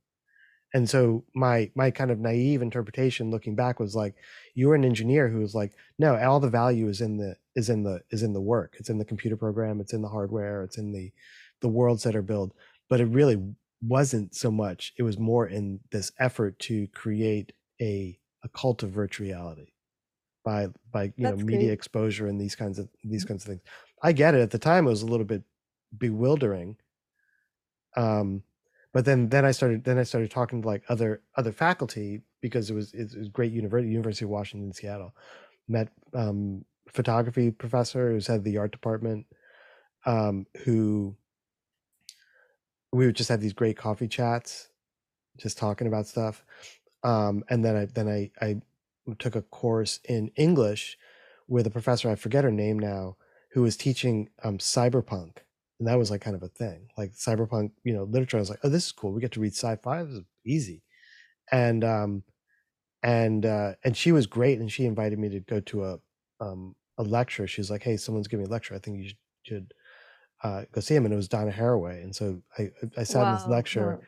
And 0.75 0.91
so 0.91 1.25
my 1.37 1.71
my 1.77 1.91
kind 1.93 2.11
of 2.11 2.19
naive 2.19 2.61
interpretation 2.61 3.31
looking 3.31 3.55
back 3.55 3.79
was 3.79 3.95
like, 3.95 4.17
you 4.55 4.69
were 4.69 4.75
an 4.75 4.85
engineer 4.85 5.29
who 5.29 5.39
was 5.39 5.55
like, 5.55 5.73
no, 6.01 6.17
all 6.17 6.41
the 6.41 6.51
value 6.51 6.89
is 6.89 7.01
in 7.01 7.17
the 7.17 7.37
is 7.55 7.71
in 7.71 7.85
the 7.85 8.01
is 8.11 8.25
in 8.25 8.33
the 8.33 8.41
work. 8.41 8.75
It's 8.79 8.91
in 8.91 8.99
the 8.99 9.05
computer 9.05 9.37
program. 9.37 9.81
It's 9.81 9.93
in 9.93 10.03
the 10.03 10.09
hardware. 10.09 10.65
It's 10.65 10.79
in 10.79 10.93
the 10.93 11.13
the 11.61 11.69
worlds 11.69 12.03
that 12.03 12.17
are 12.17 12.23
built. 12.23 12.53
But 12.89 13.01
it 13.01 13.07
really 13.07 13.41
wasn't 13.87 14.35
so 14.35 14.51
much 14.51 14.93
it 14.99 15.03
was 15.03 15.19
more 15.19 15.47
in 15.47 15.81
this 15.91 16.13
effort 16.19 16.59
to 16.59 16.87
create 16.89 17.53
a 17.81 18.19
a 18.45 18.49
cult 18.51 18.83
of 18.83 18.91
virtual 18.91 19.27
reality 19.27 19.73
by 20.45 20.69
by 20.91 21.13
you 21.17 21.27
know 21.27 21.37
That's 21.37 21.45
media 21.45 21.69
great. 21.69 21.75
exposure 21.75 22.27
and 22.27 22.41
these 22.41 22.57
kinds 22.57 22.79
of 22.79 22.89
these 23.03 23.25
kinds 23.25 23.45
of 23.45 23.49
things. 23.49 23.63
I 24.03 24.13
get 24.13 24.35
it 24.35 24.41
at 24.41 24.51
the 24.51 24.59
time 24.59 24.87
it 24.87 24.91
was 24.91 25.03
a 25.03 25.07
little 25.07 25.27
bit 25.27 25.43
bewildering 25.97 26.77
um 27.97 28.43
but 28.93 29.05
then 29.05 29.29
then 29.29 29.45
i 29.45 29.51
started 29.51 29.85
then 29.85 29.99
i 29.99 30.03
started 30.03 30.31
talking 30.31 30.63
to 30.63 30.69
like 30.69 30.83
other 30.89 31.23
other 31.37 31.53
faculty 31.53 32.23
because 32.41 32.71
it 32.71 32.75
was 32.75 32.93
it 32.95 33.17
was 33.17 33.29
great 33.29 33.53
university 33.53 33.91
university 33.91 34.25
of 34.25 34.31
washington 34.31 34.73
seattle. 34.73 35.15
Met 35.69 35.89
um 36.15 36.65
photography 36.89 37.51
professor 37.51 38.11
who's 38.11 38.27
head 38.27 38.39
of 38.39 38.45
the 38.45 38.59
art 38.59 38.73
department 38.73 39.27
um 40.07 40.47
who 40.65 41.17
we 42.95 43.07
would 43.07 43.17
just 43.17 43.29
have 43.29 43.41
these 43.41 43.53
great 43.53 43.77
coffee 43.77 44.09
chats 44.09 44.69
just 45.37 45.59
talking 45.59 45.87
about 45.87 46.07
stuff 46.07 46.45
um 47.03 47.45
and 47.51 47.65
then 47.65 47.77
i 47.77 47.85
then 47.87 48.09
i 48.09 48.31
i 48.41 48.57
took 49.19 49.35
a 49.35 49.43
course 49.43 50.01
in 50.05 50.31
english 50.37 50.97
with 51.49 51.67
a 51.67 51.71
professor 51.71 52.09
i 52.09 52.15
forget 52.15 52.45
her 52.45 52.53
name 52.53 52.79
now 52.79 53.17
who 53.53 53.63
was 53.63 53.77
teaching 53.77 54.29
um 54.45 54.59
cyberpunk 54.59 55.39
and 55.79 55.89
that 55.89 55.99
was 55.99 56.11
like 56.11 56.21
kind 56.21 56.37
of 56.37 56.43
a 56.43 56.49
thing 56.49 56.89
like 56.97 57.13
cyberpunk 57.13 57.73
you 57.83 57.93
know 57.93 58.05
literature 58.05 58.37
i 58.37 58.41
was 58.41 58.51
like 58.51 58.61
oh 58.63 58.69
this 58.69 58.87
is 58.87 58.93
cool 58.93 59.13
we 59.13 59.21
get 59.21 59.33
to 59.33 59.41
read 59.41 59.53
sci-fi 59.53 60.03
this 60.05 60.15
is 60.15 60.23
easy. 60.47 60.83
And 61.53 61.85
um 61.85 62.23
and 63.03 63.45
uh 63.45 63.75
and 63.85 63.97
she 63.97 64.13
was 64.13 64.27
great 64.27 64.61
and 64.61 64.71
she 64.71 64.87
invited 64.87 65.19
me 65.19 65.29
to 65.29 65.41
go 65.41 65.61
to 65.61 65.85
a 65.85 65.99
um 66.41 66.75
a 66.97 67.03
lecture 67.03 67.47
she 67.47 67.61
was 67.61 67.71
like 67.71 67.83
hey 67.83 67.97
someone's 67.97 68.29
giving 68.29 68.47
a 68.47 68.51
lecture 68.51 68.75
i 68.75 68.79
think 68.79 68.99
you 68.99 69.11
should 69.43 69.75
uh, 70.45 70.65
go 70.73 70.81
see 70.81 70.95
him, 70.95 71.07
and 71.07 71.13
it 71.13 71.17
was 71.17 71.29
Donna 71.29 71.51
Haraway. 71.51 72.05
And 72.05 72.15
so 72.15 72.41
I 72.59 72.71
I 72.97 73.03
sat 73.03 73.27
in 73.27 73.35
this 73.35 73.49
lecture, 73.49 73.97
wow. 73.97 74.01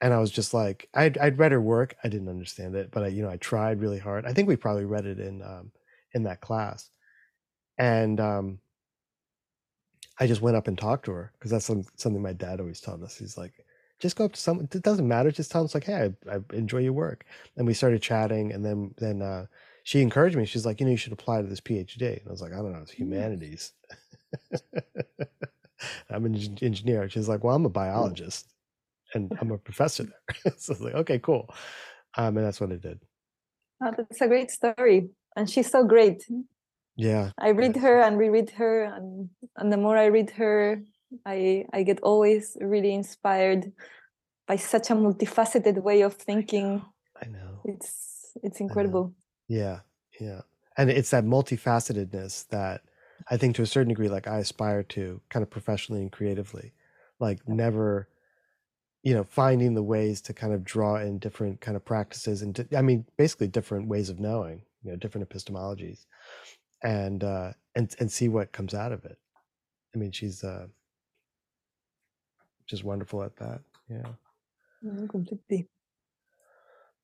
and 0.00 0.14
I 0.14 0.18
was 0.18 0.30
just 0.30 0.54
like, 0.54 0.88
I'd 0.94 1.18
I'd 1.18 1.38
read 1.38 1.52
her 1.52 1.60
work, 1.60 1.96
I 2.02 2.08
didn't 2.08 2.28
understand 2.28 2.76
it, 2.76 2.90
but 2.92 3.02
I 3.02 3.08
you 3.08 3.22
know 3.22 3.30
I 3.30 3.36
tried 3.36 3.80
really 3.80 3.98
hard. 3.98 4.24
I 4.24 4.32
think 4.32 4.48
we 4.48 4.56
probably 4.56 4.86
read 4.86 5.04
it 5.04 5.18
in 5.18 5.42
um, 5.42 5.72
in 6.14 6.22
that 6.22 6.40
class, 6.40 6.88
and 7.76 8.20
um, 8.20 8.60
I 10.18 10.26
just 10.26 10.42
went 10.42 10.56
up 10.56 10.68
and 10.68 10.78
talked 10.78 11.06
to 11.06 11.12
her 11.12 11.32
because 11.38 11.50
that's 11.50 11.64
some, 11.64 11.84
something 11.96 12.22
my 12.22 12.32
dad 12.32 12.60
always 12.60 12.80
taught 12.80 13.02
us. 13.02 13.16
He's 13.16 13.36
like, 13.36 13.52
just 13.98 14.16
go 14.16 14.26
up 14.26 14.32
to 14.34 14.40
someone. 14.40 14.68
It 14.72 14.82
doesn't 14.82 15.08
matter. 15.08 15.32
Just 15.32 15.50
tell 15.50 15.60
them 15.60 15.66
it's 15.66 15.74
like, 15.74 15.84
hey, 15.84 16.12
I, 16.30 16.36
I 16.36 16.40
enjoy 16.52 16.78
your 16.78 16.92
work. 16.92 17.24
And 17.56 17.66
we 17.66 17.74
started 17.74 18.00
chatting, 18.00 18.52
and 18.52 18.64
then 18.64 18.94
then 18.98 19.22
uh, 19.22 19.46
she 19.82 20.02
encouraged 20.02 20.36
me. 20.36 20.44
She's 20.44 20.66
like, 20.66 20.80
you 20.80 20.86
know, 20.86 20.92
you 20.92 20.96
should 20.96 21.12
apply 21.12 21.42
to 21.42 21.48
this 21.48 21.60
PhD. 21.60 22.20
And 22.20 22.28
I 22.28 22.30
was 22.30 22.42
like, 22.42 22.52
I 22.52 22.56
don't 22.56 22.72
know, 22.72 22.82
it's 22.82 22.92
humanities. 22.92 23.72
I'm 26.10 26.24
an 26.24 26.34
engineer. 26.62 27.08
She's 27.08 27.28
like, 27.28 27.44
well, 27.44 27.54
I'm 27.56 27.66
a 27.66 27.70
biologist, 27.70 28.48
and 29.14 29.32
I'm 29.40 29.50
a 29.50 29.58
professor 29.68 30.04
there. 30.04 30.52
so 30.56 30.72
I 30.72 30.74
was 30.74 30.80
like, 30.80 30.94
okay, 30.94 31.18
cool. 31.18 31.48
Um, 32.16 32.36
and 32.36 32.46
that's 32.46 32.60
what 32.60 32.72
I 32.72 32.76
did. 32.76 33.00
Oh, 33.82 33.92
that's 33.96 34.20
a 34.20 34.28
great 34.28 34.50
story. 34.50 35.08
And 35.36 35.50
she's 35.50 35.70
so 35.70 35.84
great. 35.84 36.26
Yeah, 36.96 37.30
I 37.38 37.48
read 37.50 37.74
Yes. 37.74 37.82
her 37.82 38.00
and 38.00 38.16
reread 38.18 38.50
her 38.50 38.84
and 38.84 39.28
and 39.56 39.72
the 39.72 39.76
more 39.76 39.98
I 39.98 40.06
read 40.06 40.30
her, 40.30 40.80
I 41.26 41.64
I 41.72 41.82
get 41.82 41.98
always 42.02 42.56
really 42.60 42.94
inspired 42.94 43.72
by 44.46 44.56
such 44.56 44.90
a 44.90 44.94
multifaceted 44.94 45.82
way 45.82 46.02
of 46.02 46.14
thinking. 46.14 46.82
I 47.20 47.26
know. 47.26 47.62
It's 47.64 48.36
it's 48.44 48.60
incredible. 48.60 49.12
Yeah, 49.48 49.80
yeah. 50.20 50.42
And 50.76 50.88
it's 50.90 51.10
that 51.10 51.24
multifacetedness 51.24 52.46
that 52.48 52.82
I 53.30 53.36
think 53.36 53.56
to 53.56 53.62
a 53.62 53.66
certain 53.66 53.88
degree, 53.88 54.08
like 54.08 54.26
I 54.26 54.38
aspire 54.38 54.82
to 54.82 55.20
kind 55.30 55.42
of 55.42 55.50
professionally 55.50 56.02
and 56.02 56.12
creatively, 56.12 56.72
like 57.20 57.48
never, 57.48 58.08
you 59.02 59.14
know, 59.14 59.24
finding 59.24 59.74
the 59.74 59.82
ways 59.82 60.20
to 60.22 60.34
kind 60.34 60.52
of 60.52 60.64
draw 60.64 60.96
in 60.96 61.18
different 61.18 61.60
kind 61.60 61.76
of 61.76 61.84
practices 61.84 62.42
and 62.42 62.54
di- 62.54 62.76
I 62.76 62.82
mean, 62.82 63.06
basically 63.16 63.48
different 63.48 63.88
ways 63.88 64.10
of 64.10 64.20
knowing, 64.20 64.62
you 64.82 64.90
know, 64.90 64.96
different 64.96 65.28
epistemologies 65.28 66.06
and, 66.82 67.24
uh, 67.24 67.52
and, 67.74 67.94
and 67.98 68.10
see 68.10 68.28
what 68.28 68.52
comes 68.52 68.74
out 68.74 68.92
of 68.92 69.04
it. 69.04 69.18
I 69.94 69.98
mean, 69.98 70.12
she's, 70.12 70.42
uh, 70.44 70.66
just 72.66 72.84
wonderful 72.84 73.22
at 73.22 73.36
that. 73.36 73.60
Yeah. 73.88 74.08
Completely. 75.08 75.68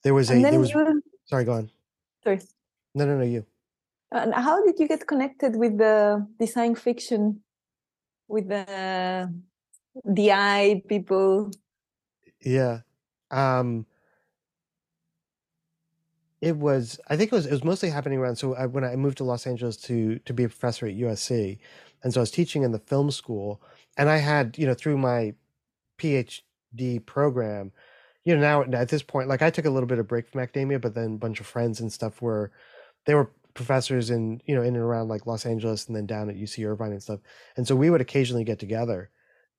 There 0.02 0.14
was 0.14 0.30
a, 0.30 0.40
there 0.40 0.58
was, 0.58 0.70
you 0.70 1.02
sorry, 1.26 1.44
go 1.44 1.52
on. 1.52 1.70
sorry. 2.24 2.40
No, 2.94 3.04
no, 3.06 3.18
no, 3.18 3.24
you. 3.24 3.44
And 4.12 4.34
how 4.34 4.64
did 4.64 4.78
you 4.78 4.88
get 4.88 5.06
connected 5.06 5.56
with 5.56 5.78
the 5.78 6.26
design 6.38 6.74
fiction, 6.74 7.42
with 8.28 8.48
the 8.48 9.32
DI 10.12 10.82
people? 10.88 11.50
Yeah. 12.40 12.80
Um 13.30 13.86
it 16.40 16.56
was 16.56 16.98
I 17.08 17.16
think 17.16 17.32
it 17.32 17.34
was 17.34 17.46
it 17.46 17.52
was 17.52 17.64
mostly 17.64 17.90
happening 17.90 18.18
around 18.18 18.36
so 18.36 18.54
I, 18.54 18.66
when 18.66 18.84
I 18.84 18.96
moved 18.96 19.18
to 19.18 19.24
Los 19.24 19.46
Angeles 19.46 19.76
to 19.78 20.18
to 20.20 20.32
be 20.32 20.44
a 20.44 20.48
professor 20.48 20.86
at 20.86 20.96
USC 20.96 21.58
and 22.02 22.12
so 22.12 22.20
I 22.20 22.22
was 22.22 22.30
teaching 22.30 22.62
in 22.62 22.72
the 22.72 22.78
film 22.78 23.10
school 23.10 23.60
and 23.96 24.08
I 24.08 24.16
had 24.16 24.56
you 24.58 24.66
know 24.66 24.74
through 24.74 24.98
my 24.98 25.34
PhD 25.98 27.04
program 27.04 27.72
you 28.24 28.34
know 28.34 28.40
now 28.40 28.78
at 28.78 28.88
this 28.88 29.02
point 29.02 29.28
like 29.28 29.42
I 29.42 29.50
took 29.50 29.66
a 29.66 29.70
little 29.70 29.86
bit 29.86 29.98
of 29.98 30.08
break 30.08 30.28
from 30.28 30.40
academia 30.40 30.78
but 30.78 30.94
then 30.94 31.14
a 31.14 31.18
bunch 31.18 31.40
of 31.40 31.46
friends 31.46 31.80
and 31.80 31.92
stuff 31.92 32.22
were 32.22 32.50
they 33.04 33.14
were 33.14 33.30
professors 33.54 34.10
in 34.10 34.40
you 34.46 34.54
know 34.54 34.62
in 34.62 34.74
and 34.74 34.84
around 34.84 35.08
like 35.08 35.26
Los 35.26 35.46
Angeles 35.46 35.86
and 35.86 35.96
then 35.96 36.06
down 36.06 36.30
at 36.30 36.36
UC 36.36 36.66
Irvine 36.68 36.92
and 36.92 37.02
stuff. 37.02 37.20
And 37.56 37.66
so 37.66 37.76
we 37.76 37.90
would 37.90 38.00
occasionally 38.00 38.44
get 38.44 38.58
together 38.58 39.10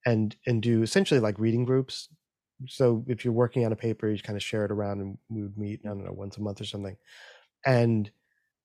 and 0.06 0.36
and 0.46 0.62
do 0.62 0.84
essentially 0.84 1.20
like 1.20 1.40
reading 1.40 1.66
groups. 1.66 2.10
So 2.68 3.04
if 3.08 3.26
you're 3.26 3.34
working 3.34 3.66
on 3.66 3.72
a 3.72 3.78
paper 3.78 4.10
you 4.10 4.20
kind 4.20 4.38
of 4.38 4.44
share 4.44 4.66
it 4.66 4.72
around 4.72 5.02
and 5.02 5.18
we 5.30 5.42
would 5.42 5.58
meet 5.58 5.82
i 5.84 5.88
don't 5.88 6.04
know 6.04 6.14
once 6.14 6.38
a 6.38 6.42
month 6.42 6.62
or 6.62 6.66
something. 6.66 6.98
And 7.66 8.12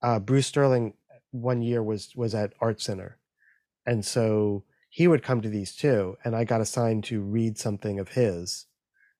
uh, 0.03 0.19
bruce 0.21 0.47
sterling 0.47 0.95
one 1.31 1.63
year 1.63 1.83
was 1.83 2.15
was 2.17 2.35
at 2.35 2.55
art 2.61 2.81
center. 2.81 3.19
And 3.87 4.05
so 4.05 4.65
he 4.89 5.09
would 5.09 5.23
come 5.23 5.41
to 5.43 5.49
these 5.49 5.75
too 5.75 6.17
and 6.25 6.35
i 6.35 6.45
got 6.45 6.61
assigned 6.61 7.05
to 7.05 7.21
read 7.21 7.59
something 7.59 7.99
of 7.99 8.11
his. 8.11 8.67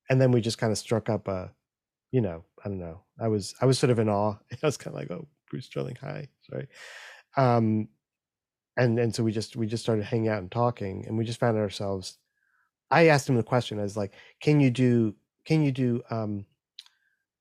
And 0.09 0.21
then 0.21 0.31
we 0.31 0.41
just 0.41 0.59
kind 0.59 0.73
of 0.73 0.79
struck 0.79 1.09
up 1.09 1.29
a 1.29 1.53
you 2.13 2.21
know 2.21 2.45
i 2.65 2.69
don't 2.69 2.79
know 2.79 3.03
i 3.21 3.29
was 3.29 3.55
i 3.61 3.67
was 3.67 3.79
sort 3.79 3.91
of 3.91 3.99
in 3.99 4.09
awe. 4.09 4.37
I 4.63 4.67
was 4.67 4.77
kind 4.77 4.95
of 4.95 5.01
like 5.01 5.11
oh 5.11 5.27
bruce 5.57 5.67
sterling 5.67 5.97
hi 5.99 6.29
sorry. 6.51 6.69
Um 7.37 7.89
and 8.77 8.99
and 8.99 9.15
so 9.15 9.25
we 9.25 9.33
just 9.33 9.57
we 9.57 9.67
just 9.67 9.83
started 9.83 10.05
hanging 10.05 10.29
out 10.29 10.41
and 10.41 10.53
talking 10.53 11.05
and 11.07 11.17
we 11.17 11.25
just 11.25 11.41
found 11.41 11.57
ourselves 11.57 12.19
i 12.91 13.07
asked 13.07 13.27
him 13.27 13.37
the 13.37 13.43
question 13.43 13.79
i 13.79 13.83
was 13.83 13.97
like 13.97 14.13
can 14.41 14.61
you 14.61 14.71
do 14.71 15.15
can 15.47 15.63
you 15.63 15.73
do 15.73 16.03
um 16.11 16.45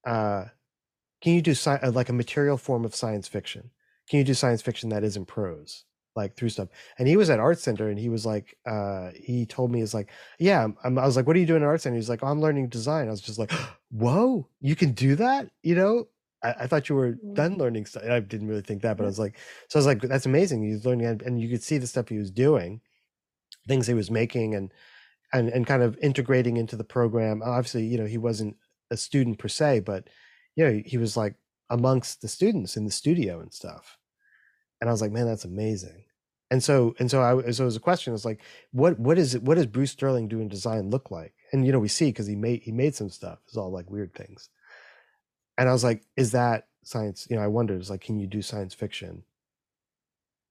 uh 0.05 0.45
can 1.25 1.33
you 1.33 1.41
do 1.41 1.51
sci- 1.51 1.79
uh, 1.81 1.91
like 1.91 2.09
a 2.09 2.13
material 2.13 2.55
form 2.55 2.85
of 2.85 2.93
science 2.93 3.27
fiction? 3.27 3.71
Can 4.07 4.19
you 4.19 4.23
do 4.23 4.35
science 4.35 4.61
fiction 4.61 4.89
that 4.89 5.03
isn't 5.03 5.25
prose 5.25 5.85
like 6.15 6.35
through 6.35 6.49
stuff? 6.49 6.69
And 6.99 7.07
he 7.07 7.17
was 7.17 7.31
at 7.31 7.39
art 7.39 7.59
center 7.59 7.89
and 7.89 7.97
he 7.97 8.09
was 8.09 8.27
like 8.27 8.55
uh 8.65 9.09
he 9.15 9.45
told 9.47 9.71
me 9.71 9.79
he's 9.79 9.95
like 9.95 10.11
yeah 10.37 10.67
I'm, 10.83 10.99
i 10.99 11.05
was 11.05 11.15
like 11.15 11.25
what 11.25 11.35
are 11.35 11.39
you 11.39 11.47
doing 11.47 11.63
at 11.63 11.67
art 11.67 11.81
center? 11.81 11.95
He's 11.95 12.09
like 12.09 12.23
oh, 12.23 12.27
i'm 12.27 12.41
learning 12.41 12.69
design. 12.69 13.07
I 13.07 13.11
was 13.11 13.21
just 13.21 13.39
like 13.39 13.51
whoa 13.89 14.47
you 14.61 14.75
can 14.75 14.91
do 14.91 15.15
that 15.15 15.49
you 15.63 15.73
know 15.73 16.07
i, 16.47 16.49
I 16.63 16.67
thought 16.67 16.89
you 16.89 16.95
were 16.95 17.13
Mm. 17.13 17.35
done 17.41 17.53
learning 17.57 17.85
stuff 17.85 18.03
i 18.03 18.19
didn't 18.19 18.47
really 18.47 18.61
think 18.69 18.81
that 18.83 18.97
but 18.97 19.03
i 19.03 19.07
was 19.07 19.19
like 19.19 19.35
so 19.69 19.77
i 19.77 19.79
was 19.79 19.85
like 19.91 20.01
that's 20.01 20.25
amazing 20.25 20.63
he's 20.63 20.85
learning 20.85 21.07
and- 21.07 21.21
and 21.21 21.41
you 21.41 21.49
could 21.49 21.63
see 21.63 21.77
the 21.79 21.87
stuff 21.87 22.09
he 22.09 22.17
was 22.17 22.31
doing 22.31 22.81
things 23.67 23.87
he 23.87 23.93
was 23.93 24.11
making 24.11 24.55
and 24.55 24.71
and 25.33 25.49
and 25.49 25.65
kind 25.67 25.83
of 25.83 25.97
integrating 26.01 26.57
into 26.57 26.75
the 26.75 26.83
program. 26.83 27.41
Obviously 27.43 27.85
you 27.85 27.97
know 27.97 28.05
he 28.05 28.17
wasn't 28.17 28.55
a 28.91 28.97
student 28.97 29.39
per 29.39 29.47
se 29.47 29.79
but 29.81 30.09
you 30.55 30.63
know 30.65 30.81
he 30.85 30.97
was 30.97 31.17
like 31.17 31.35
amongst 31.69 32.21
the 32.21 32.27
students 32.27 32.77
in 32.77 32.85
the 32.85 32.91
studio 32.91 33.39
and 33.39 33.51
stuff. 33.53 33.97
And 34.79 34.89
i 34.89 34.93
was 34.93 35.01
like 35.01 35.11
man 35.11 35.25
that's 35.25 35.45
amazing. 35.45 36.03
And 36.51 36.63
so 36.63 36.95
and 36.99 37.09
so 37.09 37.21
i 37.23 37.51
so 37.51 37.63
it 37.63 37.71
was 37.71 37.75
a 37.75 37.79
question 37.89 38.13
it's 38.13 38.25
like 38.31 38.41
what 38.71 38.99
what 38.99 39.17
is 39.17 39.33
it 39.35 39.41
what 39.43 39.55
does 39.55 39.65
bruce 39.65 39.91
sterling 39.91 40.27
doing 40.27 40.47
design 40.47 40.89
look 40.91 41.09
like? 41.11 41.33
And 41.51 41.65
you 41.65 41.71
know 41.71 41.79
we 41.79 41.87
see 41.87 42.07
because 42.09 42.27
he 42.27 42.35
made 42.35 42.61
he 42.61 42.71
made 42.71 42.93
some 42.95 43.09
stuff 43.09 43.39
it's 43.47 43.57
all 43.57 43.71
like 43.71 43.89
weird 43.89 44.13
things 44.13 44.49
and 45.57 45.69
i 45.69 45.73
was 45.73 45.83
like 45.83 46.03
is 46.15 46.31
that 46.31 46.67
science? 46.83 47.27
You 47.29 47.35
know 47.35 47.43
i 47.43 47.47
wondered 47.47 47.89
like 47.89 48.01
can 48.01 48.19
you 48.19 48.27
do 48.27 48.41
science 48.41 48.73
fiction 48.73 49.23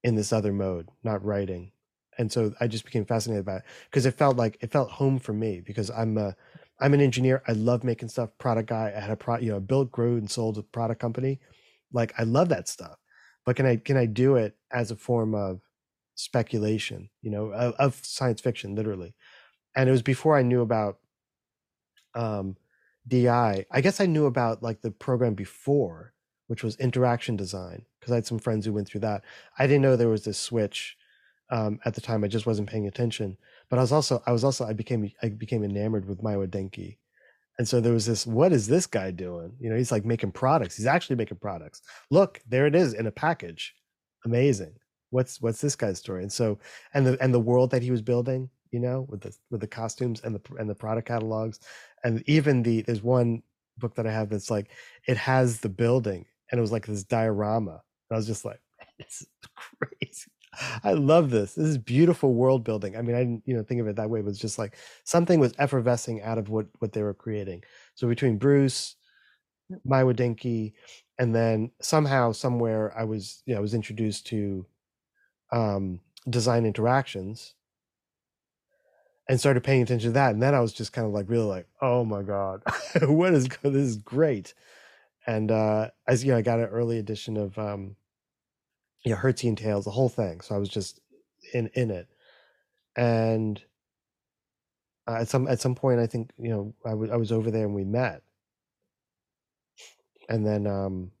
in 0.03 0.15
this 0.15 0.31
other 0.31 0.53
mode 0.53 0.89
not 1.03 1.23
writing? 1.25 1.71
And 2.17 2.31
so 2.31 2.53
i 2.61 2.67
just 2.67 2.85
became 2.85 3.05
fascinated 3.05 3.45
by 3.45 3.57
it 3.57 3.63
because 3.89 4.05
it 4.05 4.17
felt 4.17 4.37
like 4.37 4.57
it 4.61 4.71
felt 4.71 4.89
home 4.91 5.19
for 5.19 5.33
me 5.33 5.59
because 5.59 5.91
i'm 5.91 6.17
a 6.17 6.35
i'm 6.79 6.93
an 6.93 7.01
engineer 7.01 7.43
i 7.47 7.51
love 7.51 7.83
making 7.83 8.07
stuff 8.07 8.29
product 8.37 8.69
guy 8.69 8.93
i 8.95 8.99
had 9.01 9.11
a 9.11 9.17
pro 9.17 9.37
you 9.37 9.51
know 9.51 9.59
built 9.59 9.91
grew 9.91 10.15
and 10.17 10.31
sold 10.31 10.57
a 10.57 10.63
product 10.63 11.01
company 11.01 11.39
like 11.91 12.13
i 12.17 12.23
love 12.23 12.47
that 12.47 12.69
stuff 12.69 12.97
but 13.45 13.57
can 13.57 13.65
i 13.65 13.75
can 13.75 13.97
i 13.97 14.05
do 14.05 14.35
it 14.37 14.55
as 14.71 14.91
a 14.91 14.95
form 14.95 15.35
of 15.35 15.59
speculation 16.15 17.09
you 17.21 17.29
know 17.29 17.47
of, 17.47 17.73
of 17.73 17.95
science 18.05 18.39
fiction 18.39 18.75
literally 18.75 19.13
and 19.75 19.89
it 19.89 19.91
was 19.91 20.01
before 20.01 20.37
i 20.37 20.41
knew 20.41 20.61
about 20.61 20.99
um 22.13 22.55
di 23.07 23.27
i. 23.29 23.65
Guess 23.81 24.01
i 24.01 24.05
knew 24.05 24.25
about 24.25 24.63
like 24.63 24.81
the 24.81 24.91
program 24.91 25.33
before 25.33 26.13
which 26.47 26.63
was 26.63 26.75
interaction 26.75 27.35
design 27.35 27.83
because 27.99 28.11
i 28.11 28.15
had 28.15 28.25
some 28.25 28.39
friends 28.39 28.65
who 28.65 28.73
went 28.73 28.87
through 28.87 29.01
that. 29.01 29.23
I 29.57 29.67
didn't 29.67 29.81
know 29.81 29.95
there 29.95 30.09
was 30.09 30.25
this 30.25 30.39
switch 30.39 30.97
um, 31.49 31.79
at 31.85 31.93
the 31.93 32.01
time 32.01 32.23
i 32.23 32.27
just 32.27 32.45
wasn't 32.45 32.69
paying 32.69 32.87
attention. 32.87 33.37
But 33.69 33.79
i 33.79 33.81
was 33.81 33.91
also 33.91 34.21
i 34.25 34.31
was 34.31 34.43
also 34.43 34.65
i 34.65 34.73
became 34.73 35.11
i 35.21 35.29
became 35.29 35.63
enamored 35.63 36.05
with 36.05 36.21
Maywa 36.21 36.47
Denki. 36.47 36.97
And 37.57 37.67
so 37.67 37.79
there 37.79 37.93
was 37.93 38.05
this 38.05 38.27
what 38.27 38.51
is 38.51 38.67
this 38.67 38.85
guy 38.85 39.11
doing? 39.11 39.53
You 39.59 39.69
know 39.69 39.77
he's 39.77 39.91
like 39.91 40.05
making 40.05 40.31
products. 40.31 40.75
He's 40.75 40.87
actually 40.87 41.15
making 41.15 41.37
products. 41.37 41.81
Look 42.09 42.41
there 42.47 42.67
it 42.67 42.75
is 42.75 42.93
in 42.93 43.07
a 43.07 43.11
package. 43.11 43.75
Amazing. 44.25 44.75
What's 45.11 45.41
what's 45.41 45.61
this 45.61 45.75
guy's 45.75 45.99
story? 45.99 46.23
And 46.23 46.31
so 46.31 46.59
and 46.93 47.05
the 47.05 47.17
and 47.21 47.33
the 47.33 47.39
world 47.39 47.71
that 47.71 47.83
he 47.83 47.91
was 47.91 48.01
building 48.01 48.49
you 48.75 48.81
know 48.81 49.07
with 49.09 49.21
the 49.21 49.33
with 49.51 49.61
the 49.61 49.67
costumes 49.67 50.19
and 50.25 50.35
the 50.35 50.41
and 50.59 50.69
the 50.69 50.75
product 50.75 51.07
catalogs 51.07 51.59
and 52.03 52.21
even 52.27 52.61
the 52.61 52.81
there's 52.81 53.01
one 53.01 53.41
book 53.77 53.95
that 53.95 54.05
i 54.05 54.11
have 54.11 54.29
that's 54.29 54.51
like 54.51 54.69
it 55.07 55.15
has 55.15 55.61
the 55.61 55.69
building 55.69 56.25
and 56.51 56.59
it 56.59 56.61
was 56.61 56.73
like 56.73 56.85
this 56.85 57.05
diorama 57.05 57.71
and 57.71 58.11
i 58.11 58.17
was 58.17 58.27
just 58.27 58.43
like 58.43 58.59
this 58.99 59.21
is 59.21 59.27
crazy. 59.81 60.31
I 60.85 60.93
love 60.93 61.31
this. 61.31 61.55
This 61.55 61.67
is 61.67 61.77
beautiful 61.77 62.33
world 62.33 62.63
building. 62.63 62.95
I 62.97 63.01
mean 63.01 63.15
i 63.15 63.19
didn't 63.19 63.43
you 63.45 63.55
know 63.55 63.63
think 63.63 63.79
of 63.81 63.87
it 63.87 63.95
that 63.95 64.09
way 64.09 64.21
but 64.21 64.29
it's 64.29 64.39
just 64.39 64.59
like 64.59 64.77
something 65.03 65.39
was 65.39 65.53
effervescing 65.57 66.21
out 66.21 66.37
of 66.37 66.49
what 66.49 66.67
what 66.79 66.91
they 66.91 67.03
were 67.03 67.13
creating. 67.13 67.63
So 67.95 68.07
between 68.07 68.37
bruce 68.37 68.95
Maywa 69.87 70.15
Denki, 70.15 70.73
and 71.17 71.33
then 71.33 71.71
somehow 71.81 72.31
somewhere 72.31 72.93
I 72.97 73.03
was 73.03 73.41
you 73.45 73.53
know 73.53 73.59
I 73.59 73.61
was 73.61 73.73
introduced 73.73 74.27
to 74.27 74.65
um, 75.51 75.99
design 76.29 76.65
interactions 76.65 77.55
and 79.27 79.39
started 79.39 79.63
paying 79.63 79.81
attention 79.81 80.09
to 80.09 80.13
that, 80.13 80.33
and 80.33 80.41
then 80.41 80.53
I 80.53 80.59
was 80.59 80.73
just 80.73 80.93
kind 80.93 81.07
of 81.07 81.13
like 81.13 81.29
really 81.29 81.45
like 81.45 81.67
oh 81.81 82.05
my 82.05 82.21
god, 82.23 82.61
what 83.03 83.33
is 83.33 83.47
this 83.47 83.75
is 83.75 83.97
great, 83.97 84.53
and 85.27 85.51
uh, 85.51 85.89
as 86.07 86.23
you 86.23 86.31
know 86.31 86.37
I 86.37 86.41
got 86.41 86.59
an 86.59 86.65
early 86.65 86.99
edition 86.99 87.37
of 87.37 87.57
um, 87.57 87.95
you 89.03 89.11
know 89.11 89.17
Hertzian 89.17 89.57
Tales, 89.57 89.85
the 89.85 89.91
whole 89.91 90.09
thing, 90.09 90.41
so 90.41 90.55
I 90.55 90.57
was 90.57 90.69
just 90.69 90.99
in 91.53 91.69
in 91.73 91.91
it, 91.91 92.07
and 92.95 93.61
uh, 95.07 95.17
at 95.21 95.27
some 95.27 95.47
at 95.47 95.59
some 95.59 95.75
point 95.75 95.99
I 95.99 96.07
think 96.07 96.31
you 96.37 96.49
know 96.49 96.73
I 96.85 96.93
wa- 96.93 97.13
I 97.13 97.17
was 97.17 97.31
over 97.31 97.51
there 97.51 97.65
and 97.65 97.75
we 97.75 97.83
met. 97.83 98.21
And 100.27 100.45
then 100.45 100.65
um 100.65 101.11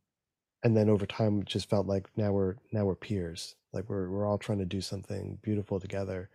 and 0.63 0.75
then 0.75 0.89
over 0.89 1.05
time 1.05 1.41
it 1.41 1.47
just 1.47 1.69
felt 1.69 1.87
like 1.87 2.07
now 2.17 2.31
we're 2.31 2.55
now 2.71 2.85
we're 2.85 2.95
peers. 2.95 3.55
Like 3.73 3.89
we're 3.89 4.09
we're 4.09 4.25
all 4.25 4.37
trying 4.37 4.59
to 4.59 4.65
do 4.65 4.81
something 4.81 5.37
beautiful 5.41 5.79
together 5.79 6.29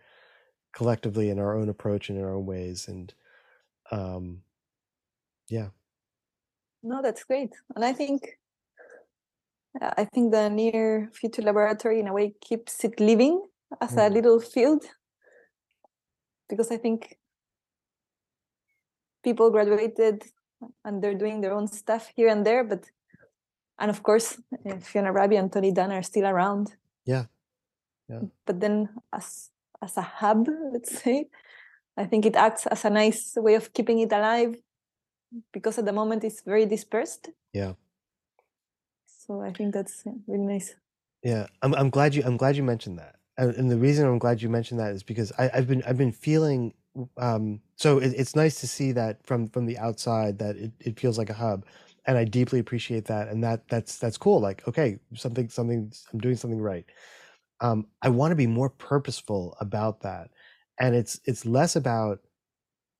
collectively 0.73 1.29
in 1.29 1.39
our 1.39 1.55
own 1.57 1.69
approach 1.69 2.09
and 2.09 2.17
in 2.17 2.23
our 2.25 2.33
own 2.35 2.45
ways 2.45 2.87
and 2.87 3.13
um 3.91 4.41
yeah 5.49 5.69
No, 6.83 7.01
that's 7.01 7.23
great. 7.23 7.53
And 7.75 7.85
I 7.85 7.93
think 7.93 8.39
uh, 9.81 9.93
I 10.01 10.05
think 10.05 10.31
the 10.31 10.49
near 10.49 11.09
future 11.13 11.43
laboratory 11.43 11.99
in 11.99 12.07
a 12.07 12.13
way 12.13 12.33
keeps 12.41 12.83
it 12.83 12.99
living 12.99 13.45
as 13.79 13.93
a 13.97 14.09
Mm. 14.09 14.13
little 14.13 14.39
field 14.39 14.83
because 16.49 16.73
I 16.73 16.77
think 16.81 17.19
people 19.23 19.51
graduated 19.51 20.23
and 20.83 21.01
they're 21.03 21.17
doing 21.17 21.41
their 21.41 21.53
own 21.53 21.67
stuff 21.67 22.11
here 22.15 22.27
and 22.33 22.45
there, 22.45 22.63
but 22.63 22.89
and 23.77 23.89
of 23.91 24.01
course 24.01 24.41
uh, 24.65 24.79
Fiona 24.81 25.11
Raby 25.13 25.37
and 25.37 25.51
Tony 25.53 25.71
Dunne 25.71 25.91
are 25.93 26.03
still 26.03 26.25
around. 26.25 26.75
Yeah. 27.05 27.25
Yeah. 28.09 28.21
But 28.45 28.59
then 28.59 28.89
as 29.13 29.50
as 29.81 29.97
a 29.97 30.01
hub, 30.01 30.47
let's 30.71 31.01
say, 31.01 31.27
I 31.97 32.05
think 32.05 32.25
it 32.25 32.35
acts 32.35 32.65
as 32.67 32.85
a 32.85 32.89
nice 32.89 33.33
way 33.35 33.55
of 33.55 33.73
keeping 33.73 33.99
it 33.99 34.11
alive 34.11 34.55
because 35.51 35.77
at 35.77 35.85
the 35.85 35.93
moment 35.93 36.23
it's 36.23 36.41
very 36.41 36.65
dispersed. 36.65 37.29
Yeah. 37.53 37.73
So 39.05 39.41
I 39.41 39.51
think 39.51 39.73
that's 39.73 40.03
really 40.27 40.45
nice. 40.45 40.75
Yeah, 41.23 41.47
I'm 41.61 41.75
I'm 41.75 41.89
glad 41.89 42.15
you 42.15 42.23
I'm 42.25 42.37
glad 42.37 42.55
you 42.55 42.63
mentioned 42.63 42.97
that, 42.97 43.17
and, 43.37 43.53
and 43.55 43.69
the 43.69 43.77
reason 43.77 44.07
I'm 44.07 44.17
glad 44.17 44.41
you 44.41 44.49
mentioned 44.49 44.79
that 44.79 44.91
is 44.91 45.03
because 45.03 45.31
I, 45.37 45.51
I've 45.53 45.67
been 45.67 45.83
I've 45.83 45.97
been 45.97 46.11
feeling 46.11 46.73
um 47.17 47.61
so 47.77 47.99
it, 47.99 48.13
it's 48.17 48.35
nice 48.35 48.59
to 48.61 48.67
see 48.67 48.91
that 48.93 49.25
from 49.25 49.47
from 49.47 49.65
the 49.65 49.77
outside 49.77 50.39
that 50.39 50.55
it, 50.57 50.71
it 50.79 50.99
feels 50.99 51.17
like 51.17 51.29
a 51.29 51.33
hub, 51.33 51.65
and 52.05 52.17
I 52.17 52.23
deeply 52.23 52.59
appreciate 52.59 53.05
that, 53.05 53.27
and 53.27 53.43
that 53.43 53.67
that's 53.67 53.99
that's 53.99 54.17
cool. 54.17 54.39
Like 54.39 54.67
okay, 54.67 54.97
something 55.13 55.47
something 55.49 55.91
I'm 56.11 56.19
doing 56.19 56.35
something 56.35 56.59
right. 56.59 56.85
Um, 57.61 57.87
I 58.01 58.09
want 58.09 58.31
to 58.31 58.35
be 58.35 58.47
more 58.47 58.69
purposeful 58.69 59.55
about 59.59 60.01
that, 60.01 60.31
and 60.79 60.95
it's 60.95 61.19
it's 61.25 61.45
less 61.45 61.75
about 61.75 62.19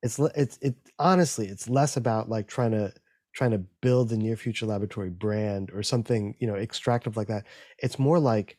it's 0.04 0.20
it's 0.36 0.58
it 0.62 0.76
honestly 1.00 1.48
it's 1.48 1.70
less 1.70 1.98
about 1.98 2.30
like 2.30 2.48
trying 2.48 2.72
to 2.72 2.94
trying 3.34 3.52
to 3.52 3.60
build 3.82 4.10
the 4.10 4.18
near 4.18 4.36
future 4.36 4.66
laboratory 4.66 5.10
brand 5.10 5.72
or 5.74 5.84
something 5.84 6.36
you 6.40 6.48
know 6.48 6.56
extractive 6.56 7.18
like 7.18 7.28
that. 7.28 7.46
It's 7.80 8.00
more 8.00 8.20
like 8.20 8.58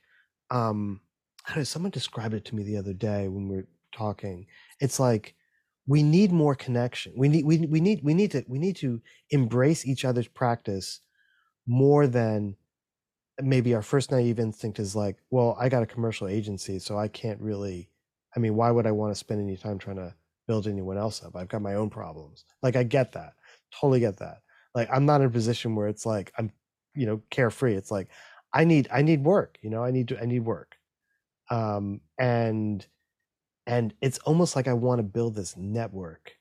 um 0.50 1.00
how 1.44 1.56
did 1.56 1.66
someone 1.66 1.90
describe 1.90 2.34
it 2.34 2.44
to 2.46 2.54
me 2.54 2.62
the 2.62 2.76
other 2.76 2.92
day 2.92 3.28
when 3.28 3.48
we 3.48 3.56
were 3.56 3.68
talking. 3.92 4.46
It's 4.80 5.00
like 5.00 5.34
we 5.86 6.02
need 6.02 6.30
more 6.32 6.54
connection. 6.54 7.12
We 7.16 7.28
need 7.28 7.44
we, 7.44 7.58
we 7.66 7.80
need 7.80 8.00
we 8.04 8.14
need 8.14 8.30
to 8.32 8.44
we 8.48 8.58
need 8.58 8.76
to 8.76 9.00
embrace 9.30 9.86
each 9.86 10.04
other's 10.04 10.28
practice 10.28 11.00
more 11.66 12.06
than 12.06 12.56
maybe 13.40 13.74
our 13.74 13.82
first 13.82 14.10
naive 14.10 14.38
instinct 14.38 14.78
is 14.78 14.94
like 14.94 15.16
well 15.30 15.56
i 15.58 15.68
got 15.68 15.82
a 15.82 15.86
commercial 15.86 16.28
agency 16.28 16.78
so 16.78 16.98
i 16.98 17.08
can't 17.08 17.40
really 17.40 17.88
i 18.36 18.40
mean 18.40 18.54
why 18.54 18.70
would 18.70 18.86
i 18.86 18.90
want 18.90 19.10
to 19.10 19.18
spend 19.18 19.40
any 19.40 19.56
time 19.56 19.78
trying 19.78 19.96
to 19.96 20.14
build 20.46 20.66
anyone 20.66 20.98
else 20.98 21.22
up? 21.22 21.36
I've 21.36 21.48
got 21.48 21.62
my 21.62 21.74
own 21.74 21.90
problems. 21.90 22.44
Like 22.62 22.76
i 22.76 22.82
get 22.82 23.12
that 23.12 23.34
totally 23.80 24.00
get 24.00 24.18
that. 24.18 24.42
Like 24.74 24.88
i'm 24.92 25.06
not 25.06 25.20
in 25.20 25.26
a 25.26 25.30
position 25.30 25.74
where 25.74 25.88
it's 25.88 26.06
like 26.06 26.32
i'm 26.38 26.52
you 26.94 27.06
know 27.06 27.22
carefree. 27.30 27.74
It's 27.74 27.90
like 27.90 28.08
i 28.52 28.64
need 28.64 28.88
i 28.92 29.02
need 29.02 29.24
work 29.24 29.58
you 29.62 29.70
know 29.70 29.82
i 29.82 29.90
need 29.90 30.08
to 30.08 30.20
i 30.20 30.26
need 30.26 30.40
work. 30.44 30.76
Um 31.50 32.00
and 32.18 32.86
and 33.66 33.94
it's 34.00 34.18
almost 34.18 34.56
like 34.56 34.68
i 34.68 34.72
want 34.72 34.98
to 34.98 35.04
build 35.04 35.34
this 35.34 35.56
network. 35.56 36.32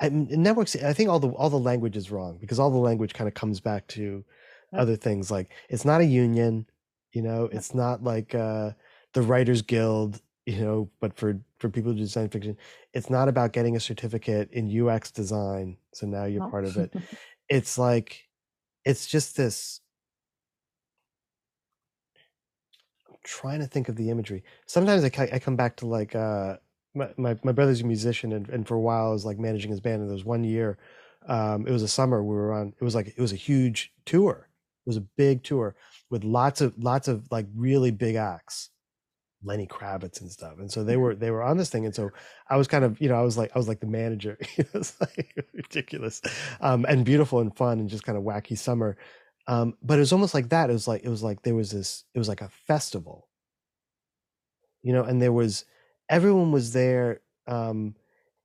I, 0.00 0.10
networks 0.10 0.76
i 0.76 0.92
think 0.92 1.10
all 1.10 1.18
the 1.20 1.28
all 1.30 1.50
the 1.50 1.58
language 1.58 1.96
is 1.96 2.10
wrong 2.10 2.38
because 2.38 2.60
all 2.60 2.70
the 2.70 2.78
language 2.78 3.14
kind 3.14 3.28
of 3.28 3.34
comes 3.34 3.60
back 3.60 3.86
to. 3.88 4.24
Other 4.76 4.96
things 4.96 5.30
like 5.30 5.50
it's 5.68 5.84
not 5.84 6.00
a 6.00 6.04
union 6.04 6.66
you 7.12 7.22
know 7.22 7.44
it's 7.52 7.74
not 7.74 8.02
like 8.02 8.34
uh 8.34 8.72
the 9.14 9.22
writers 9.22 9.62
guild 9.62 10.20
you 10.46 10.60
know 10.60 10.90
but 11.00 11.16
for 11.16 11.40
for 11.58 11.68
people 11.68 11.92
who 11.92 11.98
do 11.98 12.06
science 12.06 12.32
fiction 12.32 12.56
it's 12.94 13.10
not 13.10 13.28
about 13.28 13.52
getting 13.52 13.76
a 13.76 13.80
certificate 13.80 14.50
in 14.52 14.68
ux 14.80 15.10
design 15.10 15.76
so 15.92 16.06
now 16.06 16.24
you're 16.24 16.40
No. 16.40 16.50
part 16.50 16.64
of 16.64 16.76
it 16.76 16.92
it's 17.48 17.78
like 17.78 18.28
it's 18.84 19.06
just 19.06 19.36
this 19.36 19.80
I'm 23.08 23.16
trying 23.24 23.60
to 23.60 23.66
think 23.66 23.88
of 23.88 23.96
the 23.96 24.10
imagery. 24.10 24.44
Sometimes 24.66 25.04
I, 25.04 25.10
I 25.32 25.38
come 25.38 25.56
back 25.56 25.76
to 25.76 25.86
like 25.86 26.14
uh, 26.14 26.58
my, 26.94 27.12
my 27.16 27.38
my 27.42 27.52
brother's 27.52 27.80
a 27.80 27.86
musician, 27.86 28.32
and, 28.32 28.48
and 28.48 28.66
for 28.66 28.74
a 28.74 28.80
while 28.80 29.06
I 29.06 29.10
was 29.12 29.24
like 29.24 29.38
managing 29.38 29.70
his 29.70 29.80
band. 29.80 30.00
And 30.02 30.10
there 30.10 30.14
was 30.14 30.24
one 30.24 30.44
year, 30.44 30.78
um, 31.26 31.66
it 31.66 31.70
was 31.72 31.82
a 31.82 31.88
summer 31.88 32.22
we 32.22 32.34
were 32.34 32.52
on. 32.52 32.74
It 32.80 32.84
was 32.84 32.94
like 32.94 33.08
it 33.08 33.18
was 33.18 33.32
a 33.32 33.36
huge 33.36 33.92
tour. 34.04 34.47
Was 34.88 34.96
a 34.96 35.06
big 35.18 35.44
tour 35.44 35.76
with 36.10 36.24
lots 36.24 36.60
of 36.60 36.72
lots 36.82 37.08
of 37.08 37.30
like 37.30 37.46
really 37.54 37.90
big 37.90 38.14
acts, 38.16 38.70
Lenny 39.42 39.66
Kravitz 39.66 40.20
and 40.20 40.30
stuff. 40.30 40.58
And 40.58 40.70
so 40.70 40.82
they 40.82 40.96
were 40.96 41.14
they 41.14 41.30
were 41.30 41.42
on 41.42 41.56
this 41.58 41.70
thing, 41.70 41.84
and 41.84 41.94
so 41.94 42.10
I 42.48 42.56
was 42.56 42.68
kind 42.68 42.84
of 42.84 43.00
you 43.00 43.08
know 43.08 43.14
I 43.14 43.22
was 43.22 43.36
like 43.36 43.52
I 43.54 43.58
was 43.58 43.68
like 43.68 43.80
the 43.80 43.86
manager. 43.86 44.38
it 44.56 44.72
was 44.72 44.94
like 45.00 45.34
ridiculous, 45.52 46.22
um, 46.60 46.86
and 46.88 47.04
beautiful 47.04 47.40
and 47.40 47.54
fun 47.56 47.78
and 47.78 47.88
just 47.88 48.04
kind 48.04 48.18
of 48.18 48.24
wacky 48.24 48.56
summer. 48.56 48.96
Um, 49.46 49.74
but 49.82 49.98
it 49.98 50.00
was 50.00 50.12
almost 50.12 50.34
like 50.34 50.48
that. 50.50 50.70
It 50.70 50.74
was 50.74 50.88
like 50.88 51.04
it 51.04 51.08
was 51.08 51.22
like 51.22 51.42
there 51.42 51.54
was 51.54 51.70
this. 51.70 52.04
It 52.14 52.18
was 52.18 52.28
like 52.28 52.40
a 52.40 52.48
festival, 52.66 53.28
you 54.82 54.92
know, 54.92 55.04
and 55.04 55.20
there 55.20 55.32
was 55.32 55.64
everyone 56.08 56.52
was 56.52 56.72
there 56.72 57.20
um, 57.46 57.94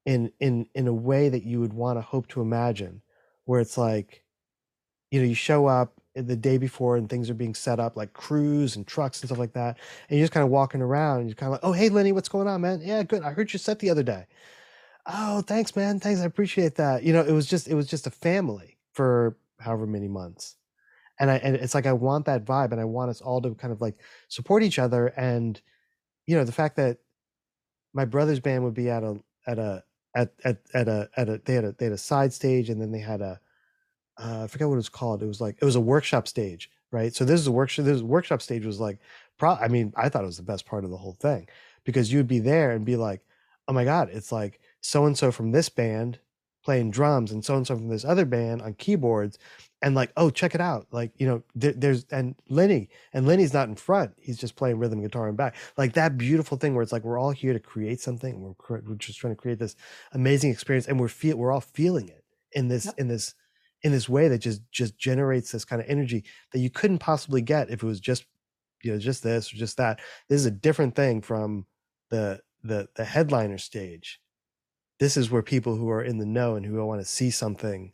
in 0.06 0.32
in 0.40 0.68
in 0.76 0.88
a 0.88 0.94
way 0.94 1.30
that 1.30 1.44
you 1.44 1.60
would 1.62 1.74
want 1.74 1.98
to 1.98 2.02
hope 2.02 2.28
to 2.30 2.42
imagine, 2.42 3.02
where 3.46 3.62
it's 3.62 3.78
like, 3.78 4.24
you 5.12 5.22
know, 5.22 5.28
you 5.28 5.36
show 5.36 5.66
up 5.68 6.00
the 6.16 6.36
day 6.36 6.58
before 6.58 6.98
and 6.98 7.10
things 7.10 7.30
are 7.30 7.34
being 7.34 7.56
set 7.56 7.80
up 7.80 7.98
like 7.98 8.14
crews 8.14 8.76
and 8.76 8.86
trucks 8.88 9.22
and 9.22 9.30
stuff 9.30 9.40
like 9.40 9.54
that, 9.54 9.80
and 10.10 10.18
you're 10.20 10.24
just 10.24 10.34
kind 10.34 10.44
of 10.44 10.50
walking 10.52 10.82
around 10.82 11.22
and 11.22 11.30
you're 11.30 11.36
kind 11.36 11.48
of 11.48 11.54
like, 11.54 11.64
oh 11.64 11.74
hey 11.74 11.90
Lenny, 11.90 12.12
what's 12.12 12.30
going 12.30 12.48
on, 12.48 12.62
man? 12.62 12.82
Yeah, 12.84 13.04
good. 13.04 13.24
I 13.24 13.32
heard 13.32 13.52
you 13.54 13.60
set 13.60 13.80
the 13.80 13.90
other 13.90 14.04
day. 14.04 14.26
Oh, 15.06 15.42
thanks, 15.42 15.76
man. 15.76 16.00
Thanks, 16.00 16.22
I 16.22 16.26
appreciate 16.26 16.76
that. 16.76 17.04
You 17.04 17.14
know, 17.14 17.22
it 17.24 17.32
was 17.32 17.48
just 17.48 17.68
it 17.68 17.76
was 17.76 17.88
just 17.88 18.08
a 18.08 18.12
family 18.12 18.78
for 18.94 19.38
however 19.60 19.88
many 19.88 20.08
months 20.08 20.56
and 21.20 21.30
I 21.32 21.36
and 21.38 21.56
it's 21.56 21.76
like 21.76 21.86
I 21.86 21.94
want 21.94 22.26
that 22.26 22.46
vibe, 22.46 22.72
and 22.72 22.82
I 22.82 22.86
want 22.86 23.10
us 23.10 23.22
all 23.22 23.42
to 23.42 23.56
kind 23.56 23.72
of 23.72 23.82
like 23.82 23.96
support 24.28 24.64
each 24.64 24.80
other. 24.80 25.08
And 25.08 25.60
you 26.28 26.36
know, 26.36 26.44
the 26.44 26.52
fact 26.52 26.76
that 26.78 27.00
my 27.94 28.06
brother's 28.06 28.40
band 28.40 28.64
would 28.64 28.74
be 28.74 28.90
at 28.90 29.04
a 29.04 29.20
at 29.48 29.60
a 29.60 29.84
at 30.16 30.34
at 30.44 30.58
at 30.74 30.88
a 30.88 31.10
at 31.18 31.30
a 31.30 31.42
they 31.46 31.54
had 31.54 31.66
a 31.66 31.72
they 31.74 31.86
had 31.86 31.94
a 31.94 31.98
side 31.98 32.34
stage, 32.34 32.70
and 32.70 32.82
then 32.82 32.92
they 32.92 33.00
had 33.00 33.22
a 33.22 33.40
uh, 34.18 34.44
I 34.44 34.48
forget 34.48 34.68
what 34.68 34.76
it 34.76 34.78
was 34.78 34.90
called. 34.90 35.24
It 35.24 35.28
was 35.28 35.42
like 35.42 35.58
it 35.62 35.66
was 35.66 35.76
a 35.76 35.82
workshop 35.82 36.28
stage, 36.28 36.70
right? 36.92 37.14
So 37.14 37.26
this 37.26 37.40
is 37.40 37.48
a 37.48 37.52
workshop. 37.52 37.86
This 37.86 38.02
workshop 38.02 38.42
stage 38.42 38.66
was 38.66 38.80
like, 38.80 39.00
pro. 39.38 39.52
I 39.56 39.68
mean, 39.68 39.94
I 39.96 40.10
thought 40.10 40.24
it 40.24 40.28
was 40.28 40.38
the 40.38 40.44
best 40.44 40.66
part 40.66 40.84
of 40.84 40.92
the 40.92 40.98
whole 40.98 41.18
thing 41.20 41.48
because 41.84 42.12
you'd 42.12 42.28
be 42.28 42.40
there 42.40 42.72
and 42.72 42.86
be 42.86 42.96
like, 42.96 43.22
oh 43.68 43.74
my 43.74 43.86
god, 43.86 44.10
it's 44.12 44.32
like 44.32 44.60
so 44.82 45.06
and 45.06 45.18
so 45.18 45.32
from 45.32 45.52
this 45.52 45.70
band 45.70 46.20
playing 46.64 46.92
drums 46.92 47.32
and 47.32 47.44
so 47.44 47.58
and 47.58 47.68
so 47.68 47.76
from 47.76 47.90
this 47.90 48.06
other 48.06 48.26
band 48.26 48.62
on 48.62 48.74
keyboards 48.76 49.38
and 49.82 49.96
like 49.96 50.12
oh 50.16 50.30
check 50.30 50.56
it 50.56 50.62
out 50.62 50.88
like 50.92 51.12
you 51.18 51.28
know 51.28 51.44
there, 51.56 51.74
there's 51.74 52.06
and 52.12 52.36
lenny 52.50 52.90
and 53.12 53.28
lenny's 53.28 53.54
not 53.54 53.68
in 53.68 53.76
front 53.76 54.12
he's 54.18 54.38
just 54.38 54.56
playing 54.56 54.80
rhythm 54.80 55.02
guitar 55.02 55.28
and 55.28 55.36
back 55.36 55.56
like 55.78 55.94
that 55.94 56.18
beautiful 56.18 56.58
thing 56.58 56.74
where 56.74 56.82
it's 56.82 56.94
like 56.94 57.04
we're 57.04 57.20
all 57.20 57.32
here 57.32 57.52
to 57.52 57.60
create 57.60 58.00
something 58.00 58.42
we're, 58.42 58.82
we're 58.88 58.96
just 58.96 59.20
trying 59.20 59.36
to 59.36 59.42
create 59.42 59.60
this 59.60 59.76
amazing 60.14 60.52
experience 60.52 60.88
and 60.88 60.98
we're 61.00 61.10
feel 61.10 61.36
we're 61.36 61.52
all 61.52 61.60
feeling 61.62 62.08
it 62.08 62.24
in 62.54 62.70
this 62.70 62.86
Yep. 62.86 62.96
in 62.98 63.08
this 63.10 63.36
in 63.84 63.92
this 63.92 64.10
way 64.10 64.28
that 64.28 64.40
just 64.40 64.62
just 64.72 64.98
generates 64.98 65.52
this 65.52 65.66
kind 65.66 65.82
of 65.82 65.88
energy 65.90 66.24
that 66.52 66.60
you 66.60 66.70
couldn't 66.70 67.00
possibly 67.00 67.42
get 67.42 67.70
if 67.70 67.84
it 67.84 67.86
was 67.86 68.00
just 68.00 68.26
you 68.82 68.92
know 68.92 69.00
just 69.00 69.24
this 69.24 69.54
or 69.54 69.58
just 69.58 69.78
that. 69.78 70.00
This 70.30 70.40
is 70.40 70.46
a 70.46 70.52
different 70.52 70.96
thing 70.96 71.22
from 71.22 71.66
the 72.10 72.42
the 72.64 72.88
the 72.96 73.06
headliner 73.06 73.58
stage. 73.58 74.20
This 75.00 75.18
is 75.18 75.30
where 75.30 75.42
people 75.42 75.76
who 75.76 75.90
are 75.90 76.04
in 76.04 76.18
the 76.18 76.26
know 76.26 76.56
and 76.56 76.66
who 76.66 76.84
want 76.86 77.02
to 77.02 77.06
see 77.08 77.30
something 77.30 77.92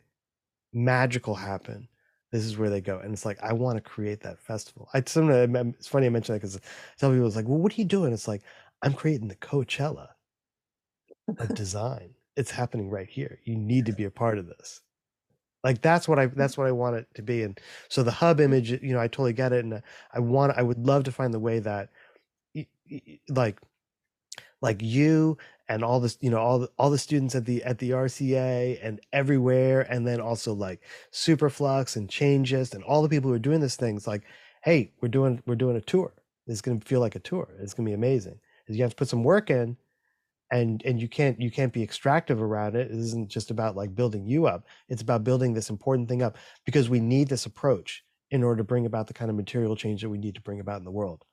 magical 0.72 1.34
happen 1.34 1.88
this 2.30 2.44
is 2.44 2.56
where 2.56 2.70
they 2.70 2.80
go 2.80 2.98
and 2.98 3.12
it's 3.12 3.24
like 3.24 3.42
i 3.42 3.52
want 3.52 3.76
to 3.76 3.80
create 3.80 4.20
that 4.20 4.38
festival. 4.38 4.88
I 4.94 5.02
sometimes 5.06 5.74
it's 5.76 5.88
funny 5.88 6.06
i 6.06 6.10
mention 6.10 6.34
that 6.34 6.40
because 6.40 6.60
some 6.96 7.12
people 7.12 7.26
it's 7.26 7.36
like 7.36 7.48
well 7.48 7.58
what 7.58 7.72
are 7.72 7.80
you 7.80 7.84
doing? 7.84 8.12
It's 8.12 8.28
like 8.28 8.42
i'm 8.82 8.92
creating 8.92 9.28
the 9.28 9.36
coachella 9.36 10.08
of 11.38 11.54
design. 11.54 12.14
It's 12.36 12.50
happening 12.50 12.88
right 12.88 13.08
here. 13.08 13.40
You 13.44 13.56
need 13.56 13.86
to 13.86 13.92
be 13.92 14.04
a 14.04 14.10
part 14.10 14.38
of 14.38 14.46
this 14.46 14.80
like 15.64 15.80
that's 15.82 16.08
what 16.08 16.18
i 16.18 16.26
that's 16.26 16.56
what 16.56 16.66
i 16.66 16.72
want 16.72 16.96
it 16.96 17.06
to 17.14 17.22
be 17.22 17.42
and 17.42 17.60
so 17.88 18.02
the 18.02 18.10
hub 18.10 18.40
image 18.40 18.70
you 18.70 18.92
know 18.92 19.00
i 19.00 19.06
totally 19.06 19.32
get 19.32 19.52
it 19.52 19.64
and 19.64 19.74
uh, 19.74 19.80
i 20.12 20.18
want 20.18 20.56
i 20.56 20.62
would 20.62 20.86
love 20.86 21.04
to 21.04 21.12
find 21.12 21.32
the 21.32 21.38
way 21.38 21.58
that 21.58 21.90
like 23.28 23.60
like 24.62 24.82
you 24.82 25.38
and 25.68 25.84
all 25.84 26.00
this 26.00 26.18
you 26.20 26.30
know 26.30 26.38
all 26.38 26.58
the, 26.58 26.70
all 26.78 26.90
the 26.90 26.98
students 26.98 27.34
at 27.34 27.44
the 27.44 27.62
at 27.64 27.78
the 27.78 27.90
RCA 27.90 28.78
and 28.82 29.00
everywhere 29.12 29.82
and 29.82 30.06
then 30.06 30.20
also 30.20 30.52
like 30.52 30.80
Superflux 31.12 31.96
and 31.96 32.08
Changeist 32.08 32.74
and 32.74 32.84
all 32.84 33.02
the 33.02 33.08
people 33.08 33.30
who 33.30 33.36
are 33.36 33.40
doing 33.40 33.60
these 33.60 33.76
things 33.76 34.06
like 34.06 34.22
hey 34.62 34.92
we're 35.00 35.08
doing 35.08 35.42
we're 35.46 35.54
doing 35.54 35.76
a 35.76 35.80
tour. 35.80 36.12
It's 36.46 36.60
going 36.60 36.80
to 36.80 36.86
feel 36.86 37.00
like 37.00 37.14
a 37.14 37.20
tour. 37.20 37.48
It's 37.60 37.74
going 37.74 37.86
to 37.86 37.90
be 37.90 37.94
amazing. 37.94 38.40
You 38.66 38.82
have 38.82 38.90
to 38.90 38.96
put 38.96 39.08
some 39.08 39.22
work 39.22 39.50
in 39.50 39.76
and 40.50 40.82
and 40.84 41.00
you 41.00 41.08
can't 41.08 41.40
you 41.40 41.50
can't 41.50 41.72
be 41.72 41.82
extractive 41.82 42.42
around 42.42 42.74
it 42.74 42.90
it 42.90 42.96
isn't 42.96 43.28
just 43.28 43.50
about 43.50 43.76
like 43.76 43.94
building 43.94 44.26
you 44.26 44.46
up 44.46 44.66
it's 44.88 45.02
about 45.02 45.24
building 45.24 45.54
this 45.54 45.70
important 45.70 46.08
thing 46.08 46.22
up 46.22 46.36
because 46.64 46.88
we 46.88 47.00
need 47.00 47.28
this 47.28 47.46
approach 47.46 48.04
in 48.30 48.42
order 48.42 48.58
to 48.58 48.64
bring 48.64 48.86
about 48.86 49.06
the 49.06 49.14
kind 49.14 49.30
of 49.30 49.36
material 49.36 49.76
change 49.76 50.02
that 50.02 50.08
we 50.08 50.18
need 50.18 50.34
to 50.34 50.40
bring 50.40 50.60
about 50.60 50.78
in 50.78 50.84
the 50.84 50.90
world 50.90 51.24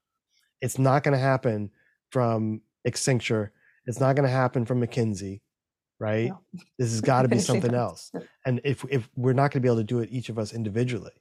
it's 0.61 0.79
not 0.79 1.03
going 1.03 1.13
to 1.13 1.19
happen 1.19 1.69
from 2.11 2.61
Accenture. 2.87 3.49
It's 3.85 3.99
not 3.99 4.15
going 4.15 4.27
to 4.27 4.33
happen 4.33 4.65
from 4.65 4.81
McKinsey, 4.81 5.41
right? 5.99 6.29
No. 6.29 6.41
This 6.77 6.91
has 6.91 7.01
got 7.13 7.23
to 7.23 7.27
be 7.27 7.39
something 7.39 7.73
else. 7.73 8.11
And 8.45 8.61
if 8.63 8.83
if 8.89 9.09
we're 9.15 9.33
not 9.33 9.51
going 9.51 9.61
to 9.61 9.65
be 9.65 9.67
able 9.67 9.77
to 9.77 9.83
do 9.83 9.99
it 9.99 10.09
each 10.11 10.29
of 10.29 10.39
us 10.39 10.53
individually, 10.53 11.11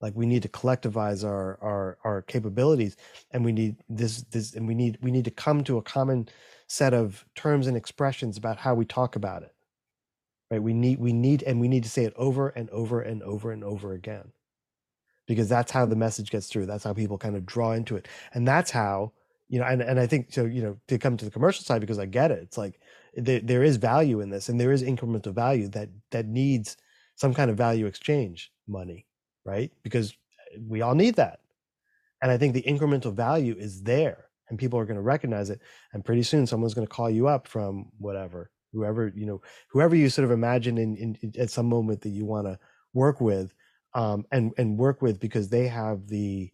like 0.00 0.14
we 0.16 0.26
need 0.26 0.42
to 0.42 0.48
collectivize 0.48 1.24
our 1.24 1.58
our 1.62 1.98
our 2.04 2.22
capabilities, 2.22 2.96
and 3.30 3.44
we 3.44 3.52
need 3.52 3.76
this 3.88 4.22
this 4.24 4.54
and 4.54 4.66
we 4.66 4.74
need 4.74 4.98
we 5.00 5.10
need 5.10 5.24
to 5.24 5.30
come 5.30 5.64
to 5.64 5.78
a 5.78 5.82
common 5.82 6.28
set 6.72 6.94
of 6.94 7.26
terms 7.34 7.66
and 7.66 7.76
expressions 7.76 8.38
about 8.38 8.56
how 8.56 8.74
we 8.74 8.86
talk 8.86 9.14
about 9.14 9.42
it. 9.42 9.54
Right? 10.50 10.62
We 10.62 10.72
need 10.72 10.98
we 10.98 11.12
need 11.12 11.42
and 11.42 11.60
we 11.60 11.68
need 11.68 11.82
to 11.82 11.90
say 11.90 12.04
it 12.04 12.14
over 12.16 12.48
and 12.48 12.70
over 12.70 13.02
and 13.02 13.22
over 13.22 13.52
and 13.52 13.62
over 13.62 13.92
again. 13.92 14.32
Because 15.26 15.50
that's 15.50 15.70
how 15.70 15.84
the 15.84 15.96
message 15.96 16.30
gets 16.30 16.46
through. 16.48 16.64
That's 16.64 16.84
how 16.84 16.94
people 16.94 17.18
kind 17.18 17.36
of 17.36 17.44
draw 17.44 17.72
into 17.72 17.96
it. 17.96 18.08
And 18.32 18.48
that's 18.48 18.70
how 18.70 19.12
you 19.50 19.58
know 19.58 19.66
and, 19.66 19.82
and 19.82 20.00
i 20.00 20.06
think 20.06 20.32
so 20.32 20.46
you 20.46 20.62
know 20.62 20.78
to 20.88 20.98
come 20.98 21.18
to 21.18 21.26
the 21.26 21.30
commercial 21.30 21.62
side 21.62 21.82
because 21.82 21.98
i 21.98 22.06
get 22.06 22.30
it 22.30 22.38
it's 22.42 22.56
like 22.56 22.80
there, 23.14 23.40
there 23.40 23.62
is 23.62 23.76
value 23.76 24.20
in 24.20 24.30
this 24.30 24.48
and 24.48 24.58
there 24.58 24.72
is 24.72 24.82
incremental 24.82 25.34
value 25.34 25.68
that 25.68 25.90
that 26.10 26.26
needs 26.26 26.78
some 27.16 27.34
kind 27.34 27.50
of 27.50 27.56
value 27.58 27.84
exchange 27.84 28.50
money 28.66 29.04
right 29.44 29.70
because 29.82 30.14
we 30.66 30.80
all 30.80 30.94
need 30.94 31.16
that 31.16 31.40
and 32.22 32.30
i 32.30 32.38
think 32.38 32.54
the 32.54 32.62
incremental 32.62 33.12
value 33.12 33.54
is 33.58 33.82
there 33.82 34.30
and 34.48 34.58
people 34.58 34.78
are 34.78 34.84
going 34.84 34.96
to 34.96 35.02
recognize 35.02 35.50
it 35.50 35.60
and 35.92 36.04
pretty 36.04 36.22
soon 36.22 36.46
someone's 36.46 36.74
going 36.74 36.86
to 36.86 36.92
call 36.92 37.10
you 37.10 37.28
up 37.28 37.46
from 37.46 37.86
whatever 37.98 38.50
whoever 38.72 39.12
you 39.14 39.26
know 39.26 39.40
whoever 39.70 39.94
you 39.94 40.08
sort 40.08 40.24
of 40.24 40.30
imagine 40.30 40.78
in, 40.78 40.96
in 40.96 41.32
at 41.38 41.50
some 41.50 41.66
moment 41.66 42.00
that 42.00 42.10
you 42.10 42.24
want 42.24 42.46
to 42.46 42.58
work 42.94 43.20
with 43.20 43.54
um 43.94 44.24
and 44.32 44.52
and 44.58 44.78
work 44.78 45.02
with 45.02 45.20
because 45.20 45.48
they 45.48 45.68
have 45.68 46.08
the 46.08 46.50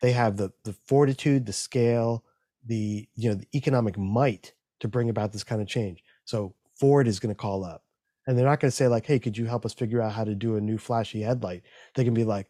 they 0.00 0.12
have 0.12 0.36
the 0.36 0.50
the 0.64 0.72
fortitude 0.86 1.46
the 1.46 1.52
scale 1.52 2.24
the 2.66 3.08
you 3.14 3.28
know 3.28 3.34
the 3.34 3.48
economic 3.54 3.98
might 3.98 4.52
to 4.80 4.88
bring 4.88 5.10
about 5.10 5.32
this 5.32 5.42
kind 5.42 5.60
of 5.60 5.66
change. 5.66 6.04
So 6.24 6.54
ford 6.78 7.08
is 7.08 7.18
going 7.18 7.34
to 7.34 7.40
call 7.40 7.64
up 7.64 7.82
and 8.26 8.38
they're 8.38 8.46
not 8.46 8.60
going 8.60 8.70
to 8.70 8.76
say 8.76 8.88
like 8.88 9.06
hey 9.06 9.18
could 9.18 9.36
you 9.36 9.46
help 9.46 9.66
us 9.66 9.74
figure 9.74 10.00
out 10.00 10.12
how 10.12 10.24
to 10.24 10.34
do 10.34 10.56
a 10.56 10.60
new 10.60 10.78
flashy 10.78 11.22
headlight? 11.22 11.62
They 11.94 12.04
can 12.04 12.14
be 12.14 12.24
like 12.24 12.48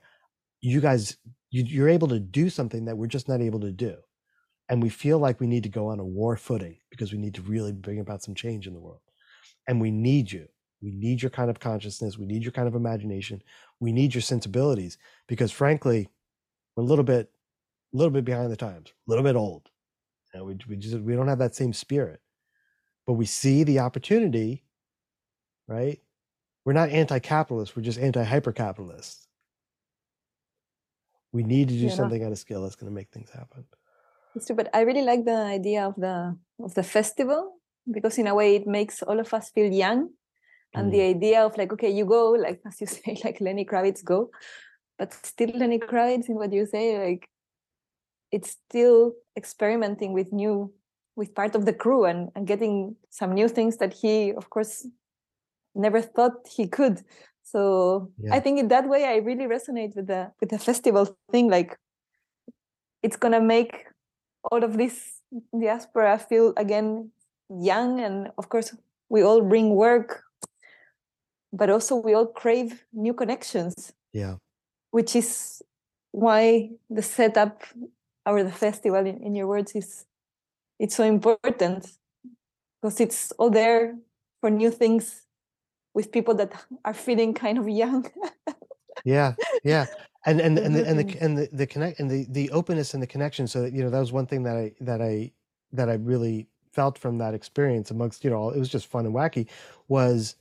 you 0.60 0.80
guys 0.80 1.16
you, 1.50 1.64
you're 1.64 1.88
able 1.88 2.08
to 2.08 2.20
do 2.20 2.50
something 2.50 2.84
that 2.84 2.98
we're 2.98 3.06
just 3.06 3.28
not 3.28 3.40
able 3.40 3.60
to 3.60 3.72
do 3.72 3.96
and 4.68 4.82
we 4.82 4.88
feel 4.88 5.18
like 5.18 5.40
we 5.40 5.46
need 5.46 5.62
to 5.62 5.68
go 5.68 5.88
on 5.88 5.98
a 6.00 6.04
war 6.04 6.36
footing 6.36 6.78
because 6.90 7.12
we 7.12 7.18
need 7.18 7.34
to 7.34 7.42
really 7.42 7.72
bring 7.72 8.00
about 8.00 8.22
some 8.22 8.34
change 8.34 8.66
in 8.66 8.74
the 8.74 8.80
world 8.80 9.00
and 9.66 9.80
we 9.80 9.90
need 9.90 10.30
you 10.30 10.48
we 10.80 10.90
need 10.92 11.20
your 11.22 11.30
kind 11.30 11.50
of 11.50 11.60
consciousness 11.60 12.18
we 12.18 12.26
need 12.26 12.42
your 12.42 12.52
kind 12.52 12.68
of 12.68 12.74
imagination 12.74 13.42
we 13.80 13.92
need 13.92 14.14
your 14.14 14.22
sensibilities 14.22 14.98
because 15.26 15.50
frankly 15.52 16.08
we're 16.76 16.82
a 16.84 16.86
little 16.86 17.04
bit 17.04 17.30
a 17.94 17.96
little 17.96 18.12
bit 18.12 18.24
behind 18.24 18.50
the 18.52 18.56
times, 18.56 18.90
a 18.90 19.10
little 19.10 19.24
bit 19.24 19.36
old. 19.36 19.70
You 20.34 20.40
know, 20.40 20.44
we 20.46 20.58
we 20.68 20.76
just 20.76 20.98
we 21.00 21.14
don't 21.14 21.28
have 21.28 21.38
that 21.38 21.54
same 21.54 21.72
spirit, 21.72 22.20
but 23.06 23.14
we 23.14 23.26
see 23.26 23.64
the 23.64 23.80
opportunity, 23.80 24.64
right? 25.66 26.00
We're 26.64 26.74
not 26.74 26.90
anti-capitalist. 26.90 27.76
We're 27.76 27.82
just 27.82 27.98
anti-hyper-capitalist. 27.98 29.28
We 31.32 31.42
need 31.42 31.68
to 31.68 31.74
do 31.74 31.88
Yeah, 31.88 31.90
something 31.90 32.22
at 32.22 32.32
a 32.32 32.36
scale 32.36 32.62
that's 32.62 32.76
going 32.76 32.90
to 32.90 32.94
make 32.94 33.10
things 33.10 33.30
happen. 33.30 33.64
But 34.46 34.68
I 34.74 34.82
really 34.82 35.02
like 35.02 35.24
the 35.24 35.36
idea 35.36 35.86
of 35.86 35.94
the 35.96 36.36
of 36.60 36.74
the 36.74 36.82
festival 36.82 37.58
because 37.90 38.18
in 38.18 38.26
a 38.26 38.34
way 38.34 38.56
it 38.56 38.66
makes 38.66 39.02
all 39.02 39.18
of 39.20 39.32
us 39.32 39.50
feel 39.50 39.72
young, 39.72 40.10
and 40.74 40.92
the 40.92 40.98
mm. 40.98 41.16
idea 41.16 41.44
of 41.44 41.56
like 41.56 41.72
okay, 41.72 41.90
you 41.90 42.04
go 42.04 42.30
like 42.30 42.60
as 42.66 42.80
you 42.80 42.86
say, 42.86 43.16
like 43.24 43.40
Lenny 43.40 43.64
Kravitz 43.64 44.04
go, 44.04 44.30
but 44.98 45.12
still 45.12 45.50
Lenny 45.54 45.78
Kravitz 45.78 46.28
in 46.28 46.36
what 46.36 46.52
you 46.52 46.66
say, 46.66 46.98
like 46.98 47.28
it's 48.30 48.50
still 48.50 49.14
experimenting 49.36 50.12
with 50.12 50.32
new 50.32 50.72
with 51.16 51.34
part 51.34 51.54
of 51.54 51.64
the 51.64 51.72
crew 51.72 52.04
and 52.04 52.30
and 52.34 52.46
getting 52.46 52.96
some 53.10 53.32
new 53.32 53.48
things 53.48 53.78
that 53.78 53.92
he 53.92 54.30
of 54.32 54.50
course 54.50 54.86
never 55.74 56.00
thought 56.00 56.46
he 56.48 56.66
could. 56.66 57.02
So 57.42 58.10
Yeah. 58.18 58.34
I 58.34 58.40
think 58.40 58.58
in 58.58 58.68
that 58.68 58.88
way 58.88 59.04
I 59.04 59.16
really 59.16 59.46
resonate 59.46 59.96
with 59.96 60.06
the 60.06 60.32
with 60.40 60.50
the 60.50 60.58
festival 60.58 61.16
thing, 61.32 61.48
like 61.48 61.78
it's 63.02 63.16
gonna 63.16 63.40
make 63.40 63.86
all 64.50 64.64
of 64.64 64.76
this 64.76 65.22
diaspora 65.58 66.18
feel 66.18 66.52
again 66.56 67.10
young 67.50 68.00
and 68.00 68.30
of 68.38 68.48
course 68.48 68.74
we 69.08 69.22
all 69.22 69.40
bring 69.42 69.74
work 69.74 70.22
but 71.52 71.70
also 71.70 71.96
we 71.96 72.14
all 72.14 72.26
crave 72.26 72.84
new 72.92 73.14
connections 73.14 73.92
Yeah. 74.12 74.36
which 74.90 75.16
is 75.16 75.62
why 76.12 76.70
the 76.90 77.02
setup 77.02 77.62
or 78.26 78.42
the 78.42 78.52
festival 78.52 79.06
in, 79.06 79.22
in 79.22 79.34
your 79.34 79.46
words 79.46 79.74
is 79.74 80.04
it's 80.78 80.94
so 80.94 81.04
important 81.04 81.98
because 82.80 83.00
it's 83.00 83.32
all 83.32 83.50
there 83.50 83.96
for 84.40 84.50
new 84.50 84.70
things 84.70 85.22
with 85.94 86.12
people 86.12 86.34
that 86.34 86.52
are 86.84 86.94
feeling 86.94 87.34
kind 87.34 87.58
of 87.58 87.68
young 87.68 88.06
Yeah. 89.04 89.34
Yeah. 89.62 89.86
And 90.30 90.40
and 90.40 90.58
and 90.58 90.74
the, 90.74 90.86
and 90.86 90.98
the 90.98 91.18
and 91.22 91.38
the, 91.38 91.48
the 91.52 91.66
connect 91.66 92.00
and 92.00 92.10
the 92.10 92.26
the 92.28 92.50
openness 92.50 92.94
and 92.94 93.02
the 93.02 93.06
connection. 93.06 93.46
So 93.46 93.62
that, 93.62 93.72
you 93.72 93.82
know 93.82 93.90
that 93.90 93.98
was 94.00 94.12
one 94.12 94.26
thing 94.26 94.42
that 94.44 94.56
I 94.56 94.74
that 94.80 95.00
I 95.00 95.32
that 95.72 95.88
I 95.88 95.94
really 95.94 96.48
felt 96.72 96.98
from 96.98 97.18
that 97.18 97.34
experience 97.34 97.90
amongst 97.90 98.24
you 98.24 98.30
know 98.30 98.50
it 98.50 98.58
was 98.58 98.68
just 98.68 98.86
fun 98.86 99.06
and 99.06 99.14
wacky 99.14 99.48
was 99.88 100.36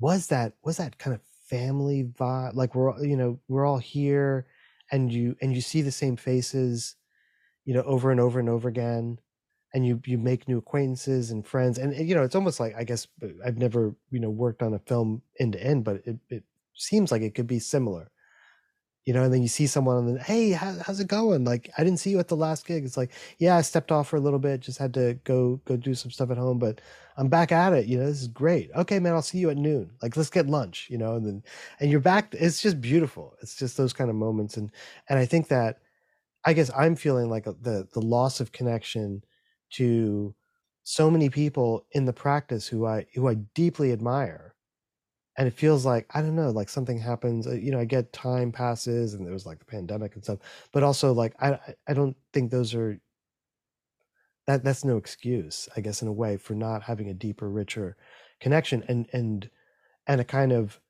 was 0.00 0.28
that 0.28 0.54
was 0.64 0.78
that 0.78 0.98
kind 0.98 1.14
of 1.14 1.22
family 1.48 2.04
vibe? 2.04 2.54
Like 2.54 2.74
we're 2.74 2.92
all- 2.92 3.04
you 3.04 3.16
know 3.16 3.40
we're 3.48 3.66
all 3.66 3.78
here 3.78 4.46
and 4.92 5.12
you 5.12 5.36
and 5.42 5.54
you 5.54 5.60
see 5.62 5.82
the 5.82 5.92
same 5.92 6.16
faces 6.16 6.96
you 7.64 7.74
know 7.74 7.82
over 7.82 8.10
and 8.10 8.20
over 8.20 8.40
and 8.40 8.48
over 8.48 8.68
again. 8.68 9.18
And 9.74 9.86
you 9.86 10.00
you 10.06 10.18
make 10.18 10.48
new 10.48 10.58
acquaintances 10.58 11.30
and 11.32 11.46
friends. 11.46 11.78
And 11.78 11.94
you 12.08 12.14
know 12.14 12.22
it's 12.24 12.36
almost 12.36 12.60
like 12.60 12.74
i 12.76 12.84
guess 12.84 13.08
uh, 13.22 13.28
i've 13.44 13.58
never 13.58 13.94
you 14.10 14.20
know 14.20 14.30
worked 14.30 14.62
on 14.62 14.74
a 14.74 14.78
film 14.80 15.22
end 15.40 15.54
to 15.54 15.64
end 15.64 15.84
but 15.84 15.96
it, 16.06 16.18
it 16.30 16.44
seems 16.74 17.12
like 17.12 17.22
it 17.22 17.34
could 17.34 17.46
be 17.48 17.58
similar 17.58 18.10
you 19.04 19.12
know 19.12 19.22
and 19.24 19.32
then 19.32 19.42
you 19.42 19.48
see 19.48 19.66
someone 19.66 19.98
and 19.98 20.08
then 20.08 20.24
hey 20.24 20.50
how, 20.52 20.74
how's 20.84 21.00
it 21.00 21.08
going? 21.08 21.44
Like 21.44 21.70
i 21.78 21.84
didn't 21.84 22.00
see 22.00 22.10
you 22.10 22.18
at 22.18 22.28
the 22.28 22.36
last 22.36 22.66
gig. 22.66 22.84
It's 22.84 22.96
like 22.96 23.12
yeah 23.38 23.56
i 23.56 23.62
stepped 23.62 23.92
off 23.92 24.08
for 24.08 24.16
a 24.16 24.20
little 24.20 24.38
bit 24.38 24.60
just 24.60 24.78
had 24.78 24.94
to 24.94 25.14
go 25.24 25.60
go 25.64 25.76
do 25.76 25.94
some 25.94 26.10
stuff 26.10 26.30
at 26.30 26.38
home 26.38 26.58
but 26.58 26.80
i'm 27.16 27.28
back 27.28 27.52
at 27.52 27.72
it 27.72 27.86
you 27.86 27.98
know 27.98 28.06
this 28.06 28.22
is 28.22 28.28
great. 28.28 28.70
Okay 28.76 28.98
man 28.98 29.12
i'll 29.14 29.22
see 29.22 29.38
you 29.38 29.50
at 29.50 29.56
noon. 29.56 29.90
Like 30.02 30.16
let's 30.16 30.30
get 30.30 30.46
lunch 30.46 30.88
you 30.90 30.98
know 30.98 31.16
and 31.16 31.26
then 31.26 31.42
and 31.80 31.90
you're 31.90 32.00
back 32.00 32.34
it's 32.34 32.62
just 32.62 32.80
beautiful. 32.80 33.34
It's 33.42 33.56
just 33.56 33.76
those 33.76 33.92
kind 33.92 34.10
of 34.10 34.16
moments 34.16 34.56
and 34.56 34.70
and 35.08 35.18
i 35.18 35.26
think 35.26 35.48
that 35.48 35.78
i 36.44 36.52
guess 36.52 36.70
i'm 36.76 36.96
feeling 36.96 37.28
like 37.30 37.46
uh, 37.46 37.52
the 37.60 37.86
the 37.92 38.00
loss 38.00 38.40
of 38.40 38.52
connection 38.52 39.22
to 39.70 40.34
so 40.84 41.10
many 41.10 41.28
people 41.30 41.86
in 41.92 42.04
the 42.04 42.12
practice 42.12 42.66
who 42.68 42.86
i 42.86 43.06
who 43.14 43.28
i 43.28 43.34
deeply 43.54 43.92
admire 43.92 44.53
and 45.38 45.48
it 45.48 45.52
feels 45.54 45.84
like 45.84 46.06
i 46.14 46.20
don't 46.22 46.36
know 46.36 46.50
like 46.50 46.68
something 46.68 46.98
happens 46.98 47.46
uh, 47.46 47.52
you 47.52 47.70
know 47.70 47.80
i 47.80 47.84
get 47.84 48.12
time 48.12 48.52
passes 48.52 49.14
and 49.14 49.24
there 49.26 49.32
was 49.32 49.46
like 49.46 49.58
the 49.58 49.64
pandemic 49.64 50.14
and 50.14 50.24
stuff 50.24 50.68
but 50.72 50.82
also 50.82 51.12
like 51.12 51.34
i 51.40 51.52
I- 51.54 51.74
i 51.88 51.94
don't 51.94 52.16
think 52.32 52.50
those 52.50 52.74
are 52.74 53.00
that 54.46 54.64
that's 54.64 54.84
no 54.84 54.96
excuse 54.96 55.68
i 55.76 55.80
guess 55.80 56.02
in 56.02 56.08
a 56.08 56.12
way 56.12 56.36
for 56.36 56.54
not 56.54 56.82
having 56.82 57.08
a 57.08 57.14
deeper 57.14 57.48
richer 57.48 57.96
connection 58.40 58.82
and 58.88 59.08
and 59.12 59.50
and 60.06 60.20
a 60.20 60.24
kind 60.24 60.52
of 60.52 60.80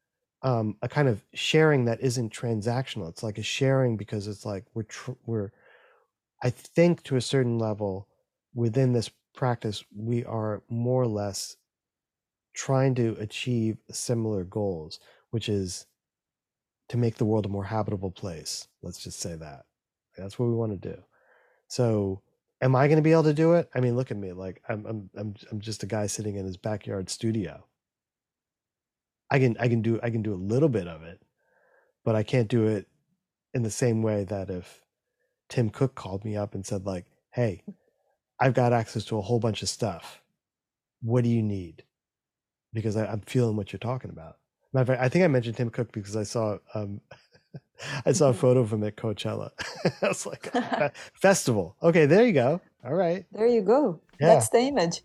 um 0.43 0.77
a 0.83 0.89
kind 0.89 1.09
of 1.09 1.25
sharing 1.35 1.85
that 1.87 2.01
isn't 2.01 2.33
transactional 2.33 3.09
it's 3.11 3.23
like 3.23 3.39
a 3.39 3.43
sharing 3.43 3.97
because 3.97 4.29
it's 4.29 4.47
like 4.47 4.67
we're 4.75 4.85
tr- 4.85 5.13
we're 5.27 5.51
i 6.43 6.51
think 6.51 7.03
to 7.05 7.17
a 7.17 7.21
certain 7.21 7.59
level 7.59 8.09
within 8.55 8.93
this 8.93 9.11
practice 9.35 9.85
we 9.97 10.25
are 10.25 10.63
more 10.69 11.03
or 11.03 11.09
less 11.09 11.57
trying 12.55 12.95
to 12.95 13.17
achieve 13.21 13.79
similar 13.91 14.45
goals 14.45 15.01
which 15.31 15.49
is 15.49 15.87
to 16.89 16.97
make 16.97 17.17
the 17.17 17.25
world 17.25 17.47
a 17.47 17.49
more 17.49 17.65
habitable 17.65 18.11
place 18.11 18.69
let's 18.83 19.03
just 19.03 19.21
say 19.21 19.35
that. 19.37 19.65
That's 20.17 20.39
what 20.39 20.47
we 20.47 20.55
want 20.55 20.81
to 20.81 20.89
do. 20.95 21.03
So 21.69 22.23
am 22.61 22.77
i 22.77 22.87
going 22.87 22.99
to 22.99 23.03
be 23.03 23.13
able 23.13 23.25
to 23.25 23.35
do 23.35 23.55
it? 23.55 23.69
I 23.75 23.81
mean 23.81 23.97
look 23.97 24.11
at 24.11 24.17
me 24.17 24.33
like 24.33 24.63
i'm 24.69 24.87
i'm 24.87 25.11
i'm, 25.17 25.35
I'm 25.51 25.61
just 25.61 25.83
a 25.83 25.87
guy 25.87 26.07
sitting 26.07 26.37
in 26.37 26.47
his 26.47 26.57
backyard 26.57 27.11
studio. 27.11 27.65
I 29.31 29.39
can 29.39 29.57
i 29.59 29.69
can 29.69 29.83
do 29.83 29.99
i 30.03 30.11
can 30.11 30.23
do 30.23 30.35
a 30.35 30.37
little 30.37 30.69
bit 30.69 30.87
of 30.87 31.03
it 31.03 31.21
but 32.05 32.15
i 32.15 32.23
can't 32.23 32.49
do 32.49 32.67
it 32.67 32.87
in 33.55 33.63
the 33.63 33.71
same 33.71 34.03
way 34.03 34.25
that 34.25 34.51
if 34.51 34.83
tim 35.49 35.71
cook 35.71 35.95
called 35.95 36.25
me 36.25 36.37
up 36.37 36.55
and 36.55 36.65
said 36.65 36.87
like 36.87 37.07
hey 37.33 37.65
i've 38.39 38.55
got 38.55 38.73
access 38.73 39.05
to 39.07 39.19
a 39.19 39.23
whole 39.23 39.41
bunch 39.41 39.63
of 39.63 39.69
stuff. 39.69 40.21
What 41.03 41.25
do 41.25 41.31
you 41.31 41.43
need 41.43 41.83
because 42.75 42.97
I, 42.97 43.07
i'm 43.07 43.21
feeling 43.21 43.57
what 43.57 43.73
you're 43.73 43.79
talking 43.81 44.11
about. 44.11 44.37
Matter 44.75 44.83
of 44.83 44.89
fact, 44.89 45.03
i 45.03 45.09
think 45.09 45.25
i 45.25 45.29
mentioned 45.29 45.57
tim 45.57 45.71
cook 45.71 45.91
because 45.93 46.17
i 46.17 46.23
saw 46.25 46.59
um 46.75 47.01
i 48.07 48.13
saw 48.13 48.29
a 48.29 48.35
photo 48.35 48.61
of 48.61 48.73
him 48.73 48.85
at 48.85 48.97
coachella. 48.97 49.51
I 50.03 50.09
was 50.09 50.27
like 50.27 50.53
festival. 51.15 51.77
Okay 51.83 52.05
there 52.07 52.27
you 52.27 52.33
go. 52.33 52.61
All 52.85 52.93
right. 52.95 53.25
There 53.33 53.47
you 53.47 53.63
go. 53.63 54.01
Yeah. 54.21 54.29
that's 54.35 54.51
the 54.51 54.59
image. 54.59 55.01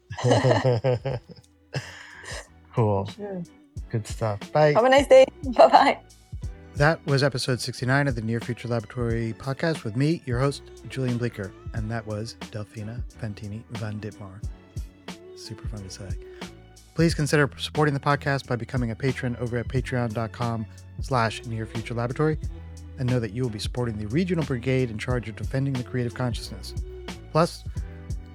Cool. 2.75 3.05
Sure. 3.07 3.43
good 3.89 4.05
stuff. 4.07 4.39
Bye. 4.51 4.73
Have 4.73 4.85
a 4.85 4.89
nice 4.89 5.07
day. 5.07 5.25
Bye 5.43 5.67
bye 5.67 5.99
That 6.75 7.05
was 7.05 7.23
episode 7.23 7.59
69 7.59 8.07
of 8.07 8.15
the 8.15 8.21
Near 8.21 8.39
Future 8.39 8.67
Laboratory 8.67 9.33
podcast 9.37 9.83
with 9.83 9.95
me, 9.95 10.21
your 10.25 10.39
host, 10.39 10.63
Julian 10.87 11.17
Bleecker. 11.17 11.51
And 11.73 11.89
that 11.91 12.05
was 12.05 12.35
Delfina 12.51 13.01
Fantini 13.21 13.63
Van 13.71 13.99
Ditmar. 13.99 14.41
Super 15.35 15.67
fun 15.67 15.83
to 15.83 15.89
say. 15.89 16.09
Please 16.99 17.15
consider 17.15 17.49
supporting 17.57 17.93
the 17.93 17.99
podcast 18.01 18.45
by 18.45 18.57
becoming 18.57 18.91
a 18.91 18.95
patron 18.95 19.38
over 19.39 19.55
at 19.55 19.69
patreon.com 19.69 20.65
slash 20.99 21.45
near 21.45 21.65
future 21.65 21.93
laboratory 21.93 22.38
and 22.97 23.09
know 23.09 23.21
that 23.21 23.31
you 23.31 23.41
will 23.41 23.49
be 23.49 23.57
supporting 23.57 23.97
the 23.97 24.05
regional 24.07 24.43
brigade 24.43 24.91
in 24.91 24.97
charge 24.97 25.30
of 25.30 25.38
defending 25.38 25.71
the 25.71 25.84
creative 25.84 26.13
consciousness. 26.13 26.73
Plus, 27.31 27.63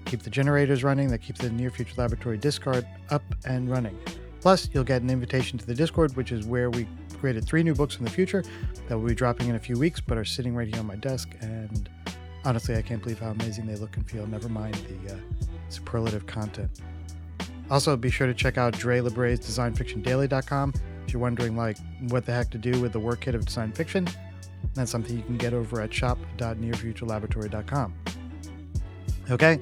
keep 0.06 0.22
the 0.22 0.30
generators 0.30 0.82
running 0.82 1.08
that 1.08 1.18
keep 1.18 1.36
the 1.36 1.50
near 1.50 1.68
future 1.68 1.92
laboratory 1.98 2.38
Discord 2.38 2.86
up 3.10 3.22
and 3.44 3.68
running. 3.68 3.98
Plus, 4.40 4.70
you'll 4.72 4.82
get 4.82 5.02
an 5.02 5.10
invitation 5.10 5.58
to 5.58 5.66
the 5.66 5.74
Discord, 5.74 6.16
which 6.16 6.32
is 6.32 6.46
where 6.46 6.70
we 6.70 6.88
created 7.20 7.44
three 7.44 7.62
new 7.62 7.74
books 7.74 7.98
in 7.98 8.04
the 8.06 8.10
future 8.10 8.42
that 8.88 8.98
will 8.98 9.06
be 9.06 9.14
dropping 9.14 9.50
in 9.50 9.56
a 9.56 9.60
few 9.60 9.78
weeks, 9.78 10.00
but 10.00 10.16
are 10.16 10.24
sitting 10.24 10.56
right 10.56 10.68
here 10.68 10.78
on 10.78 10.86
my 10.86 10.96
desk. 10.96 11.36
And 11.42 11.90
honestly, 12.46 12.76
I 12.76 12.80
can't 12.80 13.02
believe 13.02 13.18
how 13.18 13.28
amazing 13.28 13.66
they 13.66 13.76
look 13.76 13.98
and 13.98 14.10
feel. 14.10 14.26
Never 14.26 14.48
mind 14.48 14.74
the 15.04 15.16
uh, 15.16 15.18
superlative 15.68 16.26
content. 16.26 16.80
Also, 17.70 17.96
be 17.96 18.10
sure 18.10 18.26
to 18.26 18.34
check 18.34 18.58
out 18.58 18.74
Dre 18.74 19.00
LeBray's 19.00 19.40
DesignFictionDaily.com 19.40 20.74
if 21.06 21.12
you're 21.12 21.20
wondering, 21.20 21.56
like, 21.56 21.78
what 22.08 22.26
the 22.26 22.32
heck 22.32 22.50
to 22.50 22.58
do 22.58 22.80
with 22.80 22.92
the 22.92 23.00
work 23.00 23.22
kit 23.22 23.34
of 23.34 23.44
design 23.44 23.72
fiction. 23.72 24.06
That's 24.74 24.90
something 24.90 25.16
you 25.16 25.22
can 25.22 25.36
get 25.36 25.54
over 25.54 25.80
at 25.80 25.92
shop.nearfuturelaboratory.com. 25.92 27.94
Okay, 29.30 29.60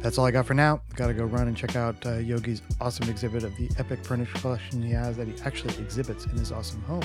that's 0.00 0.18
all 0.18 0.26
I 0.26 0.30
got 0.30 0.46
for 0.46 0.54
now. 0.54 0.80
Got 0.94 1.08
to 1.08 1.14
go 1.14 1.24
run 1.24 1.48
and 1.48 1.56
check 1.56 1.74
out 1.74 2.04
uh, 2.06 2.18
Yogi's 2.18 2.62
awesome 2.80 3.08
exhibit 3.08 3.42
of 3.42 3.56
the 3.56 3.68
epic 3.78 4.04
furniture 4.04 4.38
collection 4.38 4.82
he 4.82 4.92
has 4.92 5.16
that 5.16 5.26
he 5.26 5.34
actually 5.44 5.76
exhibits 5.78 6.26
in 6.26 6.38
his 6.38 6.52
awesome 6.52 6.82
home. 6.82 7.02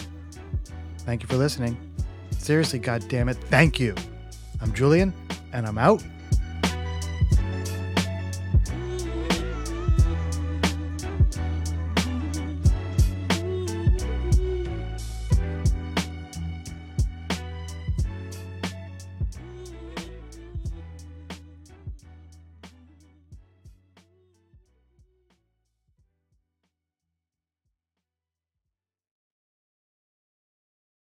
Thank 0.99 1.23
you 1.23 1.27
for 1.27 1.37
listening. 1.37 1.77
Seriously, 2.37 2.79
God 2.79 3.03
damn 3.07 3.29
it, 3.29 3.37
thank 3.49 3.79
you. 3.79 3.95
I'm 4.61 4.73
Julian, 4.73 5.13
and 5.53 5.65
I'm 5.65 5.77
out. 5.77 6.03